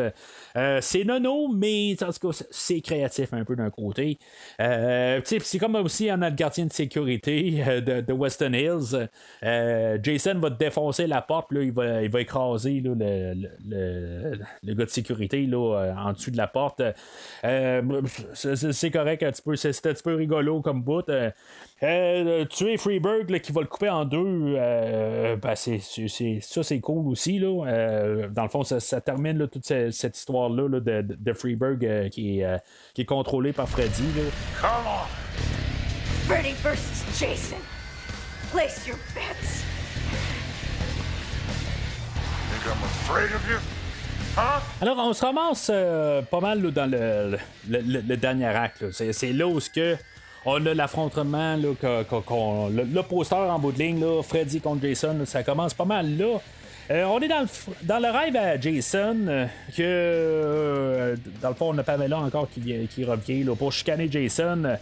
C'est 0.80 1.04
nono, 1.04 1.48
mais 1.48 1.89
c'est- 2.32 2.80
créatif 2.80 3.32
un 3.32 3.44
peu 3.44 3.56
d'un 3.56 3.70
côté. 3.70 4.18
Euh, 4.60 5.20
c'est 5.24 5.58
comme 5.58 5.74
aussi 5.76 6.10
en 6.12 6.18
notre 6.18 6.36
gardien 6.36 6.66
de 6.66 6.72
sécurité 6.72 7.62
euh, 7.66 7.80
de, 7.80 8.12
Weston 8.12 8.52
Hills. 8.52 9.08
Euh, 9.42 9.98
Jason 10.02 10.38
va 10.38 10.50
défoncer 10.50 11.06
la 11.06 11.22
porte, 11.22 11.52
là, 11.52 11.62
il, 11.62 11.72
va, 11.72 12.02
il 12.02 12.10
va 12.10 12.20
écraser 12.20 12.80
le, 12.80 12.94
le, 12.94 13.48
le- 13.68 14.38
le 14.62 14.74
gars 14.74 14.84
de 14.84 14.90
sécurité 14.90 15.46
là, 15.46 15.94
en 15.98 16.12
dessous 16.12 16.30
de 16.30 16.36
la 16.36 16.46
porte. 16.46 16.82
C'est- 18.34 18.90
correct 18.90 19.22
un 19.22 19.30
c'est 19.56 19.86
un 19.86 19.92
petit 19.92 20.02
peu 20.02 20.14
rigolo 20.14 20.60
comme 20.60 20.82
bout. 20.82 21.04
Euh, 21.82 22.44
tuer 22.44 22.76
Freeberg 22.76 23.30
là, 23.30 23.38
qui 23.38 23.52
va 23.52 23.62
le 23.62 23.66
couper 23.66 23.88
en 23.88 24.04
deux, 24.04 24.54
euh, 24.58 25.36
ben, 25.36 25.54
c'est, 25.54 25.80
ça 26.42 26.62
c'est 26.62 26.80
cool 26.80 27.08
aussi. 27.08 27.38
Là. 27.38 27.64
Euh, 27.66 28.28
dans 28.28 28.42
le 28.42 28.50
fond, 28.50 28.64
ça, 28.64 28.80
ça 28.80 29.00
termine 29.00 29.38
là, 29.38 29.46
toute 29.46 29.64
cette, 29.64 29.92
cette 29.94 30.18
histoire-là 30.18 30.68
là, 30.68 30.80
de, 30.80 31.16
de- 31.18 31.32
Freeberg 31.32 31.82
euh, 31.86 32.08
qui, 32.10 32.40
est, 32.40 32.44
euh, 32.44 32.58
qui 32.92 33.00
est 33.02 33.06
contrôlé 33.06 33.54
par 33.54 33.66
Freddy. 33.66 34.02
Là. 34.14 34.22
Come 34.60 34.70
on! 34.86 35.06
Freddy 36.28 36.52
versus 36.62 37.02
Jason. 37.18 37.56
Place 38.52 38.86
your 38.86 38.98
bets. 39.14 39.64
Think 42.50 42.66
I'm 42.66 42.82
afraid 42.84 43.32
of 43.34 43.48
you? 43.50 43.56
Huh? 44.36 44.60
Alors, 44.82 44.98
on 44.98 45.12
se 45.14 45.24
ramasse 45.24 45.70
euh, 45.72 46.20
pas 46.22 46.40
mal 46.40 46.62
là, 46.62 46.70
dans 46.70 46.90
le, 46.90 47.38
le, 47.68 47.80
le- 47.80 48.00
le 48.06 48.16
dernier 48.18 48.46
acte. 48.46 48.82
là. 48.82 48.88
C'est, 48.92 49.12
c'est 49.14 49.32
là 49.32 49.46
où 49.46 49.58
ce 49.60 49.70
que 49.70 49.96
on 50.44 50.66
a 50.66 50.74
l'affrontement, 50.74 51.56
poster 53.08 53.34
en 53.36 53.58
bout 53.58 53.72
de 53.72 53.78
ligne, 53.78 54.00
là, 54.00 54.22
Freddy 54.22 54.60
contre 54.60 54.82
Jason, 54.82 55.18
ça 55.24 55.42
commence 55.42 55.74
pas 55.74 55.84
mal 55.84 56.16
là. 56.16 56.38
Euh, 56.90 57.04
on 57.04 57.20
est 57.20 57.28
dans 57.28 57.42
le, 57.42 57.48
dans 57.82 58.00
le 58.00 58.10
rêve 58.10 58.34
à 58.34 58.60
Jason, 58.60 59.16
euh, 59.28 59.46
que 59.76 59.82
euh, 59.82 61.16
dans 61.40 61.50
le 61.50 61.54
fond, 61.54 61.72
on 61.72 61.78
a 61.78 61.84
Pamela 61.84 62.18
encore 62.18 62.48
qui, 62.50 62.60
qui 62.88 63.04
revient 63.04 63.44
là, 63.44 63.54
pour 63.54 63.72
chicaner 63.72 64.08
Jason. 64.10 64.76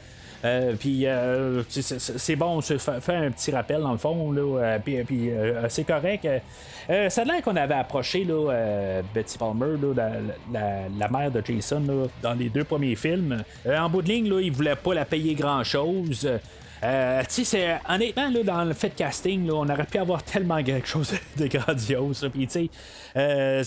Euh, 0.44 0.74
puis 0.78 1.06
euh, 1.06 1.62
c'est- 1.68 2.36
bon, 2.36 2.60
se 2.60 2.78
fa- 2.78 3.00
faire 3.00 3.22
un 3.22 3.30
petit 3.30 3.50
rappel 3.50 3.80
dans 3.80 3.92
le 3.92 3.98
fond, 3.98 4.30
là, 4.30 4.40
euh, 4.40 4.78
puis, 5.04 5.30
euh, 5.30 5.68
c'est 5.68 5.84
correct. 5.84 6.26
Euh, 6.90 7.10
ça 7.10 7.22
a 7.22 7.24
l'air 7.24 7.42
qu'on 7.42 7.56
avait 7.56 7.74
approché 7.74 8.26
Betty 9.14 9.36
Palmer, 9.36 9.76
la, 10.52 11.08
mère 11.08 11.30
de 11.30 11.42
Jason, 11.44 11.82
dans 12.22 12.34
les 12.34 12.48
deux 12.48 12.64
premiers 12.64 12.94
films. 12.94 13.42
En 13.68 13.88
bout 13.90 14.02
de 14.02 14.08
ligne, 14.08 14.28
là, 14.30 14.40
il 14.40 14.52
voulait 14.52 14.76
pas 14.76 14.94
la 14.94 15.04
payer 15.04 15.34
grand-chose. 15.34 16.28
Euh, 16.84 17.22
tu 17.22 17.44
sais, 17.44 17.44
c'est 17.44 17.78
honnêtement 17.88 18.30
là, 18.30 18.42
dans 18.42 18.64
le 18.64 18.72
fait 18.72 18.90
de 18.90 18.94
casting, 18.94 19.46
là, 19.46 19.54
on 19.54 19.68
aurait 19.68 19.84
pu 19.84 19.98
avoir 19.98 20.22
tellement 20.22 20.62
quelque 20.62 20.86
chose 20.86 21.12
de 21.36 21.46
grandiose. 21.46 22.28
Puis 22.32 22.46
tu 22.46 22.52
sais, 22.52 22.70
euh, 23.16 23.62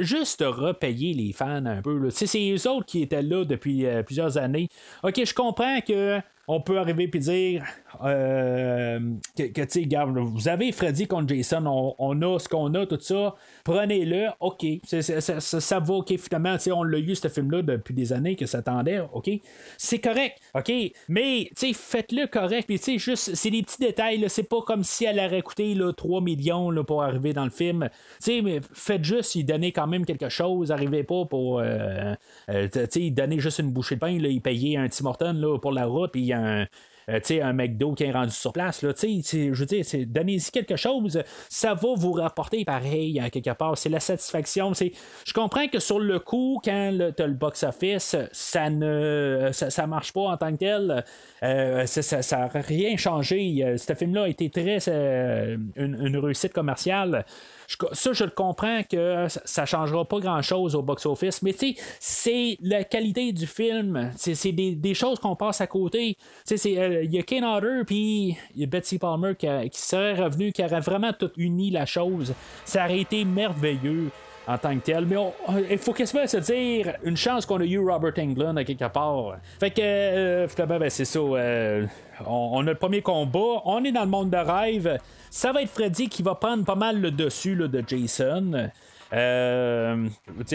juste 0.00 0.44
repayer 0.46 1.14
les 1.14 1.32
fans 1.32 1.64
un 1.64 1.80
peu. 1.80 1.98
Tu 2.08 2.10
sais, 2.10 2.26
c'est 2.26 2.50
eux 2.50 2.70
autres 2.70 2.86
qui 2.86 3.02
étaient 3.02 3.22
là 3.22 3.44
depuis 3.44 3.86
euh, 3.86 4.02
plusieurs 4.02 4.36
années. 4.36 4.68
Ok, 5.02 5.22
je 5.24 5.34
comprends 5.34 5.80
que 5.80 6.20
on 6.48 6.60
peut 6.60 6.78
arriver 6.78 7.08
puis 7.08 7.20
dire 7.20 7.64
euh, 8.04 8.98
que, 9.36 9.44
tu 9.44 9.64
sais, 9.68 9.80
regarde, 9.80 10.16
vous 10.18 10.48
avez 10.48 10.72
Freddy 10.72 11.06
contre 11.06 11.34
Jason, 11.34 11.64
on, 11.66 11.94
on 11.98 12.22
a 12.22 12.38
ce 12.38 12.48
qu'on 12.48 12.74
a, 12.74 12.86
tout 12.86 12.98
ça, 13.00 13.34
prenez-le, 13.64 14.28
ok, 14.40 14.64
ça, 14.84 15.20
ça- 15.40 15.80
va, 15.80 15.94
ok, 15.94 16.16
finalement, 16.18 16.56
on 16.72 16.82
l'a 16.82 16.98
eu, 16.98 17.14
ce 17.14 17.28
film-là, 17.28 17.62
depuis 17.62 17.94
des 17.94 18.12
années 18.12 18.36
que 18.36 18.46
ça 18.46 18.58
attendait, 18.58 19.00
ok, 19.12 19.30
c'est 19.78 20.00
correct, 20.00 20.38
ok, 20.54 20.72
mais, 21.08 21.48
tu 21.56 21.68
sais, 21.68 21.72
faites-le 21.72 22.26
correct, 22.26 22.66
puis 22.66 22.78
tu 22.78 22.84
sais, 22.84 22.98
juste, 22.98 23.34
c'est 23.34 23.50
des 23.50 23.62
petits 23.62 23.78
détails, 23.78 24.24
c'est 24.28 24.48
pas 24.48 24.62
comme 24.62 24.82
si 24.84 25.04
elle 25.04 25.18
aurait 25.20 25.42
coûté, 25.42 25.74
là, 25.74 25.92
3 25.92 26.20
millions, 26.20 26.70
là, 26.70 26.84
pour 26.84 27.02
arriver 27.02 27.32
dans 27.32 27.44
le 27.44 27.50
film, 27.50 27.88
tu 27.90 27.98
sais, 28.18 28.42
mais 28.42 28.60
faites 28.72 29.04
juste, 29.04 29.34
y 29.34 29.44
donner 29.44 29.72
quand 29.72 29.86
même 29.86 30.04
quelque 30.04 30.28
chose, 30.28 30.72
arrivez 30.72 31.04
pas 31.04 31.24
pour, 31.24 31.60
euh, 31.60 32.14
euh, 32.50 32.68
tu 32.72 32.80
sais, 32.90 33.10
donner 33.10 33.38
juste 33.38 33.60
une 33.60 33.70
bouchée 33.70 33.94
de 33.96 34.00
pain, 34.00 34.18
là, 34.18 34.28
y 34.28 34.40
payer 34.40 34.76
un 34.76 34.88
Tim 34.88 35.06
Horton, 35.06 35.58
pour 35.60 35.72
la 35.72 35.86
route, 35.86 36.12
puis 36.12 36.33
un 36.34 36.66
euh, 37.08 37.20
un 37.42 37.52
McDo 37.52 37.92
qui 37.94 38.04
est 38.04 38.12
rendu 38.12 38.30
sur 38.32 38.52
place. 38.52 38.82
Là, 38.82 38.92
je 38.98 39.52
veux 39.52 39.66
dire, 39.66 39.84
donnez-y 40.06 40.50
quelque 40.50 40.76
chose, 40.76 41.22
ça 41.48 41.74
va 41.74 41.88
vous 41.94 42.12
rapporter 42.12 42.64
pareil 42.64 43.20
quelque 43.32 43.52
part. 43.52 43.76
C'est 43.76 43.88
la 43.88 44.00
satisfaction. 44.00 44.72
Je 44.74 45.32
comprends 45.32 45.68
que 45.68 45.78
sur 45.78 45.98
le 45.98 46.18
coup, 46.18 46.60
quand 46.64 46.96
tu 47.16 47.22
as 47.22 47.26
le 47.26 47.34
box-office, 47.34 48.16
ça 48.32 48.70
ne 48.70 49.50
ça, 49.52 49.86
marche 49.86 50.12
pas 50.12 50.22
en 50.22 50.36
tant 50.36 50.52
que 50.52 50.58
tel. 50.58 51.04
Euh, 51.42 51.86
ça- 51.86 52.38
n'a 52.38 52.48
rien 52.54 52.96
changé. 52.96 53.62
Euh, 53.62 53.76
Ce 53.76 53.92
film-là 53.94 54.22
a 54.24 54.28
été 54.28 54.48
très 54.50 54.78
euh, 54.88 55.56
une 55.76 56.16
réussite 56.16 56.52
commerciale. 56.52 57.24
Je- 57.68 57.76
ça, 57.92 58.12
je 58.12 58.24
le 58.24 58.30
comprends 58.30 58.82
que 58.82 59.28
ça- 59.28 59.40
ça 59.44 59.66
changera 59.66 60.04
pas 60.04 60.18
grand-chose 60.20 60.74
au 60.74 60.82
box-office, 60.82 61.42
mais 61.42 61.52
tu 61.52 61.74
sais, 61.74 61.82
c'est 62.00 62.58
la 62.62 62.84
qualité 62.84 63.32
du 63.32 63.46
film. 63.46 64.10
C'est 64.16 64.52
des, 64.52 64.72
des 64.74 64.94
choses 64.94 65.18
qu'on 65.18 65.36
passe 65.36 65.60
à 65.60 65.66
côté. 65.66 66.16
Tu 66.46 66.56
sais, 66.58 66.78
euh, 66.78 67.04
Il 67.04 67.12
y 67.14 67.18
a 67.18 67.22
Ken 67.22 67.44
Hodder, 67.44 67.82
puis 67.86 68.36
Betsy 68.66 68.98
Palmer 68.98 69.34
qui, 69.36 69.46
serait 69.80 70.14
revenu, 70.14 70.52
qui 70.52 70.62
aurait 70.64 70.80
vraiment 70.80 71.12
tout 71.12 71.30
uni 71.36 71.70
la 71.70 71.86
chose. 71.86 72.34
Ça 72.64 72.84
aurait 72.84 73.00
été 73.00 73.24
merveilleux 73.24 74.10
en 74.46 74.58
tant 74.58 74.74
que 74.78 74.84
tel. 74.84 75.06
Mais 75.06 75.16
on- 75.16 75.32
il 75.70 75.78
faut 75.78 75.92
quasiment 75.92 76.26
se 76.26 76.36
dire 76.36 76.94
une 77.02 77.16
chance 77.16 77.46
qu'on 77.46 77.60
a 77.60 77.64
eu 77.64 77.78
Robert 77.78 78.12
Englund 78.18 78.58
à 78.58 78.64
quelque 78.64 78.88
part. 78.92 79.36
Fait 79.58 79.70
que 79.70 79.80
euh, 79.80 80.46
ben, 80.66 80.90
c'est 80.90 81.04
ça. 81.06 81.18
euh, 81.18 81.86
on, 82.26 82.60
a 82.60 82.70
le 82.70 82.74
premier 82.74 83.02
combat. 83.02 83.62
On 83.64 83.84
est 83.84 83.92
dans 83.92 84.04
le 84.04 84.10
monde 84.10 84.30
de 84.30 84.36
rêve. 84.36 84.98
Ça 85.30 85.52
va 85.52 85.62
être 85.62 85.70
Freddy 85.70 86.08
qui 86.08 86.22
va 86.22 86.34
prendre 86.34 86.64
pas 86.64 86.74
mal 86.74 87.00
le 87.00 87.10
dessus 87.10 87.56
de 87.56 87.84
Jason. 87.86 88.70
Euh, 89.14 90.08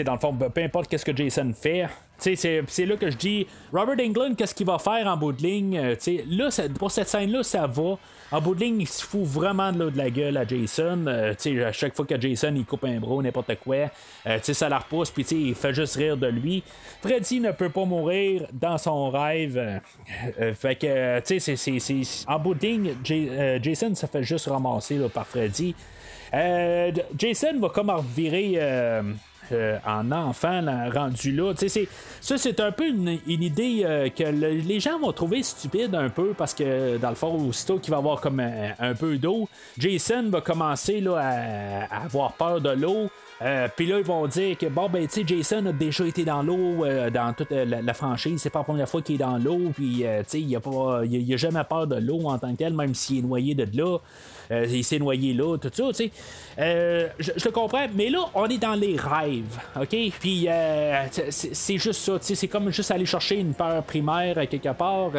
dans 0.04 0.12
le 0.12 0.18
fond, 0.18 0.34
peu 0.34 0.62
importe 0.62 0.88
qu'est-ce 0.88 1.04
que 1.04 1.16
Jason 1.16 1.52
fait. 1.54 1.86
C'est, 2.18 2.84
là 2.84 2.96
que 2.96 3.10
je 3.10 3.16
dis 3.16 3.46
Robert 3.72 3.96
Englund, 3.98 4.36
qu'est-ce 4.36 4.54
qu'il 4.54 4.66
va 4.66 4.78
faire 4.78 5.06
en 5.06 5.16
bout 5.16 5.32
de 5.32 5.42
ligne 5.42 5.78
Euh, 5.78 5.94
tu 5.94 6.18
sais, 6.18 6.24
là, 6.28 6.50
pour 6.78 6.90
cette 6.90 7.08
scène-là, 7.08 7.42
ça 7.42 7.66
va. 7.66 7.96
En 8.30 8.40
bout 8.40 8.54
de 8.54 8.60
ligne, 8.60 8.82
il 8.82 8.86
se 8.86 9.04
fout 9.04 9.24
vraiment 9.24 9.72
de, 9.72 9.88
de 9.88 9.96
la 9.96 10.10
gueule 10.10 10.36
à 10.36 10.46
Jason. 10.46 11.06
Euh, 11.06 11.32
à 11.66 11.72
chaque 11.72 11.96
fois 11.96 12.04
que 12.04 12.20
Jason 12.20 12.52
il 12.54 12.64
coupe 12.66 12.84
un 12.84 13.00
bras, 13.00 13.22
n'importe 13.22 13.54
quoi, 13.56 13.90
euh, 14.26 14.38
ça 14.42 14.68
la 14.68 14.78
repousse, 14.78 15.10
puis 15.10 15.26
il 15.30 15.54
fait 15.54 15.72
juste 15.72 15.96
rire 15.96 16.16
de 16.16 16.26
lui. 16.26 16.62
Freddy 17.00 17.40
ne 17.40 17.52
peut 17.52 17.70
pas 17.70 17.84
mourir 17.86 18.46
dans 18.52 18.76
son 18.76 19.10
rêve. 19.10 19.80
Fait 20.54 20.76
que, 20.76 21.20
tu 21.20 21.40
sais, 21.40 22.24
en 22.28 22.38
bout 22.38 22.54
de 22.54 22.66
ligne, 22.66 22.94
Jason 23.62 23.94
se 23.94 24.06
fait 24.06 24.22
juste 24.22 24.46
ramasser 24.46 24.96
là, 24.96 25.08
par 25.08 25.26
Freddy. 25.26 25.74
Euh, 26.34 26.90
Jason 27.18 27.58
va 27.60 27.68
comme 27.70 27.90
revirer. 27.90 28.52
euh, 28.56 29.02
euh, 29.52 29.78
en 29.84 30.12
enfant 30.12 30.60
là, 30.60 30.88
rendu 30.94 31.32
là. 31.32 31.52
C'est- 31.56 31.88
ça, 32.20 32.38
c'est 32.38 32.60
un 32.60 32.70
peu 32.70 32.86
une, 32.86 33.18
idée 33.26 33.82
euh, 33.84 34.08
que 34.08 34.22
le- 34.22 34.50
les 34.60 34.78
gens 34.78 34.96
vont 35.00 35.12
trouver 35.12 35.42
stupide 35.42 35.92
un 35.96 36.08
peu 36.08 36.34
parce 36.38 36.54
que 36.54 36.98
dans 36.98 37.08
le 37.08 37.16
fond, 37.16 37.48
aussitôt 37.48 37.78
qu'il 37.80 37.90
va 37.90 37.96
avoir 37.96 38.20
comme 38.20 38.38
un, 38.38 38.74
un 38.78 38.94
peu 38.94 39.16
d'eau, 39.18 39.48
Jason 39.76 40.28
va 40.28 40.40
commencer 40.40 41.00
là, 41.00 41.16
à 41.90 42.04
avoir 42.04 42.34
peur 42.34 42.60
de 42.60 42.70
l'eau. 42.70 43.10
Euh, 43.42 43.68
Puis 43.74 43.86
là, 43.86 43.98
ils 43.98 44.04
vont 44.04 44.26
dire 44.26 44.56
que 44.58 44.66
bon, 44.66 44.88
ben, 44.88 45.06
tu 45.06 45.20
sais, 45.20 45.24
Jason 45.26 45.64
a 45.66 45.72
déjà 45.72 46.04
été 46.06 46.24
dans 46.24 46.42
l'eau 46.42 46.84
euh, 46.84 47.08
dans 47.10 47.32
toute 47.32 47.52
euh, 47.52 47.64
la, 47.64 47.94
franchise. 47.94 48.40
C'est 48.42 48.50
pas 48.50 48.60
la 48.60 48.64
première 48.64 48.88
fois 48.88 49.00
qu'il 49.00 49.14
est 49.14 49.18
dans 49.18 49.38
l'eau. 49.38 49.72
Puis, 49.74 49.98
tu 49.98 50.04
sais, 50.26 50.40
il 50.40 50.56
a, 50.56 50.60
pas- 50.60 51.02
il 51.04 51.20
il 51.20 51.34
a 51.34 51.36
jamais 51.36 51.64
peur 51.64 51.86
de 51.86 51.96
l'eau 51.96 52.20
en 52.26 52.38
tant 52.38 52.52
que 52.52 52.58
tel, 52.58 52.74
même 52.74 52.94
s'il 52.94 53.18
est 53.18 53.22
noyé 53.22 53.54
de 53.54 53.66
là. 53.76 53.98
Il 54.52 54.82
s'est 54.82 54.98
noyé 54.98 55.32
là, 55.32 55.56
tout 55.58 55.70
ça, 55.72 55.84
tu 55.90 55.94
sais. 55.94 56.10
Je, 56.58 57.44
le 57.44 57.50
comprends, 57.52 57.86
mais 57.94 58.10
là, 58.10 58.18
on 58.34 58.46
est 58.46 58.58
dans 58.58 58.74
les 58.74 58.96
rêves, 58.96 59.60
OK? 59.80 59.96
Puis 60.18 60.48
c'est 61.30 61.78
juste 61.78 62.00
ça, 62.00 62.18
tu 62.18 62.26
sais, 62.26 62.34
c'est 62.34 62.48
comme 62.48 62.70
juste 62.70 62.90
aller 62.90 63.06
chercher 63.06 63.36
une 63.38 63.54
peur 63.54 63.80
primaire 63.84 64.36
quelque 64.48 64.72
part. 64.72 65.12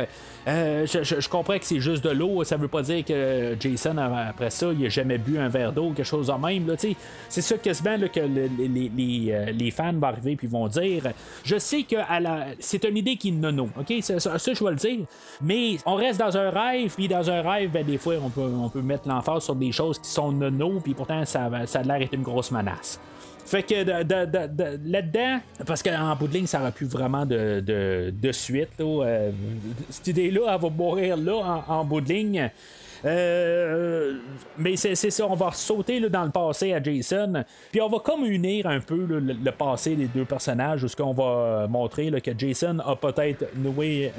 Je, 0.46 1.30
comprends 1.30 1.58
que 1.58 1.64
c'est 1.64 1.80
juste 1.80 2.04
de 2.04 2.10
l'eau, 2.10 2.44
ça 2.44 2.58
veut 2.58 2.68
pas 2.68 2.82
dire 2.82 3.06
que 3.06 3.56
Jason, 3.58 3.96
après 3.98 4.50
ça, 4.50 4.68
il 4.78 4.86
a 4.86 4.90
jamais 4.90 5.18
bu 5.18 5.38
un 5.38 5.48
verre 5.48 5.72
d'eau, 5.72 5.92
quelque 5.96 6.04
chose 6.04 6.28
de 6.28 6.34
même, 6.34 6.68
là, 6.68 6.76
tu 6.76 6.90
sais. 6.90 6.96
C'est 7.30 7.42
ça 7.42 7.58
quasiment 7.58 7.96
là, 7.96 8.10
que 8.12 8.20
le- 8.20 8.50
les, 8.58 8.92
les- 8.96 9.32
euh, 9.32 9.46
les 9.52 9.72
fans 9.72 9.94
vont 9.94 10.08
arriver 10.08 10.36
puis 10.36 10.48
vont 10.48 10.68
dire. 10.68 11.04
Je 11.44 11.58
sais 11.58 11.84
que 11.84 11.96
la- 11.96 12.48
c'est 12.60 12.84
une 12.84 12.98
idée 12.98 13.16
qui 13.16 13.30
est 13.30 13.32
nono, 13.32 13.70
OK? 13.80 13.94
Ça, 14.02 14.18
je 14.18 14.64
vais 14.64 14.70
le 14.72 14.76
dire. 14.76 15.00
Mais 15.42 15.78
on 15.86 15.96
reste 15.96 16.20
dans 16.20 16.36
un 16.38 16.50
rêve, 16.50 16.94
puis 16.96 17.08
dans 17.08 17.30
un 17.30 17.42
rêve, 17.42 17.72
ben, 17.72 17.86
des 17.86 17.98
fois, 17.98 18.16
on 18.24 18.30
peut, 18.30 18.42
on 18.42 18.70
peut 18.70 18.82
mettre 18.82 19.08
l'emphase 19.08 19.44
sur 19.44 19.56
des 19.56 19.72
choses 19.72 20.00
qui 20.00 20.10
sont 20.10 20.32
nono, 20.32 20.80
puis 20.84 20.94
pourtant, 20.94 21.26
ça, 21.26 21.50
ça 21.66 21.80
a 21.80 21.84
l'air 21.84 22.00
d'être 22.00 22.14
une 22.14 22.24
grosse 22.24 22.52
menace. 22.52 23.00
Fait 23.46 23.64
que 23.64 23.84
de- 23.84 24.04
de- 24.04 24.26
de- 24.26 24.48
de- 24.48 24.80
là-dedans, 24.92 25.40
parce 25.66 25.84
qu'en 25.84 26.16
bout 26.16 26.28
de 26.28 26.34
ligne, 26.34 26.46
ça 26.48 26.60
n'aura 26.60 26.72
plus 26.72 26.86
vraiment 26.88 27.26
de, 27.26 27.62
suite. 28.32 28.70
euh, 28.80 29.32
cette 29.90 30.08
idée-là, 30.08 30.42
elle 30.56 30.62
va 30.62 30.70
mourir 30.70 31.18
là 31.18 31.64
en 31.68 31.84
bout 31.84 32.00
de 32.02 32.14
ligne. 32.14 32.50
Euh, 33.06 34.14
mais 34.58 34.76
c'est 34.76 34.96
ça, 34.96 35.28
on 35.28 35.36
va 35.36 35.52
sauter 35.54 36.00
dans 36.10 36.24
le 36.24 36.30
passé 36.30 36.74
à 36.74 36.82
Jason, 36.82 37.44
puis 37.72 37.82
on 37.82 37.90
va 37.90 38.00
comme 38.00 38.26
unir 38.26 38.68
un 38.68 38.80
peu 38.80 39.06
le, 39.06 39.52
passé 39.52 39.96
des 39.96 40.08
deux 40.08 40.26
personnages, 40.26 40.84
où 40.84 40.88
ce 40.88 40.96
qu'on 40.96 41.14
va 41.14 41.68
montrer 41.68 42.12
que 42.22 42.32
Jason 42.38 42.80
a 42.80 42.96
peut-être 42.96 43.46
noyé, 43.56 44.12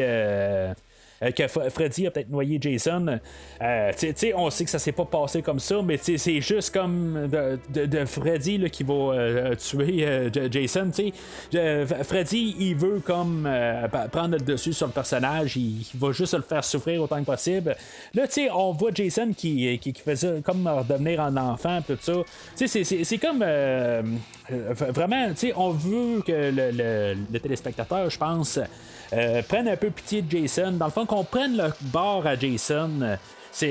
euh, 0.00 0.74
que 1.20 1.42
F- 1.42 1.70
Freddy 1.70 2.06
a 2.06 2.10
peut-être 2.10 2.30
noyé 2.30 2.58
Jason. 2.60 3.18
Euh, 3.62 3.92
on 4.36 4.50
sait 4.50 4.64
que 4.64 4.70
ça 4.70 4.78
s'est 4.78 4.92
pas 4.92 5.04
passé 5.04 5.42
comme 5.42 5.60
ça, 5.60 5.80
mais 5.82 5.96
c'est 5.98 6.40
juste 6.40 6.72
comme 6.72 7.28
de, 7.28 8.04
Freddy 8.04 8.68
qui 8.70 8.82
va 8.84 8.94
euh, 8.94 9.54
tuer 9.54 10.04
euh, 10.06 10.30
Jason. 10.50 10.90
Euh, 11.54 11.86
Freddy, 11.86 12.56
il 12.58 12.74
veut 12.76 13.00
comme 13.00 13.46
euh, 13.46 13.88
prendre 14.10 14.36
le 14.36 14.40
dessus 14.40 14.72
sur 14.72 14.86
le 14.86 14.92
personnage, 14.92 15.56
il, 15.56 15.84
va 15.94 16.12
juste 16.12 16.34
le 16.34 16.42
faire 16.42 16.64
souffrir 16.64 17.02
autant 17.02 17.20
que 17.20 17.26
possible. 17.26 17.76
Là, 18.14 18.28
tu 18.28 18.48
on 18.52 18.72
voit 18.72 18.90
Jason 18.94 19.32
qui, 19.36 19.78
qui, 19.78 19.92
fait 19.94 20.16
ça 20.16 20.28
comme 20.44 20.66
redevenir 20.66 21.20
un 21.20 21.36
enfant, 21.36 21.80
tout 21.86 21.96
ça. 22.00 22.12
C'est- 22.54 23.18
comme 23.18 23.42
euh, 23.42 24.02
euh, 24.52 24.74
vraiment, 24.74 25.32
on 25.56 25.70
veut 25.70 26.22
que 26.22 26.32
le, 26.32 26.70
le- 26.70 27.16
le 27.32 27.40
téléspectateur, 27.40 28.10
je 28.10 28.18
pense, 28.18 28.58
euh, 29.12 29.42
prenne 29.42 29.68
un 29.68 29.76
peu 29.76 29.90
pitié 29.90 30.22
de 30.22 30.30
Jason. 30.30 30.72
Dans 30.72 30.86
le 30.86 30.90
fond, 30.90 31.06
qu'on 31.06 31.24
prenne 31.24 31.56
le 31.56 31.72
bord 31.80 32.26
à 32.26 32.36
Jason. 32.36 32.90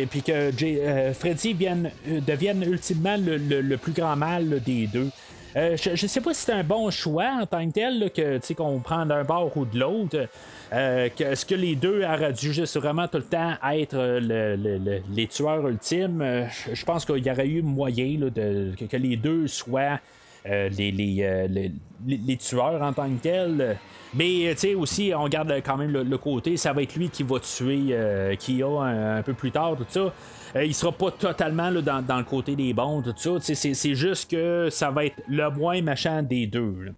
puis 0.09 0.21
que 0.21 0.31
euh, 0.31 1.13
Freddy 1.13 1.55
euh, 1.61 2.19
devienne 2.25 2.63
ultimement 2.63 3.17
le, 3.17 3.75
plus 3.77 3.91
grand 3.93 4.15
mal 4.15 4.61
des 4.65 4.87
deux. 4.87 5.09
Je, 5.55 5.95
je 5.95 6.07
sais 6.07 6.19
pas 6.19 6.33
si 6.33 6.41
c'est 6.41 6.51
un 6.51 6.65
bon 6.65 6.89
choix 6.91 7.29
en 7.41 7.45
tant 7.45 7.65
que 7.65 7.71
tel, 7.71 8.11
que, 8.13 8.53
qu'on 8.53 8.79
prend 8.79 9.05
d'un 9.05 9.23
bord 9.23 9.55
ou 9.55 9.63
de 9.63 9.79
l'autre. 9.79 10.27
Est-ce 10.69 11.45
que 11.45 11.55
les 11.55 11.77
deux 11.77 12.03
auraient 12.03 12.33
dû 12.33 12.51
juste 12.51 12.77
vraiment 12.77 13.07
tout 13.07 13.19
le 13.19 13.23
temps 13.23 13.53
être 13.71 13.95
le- 13.95 14.57
le- 14.57 14.77
le- 14.77 15.01
les 15.13 15.27
tueurs 15.27 15.65
ultimes? 15.65 16.45
Je, 16.73 16.83
pense 16.83 17.05
qu'il 17.05 17.25
y 17.25 17.31
aurait 17.31 17.47
eu 17.47 17.61
moyen 17.61 18.19
que, 18.35 18.97
les 18.97 19.15
deux 19.15 19.47
soient 19.47 19.99
les, 20.45 20.91
les, 20.91 21.17
euh, 21.23 21.47
les- 21.47 21.71
les- 22.05 22.37
tueurs 22.37 22.81
en 22.81 22.93
tant 22.93 23.09
que 23.09 23.21
tels. 23.21 23.77
Mais 24.13 24.47
euh, 24.47 24.53
tu 24.53 24.59
sais 24.59 24.75
aussi, 24.75 25.11
on 25.15 25.27
garde 25.27 25.51
quand 25.65 25.77
même 25.77 25.91
le, 25.91 26.17
côté, 26.17 26.55
ça 26.57 26.71
va 26.71 26.83
être 26.83 26.95
lui 26.95 27.09
qui 27.09 27.23
va 27.23 27.39
tuer 27.39 27.87
euh, 27.91 28.35
Kia 28.35 28.65
un, 28.67 29.17
un 29.17 29.23
peu 29.23 29.33
plus 29.33 29.51
tard, 29.51 29.75
tout 29.75 29.85
ça. 29.89 30.13
Euh, 30.55 30.63
il 30.63 30.73
sera 30.73 30.91
pas 30.91 31.11
totalement 31.11 31.71
dans, 31.71 32.01
dans 32.05 32.17
le 32.17 32.23
côté 32.23 32.55
des 32.55 32.73
bons, 32.73 33.01
tout 33.01 33.13
ça. 33.15 33.53
C'est 33.53 33.95
juste 33.95 34.31
que 34.31 34.69
ça 34.69 34.89
va 34.91 35.05
être 35.05 35.21
le 35.27 35.49
moins 35.49 35.81
machin 35.81 36.23
des 36.23 36.47
deux. 36.47 36.93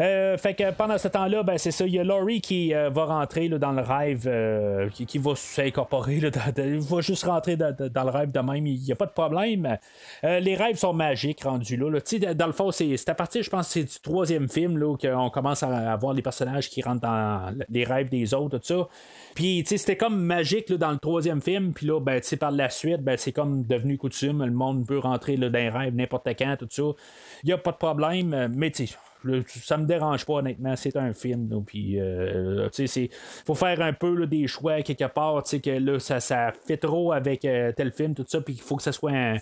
Euh, 0.00 0.38
fait 0.38 0.54
que 0.54 0.70
pendant 0.72 0.96
ce 0.96 1.08
temps-là, 1.08 1.42
ben, 1.42 1.58
c'est 1.58 1.72
ça, 1.72 1.84
il 1.84 1.94
y 1.94 1.98
a 1.98 2.04
Laurie 2.04 2.40
qui 2.40 2.74
euh, 2.74 2.88
va 2.88 3.04
rentrer 3.04 3.50
dans 3.50 3.72
le 3.72 3.82
rêve, 3.82 4.24
euh, 4.26 4.88
qui, 4.88 5.18
va 5.18 5.34
s'incorporer, 5.36 6.20
il 6.56 6.80
va 6.80 7.00
juste 7.02 7.24
rentrer 7.24 7.56
dans, 7.56 7.74
le 7.78 8.10
rêve 8.10 8.32
de 8.32 8.40
même, 8.40 8.66
il 8.66 8.80
n'y 8.80 8.92
a 8.92 8.96
pas 8.96 9.04
de 9.04 9.12
problème. 9.12 9.76
Les 10.22 10.54
rêves 10.54 10.76
sont 10.76 10.94
magiques 10.94 11.44
rendus 11.44 11.76
là. 11.76 11.90
là. 11.90 12.34
Dans 12.34 12.46
le 12.46 12.52
fond, 12.52 12.70
c'est 12.70 13.08
à 13.08 13.14
partir, 13.14 13.42
je 13.42 13.50
pense, 13.50 13.68
c'est 13.68 13.84
du 13.84 14.00
troisième 14.00 14.48
film 14.48 14.80
qu'on 14.96 15.30
commence 15.30 15.62
à 15.62 15.92
avoir 15.92 16.14
les 16.14 16.22
personnages 16.22 16.70
qui 16.70 16.80
rentrent 16.80 17.02
dans 17.02 17.54
les 17.68 17.84
rêves 17.84 18.08
des 18.08 18.32
autres, 18.32 18.58
tout 18.58 18.64
ça. 18.64 18.88
Puis, 19.34 19.64
c'était 19.66 19.96
comme 19.96 20.18
magique 20.18 20.72
dans 20.72 20.92
le 20.92 20.98
troisième 20.98 21.42
film, 21.42 21.72
puis 21.72 21.86
là, 21.86 22.00
ben, 22.00 22.20
par 22.38 22.50
la 22.52 22.70
suite, 22.70 23.02
ben, 23.02 23.16
c'est 23.18 23.32
comme 23.32 23.64
devenu 23.64 23.98
coutume, 23.98 24.44
le 24.44 24.52
monde 24.52 24.86
peut 24.86 24.98
rentrer 24.98 25.36
dans 25.36 25.52
les 25.52 25.68
rêves 25.68 25.94
n'importe 25.94 26.28
quand, 26.38 26.56
tout 26.58 26.68
ça. 26.70 26.82
Il 27.42 27.46
n'y 27.46 27.52
a 27.52 27.58
pas 27.58 27.72
de 27.72 27.76
problème, 27.76 28.48
mais 28.54 28.70
tu 28.70 28.86
sais, 28.86 28.94
ça 29.46 29.76
me 29.76 29.86
dérange 29.86 30.24
pas 30.24 30.34
honnêtement. 30.34 30.74
C'est 30.76 30.96
un 30.96 31.12
film 31.12 31.48
là, 31.50 31.56
puis 31.64 32.00
euh, 32.00 32.68
c'est 32.72 33.10
faut 33.46 33.54
faire 33.54 33.80
un 33.80 33.92
peu 33.92 34.14
là, 34.14 34.26
des 34.26 34.46
choix 34.46 34.82
quelque 34.82 35.06
part 35.06 35.42
que 35.44 35.70
là 35.70 35.98
ça 35.98 36.20
ça 36.20 36.52
fait 36.66 36.76
trop 36.76 37.12
avec 37.12 37.44
euh, 37.44 37.72
tel 37.72 37.92
film 37.92 38.14
tout 38.14 38.24
ça 38.26 38.40
puis 38.40 38.54
il 38.54 38.60
faut 38.60 38.76
que 38.76 38.82
ça 38.82 38.92
soit 38.92 39.38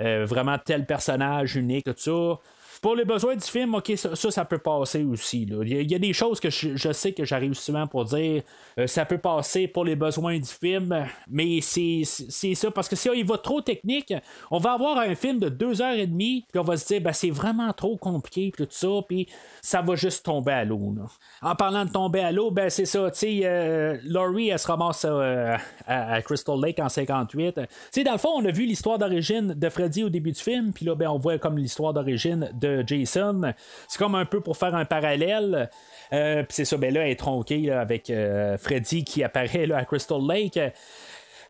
euh, 0.00 0.24
vraiment 0.26 0.58
tel 0.58 0.86
personnage 0.86 1.56
unique 1.56 1.84
tout 1.84 1.94
ça 1.96 2.40
pour 2.80 2.96
les 2.96 3.04
besoins 3.04 3.36
du 3.36 3.44
film, 3.44 3.74
ok, 3.74 3.92
ça, 3.96 4.14
ça, 4.14 4.44
peut 4.44 4.58
passer 4.58 5.04
aussi. 5.04 5.42
Il, 5.42 5.90
y 5.90 5.94
a, 5.94 5.98
des 5.98 6.12
choses 6.12 6.40
que 6.40 6.50
je, 6.50 6.92
sais 6.92 7.12
que 7.12 7.24
j'arrive 7.24 7.54
souvent 7.54 7.86
pour 7.86 8.04
dire 8.04 8.42
euh, 8.78 8.86
ça 8.86 9.04
peut 9.04 9.18
passer 9.18 9.68
pour 9.68 9.84
les 9.84 9.96
besoins 9.96 10.38
du 10.38 10.48
film, 10.48 11.06
mais 11.28 11.60
c'est 11.60 12.04
ça, 12.04 12.70
parce 12.70 12.88
que 12.88 12.96
si 12.96 13.08
il 13.14 13.24
va 13.24 13.38
trop 13.38 13.60
technique, 13.60 14.12
on 14.50 14.58
va 14.58 14.72
avoir 14.72 14.98
un 14.98 15.14
film 15.14 15.38
de 15.38 15.48
deux 15.48 15.80
heures 15.82 15.96
et 15.96 16.06
demie, 16.06 16.44
puis 16.50 16.58
on 16.58 16.64
va 16.64 16.76
se 16.76 16.86
dire 16.86 17.00
ben, 17.00 17.12
c'est 17.12 17.30
vraiment 17.30 17.72
trop 17.72 17.96
compliqué, 17.96 18.50
puis 18.52 18.66
tout 18.66 18.72
ça, 18.72 18.88
puis 19.06 19.28
ça 19.62 19.82
va 19.82 19.94
juste 19.94 20.24
tomber 20.24 20.52
à 20.52 20.64
l'eau. 20.64 20.94
En 21.42 21.54
parlant 21.54 21.84
de 21.84 21.90
tomber 21.90 22.20
à 22.20 22.32
l'eau, 22.32 22.50
ben 22.50 22.70
c'est 22.70 22.84
ça, 22.84 23.10
tu 23.10 23.18
sais, 23.18 23.40
euh, 23.44 23.98
Laurie, 24.04 24.50
elle 24.50 24.58
se 24.58 24.66
ramasse 24.66 25.06
euh, 25.08 25.56
à, 25.86 26.12
à 26.14 26.22
Crystal 26.22 26.60
Lake 26.60 26.78
en 26.78 26.88
58. 26.88 27.54
Tu 27.54 27.62
sais, 27.90 28.04
dans 28.04 28.12
le 28.12 28.18
fond, 28.18 28.30
on 28.36 28.44
a 28.44 28.50
vu 28.50 28.66
l'histoire 28.66 28.98
d'origine 28.98 29.54
de 29.54 29.68
Freddy 29.68 30.04
au 30.04 30.08
début 30.08 30.32
du 30.32 30.40
film, 30.40 30.72
puis 30.72 30.84
là, 30.84 30.94
ben, 30.94 31.08
on 31.08 31.18
voit 31.18 31.38
comme 31.38 31.58
l'histoire 31.58 31.92
d'origine 31.92 32.50
de 32.54 32.65
Jason. 32.86 33.52
C'est 33.88 33.98
comme 33.98 34.14
un 34.14 34.24
peu 34.24 34.40
pour 34.40 34.56
faire 34.56 34.74
un 34.74 34.84
parallèle. 34.84 35.70
Euh, 36.12 36.44
c'est 36.48 36.64
ça, 36.64 36.76
ben 36.76 36.92
là, 36.92 37.02
elle 37.04 37.12
est 37.12 37.18
tronquée 37.18 37.70
avec 37.70 38.10
euh, 38.10 38.56
Freddy 38.58 39.04
qui 39.04 39.22
apparaît 39.22 39.66
là, 39.66 39.78
à 39.78 39.84
Crystal 39.84 40.20
Lake. 40.26 40.58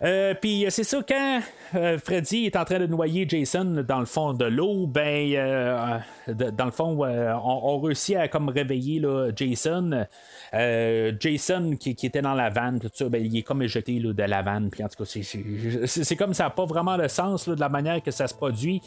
Euh, 0.03 0.35
puis 0.35 0.67
c'est 0.69 0.85
ça, 0.85 1.01
quand 1.07 1.41
euh, 1.75 1.99
Freddy 1.99 2.45
est 2.45 2.57
en 2.57 2.65
train 2.65 2.79
de 2.79 2.87
noyer 2.87 3.27
Jason 3.29 3.85
dans 3.87 4.01
le 4.01 4.07
fond 4.07 4.35
de 4.35 4.45
l'eau, 4.45 4.87
ben, 4.87 5.33
euh, 5.35 5.99
dans 6.29 6.67
le 6.67 6.71
fond, 6.71 7.05
euh, 7.05 7.33
on, 7.43 7.79
réussit 7.81 8.17
à 8.17 8.29
comme 8.29 8.49
réveiller 8.49 9.03
Jason. 9.35 10.07
Euh, 10.55 11.13
Jason 11.19 11.77
qui, 11.79 11.91
était 11.91 12.23
dans 12.23 12.35
la 12.35 12.51
vanne, 12.51 12.79
tout 12.79 12.91
ça, 12.93 13.09
ben, 13.09 13.25
il 13.25 13.37
est 13.39 13.43
comme 13.43 13.63
éjecté 13.63 13.99
de 13.99 14.23
la 14.23 14.43
vanne. 14.43 14.71
Puis 14.71 14.85
en 14.85 14.89
tout 14.89 15.05
cas, 15.05 15.11
c'est- 15.87 16.17
comme 16.17 16.35
ça 16.35 16.45
n'a 16.45 16.51
pas 16.51 16.65
vraiment 16.65 16.97
de 16.97 17.09
sens 17.09 17.49
de 17.49 17.59
la 17.59 17.69
manière 17.69 18.03
que 18.03 18.11
ça 18.11 18.27
se 18.27 18.35
produit. 18.35 18.81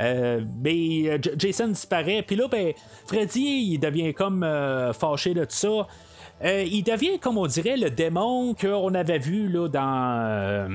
Euh, 0.00 0.40
mais 0.62 1.08
euh, 1.08 1.18
Jason 1.36 1.68
disparaît. 1.68 2.22
Puis 2.22 2.36
là, 2.36 2.48
ben, 2.48 2.72
Freddy, 3.06 3.72
il 3.72 3.78
devient 3.78 4.14
comme 4.14 4.42
euh, 4.42 4.92
fâché 4.92 5.34
de 5.34 5.44
tout 5.44 5.50
ça. 5.50 5.86
Euh, 6.42 6.62
il 6.62 6.82
devient, 6.82 7.18
comme 7.18 7.36
on 7.36 7.46
dirait, 7.46 7.76
le 7.76 7.90
démon 7.90 8.54
qu'on 8.54 8.94
avait 8.94 9.18
vu 9.18 9.48
là, 9.48 9.68
dans, 9.68 10.20
euh, 10.22 10.68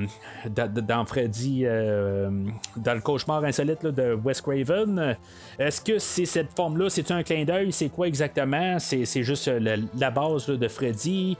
dans, 0.48 0.72
dans 0.72 1.04
Freddy, 1.04 1.62
euh, 1.64 2.30
dans 2.76 2.94
le 2.94 3.00
cauchemar 3.00 3.42
insolite 3.44 3.84
de 3.84 4.16
Wes 4.24 4.40
Craven. 4.40 5.16
Est-ce 5.58 5.80
que 5.80 5.98
c'est 5.98 6.24
cette 6.26 6.52
forme-là? 6.54 6.88
C'est 6.88 7.10
un 7.10 7.22
clin 7.24 7.44
d'œil? 7.44 7.72
C'est 7.72 7.88
quoi 7.88 8.06
exactement? 8.06 8.78
C'est, 8.78 9.22
juste 9.22 9.50
la 9.98 10.10
base 10.10 10.46
de 10.46 10.68
Freddy? 10.68 11.36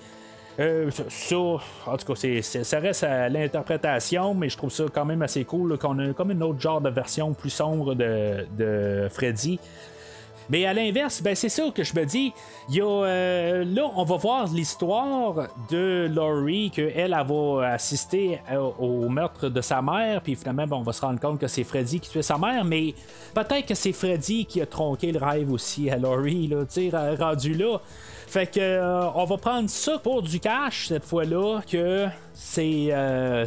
Euh, 0.58 0.90
ça, 0.90 1.36
en 1.36 1.96
tout 1.98 2.14
cas, 2.14 2.40
ça 2.42 2.78
reste 2.78 3.04
à 3.04 3.28
l'interprétation, 3.28 4.34
mais 4.34 4.48
je 4.48 4.56
trouve 4.56 4.70
ça 4.70 4.84
quand 4.92 5.04
même 5.04 5.22
assez 5.22 5.44
cool 5.44 5.76
qu'on 5.78 5.98
a 5.98 6.12
comme 6.14 6.30
une 6.30 6.42
autre 6.42 6.60
genre 6.60 6.80
de 6.80 6.88
version 6.88 7.34
plus 7.34 7.50
sombre 7.50 7.94
de, 7.94 8.46
de 8.56 9.08
Freddy. 9.10 9.60
Mais 10.48 10.64
à 10.64 10.72
l'inverse, 10.72 11.22
ben 11.22 11.34
c'est 11.34 11.48
ça 11.48 11.64
que 11.74 11.82
je 11.82 11.94
me 11.94 12.04
dis. 12.04 12.32
Euh, 12.76 13.64
là, 13.64 13.90
on 13.94 14.04
va 14.04 14.16
voir 14.16 14.48
l'histoire 14.48 15.48
de 15.70 16.08
Laurie, 16.12 16.70
qu'elle 16.70 16.92
elle 16.96 17.16
va 17.26 17.68
assister 17.72 18.40
euh, 18.50 18.70
au 18.78 19.08
meurtre 19.08 19.48
de 19.48 19.60
sa 19.60 19.82
mère, 19.82 20.20
puis 20.22 20.36
finalement, 20.36 20.66
ben, 20.66 20.76
on 20.76 20.82
va 20.82 20.92
se 20.92 21.00
rendre 21.00 21.20
compte 21.20 21.40
que 21.40 21.48
c'est 21.48 21.64
Freddy 21.64 22.00
qui 22.00 22.10
tuait 22.10 22.22
sa 22.22 22.38
mère, 22.38 22.64
mais 22.64 22.94
peut-être 23.34 23.66
que 23.66 23.74
c'est 23.74 23.92
Freddy 23.92 24.46
qui 24.46 24.60
a 24.60 24.66
tronqué 24.66 25.12
le 25.12 25.18
rêve 25.18 25.50
aussi 25.50 25.90
à 25.90 25.96
Laurie, 25.96 26.48
là, 26.48 26.64
rendu 27.18 27.54
là. 27.54 27.78
Fait 28.28 28.46
que 28.46 28.58
euh, 28.58 29.08
on 29.14 29.24
va 29.24 29.36
prendre 29.36 29.70
ça 29.70 29.98
pour 29.98 30.20
du 30.22 30.40
cash 30.40 30.88
cette 30.88 31.04
fois-là, 31.04 31.60
que 31.70 32.06
c'est 32.34 32.92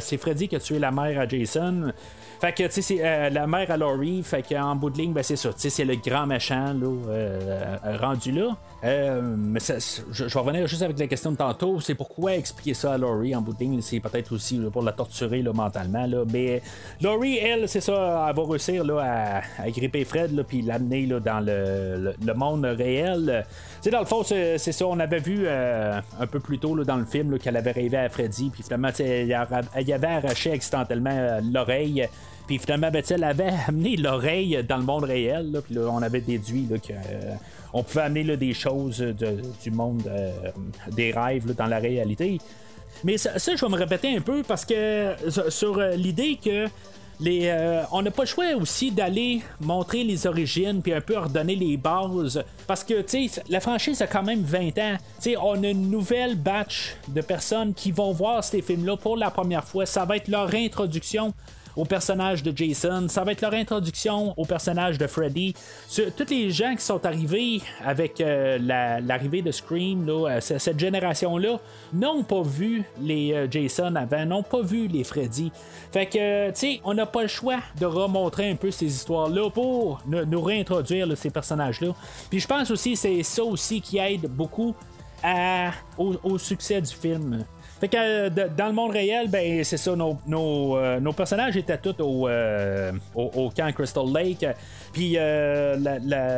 c'est 0.00 0.16
Freddy 0.16 0.48
qui 0.48 0.56
a 0.56 0.60
tué 0.60 0.78
la 0.78 0.90
mère 0.90 1.20
à 1.20 1.28
Jason. 1.28 1.92
Fait 2.40 2.54
que, 2.54 2.66
tu 2.68 2.80
sais, 2.80 2.98
euh, 3.00 3.28
la 3.28 3.46
mère 3.46 3.70
à 3.70 3.76
Laurie, 3.76 4.22
fait 4.22 4.42
qu'en 4.42 4.74
bout 4.74 4.88
de 4.88 4.96
ligne, 4.96 5.12
ben, 5.12 5.22
c'est 5.22 5.36
ça, 5.36 5.50
tu 5.52 5.60
sais, 5.60 5.68
c'est 5.68 5.84
le 5.84 5.96
grand 5.96 6.26
méchant, 6.26 6.72
là, 6.72 6.86
euh, 7.10 7.76
rendu 8.00 8.32
là. 8.32 8.56
Euh, 8.82 9.20
mais 9.36 9.60
ça- 9.60 9.74
je, 10.10 10.26
je 10.26 10.32
vais 10.32 10.40
revenir 10.40 10.66
juste 10.66 10.80
avec 10.80 10.98
la 10.98 11.06
question 11.06 11.32
de 11.32 11.36
tantôt, 11.36 11.80
c'est 11.80 11.94
pourquoi 11.94 12.34
expliquer 12.36 12.72
ça 12.72 12.94
à 12.94 12.98
Laurie 12.98 13.36
en 13.36 13.42
bout 13.42 13.52
de 13.52 13.58
ligne, 13.58 13.82
c'est 13.82 14.00
peut-être 14.00 14.32
aussi 14.32 14.58
pour 14.72 14.80
la 14.82 14.92
torturer 14.92 15.42
là, 15.42 15.52
mentalement, 15.52 16.06
là, 16.06 16.24
mais 16.32 16.62
Laurie, 17.02 17.36
elle, 17.36 17.68
c'est 17.68 17.82
ça, 17.82 18.26
elle 18.30 18.34
va 18.34 18.42
réussir 18.48 18.84
là, 18.84 19.42
à, 19.58 19.62
à 19.62 19.70
gripper 19.70 20.06
Fred, 20.06 20.42
puis 20.48 20.62
l'amener 20.62 21.04
là, 21.04 21.20
dans 21.20 21.40
le, 21.40 22.14
monde 22.34 22.64
réel. 22.64 23.44
Tu 23.46 23.82
sais, 23.82 23.90
dans 23.90 24.00
le 24.00 24.06
fond, 24.06 24.22
c'est 24.22 24.56
ça, 24.56 24.86
on 24.86 24.98
avait 24.98 25.18
vu 25.18 25.46
un 25.46 26.26
peu 26.26 26.40
plus 26.40 26.58
tôt 26.58 26.74
là, 26.74 26.84
dans 26.84 26.96
le 26.96 27.04
film 27.04 27.38
qu'elle 27.38 27.58
avait 27.58 27.72
rêvé 27.72 27.98
à 27.98 28.08
Freddy, 28.08 28.48
puis 28.48 28.62
finalement, 28.62 28.88
elle, 28.98 29.36
elle 29.74 29.92
avait 29.92 30.06
arraché 30.06 30.52
accidentellement 30.52 31.38
l'oreille. 31.52 32.08
Puis 32.50 32.58
finalement, 32.58 32.90
ben, 32.90 33.00
elle 33.08 33.22
avait 33.22 33.52
amené 33.68 33.96
l'oreille 33.96 34.58
dans 34.68 34.78
le 34.78 34.82
monde 34.82 35.04
réel. 35.04 35.60
Puis 35.64 35.76
là, 35.76 35.82
on 35.82 36.02
avait 36.02 36.20
déduit 36.20 36.66
là, 36.68 36.78
que, 36.78 36.92
euh, 36.92 37.34
on 37.72 37.84
pouvait 37.84 38.02
amener 38.02 38.36
des 38.36 38.52
choses 38.52 38.98
du 39.62 39.70
monde 39.70 40.02
euh, 40.08 40.32
des 40.90 41.12
rêves 41.12 41.54
dans 41.54 41.66
la 41.66 41.78
réalité. 41.78 42.38
Mais 43.04 43.18
ça, 43.18 43.30
je 43.38 43.64
vais 43.64 43.70
me 43.70 43.76
répéter 43.76 44.16
un 44.16 44.20
peu 44.20 44.42
parce 44.42 44.64
que 44.64 45.14
sur- 45.28 45.52
sur 45.52 45.78
euh, 45.78 45.94
l'idée 45.94 46.40
que 46.44 46.66
les, 47.20 47.42
euh, 47.44 47.82
on 47.92 48.02
n'a 48.02 48.10
pas 48.10 48.22
le 48.24 48.28
choix 48.28 48.46
aussi 48.60 48.90
d'aller 48.90 49.42
montrer 49.60 50.02
les 50.02 50.26
origines 50.26 50.82
puis 50.82 50.92
un 50.92 51.00
peu 51.00 51.16
redonner 51.18 51.54
les 51.54 51.76
bases 51.76 52.42
parce 52.66 52.82
que 52.82 53.04
la 53.48 53.60
franchise 53.60 54.02
a 54.02 54.08
quand 54.08 54.24
même 54.24 54.42
20 54.42 54.76
ans. 54.78 54.96
On 55.40 55.62
a 55.62 55.68
une 55.68 55.88
nouvelle 55.88 56.34
batch 56.34 56.96
de 57.06 57.20
personnes 57.20 57.74
qui 57.74 57.92
vont 57.92 58.10
voir 58.10 58.42
ces 58.42 58.60
films 58.60 58.86
là 58.86 58.96
pour 58.96 59.16
la 59.16 59.30
première 59.30 59.62
fois. 59.62 59.86
Ça 59.86 60.04
va 60.04 60.16
être 60.16 60.26
leur 60.26 60.52
introduction 60.52 61.32
au 61.76 61.84
personnage 61.84 62.42
de 62.42 62.56
Jason, 62.56 63.06
ça 63.08 63.24
va 63.24 63.32
être 63.32 63.40
leur 63.42 63.54
introduction 63.54 64.34
au 64.36 64.44
personnage 64.44 64.98
de 64.98 65.06
Freddy. 65.06 65.54
Tous 65.94 66.28
les 66.30 66.50
gens 66.50 66.74
qui 66.74 66.84
sont 66.84 67.04
arrivés 67.06 67.60
avec 67.84 68.20
euh, 68.20 68.58
la- 68.60 69.00
l'arrivée 69.00 69.42
de 69.42 69.50
Scream, 69.50 70.08
euh, 70.08 70.40
cette 70.40 70.78
génération-là, 70.78 71.58
n'ont 71.92 72.22
pas 72.22 72.42
vu 72.42 72.84
les 73.00 73.32
euh, 73.32 73.46
Jason 73.50 73.94
avant, 73.96 74.24
n'ont 74.26 74.42
pas 74.42 74.62
vu 74.62 74.86
les 74.88 75.04
Freddy. 75.04 75.50
Fait 75.92 76.06
que, 76.06 76.50
tu 76.50 76.56
sais, 76.56 76.80
on 76.84 76.94
n'a 76.94 77.06
pas 77.06 77.22
le 77.22 77.28
choix 77.28 77.58
de 77.78 77.86
remontrer 77.86 78.50
un 78.50 78.56
peu 78.56 78.70
ces 78.70 78.86
histoires-là 78.86 79.50
pour 79.50 80.00
nous 80.06 80.42
réintroduire 80.42 81.16
ces 81.16 81.30
personnages-là. 81.30 81.88
Puis 82.28 82.40
je 82.40 82.46
pense 82.46 82.70
aussi 82.70 82.96
c'est 82.96 83.22
ça 83.22 83.42
aussi 83.44 83.80
qui 83.80 83.98
aide 83.98 84.26
beaucoup 84.28 84.74
au 85.98 86.38
succès 86.38 86.80
du 86.80 86.94
film. 86.94 87.44
Fait 87.80 87.88
que 87.88 87.96
euh, 87.96 88.28
dans 88.56 88.66
le 88.66 88.74
monde 88.74 88.90
réel, 88.90 89.28
ben 89.30 89.64
c'est 89.64 89.78
ça, 89.78 89.96
nos, 89.96 90.18
nos, 90.26 90.76
euh, 90.76 91.12
personnages 91.12 91.56
étaient 91.56 91.78
tous 91.78 91.94
au, 92.02 92.28
euh, 92.28 92.92
au, 93.14 93.30
au 93.34 93.50
camp 93.50 93.72
Crystal 93.72 94.04
Lake. 94.12 94.46
Puis 94.92 95.16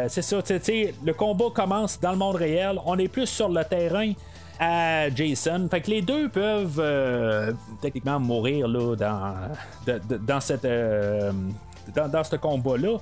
c'est 0.08 0.22
ça, 0.22 0.36
le 0.40 1.12
combat 1.12 1.46
commence 1.52 1.98
dans 2.00 2.12
le 2.12 2.16
monde 2.16 2.36
réel. 2.36 2.78
On 2.86 2.96
est 2.96 3.08
plus 3.08 3.26
sur 3.26 3.48
le 3.48 3.64
terrain 3.64 4.12
à 4.60 5.10
Jason. 5.10 5.66
Fait 5.68 5.80
que 5.80 5.90
les 5.90 6.02
deux 6.02 6.28
peuvent 6.28 6.82
techniquement 7.80 8.20
mourir 8.20 8.68
là, 8.68 8.94
dans, 8.94 9.34
dans, 10.20 10.40
cette, 10.40 10.66
dans 11.96 12.24
ce 12.24 12.36
combat-là. 12.36 12.98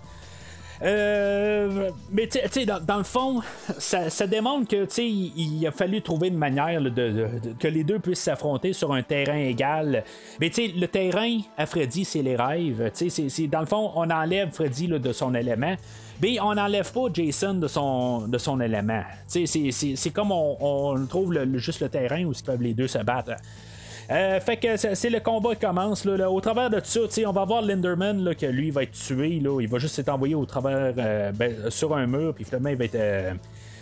Euh, 0.83 1.91
mais 2.11 2.27
tu 2.27 2.39
sais, 2.51 2.65
dans, 2.65 2.97
le 2.97 3.05
fond, 3.05 3.43
ça, 3.79 4.27
démontre 4.27 4.69
que 4.69 4.85
tu 4.87 5.03
il, 5.03 5.59
il 5.59 5.67
a 5.67 5.73
fallu 5.73 6.01
trouver 6.01 6.29
une 6.29 6.39
manière 6.39 6.81
de, 6.81 7.29
que 7.59 7.69
les 7.69 7.85
deux 7.85 7.99
puissent 7.99 8.21
s'affronter 8.21 8.73
sur 8.73 8.93
un 8.93 9.03
terrain 9.03 9.37
égal. 9.37 10.05
Mais 10.41 10.49
tu 10.49 10.67
sais, 10.67 10.73
le 10.75 10.89
terrain 10.89 11.39
à 11.59 11.67
Freddy, 11.67 12.05
c'est 12.05 12.23
les 12.23 12.37
rêves. 12.37 12.91
Tu 12.95 13.11
sais, 13.11 13.47
dans 13.47 13.61
le 13.61 13.67
fond, 13.67 13.93
on 13.95 14.11
enlève 14.11 14.51
Freddy 14.53 14.89
de 14.89 15.13
son 15.13 15.35
élément. 15.35 15.77
Mais 16.23 16.39
on 16.41 16.55
n'enlève 16.55 16.91
pas 16.93 17.07
Jason 17.13 17.55
de 17.55 17.67
son, 17.67 18.29
de 18.29 18.39
son 18.39 18.61
élément. 18.61 19.03
C'est- 19.27 20.11
comme 20.13 20.33
on, 20.33 21.07
trouve 21.09 21.35
juste 21.57 21.81
le 21.81 21.89
terrain 21.89 22.25
où 22.25 22.33
ils 22.33 22.45
peuvent 22.45 22.63
les 22.63 22.75
deux 22.75 22.89
se 22.89 22.99
battre. 22.99 23.33
Euh, 24.11 24.41
fait 24.41 24.57
que 24.57 24.77
c'est 24.77 25.11
le 25.11 25.21
combat 25.21 25.55
qui 25.55 25.61
commence. 25.65 26.05
Là. 26.05 26.29
Au 26.31 26.41
travers 26.41 26.69
de 26.69 26.81
tout 26.81 26.87
ça, 27.09 27.23
on 27.29 27.33
va 27.33 27.45
voir 27.45 27.63
Linderman 27.63 28.25
là, 28.25 28.35
que 28.35 28.47
lui 28.47 28.71
va 28.73 28.83
être 28.83 28.93
tué. 28.93 29.39
Là. 29.41 29.61
Il 29.61 29.69
va 29.69 29.79
juste 29.79 29.99
être 30.01 30.09
envoyé 30.09 30.35
au 30.35 30.45
travers 30.47 30.93
euh, 30.99 31.31
ben, 31.33 31.71
sur 31.71 31.95
un 31.97 32.07
mur. 32.07 32.35
Puis 32.35 32.45
finalement, 32.45 32.71
il 32.71 32.77
va 32.77 32.85
être. 32.87 32.95
euh, 32.97 33.33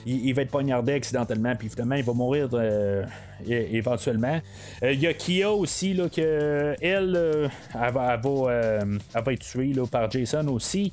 il, 0.07 0.33
va 0.33 0.43
être 0.43 0.51
poignardé 0.51 0.93
accidentellement, 0.95 1.55
puis 1.57 1.69
finalement, 1.69 1.97
il 1.97 2.05
va 2.05 2.13
mourir 2.15 2.49
euh, 2.55 3.05
éventuellement. 3.47 4.41
Il 4.83 5.01
y 5.01 5.07
a 5.07 5.13
Kia 5.13 5.51
aussi, 5.51 5.93
là, 5.93 6.09
que 6.09 6.75
elle, 6.81 7.51
elle, 7.75 7.93
va, 7.93 8.17
va, 8.17 8.53
elle 8.53 9.23
va 9.25 9.33
être 9.33 9.41
tuée 9.41 9.73
là, 9.75 9.87
par 9.87 10.11
Jason 10.11 10.47
aussi. 10.49 10.93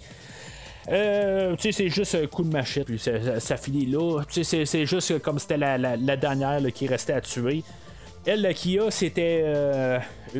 Euh, 0.91 1.55
c'est 1.59 1.89
juste 1.89 2.15
un 2.15 2.27
coup 2.27 2.43
de 2.43 2.51
machette, 2.51 2.85
puis 2.87 2.99
ça, 2.99 3.57
finit 3.57 3.85
là. 3.85 4.21
C'est 4.29 4.85
juste 4.85 5.19
comme 5.19 5.39
c'était 5.39 5.57
la, 5.57 5.77
la- 5.77 5.95
la 5.97 6.17
dernière 6.17 6.59
là, 6.59 6.71
qui 6.71 6.85
restait 6.87 7.13
à 7.13 7.21
tuer. 7.21 7.63
Elle, 8.25 8.53
Kia, 8.55 8.89
c'était 8.89 9.41
euh, 9.45 9.99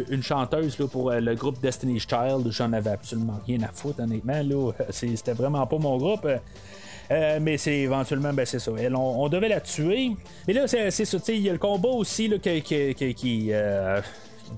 une 0.10 0.24
chanteuse 0.24 0.80
là, 0.80 0.88
pour 0.88 1.12
euh, 1.12 1.20
le 1.20 1.36
groupe 1.36 1.62
Destiny's 1.62 2.08
Child. 2.08 2.48
J'en 2.50 2.74
avais 2.74 2.90
absolument 2.90 3.40
rien 3.46 3.62
à 3.62 3.68
foutre, 3.68 4.00
honnêtement. 4.00 4.42
Là. 4.42 4.72
C'est- 4.90 5.16
C'était 5.16 5.34
vraiment 5.34 5.66
pas 5.68 5.78
mon 5.78 5.98
groupe. 5.98 6.28
Euh, 7.12 7.40
mais 7.40 7.58
c'est 7.58 7.78
éventuellement, 7.78 8.34
ben 8.34 8.46
c'est 8.48 8.58
ça. 8.58 8.72
Elle, 8.80 8.96
on, 8.96 9.30
devait 9.30 9.50
la 9.50 9.62
tuer. 9.62 10.12
Mais 10.48 10.54
là, 10.54 10.68
c'est 10.68 10.90
c'est 10.90 11.06
ça. 11.06 11.20
Il 11.28 11.42
y 11.42 11.50
a 11.50 11.54
le 11.54 11.60
combat 11.60 11.90
aussi 11.90 12.28
là, 12.28 12.38
qui. 12.40 13.50
euh, 13.52 14.02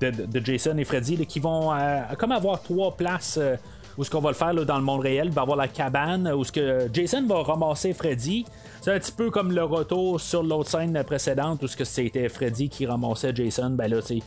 de, 0.00 0.40
Jason 0.44 0.76
et 0.78 0.84
Freddy 0.84 1.24
qui 1.26 1.40
vont 1.40 1.72
euh, 1.74 2.00
comme 2.18 2.32
avoir 2.32 2.62
trois 2.62 2.96
places 2.96 3.38
euh, 3.40 3.56
où 3.98 4.04
ce 4.04 4.10
qu'on 4.10 4.20
va 4.20 4.30
le 4.30 4.34
faire 4.36 4.52
là, 4.54 4.64
dans 4.64 4.78
le 4.78 4.84
monde 4.84 5.00
réel. 5.00 5.26
Il 5.26 5.32
va 5.32 5.42
avoir 5.42 5.58
la 5.58 5.68
cabane 5.68 6.28
où 6.32 6.44
ce 6.44 6.52
que 6.52 6.88
Jason 6.92 7.26
va 7.26 7.42
ramasser 7.42 7.92
Freddy. 7.92 8.46
C'est 8.80 8.92
un 8.92 8.98
petit 8.98 9.12
peu 9.12 9.30
comme 9.30 9.50
le 9.52 9.64
retour 9.64 10.20
sur 10.20 10.42
l'autre 10.42 10.70
scène 10.70 11.02
précédente 11.04 11.62
où 11.64 11.66
ce 11.66 11.76
que 11.76 11.84
c'était 11.84 12.28
Freddy 12.28 12.68
qui 12.68 12.86
ramassait 12.86 13.34
Jason. 13.34 13.70
Ben 13.70 13.88
là, 13.90 14.00
c'est 14.00 14.20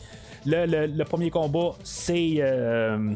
le, 0.44 0.66
le- 0.86 1.04
premier 1.04 1.30
combat, 1.30 1.70
c'est 1.82 2.34
euh, 2.38 3.12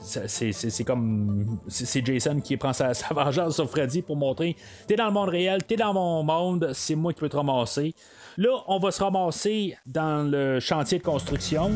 c'est- 0.00 0.84
comme 0.84 1.58
c'est 1.68 2.04
Jason 2.06 2.40
qui 2.40 2.56
prend 2.56 2.72
sa, 2.72 2.94
sa 2.94 3.12
vengeance 3.12 3.56
sur 3.56 3.68
Freddy 3.68 4.00
pour 4.00 4.16
montrer 4.16 4.56
t'es 4.86 4.96
dans 4.96 5.06
le 5.06 5.12
monde 5.12 5.28
réel, 5.28 5.62
t'es 5.64 5.76
dans 5.76 5.92
mon 5.92 6.22
monde, 6.22 6.70
c'est 6.72 6.94
moi 6.94 7.12
qui 7.12 7.20
peux 7.20 7.28
te 7.28 7.36
ramasser. 7.36 7.94
Là, 8.38 8.50
on 8.68 8.78
va 8.78 8.90
se 8.92 9.02
ramasser 9.02 9.76
dans 9.86 10.22
le 10.30 10.60
chantier 10.60 10.98
de 10.98 11.04
construction. 11.04 11.70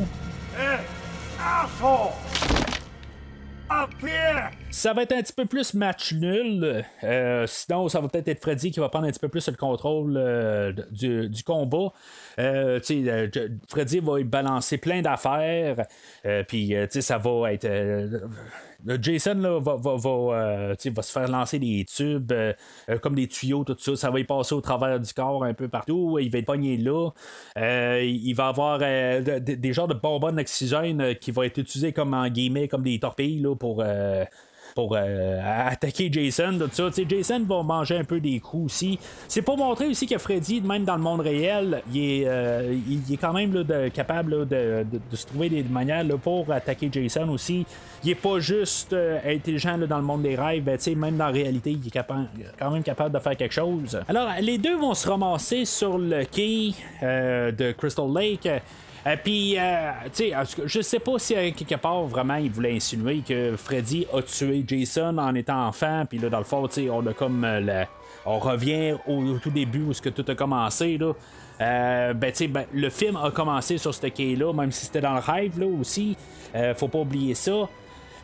Hey, 0.56 0.78
here! 1.38 2.61
Ça 4.70 4.92
va 4.92 5.02
être 5.02 5.12
un 5.12 5.22
petit 5.22 5.32
peu 5.32 5.44
plus 5.46 5.74
match 5.74 6.12
nul. 6.14 6.84
Euh, 7.04 7.46
sinon, 7.46 7.88
ça 7.88 8.00
va 8.00 8.08
peut-être 8.08 8.28
être 8.28 8.40
Freddy 8.40 8.70
qui 8.70 8.80
va 8.80 8.88
prendre 8.88 9.06
un 9.06 9.10
petit 9.10 9.20
peu 9.20 9.28
plus 9.28 9.46
le 9.48 9.56
contrôle 9.56 10.16
euh, 10.16 10.72
du, 10.90 11.28
du 11.28 11.44
combat. 11.44 11.92
Euh, 12.38 12.80
Freddy 13.68 14.00
va 14.00 14.22
balancer 14.22 14.78
plein 14.78 15.02
d'affaires. 15.02 15.86
Puis, 16.48 16.74
ça 16.90 17.18
va 17.18 17.52
être. 17.52 17.68
Euh, 18.88 18.98
Jason 19.00 19.34
là, 19.34 19.58
va, 19.60 19.76
va, 19.76 19.96
va, 19.96 20.10
euh, 20.10 20.74
va 20.84 21.02
se 21.02 21.12
faire 21.12 21.28
lancer 21.28 21.58
des 21.58 21.84
tubes 21.84 22.32
euh, 22.32 22.52
comme 23.00 23.14
des 23.14 23.28
tuyaux, 23.28 23.64
tout 23.64 23.76
ça. 23.78 23.96
Ça 23.96 24.10
va 24.10 24.20
y 24.20 24.24
passer 24.24 24.54
au 24.54 24.60
travers 24.60 24.98
du 25.00 25.12
corps 25.12 25.44
un 25.44 25.54
peu 25.54 25.68
partout. 25.68 26.18
Il 26.20 26.30
va 26.30 26.38
être 26.38 26.46
pogné 26.46 26.76
là. 26.76 27.10
Il 27.56 28.32
va 28.34 28.48
avoir 28.48 28.78
de- 28.78 29.38
de- 29.38 29.54
des 29.54 29.72
genres 29.72 29.88
de 29.88 29.94
bonbonnes 29.94 30.36
d'oxygène 30.36 31.14
qui 31.16 31.30
vont 31.30 31.42
être 31.42 31.58
utilisés 31.58 31.92
comme 31.92 32.14
en 32.14 32.28
guillemets, 32.28 32.68
comme 32.68 32.82
des 32.82 32.98
torpilles 32.98 33.40
là, 33.40 33.54
pour. 33.54 33.82
Pour 34.74 34.94
euh, 34.96 35.40
attaquer 35.68 36.10
Jason, 36.10 36.58
tout 36.58 36.68
ça. 36.72 36.88
Tu 36.90 37.02
sais, 37.02 37.06
Jason 37.08 37.40
va 37.46 37.62
manger 37.62 37.98
un 37.98 38.04
peu 38.04 38.20
des 38.20 38.40
coups 38.40 38.66
aussi. 38.66 38.98
C'est 39.28 39.42
pour 39.42 39.56
montrer 39.56 39.86
aussi 39.88 40.06
que 40.06 40.18
Freddy, 40.18 40.60
même 40.60 40.84
dans 40.84 40.96
le 40.96 41.02
monde 41.02 41.20
réel, 41.20 41.82
il 41.92 41.98
est, 42.00 42.24
euh, 42.26 42.74
il 42.88 43.12
est 43.12 43.16
quand 43.16 43.32
même 43.32 43.52
là, 43.52 43.90
capable 43.90 44.38
là, 44.38 44.44
de, 44.44 44.84
de- 44.90 45.00
de 45.10 45.16
se 45.16 45.26
trouver 45.26 45.48
des 45.48 45.62
manières 45.62 46.04
là, 46.04 46.16
pour 46.16 46.50
attaquer 46.50 46.88
Jason 46.92 47.28
aussi. 47.30 47.66
Il 48.04 48.10
est 48.10 48.14
pas 48.14 48.38
juste 48.40 48.92
euh, 48.92 49.18
intelligent 49.26 49.78
dans 49.78 49.98
le 49.98 50.02
monde 50.04 50.22
des 50.22 50.36
rêves, 50.36 50.62
ben, 50.64 50.78
même 50.96 51.16
dans 51.16 51.26
la 51.26 51.32
réalité, 51.32 51.70
il 51.72 51.86
est 51.86 51.90
capa- 51.90 52.26
quand 52.58 52.70
même 52.70 52.82
capable 52.82 53.14
de 53.14 53.20
faire 53.22 53.36
quelque 53.36 53.54
chose. 53.54 54.00
Alors, 54.08 54.28
les 54.40 54.58
deux 54.58 54.76
vont 54.76 54.94
se 54.94 55.08
ramasser 55.08 55.64
sur 55.64 55.98
le 55.98 56.24
quai 56.24 56.72
euh, 57.02 57.52
de 57.52 57.72
Crystal 57.72 58.06
Lake. 58.14 58.48
Euh, 59.06 59.16
Puis, 59.22 59.58
euh, 59.58 59.90
tu 60.14 60.30
sais, 60.30 60.32
je 60.64 60.80
sais 60.80 61.00
pas 61.00 61.18
si 61.18 61.34
à 61.34 61.50
quelque 61.50 61.74
part 61.74 62.04
vraiment 62.04 62.36
il 62.36 62.50
voulait 62.50 62.74
insinuer 62.76 63.22
que 63.26 63.56
Freddy 63.56 64.06
a 64.12 64.22
tué 64.22 64.64
Jason 64.66 65.18
en 65.18 65.34
étant 65.34 65.66
enfant. 65.66 66.04
Puis 66.08 66.18
là, 66.18 66.28
dans 66.28 66.38
le 66.38 66.44
fond, 66.44 66.66
tu 66.68 66.74
sais, 66.84 66.90
on 66.90 67.04
a 67.06 67.12
comme 67.12 67.44
euh, 67.44 67.60
le- 67.60 67.86
on 68.24 68.38
revient 68.38 68.94
au, 69.08 69.38
tout 69.38 69.50
début 69.50 69.82
où 69.82 69.92
ce 69.92 70.00
que 70.00 70.08
tout 70.08 70.24
a 70.28 70.34
commencé 70.36 70.96
là. 70.98 71.12
Euh, 71.60 72.14
ben, 72.14 72.32
ben, 72.48 72.64
le 72.72 72.90
film 72.90 73.16
a 73.16 73.30
commencé 73.30 73.78
sur 73.78 73.94
ce 73.94 74.06
quai-là, 74.06 74.52
même 74.52 74.70
si 74.72 74.86
c'était 74.86 75.00
dans 75.00 75.14
le 75.14 75.20
rêve 75.20 75.58
là 75.58 75.66
aussi. 75.66 76.16
Euh, 76.54 76.74
faut 76.74 76.88
pas 76.88 77.00
oublier 77.00 77.34
ça. 77.34 77.68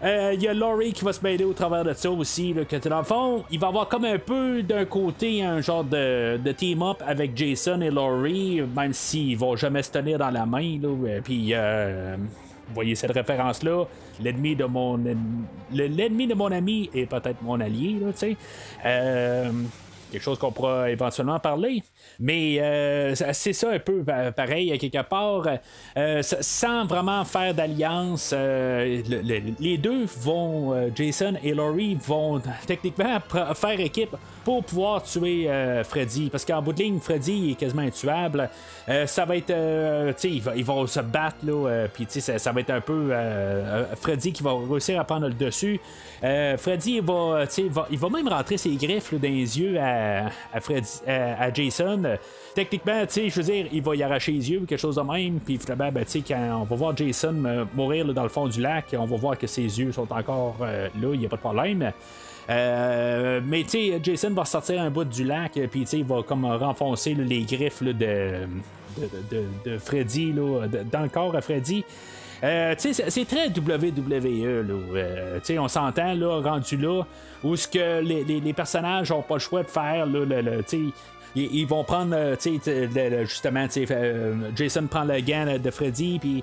Euh, 0.04 0.30
Il 0.34 0.42
y 0.42 0.48
a 0.48 0.54
Laurie 0.54 0.92
qui 0.92 1.04
va 1.04 1.12
se 1.12 1.20
mêler 1.22 1.44
au 1.44 1.52
travers 1.52 1.82
de 1.84 1.92
ça 1.92 2.10
aussi. 2.10 2.54
Que 2.68 2.88
dans 2.88 2.98
le 2.98 3.04
fond, 3.04 3.44
il 3.50 3.58
va 3.58 3.66
avoir 3.68 3.88
comme 3.88 4.04
un 4.04 4.18
peu 4.18 4.62
d'un 4.62 4.84
côté 4.84 5.42
un 5.42 5.60
genre 5.60 5.82
de, 5.84 6.38
team-up 6.52 7.02
avec 7.06 7.36
Jason 7.36 7.80
et 7.80 7.90
Laurie, 7.90 8.62
même 8.76 8.92
s'ils 8.92 9.36
vont 9.36 9.56
jamais 9.56 9.82
se 9.82 9.90
tenir 9.90 10.18
dans 10.18 10.30
la 10.30 10.46
main. 10.46 10.78
Là, 10.80 10.88
Euh, 10.88 11.20
puis, 11.22 11.48
euh, 11.52 12.16
vous 12.68 12.74
voyez 12.74 12.94
cette 12.94 13.10
référence-là. 13.12 13.84
L'ennemi 14.22 14.54
de 14.54 14.64
mon 14.66 14.94
en- 14.94 15.16
le- 15.74 15.86
l'ennemi 15.86 16.26
de 16.26 16.34
mon 16.34 16.50
ami 16.52 16.90
est 16.94 17.06
peut-être 17.06 17.42
mon 17.42 17.58
allié, 17.60 17.96
tu 18.16 18.18
sais. 18.18 18.36
Quelque 20.10 20.22
chose 20.22 20.38
qu'on 20.38 20.52
pourra 20.52 20.90
éventuellement 20.90 21.38
parler. 21.38 21.82
Mais 22.20 22.58
euh, 22.60 23.14
c'est 23.32 23.52
ça 23.52 23.70
un 23.70 23.78
peu 23.78 24.02
pa- 24.02 24.32
pareil, 24.32 24.76
quelque 24.78 25.02
part. 25.02 25.46
Euh, 25.96 26.22
sans 26.22 26.86
vraiment 26.86 27.24
faire 27.24 27.54
d'alliance, 27.54 28.32
euh, 28.34 29.02
le- 29.08 29.22
le- 29.22 29.52
les 29.60 29.78
deux 29.78 30.04
vont, 30.20 30.90
Jason 30.94 31.34
et 31.42 31.54
Laurie 31.54 31.96
vont 32.06 32.40
techniquement 32.66 33.18
faire 33.54 33.80
équipe 33.80 34.16
pour 34.44 34.64
pouvoir 34.64 35.02
tuer 35.02 35.48
Freddy. 35.84 36.30
Parce 36.30 36.44
qu'en 36.44 36.62
bout 36.62 36.72
de 36.72 36.82
ligne, 36.82 36.98
Freddy 37.00 37.50
est 37.52 37.54
quasiment 37.54 37.82
intuable. 37.82 38.48
Ça 39.06 39.24
va 39.26 39.36
être. 39.36 40.14
tu 40.18 40.28
ils, 40.28 40.64
vont 40.64 40.86
se 40.86 41.00
battre, 41.00 41.36
là. 41.42 41.86
Puis, 41.92 42.06
ça, 42.08 42.52
va 42.52 42.60
être 42.60 42.70
un 42.70 42.80
peu 42.80 43.12
Freddy 44.00 44.32
qui 44.32 44.42
va 44.42 44.52
réussir 44.70 44.98
à 44.98 45.04
prendre 45.04 45.28
le 45.28 45.34
dessus. 45.34 45.78
Freddy 46.22 46.94
il 46.96 47.02
va, 47.02 47.44
va- 47.70 47.86
il 47.90 47.98
va 47.98 48.08
même 48.08 48.28
rentrer 48.28 48.56
ses 48.56 48.74
griffes 48.76 49.12
dans 49.14 49.20
les 49.28 49.58
yeux 49.60 49.78
à, 49.78 49.97
à, 50.52 50.60
Freddy- 50.60 51.00
à- 51.06 51.52
Jason. 51.52 52.02
Euh, 52.04 52.16
Techniquement, 52.54 53.06
tu 53.06 53.12
sais, 53.12 53.28
je 53.28 53.36
veux 53.36 53.42
dire, 53.52 53.66
il 53.72 53.82
va 53.82 53.94
y 53.94 54.02
arracher 54.02 54.32
les 54.32 54.50
yeux 54.50 54.60
ou 54.62 54.66
quelque 54.66 54.80
chose 54.80 54.96
de 54.96 55.02
même. 55.02 55.38
Puis 55.38 55.58
finalement, 55.58 55.92
ben, 55.92 56.04
tu 56.04 56.10
sais, 56.10 56.22
quand 56.26 56.58
on 56.60 56.64
va 56.64 56.76
voir 56.76 56.96
Jason 56.96 57.44
euh, 57.44 57.64
mourir 57.74 58.04
dans 58.12 58.24
le 58.24 58.28
fond 58.28 58.48
du 58.48 58.60
lac, 58.60 58.86
on 58.98 59.04
va 59.04 59.16
voir 59.16 59.38
que 59.38 59.46
ses 59.46 59.62
yeux 59.62 59.92
sont 59.92 60.10
encore 60.12 60.56
euh, 60.62 60.88
là, 61.00 61.14
il 61.14 61.20
n'y 61.20 61.26
a 61.26 61.28
pas 61.28 61.36
de 61.36 61.40
problème. 61.40 61.92
Euh, 62.50 63.40
mais 63.44 63.62
tu 63.62 63.70
sais, 63.70 64.00
Jason 64.02 64.30
va 64.30 64.44
sortir 64.44 64.80
un 64.80 64.90
bout 64.90 65.04
du 65.04 65.22
lac, 65.22 65.56
euh, 65.56 65.66
puis 65.70 65.80
tu 65.82 65.86
sais, 65.86 65.98
il 65.98 66.04
va 66.06 66.22
comme 66.22 66.46
renfoncer 66.46 67.14
les 67.14 67.42
griffes 67.42 67.82
de, 67.82 68.48
Freddy 69.78 70.32
là, 70.32 70.66
dans 70.90 71.02
le 71.02 71.08
corps 71.08 71.36
à 71.36 71.40
Freddy. 71.40 71.84
Euh, 72.44 72.74
c'est- 72.78 73.10
très 73.24 73.48
WWE, 73.48 74.62
là. 74.62 74.74
Euh, 74.94 75.34
tu 75.38 75.44
sais, 75.44 75.58
on 75.58 75.68
s'entend, 75.68 76.14
là, 76.14 76.40
rendu 76.40 76.76
là, 76.76 77.02
où 77.42 77.56
ce 77.56 77.66
que 77.66 78.00
les, 78.00 78.24
personnages 78.52 79.10
ont 79.10 79.22
pas 79.22 79.34
le 79.34 79.40
choix 79.40 79.62
de 79.62 79.68
faire, 79.68 80.06
là, 80.06 80.24
le, 80.24 80.40
le- 80.40 80.62
ils, 81.34 81.54
ils 81.60 81.66
vont 81.66 81.84
prendre, 81.84 82.14
euh, 82.14 82.36
tu 82.36 82.58
sais, 82.60 82.88
le- 82.94 83.10
le- 83.10 83.24
justement, 83.24 83.66
tu 83.66 83.86
sais, 83.86 83.86
euh, 83.90 84.34
Jason 84.54 84.86
prend 84.86 85.04
le 85.04 85.20
gant 85.20 85.46
de 85.58 85.70
Freddy, 85.70 86.18
puis 86.18 86.38
euh, 86.38 86.42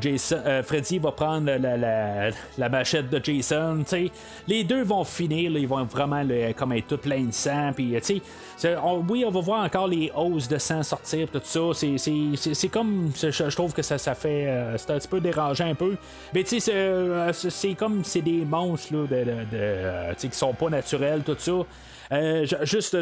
Jason, 0.00 0.36
euh, 0.44 0.62
Freddy 0.62 0.98
va 0.98 1.12
prendre 1.12 1.46
la, 1.46 1.76
la, 1.76 2.30
la 2.58 2.68
machette 2.68 3.08
de 3.08 3.20
Jason. 3.22 3.78
tu 3.84 3.88
sais. 3.90 4.10
Les 4.46 4.64
deux 4.64 4.82
vont 4.84 5.04
finir, 5.04 5.50
là, 5.50 5.58
ils 5.58 5.68
vont 5.68 5.84
vraiment 5.84 6.22
là, 6.22 6.52
comme 6.52 6.72
être 6.72 6.88
tout 6.88 6.98
plein 6.98 7.22
de 7.22 7.32
sang. 7.32 7.72
Puis, 7.74 7.96
euh, 7.96 8.76
on- 8.82 9.02
oui, 9.08 9.24
on 9.26 9.30
va 9.30 9.40
voir 9.40 9.64
encore 9.64 9.88
les 9.88 10.10
hausses 10.14 10.48
de 10.48 10.58
sang 10.58 10.82
sortir, 10.82 11.28
tout 11.30 11.40
ça. 11.42 11.60
C'est, 11.74 12.68
comme, 12.68 13.10
je, 13.20 13.54
trouve 13.54 13.72
que 13.72 13.82
ça, 13.82 13.96
ça 13.98 14.14
fait, 14.14 14.46
euh, 14.46 14.76
c'est 14.76 14.90
un 14.90 14.98
petit 14.98 15.08
peu 15.08 15.20
dérangeant 15.20 15.70
un 15.70 15.74
peu. 15.74 15.96
Mais 16.34 16.42
tu 16.42 16.60
sais, 16.60 16.60
c'est, 16.60 16.72
euh, 16.74 17.74
comme, 17.78 18.04
c'est 18.04 18.22
des 18.22 18.44
monstres 18.44 18.94
là, 18.94 19.06
de, 19.06 19.16
de, 19.16 19.24
de, 19.24 19.36
euh, 19.54 20.14
qui 20.14 20.28
sont 20.32 20.52
pas 20.52 20.68
naturels, 20.68 21.22
tout 21.24 21.36
ça. 21.38 21.52
Euh, 22.12 22.44
ju- 22.44 22.56
juste 22.62 22.96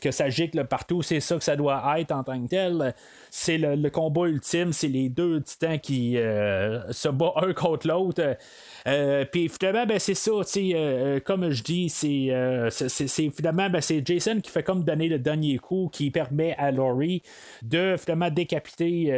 que 0.00 0.10
ça 0.10 0.28
gicle 0.30 0.64
partout, 0.64 1.02
c'est 1.02 1.20
ça 1.20 1.36
que 1.36 1.44
ça 1.44 1.56
doit 1.56 1.82
être 2.00 2.12
en 2.12 2.24
tant 2.24 2.40
que 2.42 2.48
tel. 2.48 2.94
C'est 3.30 3.58
le, 3.58 3.88
combat 3.90 4.26
ultime, 4.28 4.72
c'est 4.72 4.88
les 4.88 5.08
deux 5.08 5.40
titans 5.42 5.78
qui 5.78 6.16
euh, 6.16 6.90
se 6.92 7.08
battent 7.08 7.36
un 7.36 7.52
contre 7.52 7.86
l'autre. 7.86 8.36
Euh, 8.86 9.24
Puis 9.30 9.48
finalement, 9.48 9.86
ben, 9.86 9.98
c'est 9.98 10.14
ça, 10.14 10.30
comme 11.24 11.50
je 11.50 11.62
dis, 11.62 11.88
c'est, 11.88 13.30
finalement 13.36 13.68
ben, 13.70 13.80
c'est 13.80 14.04
Jason 14.06 14.40
qui 14.40 14.50
fait 14.50 14.62
comme 14.62 14.82
donner 14.84 15.08
le 15.08 15.18
dernier 15.18 15.58
coup 15.58 15.88
qui 15.92 16.10
permet 16.10 16.54
à 16.58 16.70
Laurie 16.70 17.22
de 17.62 17.96
finalement 17.98 18.30
décapiter 18.30 19.12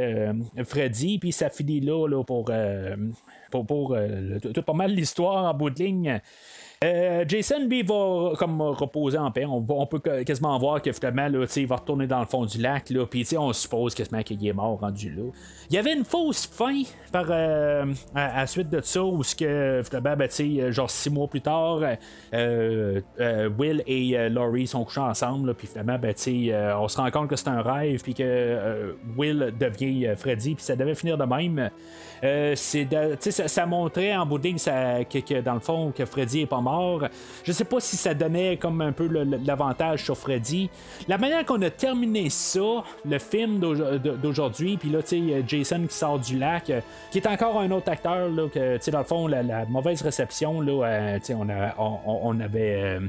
Freddy, 0.64 1.18
puis 1.18 1.32
ça 1.32 1.48
finit 1.50 1.80
là, 1.80 2.06
pour, 2.24 2.50
pour, 3.50 3.66
pour 3.66 3.96
tout- 4.42 4.52
tout 4.52 4.62
pas 4.62 4.72
mal 4.72 4.92
l'histoire 4.92 5.44
en 5.44 5.54
bout 5.56 5.70
de 5.70 5.82
ligne. 5.82 6.20
Euh, 6.82 7.26
Jason, 7.28 7.66
lui, 7.68 7.82
va 7.82 8.32
comme 8.38 8.58
reposer 8.62 9.18
en 9.18 9.30
paix. 9.30 9.44
On, 9.44 9.84
peut 9.84 9.98
quasiment 10.24 10.58
voir 10.58 10.80
que 10.80 10.90
finalement, 10.92 11.26
il 11.54 11.66
va 11.66 11.76
retourner 11.76 12.06
dans 12.06 12.20
le 12.20 12.24
fond 12.24 12.46
du 12.46 12.56
lac. 12.56 12.90
Puis 13.10 13.36
on 13.36 13.52
suppose 13.52 13.94
quasiment 13.94 14.22
qu'il 14.22 14.46
est 14.46 14.52
mort 14.54 14.80
rendu 14.80 15.10
là. 15.10 15.24
Il 15.68 15.76
y 15.76 15.78
avait 15.78 15.92
une 15.92 16.06
fausse 16.06 16.46
fin 16.46 16.80
par, 17.12 17.26
euh, 17.28 17.84
à, 18.14 18.38
la 18.38 18.46
suite 18.46 18.70
de 18.70 18.80
ça, 18.80 19.04
où 19.04 19.22
ce 19.22 19.36
que, 19.36 19.82
finalement, 19.84 20.16
ben, 20.16 20.72
genre 20.72 20.88
six 20.88 21.10
mois 21.10 21.28
plus 21.28 21.42
tard, 21.42 21.82
euh, 22.32 23.00
Will 23.58 23.82
et 23.86 24.30
Laurie 24.30 24.66
sont 24.66 24.82
couchés 24.82 25.00
ensemble. 25.00 25.52
Puis 25.52 25.66
finalement, 25.66 25.98
ben, 25.98 26.14
on 26.78 26.88
se 26.88 26.96
rend 26.96 27.10
compte 27.10 27.28
que 27.28 27.36
c'est 27.36 27.48
un 27.48 27.60
rêve, 27.60 28.02
puis 28.02 28.14
que 28.14 28.96
Will 29.18 29.52
devient 29.60 30.14
Freddy, 30.16 30.54
puis 30.54 30.64
ça 30.64 30.76
devait 30.76 30.94
finir 30.94 31.18
de 31.18 31.24
même. 31.24 31.68
ça, 32.56 33.66
montrait 33.66 34.16
en 34.16 34.24
bout 34.24 34.38
de 34.38 34.44
ligne 34.44 34.56
que, 34.56 35.18
que, 35.18 35.42
dans 35.42 35.54
le 35.54 35.60
fond, 35.60 35.92
que 35.94 36.06
Freddy 36.06 36.40
est 36.40 36.46
pas 36.46 36.62
mort 36.62 36.69
je 37.44 37.52
sais 37.52 37.64
pas 37.64 37.80
si 37.80 37.96
ça 37.96 38.14
donnait 38.14 38.56
comme 38.56 38.80
un 38.80 38.92
peu 38.92 39.08
l'avantage 39.44 40.04
sur 40.04 40.16
Freddy. 40.16 40.70
La 41.08 41.18
manière 41.18 41.44
qu'on 41.44 41.60
a 41.62 41.70
terminé 41.70 42.30
ça, 42.30 42.84
le 43.08 43.18
film 43.18 43.60
d'aujourd'hui, 43.60 44.76
puis 44.76 44.90
là, 44.90 45.02
tu 45.02 45.28
sais, 45.28 45.44
Jason 45.46 45.86
qui 45.86 45.94
sort 45.94 46.18
du 46.18 46.38
lac, 46.38 46.70
euh, 46.70 46.80
qui 47.10 47.18
est 47.18 47.26
encore 47.26 47.60
un 47.60 47.70
autre 47.70 47.90
acteur, 47.90 48.28
là, 48.28 48.48
que, 48.48 48.76
tu 48.76 48.82
sais, 48.82 48.90
dans 48.90 48.98
le 48.98 49.04
fond, 49.04 49.26
la, 49.26 49.64
mauvaise 49.66 50.02
réception, 50.02 50.60
là, 50.60 50.84
euh, 50.84 51.18
tu 51.18 51.26
sais, 51.26 51.34
on, 51.34 52.40
avait. 52.40 53.00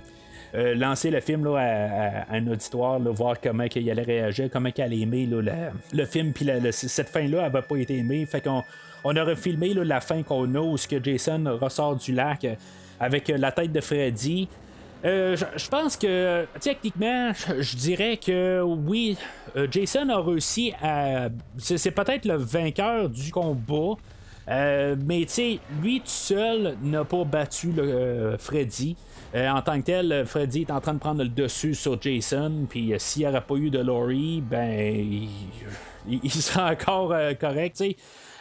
Euh, 0.54 0.76
lancé 0.76 1.10
le 1.12 1.22
film 1.22 1.46
là, 1.46 2.26
à, 2.30 2.36
un 2.36 2.46
auditoire, 2.48 3.00
voir 3.00 3.40
comment 3.42 3.64
il 3.74 3.90
allait 3.90 4.02
réagir, 4.02 4.50
comment 4.52 4.70
il 4.76 4.82
allait 4.82 5.00
aimer 5.00 5.26
le 5.26 6.06
film, 6.06 6.34
puis 6.34 6.46
cette 6.72 7.08
fin-là, 7.08 7.44
elle 7.46 7.54
n'a 7.54 7.62
pas 7.62 7.78
été 7.78 7.98
aimée. 7.98 8.26
Fait 8.26 8.42
qu'on 8.42 8.62
on 9.04 9.16
aurait 9.16 9.36
filmé 9.36 9.74
la 9.74 10.02
fin 10.02 10.24
qu'on 10.24 10.54
a 10.56 10.60
où 10.60 10.78
ce 10.78 10.88
que 10.88 11.02
Jason 11.04 11.58
ressort 11.60 11.96
du 11.96 12.14
lac 12.14 12.46
avec 13.02 13.30
euh, 13.30 13.38
la 13.38 13.52
tête 13.52 13.74
de 13.74 13.82
Freddy. 13.82 14.48
Euh, 15.04 15.36
je 15.36 15.68
pense 15.68 15.98
que 15.98 16.46
techniquement, 16.60 17.32
je 17.60 17.76
dirais 17.76 18.18
que 18.18 18.62
oui, 18.62 19.18
euh, 19.58 19.68
Jason 19.70 20.08
a 20.10 20.22
réussi 20.22 20.72
à. 20.82 21.30
C'est 21.58 21.92
peut-être 21.92 22.26
le 22.26 22.36
vainqueur 22.36 23.10
du 23.10 23.32
combat. 23.32 23.98
mais 24.48 25.22
tu 25.22 25.28
sais, 25.28 25.60
lui 25.82 26.00
tout 26.00 26.06
seul 26.06 26.78
n'a 26.84 27.04
pas 27.04 27.24
battu 27.24 27.72
le, 27.72 28.36
Freddy. 28.38 28.96
en 29.36 29.62
tant 29.64 29.80
que 29.82 29.86
tel, 29.86 30.24
Freddy 30.28 30.62
est 30.62 30.72
en 30.72 30.80
train 30.80 30.94
de 30.94 31.00
prendre 31.00 31.24
le 31.24 31.30
dessus 31.30 31.74
sur 31.74 32.00
Jason. 32.00 32.68
Puis 32.70 32.94
s'il 33.00 33.24
n'y 33.24 33.28
aurait 33.28 33.42
pas 33.42 33.56
eu 33.56 33.72
de 33.72 33.80
Laurie, 33.80 34.44
ben 34.48 35.28
il, 36.08 36.32
sera 36.32 36.72
encore 36.72 37.16
correct. 37.40 37.78
sais 37.78 37.96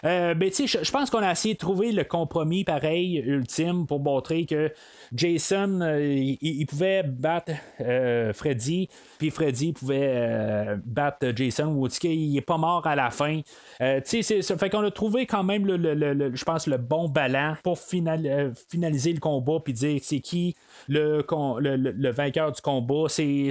euh, 0.05 0.35
ben, 0.35 0.51
je 0.53 0.91
pense 0.91 1.11
qu'on 1.11 1.23
a 1.23 1.33
essayé 1.33 1.55
de 1.55 1.59
trouver 1.59 1.93
le 1.93 2.05
compromis 2.05 2.65
pareil, 2.65 3.19
ultime, 3.19 3.87
pour 3.87 4.01
montrer 4.01 4.47
que 4.47 4.73
Jason, 5.15 5.81
euh, 5.81 6.01
il, 6.41 6.67
pouvait 6.67 7.03
battre 7.03 7.53
euh, 7.81 8.33
Freddy, 8.33 8.89
puis 9.19 9.31
Freddy 9.31 9.73
pouvait 9.73 10.77
battre 10.85 11.33
Jason, 11.35 11.69
ou 11.69 11.89
il 12.03 12.37
est 12.37 12.41
pas 12.41 12.59
mort 12.59 12.87
à 12.87 12.95
la 12.95 13.11
fin. 13.11 13.41
tu 13.81 14.23
sais, 14.23 14.43
ça 14.43 14.57
fait 14.57 14.71
qu'on 14.71 14.85
a 14.85 14.91
trouvé 14.91 15.27
quand 15.27 15.43
même, 15.43 15.67
le, 15.67 16.33
je 16.35 16.45
pense, 16.45 16.67
le 16.67 16.77
bon 16.77 17.09
ballon 17.09 17.55
pour 17.63 17.79
finaliser 17.79 19.13
le 19.13 19.21
combat, 19.21 19.59
puis 19.65 19.73
dire 19.73 20.01
c'est 20.03 20.21
qui 20.21 20.57
le, 20.89 21.25
le, 21.59 22.11
vainqueur 22.11 22.53
du 22.53 22.61
combat. 22.61 23.07
C'est 23.09 23.51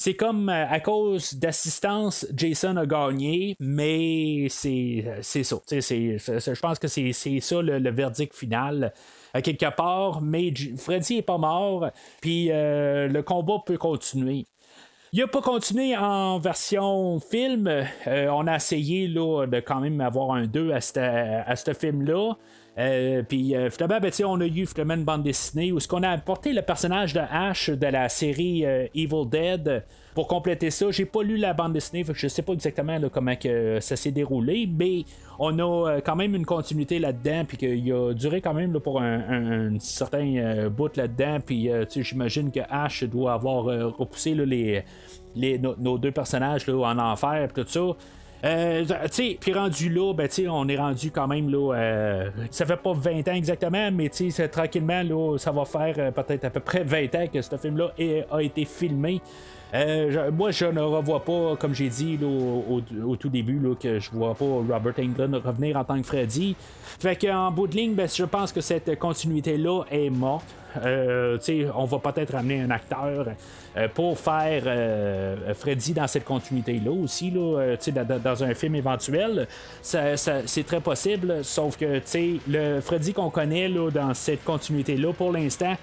c'est 0.00 0.14
comme 0.14 0.48
euh, 0.48 0.64
à 0.68 0.78
cause 0.78 1.34
d'assistance, 1.34 2.24
Jason 2.32 2.76
a 2.76 2.86
gagné, 2.86 3.56
mais 3.58 4.46
c'est 4.48 5.04
ça. 5.22 5.56
Je 5.68 6.60
pense 6.60 6.78
que 6.78 6.86
c'est 6.86 7.12
ça 7.40 7.60
le, 7.60 7.90
verdict 7.90 8.32
final 8.32 8.92
à 9.34 9.42
quelque 9.42 9.74
part, 9.74 10.20
mais 10.20 10.52
Freddy 10.76 11.18
est 11.18 11.22
pas 11.22 11.38
mort, 11.38 11.90
puis 12.20 12.48
euh, 12.50 13.08
le 13.08 13.22
combat 13.22 13.62
peut 13.64 13.78
continuer. 13.78 14.46
Il 15.12 15.20
n'a 15.20 15.26
pas 15.26 15.40
continué 15.40 15.96
en 15.96 16.38
version 16.38 17.18
film. 17.18 17.66
Euh, 17.66 18.28
on 18.30 18.46
a 18.46 18.56
essayé 18.56 19.08
là, 19.08 19.46
de 19.46 19.60
quand 19.60 19.80
même 19.80 20.00
avoir 20.02 20.32
un 20.32 20.46
2 20.46 20.72
à 20.72 20.80
ce 20.80 21.72
film-là. 21.72 22.34
Euh, 22.78 23.22
puis 23.22 23.56
euh, 23.56 23.70
finalement, 23.70 23.98
ben, 24.00 24.12
on 24.24 24.40
a 24.40 24.46
eu 24.46 24.66
finalement 24.66 24.94
une 24.94 25.04
bande 25.04 25.24
dessinée 25.24 25.72
où 25.72 25.80
ce 25.80 25.88
qu'on 25.88 26.04
a 26.04 26.10
apporté 26.10 26.52
le 26.52 26.62
personnage 26.62 27.12
de 27.12 27.20
Ash 27.20 27.70
de 27.70 27.86
la 27.86 28.08
série 28.08 28.64
euh, 28.64 28.86
Evil 28.94 29.26
Dead. 29.28 29.84
Pour 30.18 30.26
compléter 30.26 30.72
ça, 30.72 30.90
j'ai 30.90 31.04
pas 31.04 31.22
lu 31.22 31.36
la 31.36 31.52
bande 31.52 31.74
dessinée, 31.74 32.04
je 32.12 32.26
sais 32.26 32.42
pas 32.42 32.52
exactement 32.52 32.98
comment 33.08 33.36
que 33.36 33.78
ça 33.78 33.94
s'est 33.94 34.10
déroulé, 34.10 34.68
mais 34.68 35.04
on 35.38 35.56
a 35.60 36.00
quand 36.00 36.16
même 36.16 36.34
une 36.34 36.44
continuité 36.44 36.98
là-dedans, 36.98 37.44
puis 37.46 37.56
qu'il 37.56 37.92
a 37.92 38.12
duré 38.14 38.40
quand 38.40 38.52
même 38.52 38.80
pour 38.80 39.00
un, 39.00 39.78
certain 39.78 40.68
bout 40.70 40.96
là-dedans, 40.96 41.38
puis 41.38 41.70
j'imagine 41.94 42.50
que 42.50 42.58
Ash 42.68 43.04
doit 43.04 43.34
avoir 43.34 43.66
repoussé 43.96 44.34
les, 44.34 44.82
nos, 45.60 45.98
deux 45.98 46.10
personnages 46.10 46.68
en 46.68 46.98
enfer, 46.98 47.50
tout 47.54 47.64
ça. 47.68 47.86
Euh, 48.44 48.84
puis 49.40 49.52
rendu 49.52 49.88
là, 49.88 50.12
ben, 50.14 50.28
on 50.48 50.68
est 50.68 50.76
rendu 50.76 51.10
quand 51.10 51.26
même 51.26 51.50
là. 51.50 51.74
Euh, 51.74 52.30
ça 52.50 52.66
fait 52.66 52.76
pas 52.76 52.92
20 52.92 53.28
ans 53.28 53.34
exactement, 53.34 53.90
mais 53.90 54.10
tranquillement, 54.50 55.02
là, 55.02 55.38
ça 55.38 55.50
va 55.50 55.64
faire 55.64 55.94
euh, 55.98 56.10
peut-être 56.10 56.44
à 56.44 56.50
peu 56.50 56.60
près 56.60 56.84
20 56.84 57.14
ans 57.16 57.26
que 57.32 57.42
ce 57.42 57.56
film-là 57.56 57.92
a 58.30 58.42
été 58.42 58.64
filmé. 58.64 59.20
Euh, 59.74 60.30
moi, 60.30 60.50
je 60.50 60.64
ne 60.64 60.80
revois 60.80 61.24
pas, 61.24 61.56
comme 61.56 61.74
j'ai 61.74 61.88
dit 61.88 62.18
au, 62.22 63.16
tout 63.16 63.28
début, 63.28 63.58
là, 63.58 63.74
que 63.74 63.98
je 63.98 64.10
vois 64.10 64.34
pas 64.34 64.44
Robert 64.44 64.94
Englund 64.98 65.34
revenir 65.34 65.76
en 65.76 65.84
tant 65.84 66.00
que 66.00 66.06
Freddy. 66.06 66.56
Fait 66.98 67.16
qu'en 67.16 67.50
bout 67.50 67.66
de 67.66 67.76
ligne, 67.76 67.94
ben, 67.94 68.08
je 68.08 68.24
pense 68.24 68.52
que 68.52 68.60
cette 68.60 68.98
continuité-là 68.98 69.84
est 69.90 70.10
morte. 70.10 70.46
Euh, 70.84 71.38
on 71.74 71.84
va 71.84 71.98
peut-être 71.98 72.34
amener 72.34 72.60
un 72.60 72.70
acteur 72.70 73.26
euh, 73.76 73.88
pour 73.94 74.18
faire 74.18 74.62
Freddy 75.54 75.92
dans 75.92 76.06
cette 76.06 76.24
continuité-là 76.24 76.90
aussi, 76.90 77.30
là, 77.30 77.76
dans, 78.04 78.44
un 78.44 78.54
film 78.54 78.74
éventuel. 78.74 79.46
c'est 79.82 80.66
très 80.66 80.80
possible, 80.80 81.44
sauf 81.44 81.76
que 81.76 82.00
le 82.48 82.80
Freddy 82.80 83.12
qu'on 83.12 83.30
connaît 83.30 83.68
là, 83.68 83.90
dans 83.90 84.14
cette 84.14 84.44
continuité-là, 84.44 85.12
pour 85.12 85.32
l'instant, 85.32 85.76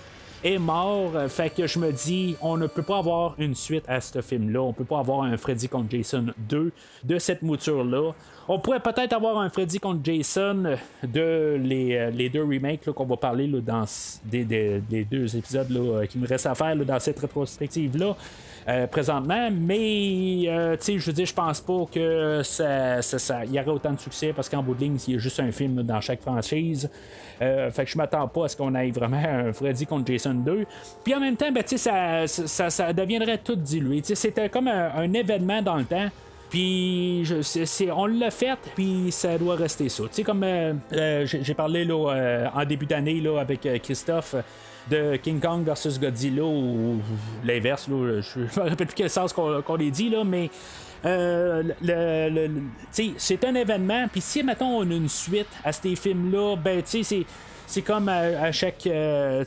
est 0.44 0.60
mort. 0.60 1.14
Fait 1.30 1.50
que 1.50 1.66
je 1.66 1.80
me 1.80 1.92
dis, 1.92 2.36
on 2.42 2.58
ne 2.58 2.68
peut 2.68 2.84
pas 2.84 3.00
avoir 3.00 3.36
une 3.40 3.56
suite 3.56 3.86
à 3.88 4.00
ce 4.02 4.22
film-là. 4.22 4.62
On 4.62 4.74
peut 4.74 4.86
pas 4.86 5.00
avoir 5.00 5.24
un 5.24 5.38
Freddy 5.38 5.68
contre 5.68 5.90
Jason 5.90 6.28
2 6.38 6.72
de 7.04 7.20
cette 7.20 7.42
mouture-là. 7.42 8.14
On 8.48 8.60
pourrait 8.60 8.80
peut-être 8.80 9.14
avoir 9.14 9.40
un 9.40 9.50
Freddy 9.50 9.80
contre 9.80 10.02
Jason 10.04 10.78
de 11.04 11.60
les, 11.62 11.96
euh, 11.96 12.30
deux 12.30 12.44
remakes 12.44 12.92
qu'on 12.92 13.06
va 13.06 13.18
parler 13.18 13.48
dans 13.48 13.86
des, 14.24 15.06
deux 15.10 15.36
épisodes 15.36 15.70
là, 15.70 16.06
qui 16.08 16.18
me 16.18 16.28
restent 16.28 16.46
à 16.46 16.56
faire 16.56 16.76
dans 16.76 17.00
cette 17.00 17.20
rétrospective-là. 17.20 18.16
Euh, 18.68 18.88
présentement, 18.88 19.52
mais 19.52 20.46
euh, 20.48 20.76
je 20.84 21.06
veux 21.06 21.14
dire, 21.14 21.28
je 21.28 21.34
pense 21.36 21.62
pas 21.62 21.86
que 21.94 22.42
ça, 22.44 23.00
ça, 23.04 23.46
y 23.46 23.60
aurait 23.60 23.70
autant 23.70 23.94
de 23.94 24.00
succès 24.00 24.34
parce 24.34 24.50
qu'en 24.50 24.64
bout 24.64 24.74
de 24.74 24.80
ligne, 24.80 24.98
il 25.08 25.14
y 25.14 25.18
a 25.18 25.20
juste 25.20 25.40
un 25.40 25.52
film 25.52 25.84
dans 25.84 26.02
chaque 26.02 26.22
franchise. 26.22 26.90
Euh, 27.44 27.70
fait 27.70 27.86
que 27.86 27.92
je 27.92 27.98
m'attends 27.98 28.28
pas 28.28 28.46
à 28.46 28.48
ce 28.48 28.58
qu'on 28.58 28.74
aille 28.74 28.90
vraiment 28.90 29.22
un 29.24 29.54
Freddy 29.54 29.86
contre 29.86 30.12
Jason 30.12 30.34
2. 30.34 30.66
Puis 31.04 31.14
en 31.14 31.20
même 31.20 31.36
temps, 31.36 31.52
ben, 31.52 31.62
ça, 31.64 32.26
ça, 32.26 32.70
ça, 32.72 32.92
deviendrait 32.92 33.38
tout 33.38 33.56
dilué. 33.56 34.02
C'était 34.04 34.50
comme 34.50 34.68
un, 34.68 35.14
événement 35.14 35.62
dans 35.62 35.76
le 35.76 35.86
temps. 35.86 36.10
Puis 36.56 37.24
on 37.94 38.06
l'a 38.06 38.32
fait, 38.32 38.58
puis 38.76 39.08
ça 39.12 39.38
doit 39.38 39.58
rester 39.58 39.90
ça. 39.90 40.04
Tu 40.04 40.10
sais, 40.14 40.24
comme 40.24 40.46
j'ai 40.90 41.54
parlé 41.54 41.84
là, 41.84 42.50
en 42.56 42.64
début 42.64 42.86
d'année 42.86 43.22
avec 43.38 43.68
Christophe 43.84 44.36
de 44.90 45.18
King 45.18 45.42
Kong 45.42 45.66
versus 45.66 46.00
Godzilla 46.00 46.44
ou 46.46 47.02
l'inverse. 47.44 47.88
je 47.90 47.94
ne 47.94 48.46
me 48.46 48.70
rappelle 48.70 48.88
plus 48.88 48.96
quel 48.96 49.10
sens 49.10 49.34
qu'on, 49.34 49.62
qu'on 49.64 49.76
dit, 49.76 50.10
là, 50.10 50.24
mais 50.24 50.50
euh, 51.06 51.62
le, 51.82 52.50
c'est 52.88 53.44
un 53.44 53.56
événement. 53.56 54.08
Puis 54.10 54.22
si, 54.22 54.42
mettons, 54.42 54.78
on 54.78 54.90
a 54.90 54.96
une 54.96 55.10
suite 55.10 55.50
à 55.62 55.74
ces 55.74 55.98
films-là, 55.98 56.56
ben, 56.56 56.82
tu 56.84 57.04
sais, 57.04 57.04
c'est 57.04 57.26
c'est 57.68 57.82
comme 57.82 58.10
à, 58.10 58.52
chaque. 58.52 58.88
Euh, 58.88 59.44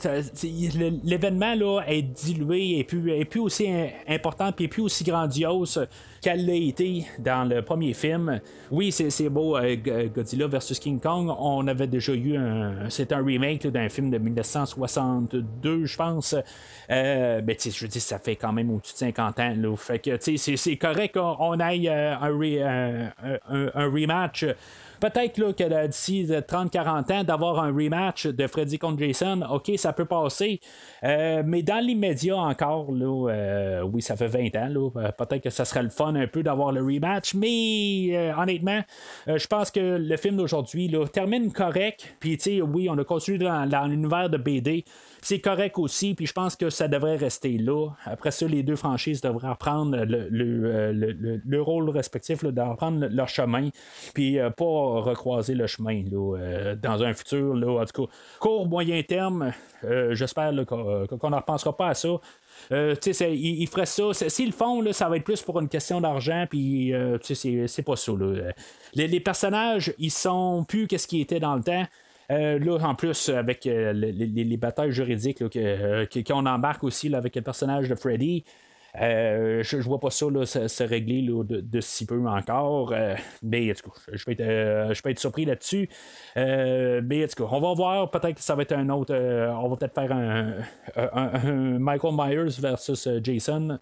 l'événement 1.03 1.55
là 1.55 1.81
est 1.87 2.01
dilué 2.01 2.79
et 2.79 2.83
puis, 2.83 3.11
et 3.11 3.25
puis 3.25 3.39
aussi 3.39 3.67
important 4.07 4.51
puis 4.51 4.67
plus 4.67 4.81
aussi 4.81 5.03
grandiose 5.03 5.87
qu'elle 6.21 6.45
l'a 6.45 6.53
été 6.53 7.05
dans 7.19 7.47
le 7.47 7.61
premier 7.61 7.93
film. 7.93 8.39
Oui, 8.71 8.91
c'est 8.91 9.29
beau, 9.29 9.57
euh, 9.57 9.75
Godzilla 10.13 10.47
vs 10.47 10.79
King 10.79 10.99
Kong. 10.99 11.33
On 11.39 11.67
avait 11.67 11.87
déjà 11.87 12.13
eu 12.13 12.35
un. 12.37 12.89
C'est 12.89 13.11
un 13.11 13.23
remake 13.23 13.67
d'un 13.67 13.89
film 13.89 14.09
de 14.09 14.17
1962, 14.17 15.85
je 15.85 15.97
pense. 15.97 16.35
Euh, 16.91 17.41
ben, 17.41 17.55
je 17.59 17.81
veux 17.81 17.87
dire, 17.87 18.01
ça 18.01 18.19
fait 18.19 18.35
quand 18.35 18.51
même 18.51 18.69
au-dessus 18.71 18.93
de 18.93 18.99
50 18.99 19.39
ans. 19.39 19.53
Là. 19.57 19.75
Fait 19.77 19.99
que 19.99 20.17
c'est 20.19 20.77
correct 20.77 21.15
qu'on 21.15 21.59
aille 21.59 21.89
euh, 21.89 22.15
un 22.21 23.85
rematch 23.85 24.45
Peut-être 24.99 25.37
là, 25.37 25.53
que 25.53 25.87
d'ici 25.87 26.25
30-40 26.25 27.13
ans, 27.13 27.23
d'avoir 27.23 27.63
un 27.63 27.71
rematch 27.71 28.27
de 28.27 28.47
Freddy 28.47 28.77
contre 28.77 28.99
Jason, 28.99 29.41
ok, 29.49 29.71
ça 29.77 29.93
peut 29.93 30.05
passer. 30.05 30.59
Euh, 31.03 31.41
mais 31.45 31.63
dans 31.63 31.79
l'immédiat 31.83 32.37
encore, 32.37 32.91
là, 32.91 33.29
euh, 33.31 33.81
oui, 33.81 34.01
ça 34.01 34.15
fait 34.15 34.27
20 34.27 34.55
ans, 34.55 34.67
là, 34.67 34.89
euh, 34.97 35.11
peut-être 35.11 35.43
que 35.43 35.49
ça 35.49 35.65
serait 35.65 35.83
le 35.83 35.89
fun 35.89 36.15
un 36.15 36.27
peu 36.27 36.43
d'avoir 36.43 36.71
le 36.71 36.81
rematch, 36.81 37.33
mais 37.33 38.09
euh, 38.11 38.33
honnêtement, 38.35 38.81
euh, 39.27 39.37
je 39.37 39.47
pense 39.47 39.71
que 39.71 39.97
le 39.97 40.17
film 40.17 40.37
d'aujourd'hui 40.37 40.93
termine 41.13 41.51
correct. 41.51 42.15
Puis, 42.19 42.37
tu 42.37 42.43
sais, 42.43 42.61
oui, 42.61 42.89
on 42.89 42.97
a 42.97 43.03
dans, 43.37 43.69
dans 43.69 43.87
l'univers 43.87 44.29
de 44.29 44.37
BD. 44.37 44.85
C'est 45.21 45.39
correct 45.39 45.77
aussi, 45.77 46.15
puis 46.15 46.25
je 46.25 46.33
pense 46.33 46.55
que 46.55 46.69
ça 46.69 46.87
devrait 46.87 47.17
rester 47.17 47.57
là. 47.57 47.89
Après 48.05 48.31
ça, 48.31 48.47
les 48.47 48.63
deux 48.63 48.75
franchises 48.75 49.21
devraient 49.21 49.49
reprendre 49.49 49.97
le, 49.97 50.27
euh, 50.31 50.91
le- 50.93 51.11
le- 51.11 51.41
le 51.45 51.61
rôle 51.61 51.89
respectif, 51.89 52.43
de 52.43 52.61
reprendre 52.61 53.07
leur 53.09 53.27
chemin, 53.27 53.69
puis 54.13 54.39
euh, 54.39 54.49
pas 54.49 54.65
recroiser 54.65 55.55
le 55.55 55.67
chemin 55.67 56.03
euh, 56.13 56.75
dans 56.75 57.03
un 57.03 57.13
futur, 57.13 57.53
là, 57.53 57.81
en 57.81 57.85
tout 57.85 58.05
cas, 58.05 58.11
court, 58.39 58.67
moyen 58.67 59.01
terme. 59.03 59.51
J'espère 60.11 60.51
qu'on 60.65 61.29
ne 61.29 61.35
repensera 61.35 61.75
pas 61.75 61.87
à 61.89 61.93
ça. 61.93 62.09
Ils, 62.71 63.67
feraient 63.67 63.85
ça. 63.85 64.13
S'ils 64.13 64.47
le 64.47 64.51
font, 64.51 64.83
ça 64.91 65.07
va 65.09 65.17
être 65.17 65.23
plus 65.23 65.41
pour 65.41 65.59
une 65.59 65.69
question 65.69 66.01
d'argent, 66.01 66.45
puis 66.49 66.93
euh, 66.93 67.17
c'est- 67.21 67.83
pas 67.83 67.95
ça. 67.95 68.11
là. 68.11 68.51
Les, 68.93 69.19
personnages, 69.19 69.93
ils 69.97 70.11
sont 70.11 70.65
plus 70.67 70.87
qu'est-ce 70.87 71.07
qui 71.07 71.21
était 71.21 71.39
dans 71.39 71.55
le 71.55 71.63
temps. 71.63 71.85
Euh, 72.31 72.59
là, 72.59 72.77
en 72.87 72.93
plus, 72.95 73.29
avec 73.29 73.65
euh, 73.65 73.91
les, 73.93 74.11
les- 74.11 74.43
les 74.43 74.57
batailles 74.57 74.91
juridiques 74.91 75.41
euh, 75.55 76.05
qu'on 76.27 76.45
embarque 76.45 76.83
aussi 76.83 77.09
là, 77.09 77.17
avec 77.17 77.35
le 77.35 77.41
personnage 77.41 77.89
de 77.89 77.95
Freddy, 77.95 78.43
je, 78.95 79.61
je 79.63 79.77
vois 79.87 79.99
pas 79.99 80.09
ça 80.11 80.45
se, 80.45 80.83
régler 80.83 81.21
de, 81.43 81.59
si 81.81 82.05
peu 82.05 82.19
encore. 82.27 82.93
mais 83.43 83.71
en 83.71 83.73
tout 83.75 83.91
je 84.13 84.23
peux 84.25 84.31
être, 84.31 84.93
être 85.11 85.19
surpris 85.19 85.45
là-dessus. 85.45 85.89
Mais 86.35 87.25
on 87.39 87.59
va 87.59 87.73
voir. 87.73 88.11
Peut-être 88.11 88.35
que 88.35 88.41
ça 88.41 88.55
va 88.55 88.61
être 88.63 88.73
un 88.73 88.89
autre. 88.89 89.13
on 89.15 89.67
va 89.69 89.75
peut-être 89.77 89.93
faire 89.95 90.11
un, 90.11 90.53
un- 90.95 91.79
Michael 91.79 92.13
Myers 92.15 92.59
versus 92.59 93.07
Jason. 93.23 93.79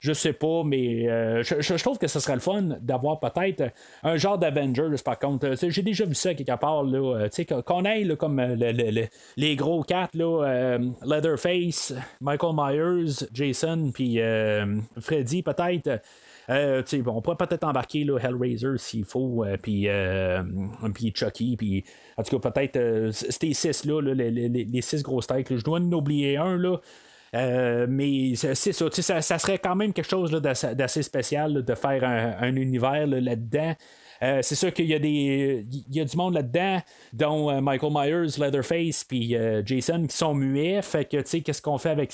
Je 0.00 0.12
sais 0.12 0.32
pas, 0.32 0.62
mais 0.64 1.08
euh, 1.08 1.42
je, 1.42 1.60
je- 1.60 1.76
trouve 1.82 1.98
que 1.98 2.06
ce 2.06 2.20
serait 2.20 2.34
le 2.34 2.40
fun 2.40 2.62
d'avoir 2.80 3.18
peut-être 3.20 3.64
un 4.02 4.16
genre 4.16 4.38
d'Avengers, 4.38 4.94
par 5.04 5.18
contre. 5.18 5.46
Euh, 5.46 5.56
J'ai 5.70 5.82
déjà 5.82 6.04
vu 6.04 6.14
ça 6.14 6.34
quelque 6.34 6.56
part, 6.58 6.84
là, 6.84 6.98
euh, 7.22 7.28
qu'on- 7.44 7.62
là, 8.04 8.16
comme 8.16 8.40
le- 8.40 8.54
le- 8.72 8.90
le- 8.90 9.06
les 9.36 9.56
gros 9.56 9.82
quatre, 9.82 10.14
là, 10.16 10.78
Leatherface, 11.04 11.94
Michael 12.20 12.54
Myers, 12.54 13.26
Jason, 13.32 13.90
puis 13.92 14.18
Freddy, 15.00 15.42
peut-être. 15.42 16.00
On 16.50 17.20
pourrait 17.20 17.36
peut-être 17.36 17.64
embarquer 17.64 18.04
Hellraiser 18.18 18.78
s'il 18.78 19.04
faut, 19.04 19.44
puis, 19.62 19.86
Chucky, 21.14 21.56
puis 21.56 21.84
en 22.16 22.22
tout 22.22 22.38
cas, 22.38 22.50
peut-être 22.50 23.10
ces 23.12 23.52
six-là, 23.52 24.00
là, 24.00 24.14
les, 24.14 24.30
les- 24.30 24.48
les 24.64 24.82
six 24.82 25.02
grosses 25.02 25.26
têtes. 25.26 25.54
je 25.56 25.62
dois 25.64 25.78
en 25.78 25.92
oublier 25.92 26.36
un, 26.36 26.56
là. 26.56 26.78
Euh, 27.34 27.86
mais 27.88 28.34
c'est 28.36 28.54
ça, 28.54 29.20
ça, 29.20 29.38
serait 29.38 29.58
quand 29.58 29.76
même 29.76 29.92
quelque 29.92 30.08
chose 30.08 30.30
d'assez 30.30 31.02
spécial 31.02 31.62
de 31.64 31.74
faire 31.74 32.02
un, 32.04 32.36
un 32.40 32.56
univers 32.56 33.06
là, 33.06 33.20
là-dedans. 33.20 33.74
Euh, 34.22 34.40
c'est 34.42 34.54
sûr 34.56 34.72
qu'il 34.72 34.86
y 34.86 34.94
a 34.94 34.98
des 34.98 35.64
il 35.70 35.96
y 35.96 36.00
a 36.00 36.04
du 36.04 36.16
monde 36.16 36.34
là-dedans, 36.34 36.80
dont 37.12 37.50
euh, 37.50 37.60
Michael 37.60 37.92
Myers, 37.92 38.38
Leatherface, 38.38 39.04
puis 39.04 39.36
Jason 39.64 40.06
qui 40.06 40.16
sont 40.16 40.34
muets. 40.34 40.82
Fait 40.82 41.04
que 41.04 41.18
tu 41.18 41.22
sais, 41.26 41.40
qu'est-ce 41.42 41.62
qu'on 41.62 41.78
fait 41.78 41.90
avec 41.90 42.12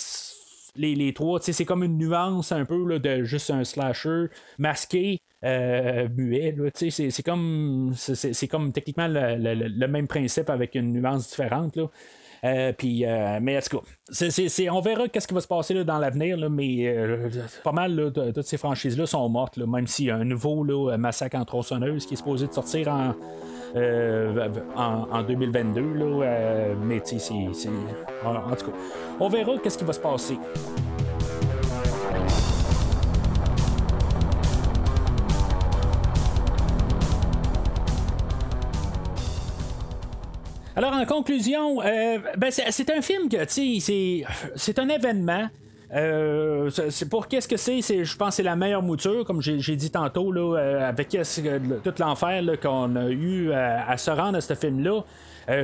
les, 0.76 0.94
les 0.96 1.14
trois, 1.14 1.38
c'est 1.40 1.64
comme 1.64 1.84
une 1.84 1.96
nuance 1.96 2.50
un 2.50 2.64
peu 2.64 2.84
là, 2.88 2.98
de 2.98 3.22
juste 3.22 3.50
un 3.50 3.62
slasher 3.64 4.26
masqué. 4.58 5.20
muet, 5.42 6.56
c'est, 6.74 7.22
comme 7.22 7.92
c'est, 7.94 8.48
comme 8.48 8.72
techniquement 8.72 9.06
le, 9.06 9.36
le- 9.36 9.54
le- 9.54 9.68
le 9.68 9.88
même 9.88 10.08
principe 10.08 10.50
avec 10.50 10.74
une 10.74 10.92
nuance 10.92 11.28
différente 11.30 11.76
là. 11.76 11.86
Euh, 12.44 12.72
euh, 12.84 13.38
mais 13.40 13.56
en 13.56 13.60
tout 13.60 13.78
cas, 13.78 14.70
on 14.70 14.80
verra 14.80 15.08
qu'est-ce 15.08 15.26
qui 15.26 15.32
va 15.34 15.40
se 15.40 15.48
passer 15.48 15.72
là, 15.74 15.82
dans 15.84 15.98
l'avenir, 15.98 16.36
mais 16.50 16.86
euh, 16.88 17.30
pas 17.62 17.72
mal 17.72 18.12
toutes 18.34 18.42
ces 18.46 18.58
franchises-là 18.58 19.06
sont 19.06 19.26
mortes, 19.30 19.56
même 19.58 19.86
s'il 19.86 20.06
y 20.06 20.10
a 20.10 20.16
un 20.16 20.24
nouveau 20.24 20.62
massacre 20.98 21.36
en 21.38 21.44
tronçonneuse 21.44 22.04
qui 22.06 22.14
est 22.14 22.16
supposé 22.18 22.46
de 22.46 22.52
sortir 22.52 22.88
en, 22.88 23.14
en, 24.76 25.08
en 25.10 25.22
2022. 25.22 25.80
Là, 25.80 26.04
euh, 26.04 26.74
mais 26.82 27.00
c'est- 27.04 27.20
en, 28.24 28.52
en 28.52 28.56
tout 28.56 28.66
cas, 28.66 28.76
on 29.20 29.28
verra 29.28 29.52
qu'est-ce 29.62 29.78
qui 29.78 29.84
va 29.84 29.92
se 29.92 30.00
passer. 30.00 30.38
Alors, 40.76 40.92
en 40.92 41.04
conclusion, 41.04 41.82
euh, 41.82 42.18
ben, 42.36 42.50
c'est, 42.50 42.90
un 42.90 43.00
film 43.00 43.28
que, 43.28 43.44
tu 43.44 43.80
sais, 43.80 44.24
c'est, 44.56 44.78
un 44.78 44.88
événement. 44.88 45.48
Euh, 45.94 46.70
pour 47.08 47.28
qu'est-ce 47.28 47.46
que 47.46 47.56
c'est, 47.56 47.80
je 47.82 48.16
pense 48.16 48.30
que 48.30 48.34
c'est 48.36 48.42
la 48.42 48.56
meilleure 48.56 48.82
mouture 48.82 49.24
comme 49.24 49.40
j'ai, 49.40 49.76
dit 49.76 49.90
tantôt 49.90 50.32
là, 50.32 50.58
euh, 50.58 50.88
avec 50.88 51.10
tout 51.10 51.94
l'enfer 52.00 52.42
qu'on 52.60 52.96
a 52.96 53.10
eu 53.10 53.52
à, 53.52 53.90
à 53.90 53.96
se 53.96 54.10
rendre 54.10 54.38
à 54.38 54.40
ce 54.40 54.54
film 54.54 54.82
là 54.82 55.04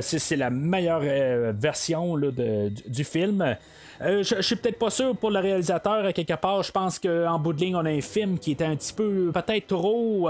c'est, 0.01 0.35
la 0.35 0.49
meilleure 0.49 1.01
euh, 1.03 1.53
version 1.55 2.15
là, 2.15 2.29
du, 2.31 3.03
film. 3.03 3.55
Euh, 4.01 4.23
je, 4.23 4.41
suis 4.41 4.55
peut-être 4.55 4.79
pas 4.79 4.89
sûr 4.89 5.15
pour 5.15 5.31
le 5.31 5.39
réalisateur 5.39 6.05
à 6.05 6.13
quelque 6.13 6.33
part. 6.33 6.63
Je 6.63 6.71
pense 6.71 6.99
qu'en 6.99 7.39
bout 7.39 7.53
de 7.53 7.61
ligne 7.61 7.75
on 7.75 7.85
a 7.85 7.89
un 7.89 8.01
film 8.01 8.37
qui 8.37 8.51
est 8.51 8.61
un 8.61 8.75
petit 8.75 8.93
peu 8.93 9.31
peut-être 9.33 9.67
trop 9.67 10.29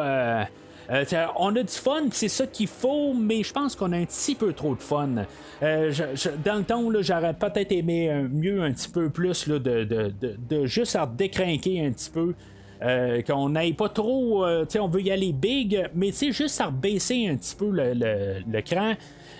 euh, 0.91 1.05
euh, 1.13 1.25
on 1.37 1.55
a 1.55 1.63
du 1.63 1.73
fun, 1.73 2.03
c'est 2.11 2.27
ça 2.27 2.47
qu'il 2.47 2.67
faut, 2.67 3.13
mais 3.13 3.43
je 3.43 3.53
pense 3.53 3.75
qu'on 3.75 3.93
a 3.93 3.97
un 3.97 4.05
petit 4.05 4.35
peu 4.35 4.51
trop 4.53 4.75
de 4.75 4.81
fun. 4.81 5.09
Euh, 5.63 5.91
dans 6.43 6.55
le 6.55 6.63
temps, 6.63 6.83
j'aurais 7.01 7.33
peut-être 7.33 7.71
aimé 7.71 8.11
mieux 8.29 8.61
un 8.61 8.71
petit 8.73 8.89
peu 8.89 9.09
plus 9.09 9.47
là, 9.47 9.59
de, 9.59 9.83
de, 9.83 10.13
de, 10.21 10.65
juste 10.65 10.95
à 10.95 11.05
décrinquer 11.05 11.85
un 11.85 11.91
petit 11.91 12.09
peu. 12.09 12.33
Qu'on 13.27 13.49
n'aille 13.49 13.73
pas 13.73 13.89
trop, 13.89 14.43
on 14.43 14.87
veut 14.87 15.01
y 15.01 15.11
aller 15.11 15.33
big, 15.33 15.87
mais 15.93 16.11
juste 16.11 16.59
à 16.61 16.71
baisser 16.71 17.27
un 17.27 17.35
petit 17.35 17.55
peu 17.55 17.69
le, 17.69 17.93
le 18.51 18.61
cran, 18.61 18.95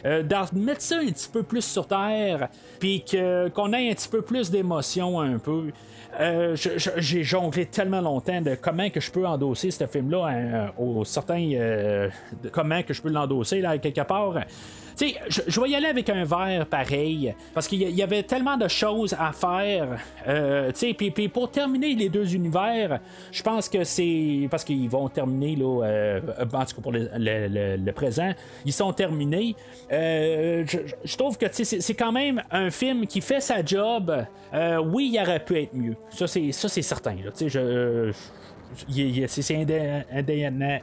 euh, 0.06 0.24
d'en 0.24 0.46
mettre 0.54 0.82
ça 0.82 0.98
un 0.98 1.08
petit 1.08 1.30
peu 1.32 1.44
plus 1.44 1.64
sur 1.64 1.88
terre, 1.88 2.50
puis 2.80 3.04
qu'on 3.04 3.74
ait 3.74 3.90
un 3.90 3.94
petit 3.94 4.10
peu 4.10 4.22
plus 4.22 4.50
d'émotion 4.50 5.20
un 5.20 5.38
peu. 5.38 5.72
Euh, 6.20 6.56
j'ai 6.98 7.24
jonglé 7.24 7.66
tellement 7.66 8.02
longtemps 8.02 8.42
de 8.42 8.56
comment 8.56 8.90
que 8.90 9.00
je 9.00 9.10
peux 9.10 9.26
endosser 9.26 9.72
ce 9.72 9.88
film-là 9.88 10.26
hein, 10.26 10.72
au 10.78 11.06
certain 11.06 11.42
euh, 11.54 12.10
comment 12.52 12.84
que 12.84 12.94
je 12.94 13.02
peux 13.02 13.10
l'endosser 13.10 13.62
là 13.62 13.78
quelque 13.78 14.02
part. 14.02 14.36
Tu 14.98 15.14
je, 15.30 15.42
je 15.48 15.62
vais 15.62 15.70
y 15.70 15.76
aller 15.76 15.88
avec 15.88 16.10
un 16.10 16.24
verre 16.24 16.66
pareil, 16.66 17.34
parce 17.54 17.68
qu'il 17.68 17.82
y, 17.82 18.04
avait 18.04 18.24
tellement 18.24 18.58
de 18.58 18.68
choses 18.68 19.16
à 19.18 19.32
faire. 19.32 19.98
Euh, 20.28 20.72
puis, 20.98 21.12
puis 21.12 21.28
pour 21.28 21.52
terminer 21.52 21.94
les 21.96 22.10
deux 22.10 22.36
univers, 22.36 23.00
je 23.32 23.44
pense 23.44 23.70
que 23.70 23.84
c'est 23.84 24.48
parce 24.50 24.64
qu'ils 24.64 24.90
vont 24.90 25.10
terminer 25.10 25.56
là, 25.56 25.84
euh, 25.86 26.22
en 26.54 26.66
tout 26.66 26.76
cas 26.76 26.82
pour 26.82 26.92
le, 26.92 27.10
le- 27.18 27.92
présent, 27.92 28.32
ils 28.66 28.74
sont 28.74 28.94
terminés. 28.94 29.56
Euh, 29.92 30.66
je, 31.04 31.18
trouve 31.18 31.38
que 31.38 31.46
c'est 31.52 31.94
quand 31.94 32.12
même 32.12 32.42
un 32.52 32.72
film 32.72 33.06
qui 33.06 33.22
fait 33.22 33.42
sa 33.42 33.64
job. 33.64 34.26
Oui, 34.86 35.12
il 35.14 35.22
aurait 35.22 35.44
pu 35.44 35.62
être 35.62 35.74
mieux. 35.74 35.96
Ça, 36.10 36.28
c'est 36.28 36.52
certain. 36.82 37.16
c'est 39.28 39.56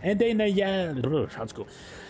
indéniable. 0.04 1.28
En 1.40 1.46
tout 1.46 1.62
cas, 1.62 1.68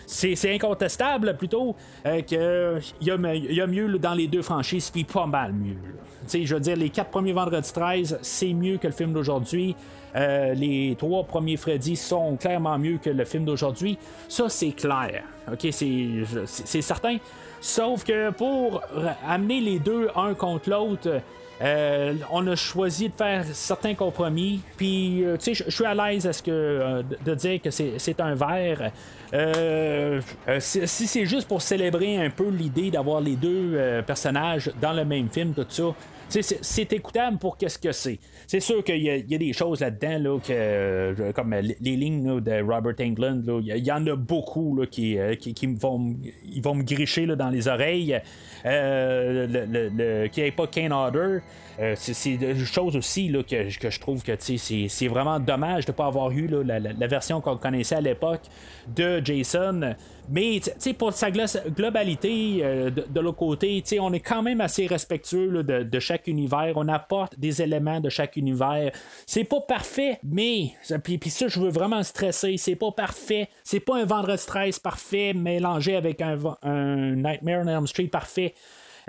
c'est 0.09 0.55
incontestable 0.55 1.37
plutôt 1.37 1.75
euh, 2.05 2.21
que 2.21 2.79
il 2.99 3.07
y, 3.07 3.61
a 3.61 3.67
mieux 3.67 3.99
dans 3.99 4.13
les 4.13 4.27
deux 4.27 4.41
franchises, 4.41 4.89
puis 4.89 5.03
pas 5.03 5.27
mal 5.27 5.53
mieux. 5.53 5.77
je 6.27 6.53
veux 6.53 6.59
dire, 6.59 6.75
les 6.75 6.89
quatre 6.89 7.11
premiers 7.11 7.31
vendredis 7.31 7.71
13, 7.71 8.17
c'est 8.21 8.53
mieux 8.53 8.77
que 8.77 8.87
le 8.87 8.93
film 8.93 9.13
d'aujourd'hui. 9.13 9.75
Euh, 10.15 10.55
les 10.55 10.95
trois 10.97 11.23
premiers 11.23 11.57
Freddy 11.57 11.95
sont 11.95 12.35
clairement 12.37 12.79
mieux 12.79 12.97
que 12.97 13.11
le 13.11 13.23
film 13.23 13.45
d'aujourd'hui. 13.45 13.99
Ça, 14.27 14.49
c'est 14.49 14.71
clair. 14.71 15.23
OK, 15.51 15.67
c'est 15.71 16.81
certain. 16.81 17.17
Sauf 17.61 18.03
que 18.03 18.31
pour 18.31 18.81
amener 19.27 19.61
les 19.61 19.77
deux 19.77 20.09
un 20.15 20.33
contre 20.33 20.71
l'autre, 20.71 21.21
euh, 21.61 22.13
on 22.31 22.45
a 22.47 22.55
choisi 22.55 23.09
de 23.09 23.13
faire 23.13 23.43
certains 23.53 23.93
compromis. 23.95 24.61
Puis, 24.77 25.23
euh, 25.23 25.37
tu 25.37 25.53
sais, 25.55 25.63
je- 25.65 25.69
suis 25.69 25.85
à 25.85 25.93
l'aise 25.93 26.25
à 26.27 26.33
ce 26.33 26.41
que 26.41 26.51
euh, 26.51 27.03
de 27.25 27.35
dire 27.35 27.61
que 27.61 27.69
c'est 27.71 28.19
un 28.19 28.35
verre. 28.35 28.91
Si 30.59 30.87
si 30.87 31.07
c'est 31.07 31.25
juste 31.25 31.47
pour 31.47 31.61
célébrer 31.61 32.17
un 32.17 32.29
peu 32.29 32.49
l'idée 32.49 32.89
d'avoir 32.91 33.21
les 33.21 33.35
deux 33.35 34.01
personnages 34.05 34.71
dans 34.81 34.93
le 34.93 35.05
même 35.05 35.29
film, 35.29 35.53
tout 35.53 35.65
ça. 35.69 35.83
C'est 36.29 36.93
écoutable 36.93 37.37
pour 37.39 37.57
qu'est-ce 37.57 37.79
que 37.79 37.91
c'est. 37.91 38.19
C'est 38.45 38.59
sûr 38.59 38.83
qu'il 38.83 38.97
y, 38.97 39.05
y 39.27 39.35
a 39.35 39.37
des 39.37 39.53
choses 39.53 39.79
là-dedans, 39.81 40.19
là, 40.19 40.37
euh, 40.51 41.31
comme 41.33 41.53
les 41.55 41.95
lignes 41.95 42.39
de 42.39 42.61
Robert 42.61 42.95
Englund, 43.01 43.43
il 43.63 43.77
y, 43.85 43.91
en 43.91 44.05
a 44.07 44.15
beaucoup 44.15 44.75
là, 44.75 44.85
qui, 44.85 45.17
euh, 45.17 45.35
qui, 45.35 45.53
qui 45.53 45.67
vont, 45.67 46.15
ils 46.45 46.61
vont 46.61 46.75
me 46.75 46.83
gricher 46.83 47.25
dans 47.25 47.49
les 47.49 47.67
oreilles. 47.67 48.19
Euh, 48.65 49.47
le, 49.47 49.65
le- 49.65 49.89
le- 49.89 50.27
qui 50.27 50.41
n'est 50.41 50.51
pas 50.51 50.67
Kane 50.67 50.91
Hodder. 50.93 51.39
Euh, 51.79 51.93
c'est, 51.95 52.35
des 52.35 52.57
choses 52.65 52.97
aussi 52.97 53.29
là, 53.29 53.41
que, 53.41 53.77
que 53.79 53.89
je 53.89 53.99
trouve 54.01 54.21
que 54.21 54.33
c'est, 54.37 55.07
vraiment 55.07 55.39
dommage 55.39 55.85
de 55.85 55.91
ne 55.91 55.95
pas 55.95 56.07
avoir 56.07 56.29
eu 56.31 56.47
la, 56.47 56.79
la- 56.79 57.07
version 57.07 57.39
qu'on 57.39 57.55
connaissait 57.55 57.95
à 57.95 58.01
l'époque 58.01 58.41
de 58.87 59.21
Jason. 59.23 59.95
Mais 60.29 60.59
pour 60.97 61.13
sa 61.13 61.31
glo- 61.31 61.69
globalité, 61.73 62.59
euh, 62.61 62.89
de, 62.89 63.19
l'autre 63.19 63.37
côté, 63.37 63.81
on 63.99 64.11
est 64.11 64.19
quand 64.19 64.43
même 64.43 64.59
assez 64.59 64.87
respectueux 64.87 65.63
de 65.63 65.99
chaque 65.99 66.27
univers. 66.27 66.73
On 66.75 66.87
apporte 66.89 67.39
des 67.39 67.61
éléments 67.61 68.01
de 68.01 68.09
chaque 68.09 68.35
univers. 68.35 68.91
C'est 69.25 69.45
pas 69.45 69.61
parfait, 69.61 70.19
mais 70.23 70.71
puis, 71.03 71.17
puis 71.17 71.29
ça, 71.29 71.47
je 71.47 71.59
veux 71.59 71.69
vraiment 71.69 72.03
stresser. 72.03 72.57
C'est 72.57 72.75
pas 72.75 72.91
parfait. 72.91 73.47
C'est 73.63 73.79
pas 73.79 73.97
un 73.97 74.05
vendredi 74.05 74.45
13 74.45 74.79
parfait 74.79 75.33
mélangé 75.33 75.95
avec 75.95 76.21
un, 76.21 76.37
un 76.61 77.15
Nightmare 77.15 77.61
on 77.63 77.67
Elm 77.67 77.87
Street 77.87 78.07
parfait. 78.07 78.53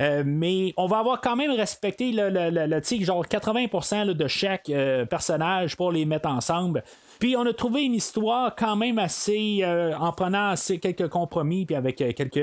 Euh, 0.01 0.23
mais 0.25 0.73
on 0.77 0.87
va 0.87 0.99
avoir 0.99 1.21
quand 1.21 1.37
même 1.37 1.51
respecté 1.51 2.13
le, 2.13 2.31
le, 2.31 2.51
le- 2.51 2.67
le, 2.67 3.05
genre 3.05 3.25
80% 3.27 4.07
là, 4.07 4.15
de 4.15 4.29
chaque 4.29 4.71
euh, 4.71 5.05
personnage 5.05 5.77
pour 5.77 5.93
les 5.93 6.05
mettre 6.07 6.29
ensemble. 6.29 6.83
Puis 7.19 7.37
on 7.37 7.45
a 7.45 7.53
trouvé 7.53 7.83
une 7.83 7.95
histoire 7.95 8.55
quand 8.57 8.77
même 8.77 8.99
assez 8.99 9.61
euh, 9.63 9.95
en 9.99 10.13
prenant 10.13 10.49
assez 10.51 10.79
quelques 10.79 11.09
compromis 11.09 11.67
puis 11.67 11.77
avec 11.77 11.97
quelques 11.97 12.37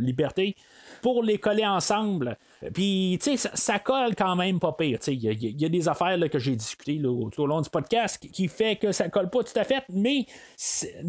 libertés 0.00 0.56
pour 1.04 1.22
les 1.22 1.36
coller 1.36 1.66
ensemble. 1.66 2.38
Puis, 2.72 3.18
tu 3.22 3.36
sais, 3.36 3.50
ça, 3.52 3.78
colle 3.78 4.14
quand 4.16 4.34
même 4.36 4.58
pas 4.58 4.72
pire. 4.72 4.98
Il 5.06 5.22
y, 5.22 5.64
a- 5.66 5.68
des 5.68 5.86
affaires 5.86 6.18
que 6.30 6.38
j'ai 6.38 6.56
discutées 6.56 6.98
tout 6.98 7.42
au 7.42 7.46
long 7.46 7.60
du 7.60 7.68
podcast 7.68 8.18
qui, 8.32 8.48
fait 8.48 8.76
que 8.76 8.90
ça 8.90 9.10
colle 9.10 9.28
pas 9.28 9.44
tout 9.44 9.58
à 9.58 9.64
fait, 9.64 9.82
mais 9.92 10.24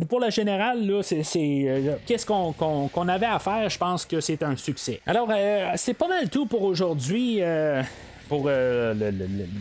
pour 0.09 0.19
le 0.19 0.29
général, 0.31 0.85
là, 0.85 1.01
c'est, 1.01 1.23
euh, 1.37 1.95
qu'est-ce 2.05 2.25
qu'on, 2.25 3.07
avait 3.07 3.25
à 3.25 3.39
faire, 3.39 3.69
je 3.69 3.77
pense 3.77 4.05
que 4.05 4.19
c'est 4.19 4.43
un 4.43 4.57
succès. 4.57 4.99
Alors, 5.05 5.29
euh, 5.31 5.71
c'est 5.77 5.93
pas 5.93 6.09
mal 6.09 6.29
tout 6.29 6.45
pour 6.45 6.63
aujourd'hui. 6.63 7.37
euh, 7.39 7.81
pour 8.27 8.49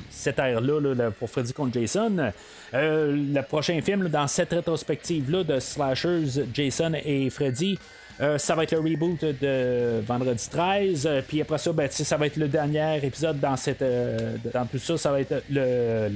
cette 0.09 0.39
ère-là, 0.39 0.81
là, 0.81 0.95
là, 0.95 1.11
pour 1.11 1.29
Freddy 1.29 1.53
contre 1.53 1.75
Jason. 1.75 2.33
Le 2.73 3.41
prochain 3.43 3.79
film, 3.83 4.09
dans 4.09 4.27
cette 4.27 4.55
rétrospective-là 4.55 5.45
de 5.45 5.61
Slashers, 5.61 6.47
Jason 6.53 6.93
et 7.05 7.29
Freddy, 7.29 7.79
euh, 8.21 8.39
ça 8.39 8.55
va 8.55 8.63
être 8.63 8.73
le 8.73 8.79
reboot 8.79 9.25
de 9.25 10.01
Vendredi 10.07 10.49
13. 10.49 11.07
euh, 11.07 11.21
puis 11.27 11.41
après 11.41 11.59
ça, 11.59 11.73
ben, 11.73 11.89
ça 11.91 12.17
va 12.17 12.27
être 12.27 12.37
le 12.37 12.47
dernier 12.49 12.99
épisode 13.03 13.41
dans 13.41 13.57
cette. 13.57 13.83
euh, 13.83 14.37
dans 14.53 14.67
tout 14.67 14.79
ça, 14.79 14.97
ça 14.97 15.11
va 15.11 15.21
être 15.21 15.43
le, 15.51 16.09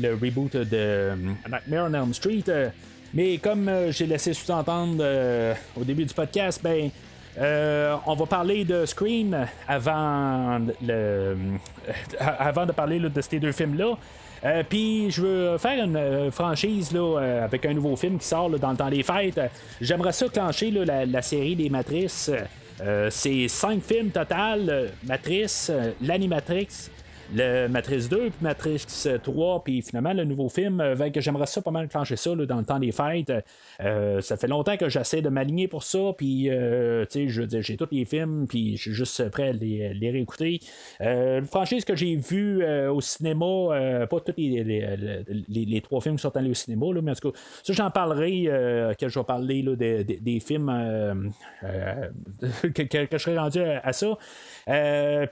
le, 0.00 0.14
reboot 0.14 0.56
de 0.56 1.10
Nightmare 1.50 1.90
on 1.90 1.94
Elm 1.94 2.14
Street. 2.14 2.44
mais 3.12 3.36
comme 3.38 3.70
j'ai 3.90 4.06
laissé 4.06 4.32
sous-entendre 4.32 5.04
au 5.76 5.84
début 5.84 6.04
du 6.04 6.14
podcast, 6.14 6.60
ben. 6.62 6.90
On 8.06 8.14
va 8.14 8.26
parler 8.26 8.64
de 8.64 8.86
Scream 8.86 9.36
avant, 9.68 10.60
le, 10.80 11.36
avant 12.20 12.64
de 12.64 12.72
parler 12.72 12.98
de 13.00 13.20
ces 13.20 13.38
deux 13.38 13.52
films-là. 13.52 13.98
Euh, 14.44 14.62
Puis 14.68 15.10
je 15.10 15.22
veux 15.22 15.58
faire 15.58 15.82
une 15.84 15.96
euh, 15.96 16.30
franchise 16.30 16.92
là, 16.92 17.18
euh, 17.18 17.44
avec 17.44 17.64
un 17.64 17.72
nouveau 17.72 17.96
film 17.96 18.18
qui 18.18 18.26
sort 18.26 18.50
dans 18.50 18.70
le 18.70 18.76
temps 18.76 18.90
des 18.90 19.02
fêtes. 19.02 19.40
J'aimerais 19.80 20.12
ça 20.12 20.28
clencher 20.28 20.70
la, 20.70 21.22
série 21.22 21.56
des 21.56 21.70
Matrices. 21.70 22.30
C'est 23.10 23.48
cinq 23.48 23.82
films 23.82 24.10
total. 24.10 24.68
euh, 24.68 24.88
Matrice, 25.04 25.70
l'Animatrix, 26.02 26.90
le 27.34 27.68
Matrice 27.68 28.08
2, 28.08 28.18
puis 28.30 28.32
Matrice 28.42 29.08
3, 29.22 29.64
puis 29.64 29.82
finalement 29.82 30.12
le 30.12 30.24
nouveau 30.24 30.48
film. 30.48 30.80
euh, 30.80 30.94
que 31.10 31.20
j'aimerais 31.20 31.46
ça 31.46 31.60
pas 31.60 31.70
mal 31.70 31.88
clencher 31.88 32.16
ça 32.16 32.34
là, 32.34 32.46
dans 32.46 32.58
le 32.58 32.64
temps 32.64 32.78
des 32.78 32.92
fêtes. 32.92 33.32
Euh, 33.82 34.20
ça 34.20 34.36
fait 34.36 34.46
longtemps 34.46 34.76
que 34.76 34.88
j'essaie 34.88 35.20
de 35.22 35.28
m'aligner 35.28 35.68
pour 35.68 35.82
ça, 35.82 36.12
puis 36.16 36.48
euh, 36.48 37.04
tu 37.10 37.30
sais, 37.30 37.60
j'ai 37.62 37.76
tous 37.76 37.88
les 37.92 38.04
films, 38.04 38.46
puis 38.48 38.76
je 38.76 38.82
suis 38.82 38.92
juste 38.94 39.28
prêt 39.30 39.48
à 39.48 39.52
les, 39.52 39.92
les 39.94 40.10
réécouter. 40.10 40.60
Une 41.00 41.44
franchise 41.46 41.84
que 41.84 41.94
j'ai 41.96 42.16
vue 42.16 42.64
au 42.88 43.00
cinéma, 43.00 44.06
pas 44.08 44.20
tous 44.20 44.32
les, 44.36 44.64
les, 44.64 45.66
les- 45.66 45.80
trois 45.80 46.00
films 46.00 46.16
qui 46.16 46.22
sont 46.22 46.36
allés 46.36 46.50
au 46.50 46.54
cinéma, 46.54 46.86
là, 46.94 47.00
mais 47.02 47.10
en 47.10 47.14
tout 47.14 47.30
cas, 47.32 47.38
ça 47.62 47.72
j'en 47.72 47.90
parlerai 47.90 48.44
quand 48.98 49.08
je 49.08 49.18
vais 49.18 49.24
parler 49.24 49.62
là, 49.62 49.74
des, 49.76 50.40
films 50.40 51.32
que, 51.62 52.68
que- 52.82 53.04
que 53.06 53.18
je 53.18 53.22
serais 53.22 53.38
rendu 53.38 53.60
à, 53.60 53.80
à 53.84 53.92
ça. 53.92 54.16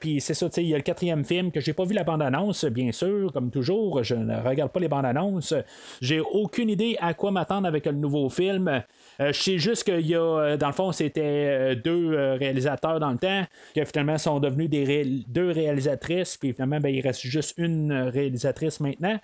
Puis 0.00 0.20
c'est 0.20 0.34
ça, 0.34 0.48
tu 0.48 0.54
sais, 0.56 0.62
il 0.64 0.68
y 0.68 0.74
a 0.74 0.76
le 0.76 0.82
quatrième 0.82 1.24
film 1.24 1.50
que 1.50 1.60
j'ai 1.60 1.72
pas 1.72 1.84
vu 1.84 1.91
la 1.92 2.04
bande-annonce, 2.04 2.64
bien 2.66 2.92
sûr, 2.92 3.32
comme 3.32 3.50
toujours. 3.50 4.02
Je 4.02 4.14
ne 4.14 4.36
regarde 4.36 4.70
pas 4.72 4.80
les 4.80 4.88
bandes-annonces. 4.88 5.54
J'ai 6.00 6.20
aucune 6.20 6.70
idée 6.70 6.96
à 7.00 7.14
quoi 7.14 7.30
m'attendre 7.30 7.66
avec 7.66 7.86
le 7.86 7.92
nouveau 7.92 8.28
film. 8.28 8.82
Euh, 9.20 9.32
je 9.32 9.42
sais 9.42 9.58
juste 9.58 9.84
qu'il 9.84 10.06
y 10.06 10.14
a, 10.14 10.20
euh, 10.20 10.56
dans 10.56 10.68
le 10.68 10.72
fond, 10.72 10.92
c'était 10.92 11.20
euh, 11.22 11.74
deux 11.74 12.14
réalisateurs 12.38 13.00
dans 13.00 13.10
le 13.10 13.18
temps, 13.18 13.44
qui 13.74 13.84
finalement 13.84 14.18
sont 14.18 14.40
devenus 14.40 14.70
des 14.70 15.04
deux 15.26 15.50
réalisatrices, 15.50 16.36
puis 16.36 16.52
finalement, 16.52 16.80
ben, 16.80 16.94
il 16.94 17.00
reste 17.00 17.20
juste 17.20 17.54
une 17.58 17.92
réalisatrice 17.92 18.80
maintenant. 18.80 19.18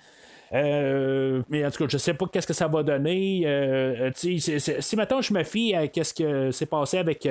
Mais 0.51 1.66
en 1.66 1.70
tout 1.70 1.85
cas, 1.85 1.90
je 1.90 1.99
sais 1.99 2.15
pas 2.15 2.27
qu'est-ce 2.32 2.47
que 2.47 2.55
ça 2.55 2.69
va 2.69 2.82
donner. 2.82 4.11
Si 4.15 4.97
maintenant 4.97 5.20
je 5.20 5.35
me 5.35 5.43
fie 5.45 5.74
à 5.74 5.89
qu'est-ce 5.89 6.15
que 6.15 6.51
s'est 6.53 6.66
passé 6.66 6.97
avec 6.97 7.28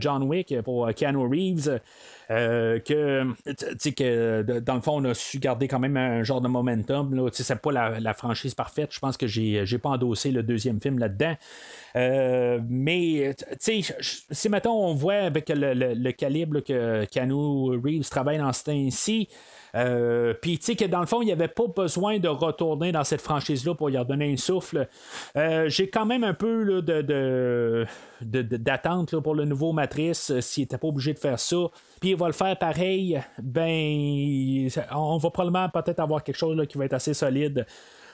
John 0.00 0.24
Wick 0.24 0.54
pour 0.62 0.92
Keanu 0.94 1.26
Reeves, 1.26 1.80
euh, 2.30 2.78
que, 2.80 3.24
que 3.90 4.60
dans 4.60 4.74
le 4.74 4.80
fond, 4.80 5.00
on 5.00 5.04
a 5.04 5.14
su 5.14 5.38
garder 5.38 5.68
quand 5.68 5.78
même 5.78 5.96
un 5.96 6.24
genre 6.24 6.40
de 6.40 6.48
momentum. 6.48 7.14
Là. 7.14 7.28
C'est 7.32 7.54
pas 7.60 7.72
la, 7.72 8.14
franchise 8.14 8.54
parfaite. 8.54 8.90
Je 8.92 8.98
pense 9.00 9.16
que 9.16 9.26
j'ai, 9.26 9.64
j'ai 9.64 9.78
pas 9.78 9.90
endossé 9.90 10.30
le 10.30 10.42
deuxième 10.42 10.80
film 10.80 10.98
là-dedans. 10.98 11.34
Euh, 11.96 12.60
mais, 12.68 13.34
si 13.58 14.48
maintenant 14.48 14.76
on 14.76 14.94
voit 14.94 15.14
avec 15.14 15.48
le, 15.48 15.72
le- 15.74 15.94
le 15.94 16.12
calibre 16.12 16.56
là, 16.56 16.60
que 16.60 17.04
Keanu 17.06 17.78
Reeves 17.82 18.08
travaille 18.10 18.38
dans 18.38 18.52
ce 18.52 18.64
temps-ci, 18.64 19.28
euh, 19.74 20.32
Puis, 20.40 20.58
tu 20.58 20.64
sais, 20.64 20.76
que 20.76 20.84
dans 20.86 21.00
le 21.00 21.06
fond, 21.06 21.20
il 21.20 21.26
n'y 21.26 21.32
avait 21.32 21.46
pas 21.48 21.66
besoin 21.66 22.18
de 22.18 22.28
retourner 22.28 22.90
dans 22.90 23.04
cette 23.04 23.20
franchise-là 23.20 23.74
pour 23.74 23.90
y 23.90 23.98
redonner 23.98 24.32
un 24.32 24.36
souffle. 24.36 24.88
Euh, 25.36 25.68
J'ai 25.68 25.90
quand 25.90 26.06
même 26.06 26.24
un 26.24 26.32
peu 26.34 26.62
là, 26.62 26.80
de- 26.80 27.02
de- 27.02 27.86
d'attente 28.20 29.18
pour 29.20 29.34
le 29.34 29.44
nouveau 29.44 29.72
Matrice, 29.72 30.30
euh, 30.30 30.40
s'il 30.40 30.62
n'était 30.62 30.78
pas 30.78 30.88
obligé 30.88 31.14
de 31.14 31.18
faire 31.18 31.38
ça. 31.38 31.56
Puis, 32.00 32.10
il 32.10 32.16
va 32.16 32.26
le 32.26 32.32
faire 32.32 32.56
pareil. 32.58 33.20
Ben, 33.42 34.68
on 34.92 35.18
va 35.18 35.30
probablement 35.30 35.68
peut-être 35.68 36.00
avoir 36.00 36.22
quelque 36.24 36.36
chose 36.36 36.66
qui 36.68 36.78
va 36.78 36.84
être 36.84 36.94
assez 36.94 37.14
solide. 37.14 37.66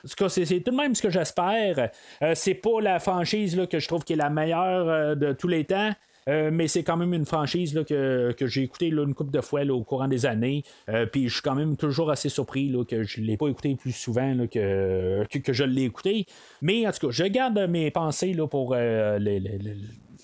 C'est 0.04 0.60
tout 0.60 0.70
de 0.70 0.76
même 0.76 0.94
ce 0.94 1.02
que 1.02 1.10
j'espère. 1.10 1.90
Euh, 2.22 2.32
c'est 2.34 2.54
pas 2.54 2.80
la 2.80 2.98
franchise 2.98 3.56
là, 3.56 3.66
que 3.66 3.78
je 3.78 3.88
trouve 3.88 4.04
qui 4.04 4.12
est 4.12 4.16
la 4.16 4.30
meilleure 4.30 4.88
euh, 4.88 5.14
de 5.14 5.32
tous 5.32 5.48
les 5.48 5.64
temps. 5.64 5.90
Euh, 6.28 6.50
mais 6.52 6.68
c'est 6.68 6.82
quand 6.82 6.96
même 6.96 7.12
une 7.12 7.26
franchise 7.26 7.74
là, 7.74 7.84
que, 7.84 8.32
que 8.32 8.46
j'ai 8.46 8.62
écouté 8.62 8.90
là, 8.90 9.04
une 9.04 9.14
couple 9.14 9.30
de 9.30 9.40
fois 9.40 9.62
au 9.64 9.82
courant 9.84 10.08
des 10.08 10.24
années. 10.26 10.62
Euh, 10.88 11.06
Puis 11.06 11.28
je 11.28 11.34
suis 11.34 11.42
quand 11.42 11.54
même 11.54 11.76
toujours 11.76 12.10
assez 12.10 12.28
surpris 12.28 12.68
là, 12.70 12.84
que 12.84 13.02
je 13.02 13.20
ne 13.20 13.26
l'ai 13.26 13.36
pas 13.36 13.48
écouté 13.48 13.74
plus 13.76 13.92
souvent 13.92 14.46
que, 14.46 15.24
que, 15.26 15.52
je 15.52 15.64
l'ai 15.64 15.82
écouté. 15.84 16.26
Mais 16.62 16.86
en 16.86 16.92
tout 16.92 17.06
cas, 17.08 17.12
je 17.12 17.24
garde 17.24 17.58
mes 17.68 17.90
pensées 17.90 18.34
pour 18.50 18.72
euh, 18.74 19.18
les, 19.18 19.38
les- 19.40 19.58
les- 19.58 19.76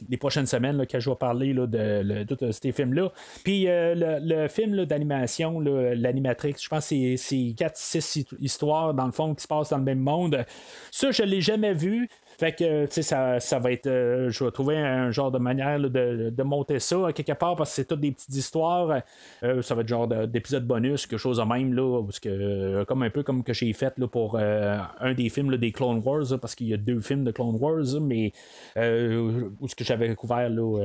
les 0.09 0.17
prochaines 0.17 0.47
semaines 0.47 0.79
là, 0.79 0.87
que 0.87 0.99
je 0.99 1.11
vais 1.11 1.17
parler 1.17 1.53
là, 1.53 1.67
de, 1.67 2.25
de 2.25 2.53
ces 2.53 2.73
films-là. 2.73 3.13
Puis 3.45 3.65
le, 3.67 4.19
le 4.23 4.49
film 4.49 4.87
d'animation, 4.87 5.61
l'animatrix, 5.61 6.55
je 6.59 6.69
pense 6.71 6.89
que 6.89 7.17
c'est 7.17 7.37
4-6 7.37 8.25
histoires 8.41 8.95
dans 8.95 9.05
le 9.05 9.13
fond 9.13 9.35
qui 9.35 9.43
se 9.43 9.49
passent 9.49 9.69
dans 9.69 9.77
le 9.77 9.85
même 9.85 10.01
monde. 10.01 10.45
Ça, 10.91 11.11
je 11.11 11.23
ne 11.23 11.29
l'ai 11.29 11.43
jamais 11.43 11.75
vu. 11.75 12.09
Fait 12.41 12.53
que, 12.53 12.87
tu 12.87 12.93
sais, 12.93 13.03
ça, 13.03 13.39
ça 13.39 13.59
va 13.59 13.71
être. 13.71 13.87
euh, 13.87 14.31
je 14.31 14.43
vais 14.43 14.51
trouver 14.51 14.79
un 14.79 15.11
genre 15.11 15.31
de 15.31 15.37
manière 15.39 15.79
de, 15.79 16.31
de 16.31 16.43
monter 16.43 16.79
ça 16.79 17.09
à 17.09 17.13
quelque 17.13 17.33
part 17.35 17.55
parce 17.55 17.69
que 17.69 17.77
c'est 17.77 17.85
toutes 17.85 18.01
des 18.01 18.13
petites 18.13 18.35
histoires. 18.35 19.03
Euh, 19.43 19.61
ça 19.61 19.75
va 19.75 19.83
être 19.83 19.89
genre 19.89 20.09
de- 20.09 20.25
d'épisode 20.25 20.67
bonus, 20.67 21.07
quelque 21.07 21.19
chose 21.19 21.37
de 21.37 21.43
même, 21.43 21.75
là. 21.75 22.03
Parce 22.03 22.19
que, 22.19 22.31
euh, 22.31 22.85
comme 22.87 23.03
un 23.03 23.11
peu 23.11 23.23
comme 23.23 23.45
que 23.45 23.53
j'ai 23.53 23.71
fait 23.75 23.93
là, 23.99 24.09
pour 24.09 24.39
un 24.39 25.13
des 25.15 25.29
films 25.29 25.55
des 25.59 25.71
Clone 25.71 26.01
Wars, 26.03 26.25
parce 26.41 26.55
qu'il 26.55 26.69
y 26.69 26.73
a 26.73 26.79
deux 26.79 27.01
films 27.01 27.25
de 27.25 27.31
Clone 27.31 27.57
Wars, 27.61 28.01
mais 28.01 28.33
où 28.77 29.69
ce 29.69 29.75
que 29.75 29.85
j'avais 29.85 30.15
couvert, 30.15 30.49
là, 30.49 30.79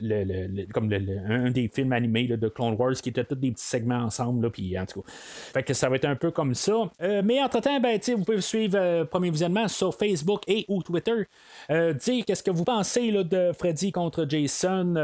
le- 0.00 0.24
le- 0.24 0.46
le- 0.46 0.66
comme 0.72 0.90
un 0.90 1.50
des 1.50 1.68
films 1.68 1.92
animés 1.92 2.28
de 2.28 2.48
Clone 2.48 2.76
Wars 2.78 2.94
qui 2.94 3.10
étaient 3.10 3.24
tous 3.24 3.34
des 3.34 3.50
petits 3.50 3.62
segments 3.66 3.98
ensemble, 4.04 4.50
puis 4.50 4.78
en 4.78 4.86
tout 4.86 5.02
cas. 5.02 5.08
Fait 5.52 5.62
que 5.62 5.74
ça 5.74 5.90
va 5.90 5.96
être 5.96 6.06
un 6.06 6.16
peu 6.16 6.30
comme 6.30 6.54
ça. 6.54 6.90
Mais 7.22 7.42
entre-temps, 7.42 7.78
ben, 7.78 7.98
tu 7.98 8.06
sais, 8.06 8.14
vous 8.14 8.24
pouvez 8.24 8.40
suivre 8.40 9.04
Premier 9.04 9.28
Visionnement 9.28 9.68
sur 9.68 9.94
Facebook 9.94 10.40
et 10.48 10.64
ou 10.68 10.82
Twitter. 10.82 10.93
Euh, 11.70 11.92
dire 11.92 12.24
qu'est-ce 12.24 12.42
que 12.42 12.50
vous 12.50 12.64
pensez 12.64 13.10
là, 13.10 13.24
de 13.24 13.52
Freddy 13.52 13.92
contre 13.92 14.26
Jason? 14.28 14.94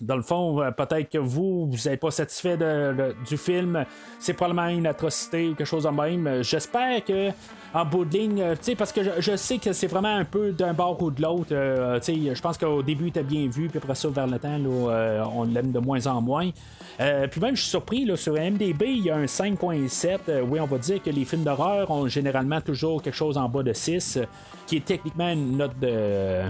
Dans 0.00 0.16
le 0.16 0.22
fond, 0.22 0.60
euh, 0.62 0.70
peut-être 0.70 1.10
que 1.10 1.18
vous, 1.18 1.66
vous 1.70 1.88
n'êtes 1.88 2.00
pas 2.00 2.10
satisfait 2.10 2.56
de- 2.56 3.14
du 3.28 3.36
film. 3.36 3.84
C'est 4.18 4.34
probablement 4.34 4.68
une 4.68 4.86
atrocité 4.86 5.48
ou 5.48 5.54
quelque 5.54 5.66
chose 5.66 5.84
de 5.84 5.88
même. 5.90 6.42
J'espère 6.42 7.04
que 7.04 7.30
en 7.74 7.84
bout 7.84 8.04
de 8.04 8.16
ligne, 8.16 8.40
euh, 8.40 8.54
tu 8.60 8.74
parce 8.76 8.92
que 8.92 9.02
je, 9.02 9.10
je 9.20 9.36
sais 9.36 9.58
que 9.58 9.72
c'est 9.72 9.86
vraiment 9.86 10.14
un 10.16 10.24
peu 10.24 10.52
d'un 10.52 10.72
bord 10.72 11.02
ou 11.02 11.10
de 11.10 11.20
l'autre. 11.20 11.48
euh, 11.52 11.98
tu 12.00 12.34
je 12.34 12.40
pense 12.40 12.56
qu'au 12.56 12.82
début, 12.82 13.08
était 13.08 13.22
bien 13.22 13.48
vu, 13.48 13.68
puis 13.68 13.78
après 13.78 13.94
ça, 13.94 14.08
vers 14.08 14.26
le 14.26 14.38
temps, 14.38 14.56
là, 14.58 15.24
on 15.34 15.44
l'aime 15.44 15.72
de 15.72 15.78
moins 15.78 16.06
en 16.06 16.20
moins. 16.22 16.50
Puis 16.98 17.40
même, 17.40 17.54
je 17.56 17.60
suis 17.60 17.70
surpris, 17.70 18.04
là, 18.06 18.16
sur 18.16 18.32
MDB, 18.34 18.82
il 18.86 19.04
y 19.04 19.10
a 19.10 19.16
un 19.16 19.26
5.7. 19.26 20.18
Euh, 20.28 20.40
oui, 20.48 20.60
on 20.60 20.66
va 20.66 20.78
dire 20.78 21.02
que 21.02 21.10
les 21.10 21.24
films 21.24 21.42
d'horreur 21.44 21.90
ont 21.90 22.08
généralement 22.08 22.60
toujours 22.60 23.02
quelque 23.02 23.14
chose 23.14 23.36
en 23.36 23.48
bas 23.48 23.62
de 23.62 23.72
6, 23.72 24.16
euh, 24.16 24.24
qui 24.66 24.76
est 24.78 24.84
techniquement 24.84 25.28
une 25.30 25.56
note 25.58 25.78
de. 25.78 26.40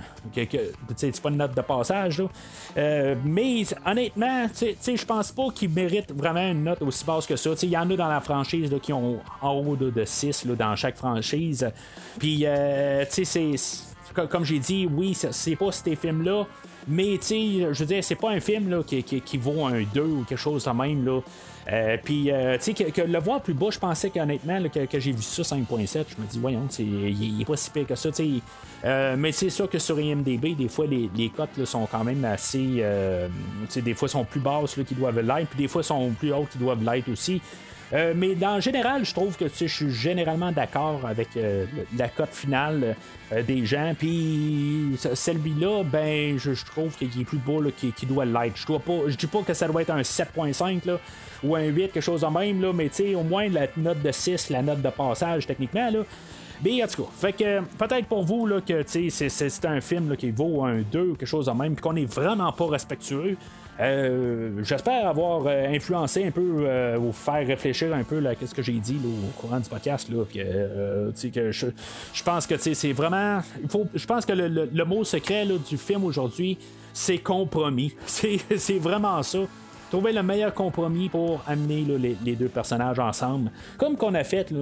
c'est 0.97 1.20
pas 1.20 1.28
une 1.31 1.36
note 1.36 1.55
de 1.56 1.60
passage, 1.62 2.20
là. 2.20 2.28
Mais 3.37 3.65
honnêtement, 3.85 4.47
je 4.49 5.05
pense 5.05 5.31
pas 5.31 5.51
qu'il 5.55 5.69
mérite 5.69 6.11
vraiment 6.11 6.51
une 6.51 6.65
note 6.65 6.81
aussi 6.81 7.05
basse 7.05 7.27
que 7.27 7.37
ça. 7.37 7.51
Il 7.63 7.69
y 7.69 7.77
en 7.77 7.91
a 7.91 7.95
dans 7.95 8.09
la 8.09 8.23
franchise 8.23 8.75
qui 8.83 8.95
ont 8.95 9.19
en 9.43 9.51
haut 9.53 9.77
de, 9.77 9.91
de 9.91 10.05
6 10.07 10.47
là, 10.47 10.55
dans 10.55 10.75
chaque 10.75 10.97
franchise. 10.97 11.71
Puis, 12.19 12.45
euh, 12.47 13.05
tu 13.05 13.27
sais, 13.27 13.55
c'est- 13.55 13.95
Comme 14.30 14.44
j'ai 14.44 14.59
dit, 14.59 14.88
oui, 14.90 15.14
c'est- 15.14 15.56
pas 15.56 15.72
ces 15.72 15.97
films-là. 15.97 16.47
Mais, 16.88 17.18
tu 17.18 17.34
je 17.72 17.78
veux 17.80 17.86
dire, 17.86 18.05
c'est 18.05 18.14
pas 18.14 18.30
un 18.30 18.38
film 18.38 18.70
là, 18.70 18.82
qui, 18.86 19.02
qui, 19.02 19.38
vaut 19.38 19.66
un 19.66 19.82
2 19.82 20.02
ou 20.02 20.24
quelque 20.24 20.38
chose 20.38 20.64
de 20.64 20.70
même. 20.70 21.05
Là. 21.05 21.20
Euh, 21.72 21.97
puis, 22.02 22.30
euh, 22.30 22.56
tu 22.59 22.76
sais, 22.76 22.90
que, 22.93 23.01
le 23.02 23.18
voir 23.18 23.40
plus 23.40 23.55
bas, 23.55 23.70
je 23.72 23.78
pensais 23.80 24.10
qu'honnêtement, 24.10 24.62
que, 24.68 25.01
j'ai 25.01 25.10
vu 25.10 25.20
ça 25.20 25.43
5.7, 25.43 26.06
je 26.16 26.22
me 26.22 26.28
dis, 26.28 26.38
voyons, 26.38 26.68
il, 26.78 27.22
il 27.22 27.43
est 27.43 27.44
pas 27.44 27.56
si 27.56 27.70
pire 27.70 27.88
que 27.88 27.97
ça. 27.97 28.10
Euh, 28.84 29.16
mais 29.18 29.32
c'est 29.32 29.51
sûr 29.51 29.68
que 29.68 29.80
sur 29.80 29.98
IMDB, 29.98 30.55
des 30.55 30.68
fois, 30.68 30.86
les, 30.86 31.10
les 31.16 31.28
cotes 31.28 31.56
là, 31.56 31.66
sont 31.66 31.86
quand 31.86 32.05
même 32.05 32.24
assez. 32.24 32.84
des 33.74 33.94
fois, 33.94 34.06
sont 34.06 34.24
plus 34.24 34.40
basses 34.40 34.76
là, 34.76 34.84
qui 34.84 34.94
doivent 34.94 35.20
l'être, 35.20 35.48
puis 35.48 35.59
des 35.59 35.68
fois, 35.68 35.82
sont 35.82 36.10
plus 36.10 36.32
hautes 36.32 36.51
qui 36.51 36.59
doivent 36.59 36.84
l'être 36.84 37.10
aussi. 37.10 37.43
Euh, 37.93 38.15
mais 38.17 38.35
dans 38.35 38.59
général, 38.61 39.05
je 39.05 39.13
trouve 39.15 39.37
que 39.37 39.45
je 39.49 39.67
suis 39.67 39.91
généralement 39.93 40.51
d'accord 40.51 41.03
avec 41.07 41.29
euh, 41.37 41.67
la 41.97 42.09
cote 42.09 42.33
finale 42.33 42.97
euh, 43.33 43.43
des 43.43 43.65
gens. 43.65 43.95
Puis 43.97 44.97
ce- 44.99 45.15
celui-là, 45.15 45.85
ben, 45.85 46.37
je, 46.37 46.51
trouve 46.65 46.97
qu'il 46.97 47.09
est 47.21 47.25
plus 47.25 47.39
beau 47.39 47.63
qu'il 47.71 48.09
doit 48.09 48.25
l'être. 48.25 48.57
Je 48.57 48.67
je 49.09 49.17
dis 49.17 49.29
pas 49.29 49.43
que 49.43 49.55
ça 49.55 49.69
doit 49.69 49.83
être 49.83 49.91
un 49.91 50.01
7.5 50.03 50.85
là, 50.85 50.99
ou 51.45 51.55
un 51.55 51.63
8, 51.65 51.93
quelque 51.93 52.01
chose 52.01 52.23
de 52.23 52.27
même, 52.27 52.61
là, 52.61 52.73
mais 52.73 52.91
au 53.15 53.23
moins 53.23 53.49
la 53.49 53.69
note 53.77 54.03
de 54.03 54.11
6, 54.11 54.51
la 54.51 54.63
note 54.63 54.83
de 54.83 54.91
passage 54.91 55.47
techniquement. 55.47 55.89
Là, 55.89 56.01
mais 56.65 56.83
en 56.83 56.87
tout 56.89 57.05
cas, 57.05 57.09
fait 57.17 57.33
que 57.35 57.61
peut-être 57.79 58.07
pour 58.07 58.25
vous 58.25 58.47
là, 58.47 58.61
que 58.63 58.83
c'est- 58.87 59.65
un 59.67 59.81
film 59.81 60.17
qui 60.17 60.33
vaut 60.33 60.65
un 60.65 60.81
2 60.81 61.11
ou 61.11 61.15
quelque 61.15 61.29
chose 61.29 61.47
de 61.47 61.53
même, 61.53 61.79
qu'on 61.79 61.95
est 61.95 62.11
vraiment 62.13 62.51
pas 62.53 62.67
respectueux. 62.67 63.37
Euh, 63.78 64.62
J'espère 64.62 65.07
avoir 65.07 65.47
euh, 65.47 65.66
influencé 65.69 66.24
un 66.24 66.31
peu 66.31 66.65
euh, 66.66 66.98
ou 66.98 67.12
faire 67.12 67.47
réfléchir 67.47 67.94
un 67.94 68.05
peu 68.05 68.20
là, 68.20 68.35
qu'est-ce 68.35 68.55
que 68.55 68.62
j'ai 68.62 68.73
dit 68.74 68.94
là, 68.94 69.09
au 69.09 69.40
courant 69.40 69.61
du 69.61 69.69
podcast 69.69 70.09
là, 70.09 70.24
que, 70.24 71.28
que 71.28 71.53
je, 71.53 72.23
pense 72.24 72.47
que 72.47 72.57
c'est 72.57 72.93
vraiment 72.93 73.40
faut 73.69 73.86
je 73.94 74.07
pense 74.07 74.24
que 74.24 74.32
le, 74.32 74.48
le- 74.73 74.85
mot 74.85 75.05
secret 75.05 75.44
là, 75.44 75.57
du 75.59 75.77
film 75.77 76.05
aujourd'hui 76.05 76.57
c'est 76.94 77.19
compromis 77.19 77.94
c'est 78.07 78.78
vraiment 78.78 79.23
ça 79.23 79.40
trouver 79.90 80.12
le 80.12 80.23
meilleur 80.23 80.55
compromis 80.55 81.09
pour 81.11 81.43
amener 81.47 81.82
les, 81.82 82.16
les 82.24 82.35
deux 82.35 82.48
personnages 82.48 82.98
ensemble. 82.98 83.53
Comme 83.78 83.97
qu'on 83.97 84.15
a 84.15 84.24
fait 84.24 84.53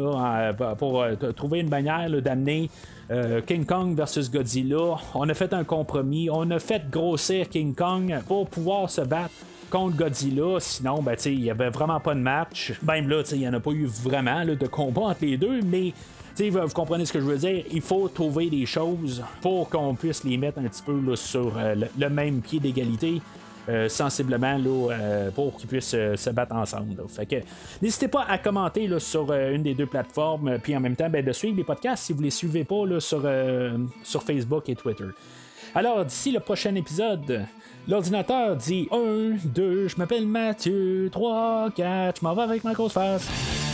pour 0.79 1.03
trouver 1.35 1.61
une 1.61 1.71
manière 1.71 2.11
d'amener 2.21 2.69
euh, 3.11 3.41
King 3.43 3.65
Kong 3.65 3.95
versus 3.95 4.31
Godzilla. 4.31 4.97
On 5.15 5.29
a 5.29 5.35
fait 5.35 5.53
un 5.53 5.65
compromis. 5.65 6.29
On 6.31 6.51
a 6.51 6.59
fait 6.59 6.89
grossir 6.91 7.49
King 7.49 7.75
Kong 7.75 8.19
pour 8.27 8.49
pouvoir 8.49 8.91
se 8.91 9.03
battre 9.03 9.35
contre 9.71 9.97
Godzilla. 9.97 10.59
Sinon, 10.61 11.03
ben, 11.03 11.17
il 11.27 11.41
n'y 11.41 11.51
avait 11.51 11.71
vraiment 11.71 12.01
pas 12.01 12.15
de 12.15 12.21
match. 12.21 12.73
Même 12.83 13.09
là, 13.09 13.23
il 13.33 13.39
n'y 13.39 13.49
en 13.49 13.55
a 13.55 13.61
pas 13.61 13.73
eu 13.73 13.87
vraiment 13.87 14.45
de 14.45 14.67
combat 14.67 15.03
entre 15.03 15.25
les 15.25 15.37
deux, 15.37 15.61
mais. 15.63 15.93
vous 16.39 16.69
comprenez 16.75 17.05
ce 17.05 17.13
que 17.13 17.21
je 17.21 17.25
veux 17.25 17.39
dire? 17.39 17.65
Il 17.71 17.83
faut 17.83 18.09
trouver 18.09 18.51
des 18.51 18.67
choses 18.67 19.23
pour 19.43 19.69
qu'on 19.69 19.95
puisse 19.95 20.25
les 20.25 20.37
mettre 20.37 20.59
un 20.59 20.65
petit 20.65 20.83
peu 20.83 21.17
sur 21.17 21.57
euh, 21.57 21.75
le 21.99 22.09
même 22.09 22.41
pied 22.41 22.61
d'égalité. 22.61 23.21
Euh, 23.69 23.89
sensiblement 23.89 24.59
là, 24.59 24.91
euh, 24.91 25.31
pour 25.31 25.57
qu'ils 25.57 25.69
puissent 25.69 25.95
euh, 25.95 26.17
se 26.17 26.29
battre 26.31 26.55
ensemble. 26.55 26.97
Fait 27.09 27.25
que 27.25 27.37
n'hésitez 27.81 28.09
pas 28.09 28.25
à 28.29 28.37
commenter 28.37 28.87
là, 28.87 28.99
sur 28.99 29.33
une 29.33 29.63
des 29.63 29.75
deux 29.75 29.87
plateformes, 29.87 30.59
puis 30.59 30.77
en 30.77 30.81
même 30.81 30.97
temps 30.97 31.09
ben, 31.09 31.25
de 31.25 31.33
suivre 31.33 31.57
les 31.57 31.65
podcasts 31.65 32.05
si 32.05 32.13
vous 32.13 32.23
les 32.23 32.31
suivez 32.31 32.65
pas 32.65 32.85
sur, 32.99 33.27
sur 34.03 34.23
Facebook 34.23 34.69
et 34.69 34.77
Twitter. 34.77 35.07
Alors, 35.75 36.05
d'ici 36.05 36.31
le 36.31 36.41
prochain 36.41 36.75
épisode, 36.75 37.47
l'ordinateur 37.89 38.55
dit 38.57 38.87
1, 38.93 39.39
2, 39.45 39.89
je 39.89 39.97
m'appelle 39.97 40.27
Mathieu, 40.27 41.09
3, 41.11 41.71
4, 41.75 42.21
je 42.21 42.25
m'en 42.25 42.35
vais 42.35 42.43
avec 42.43 42.65
ma 42.65 42.75
grosse 42.75 42.93
face. 42.93 43.74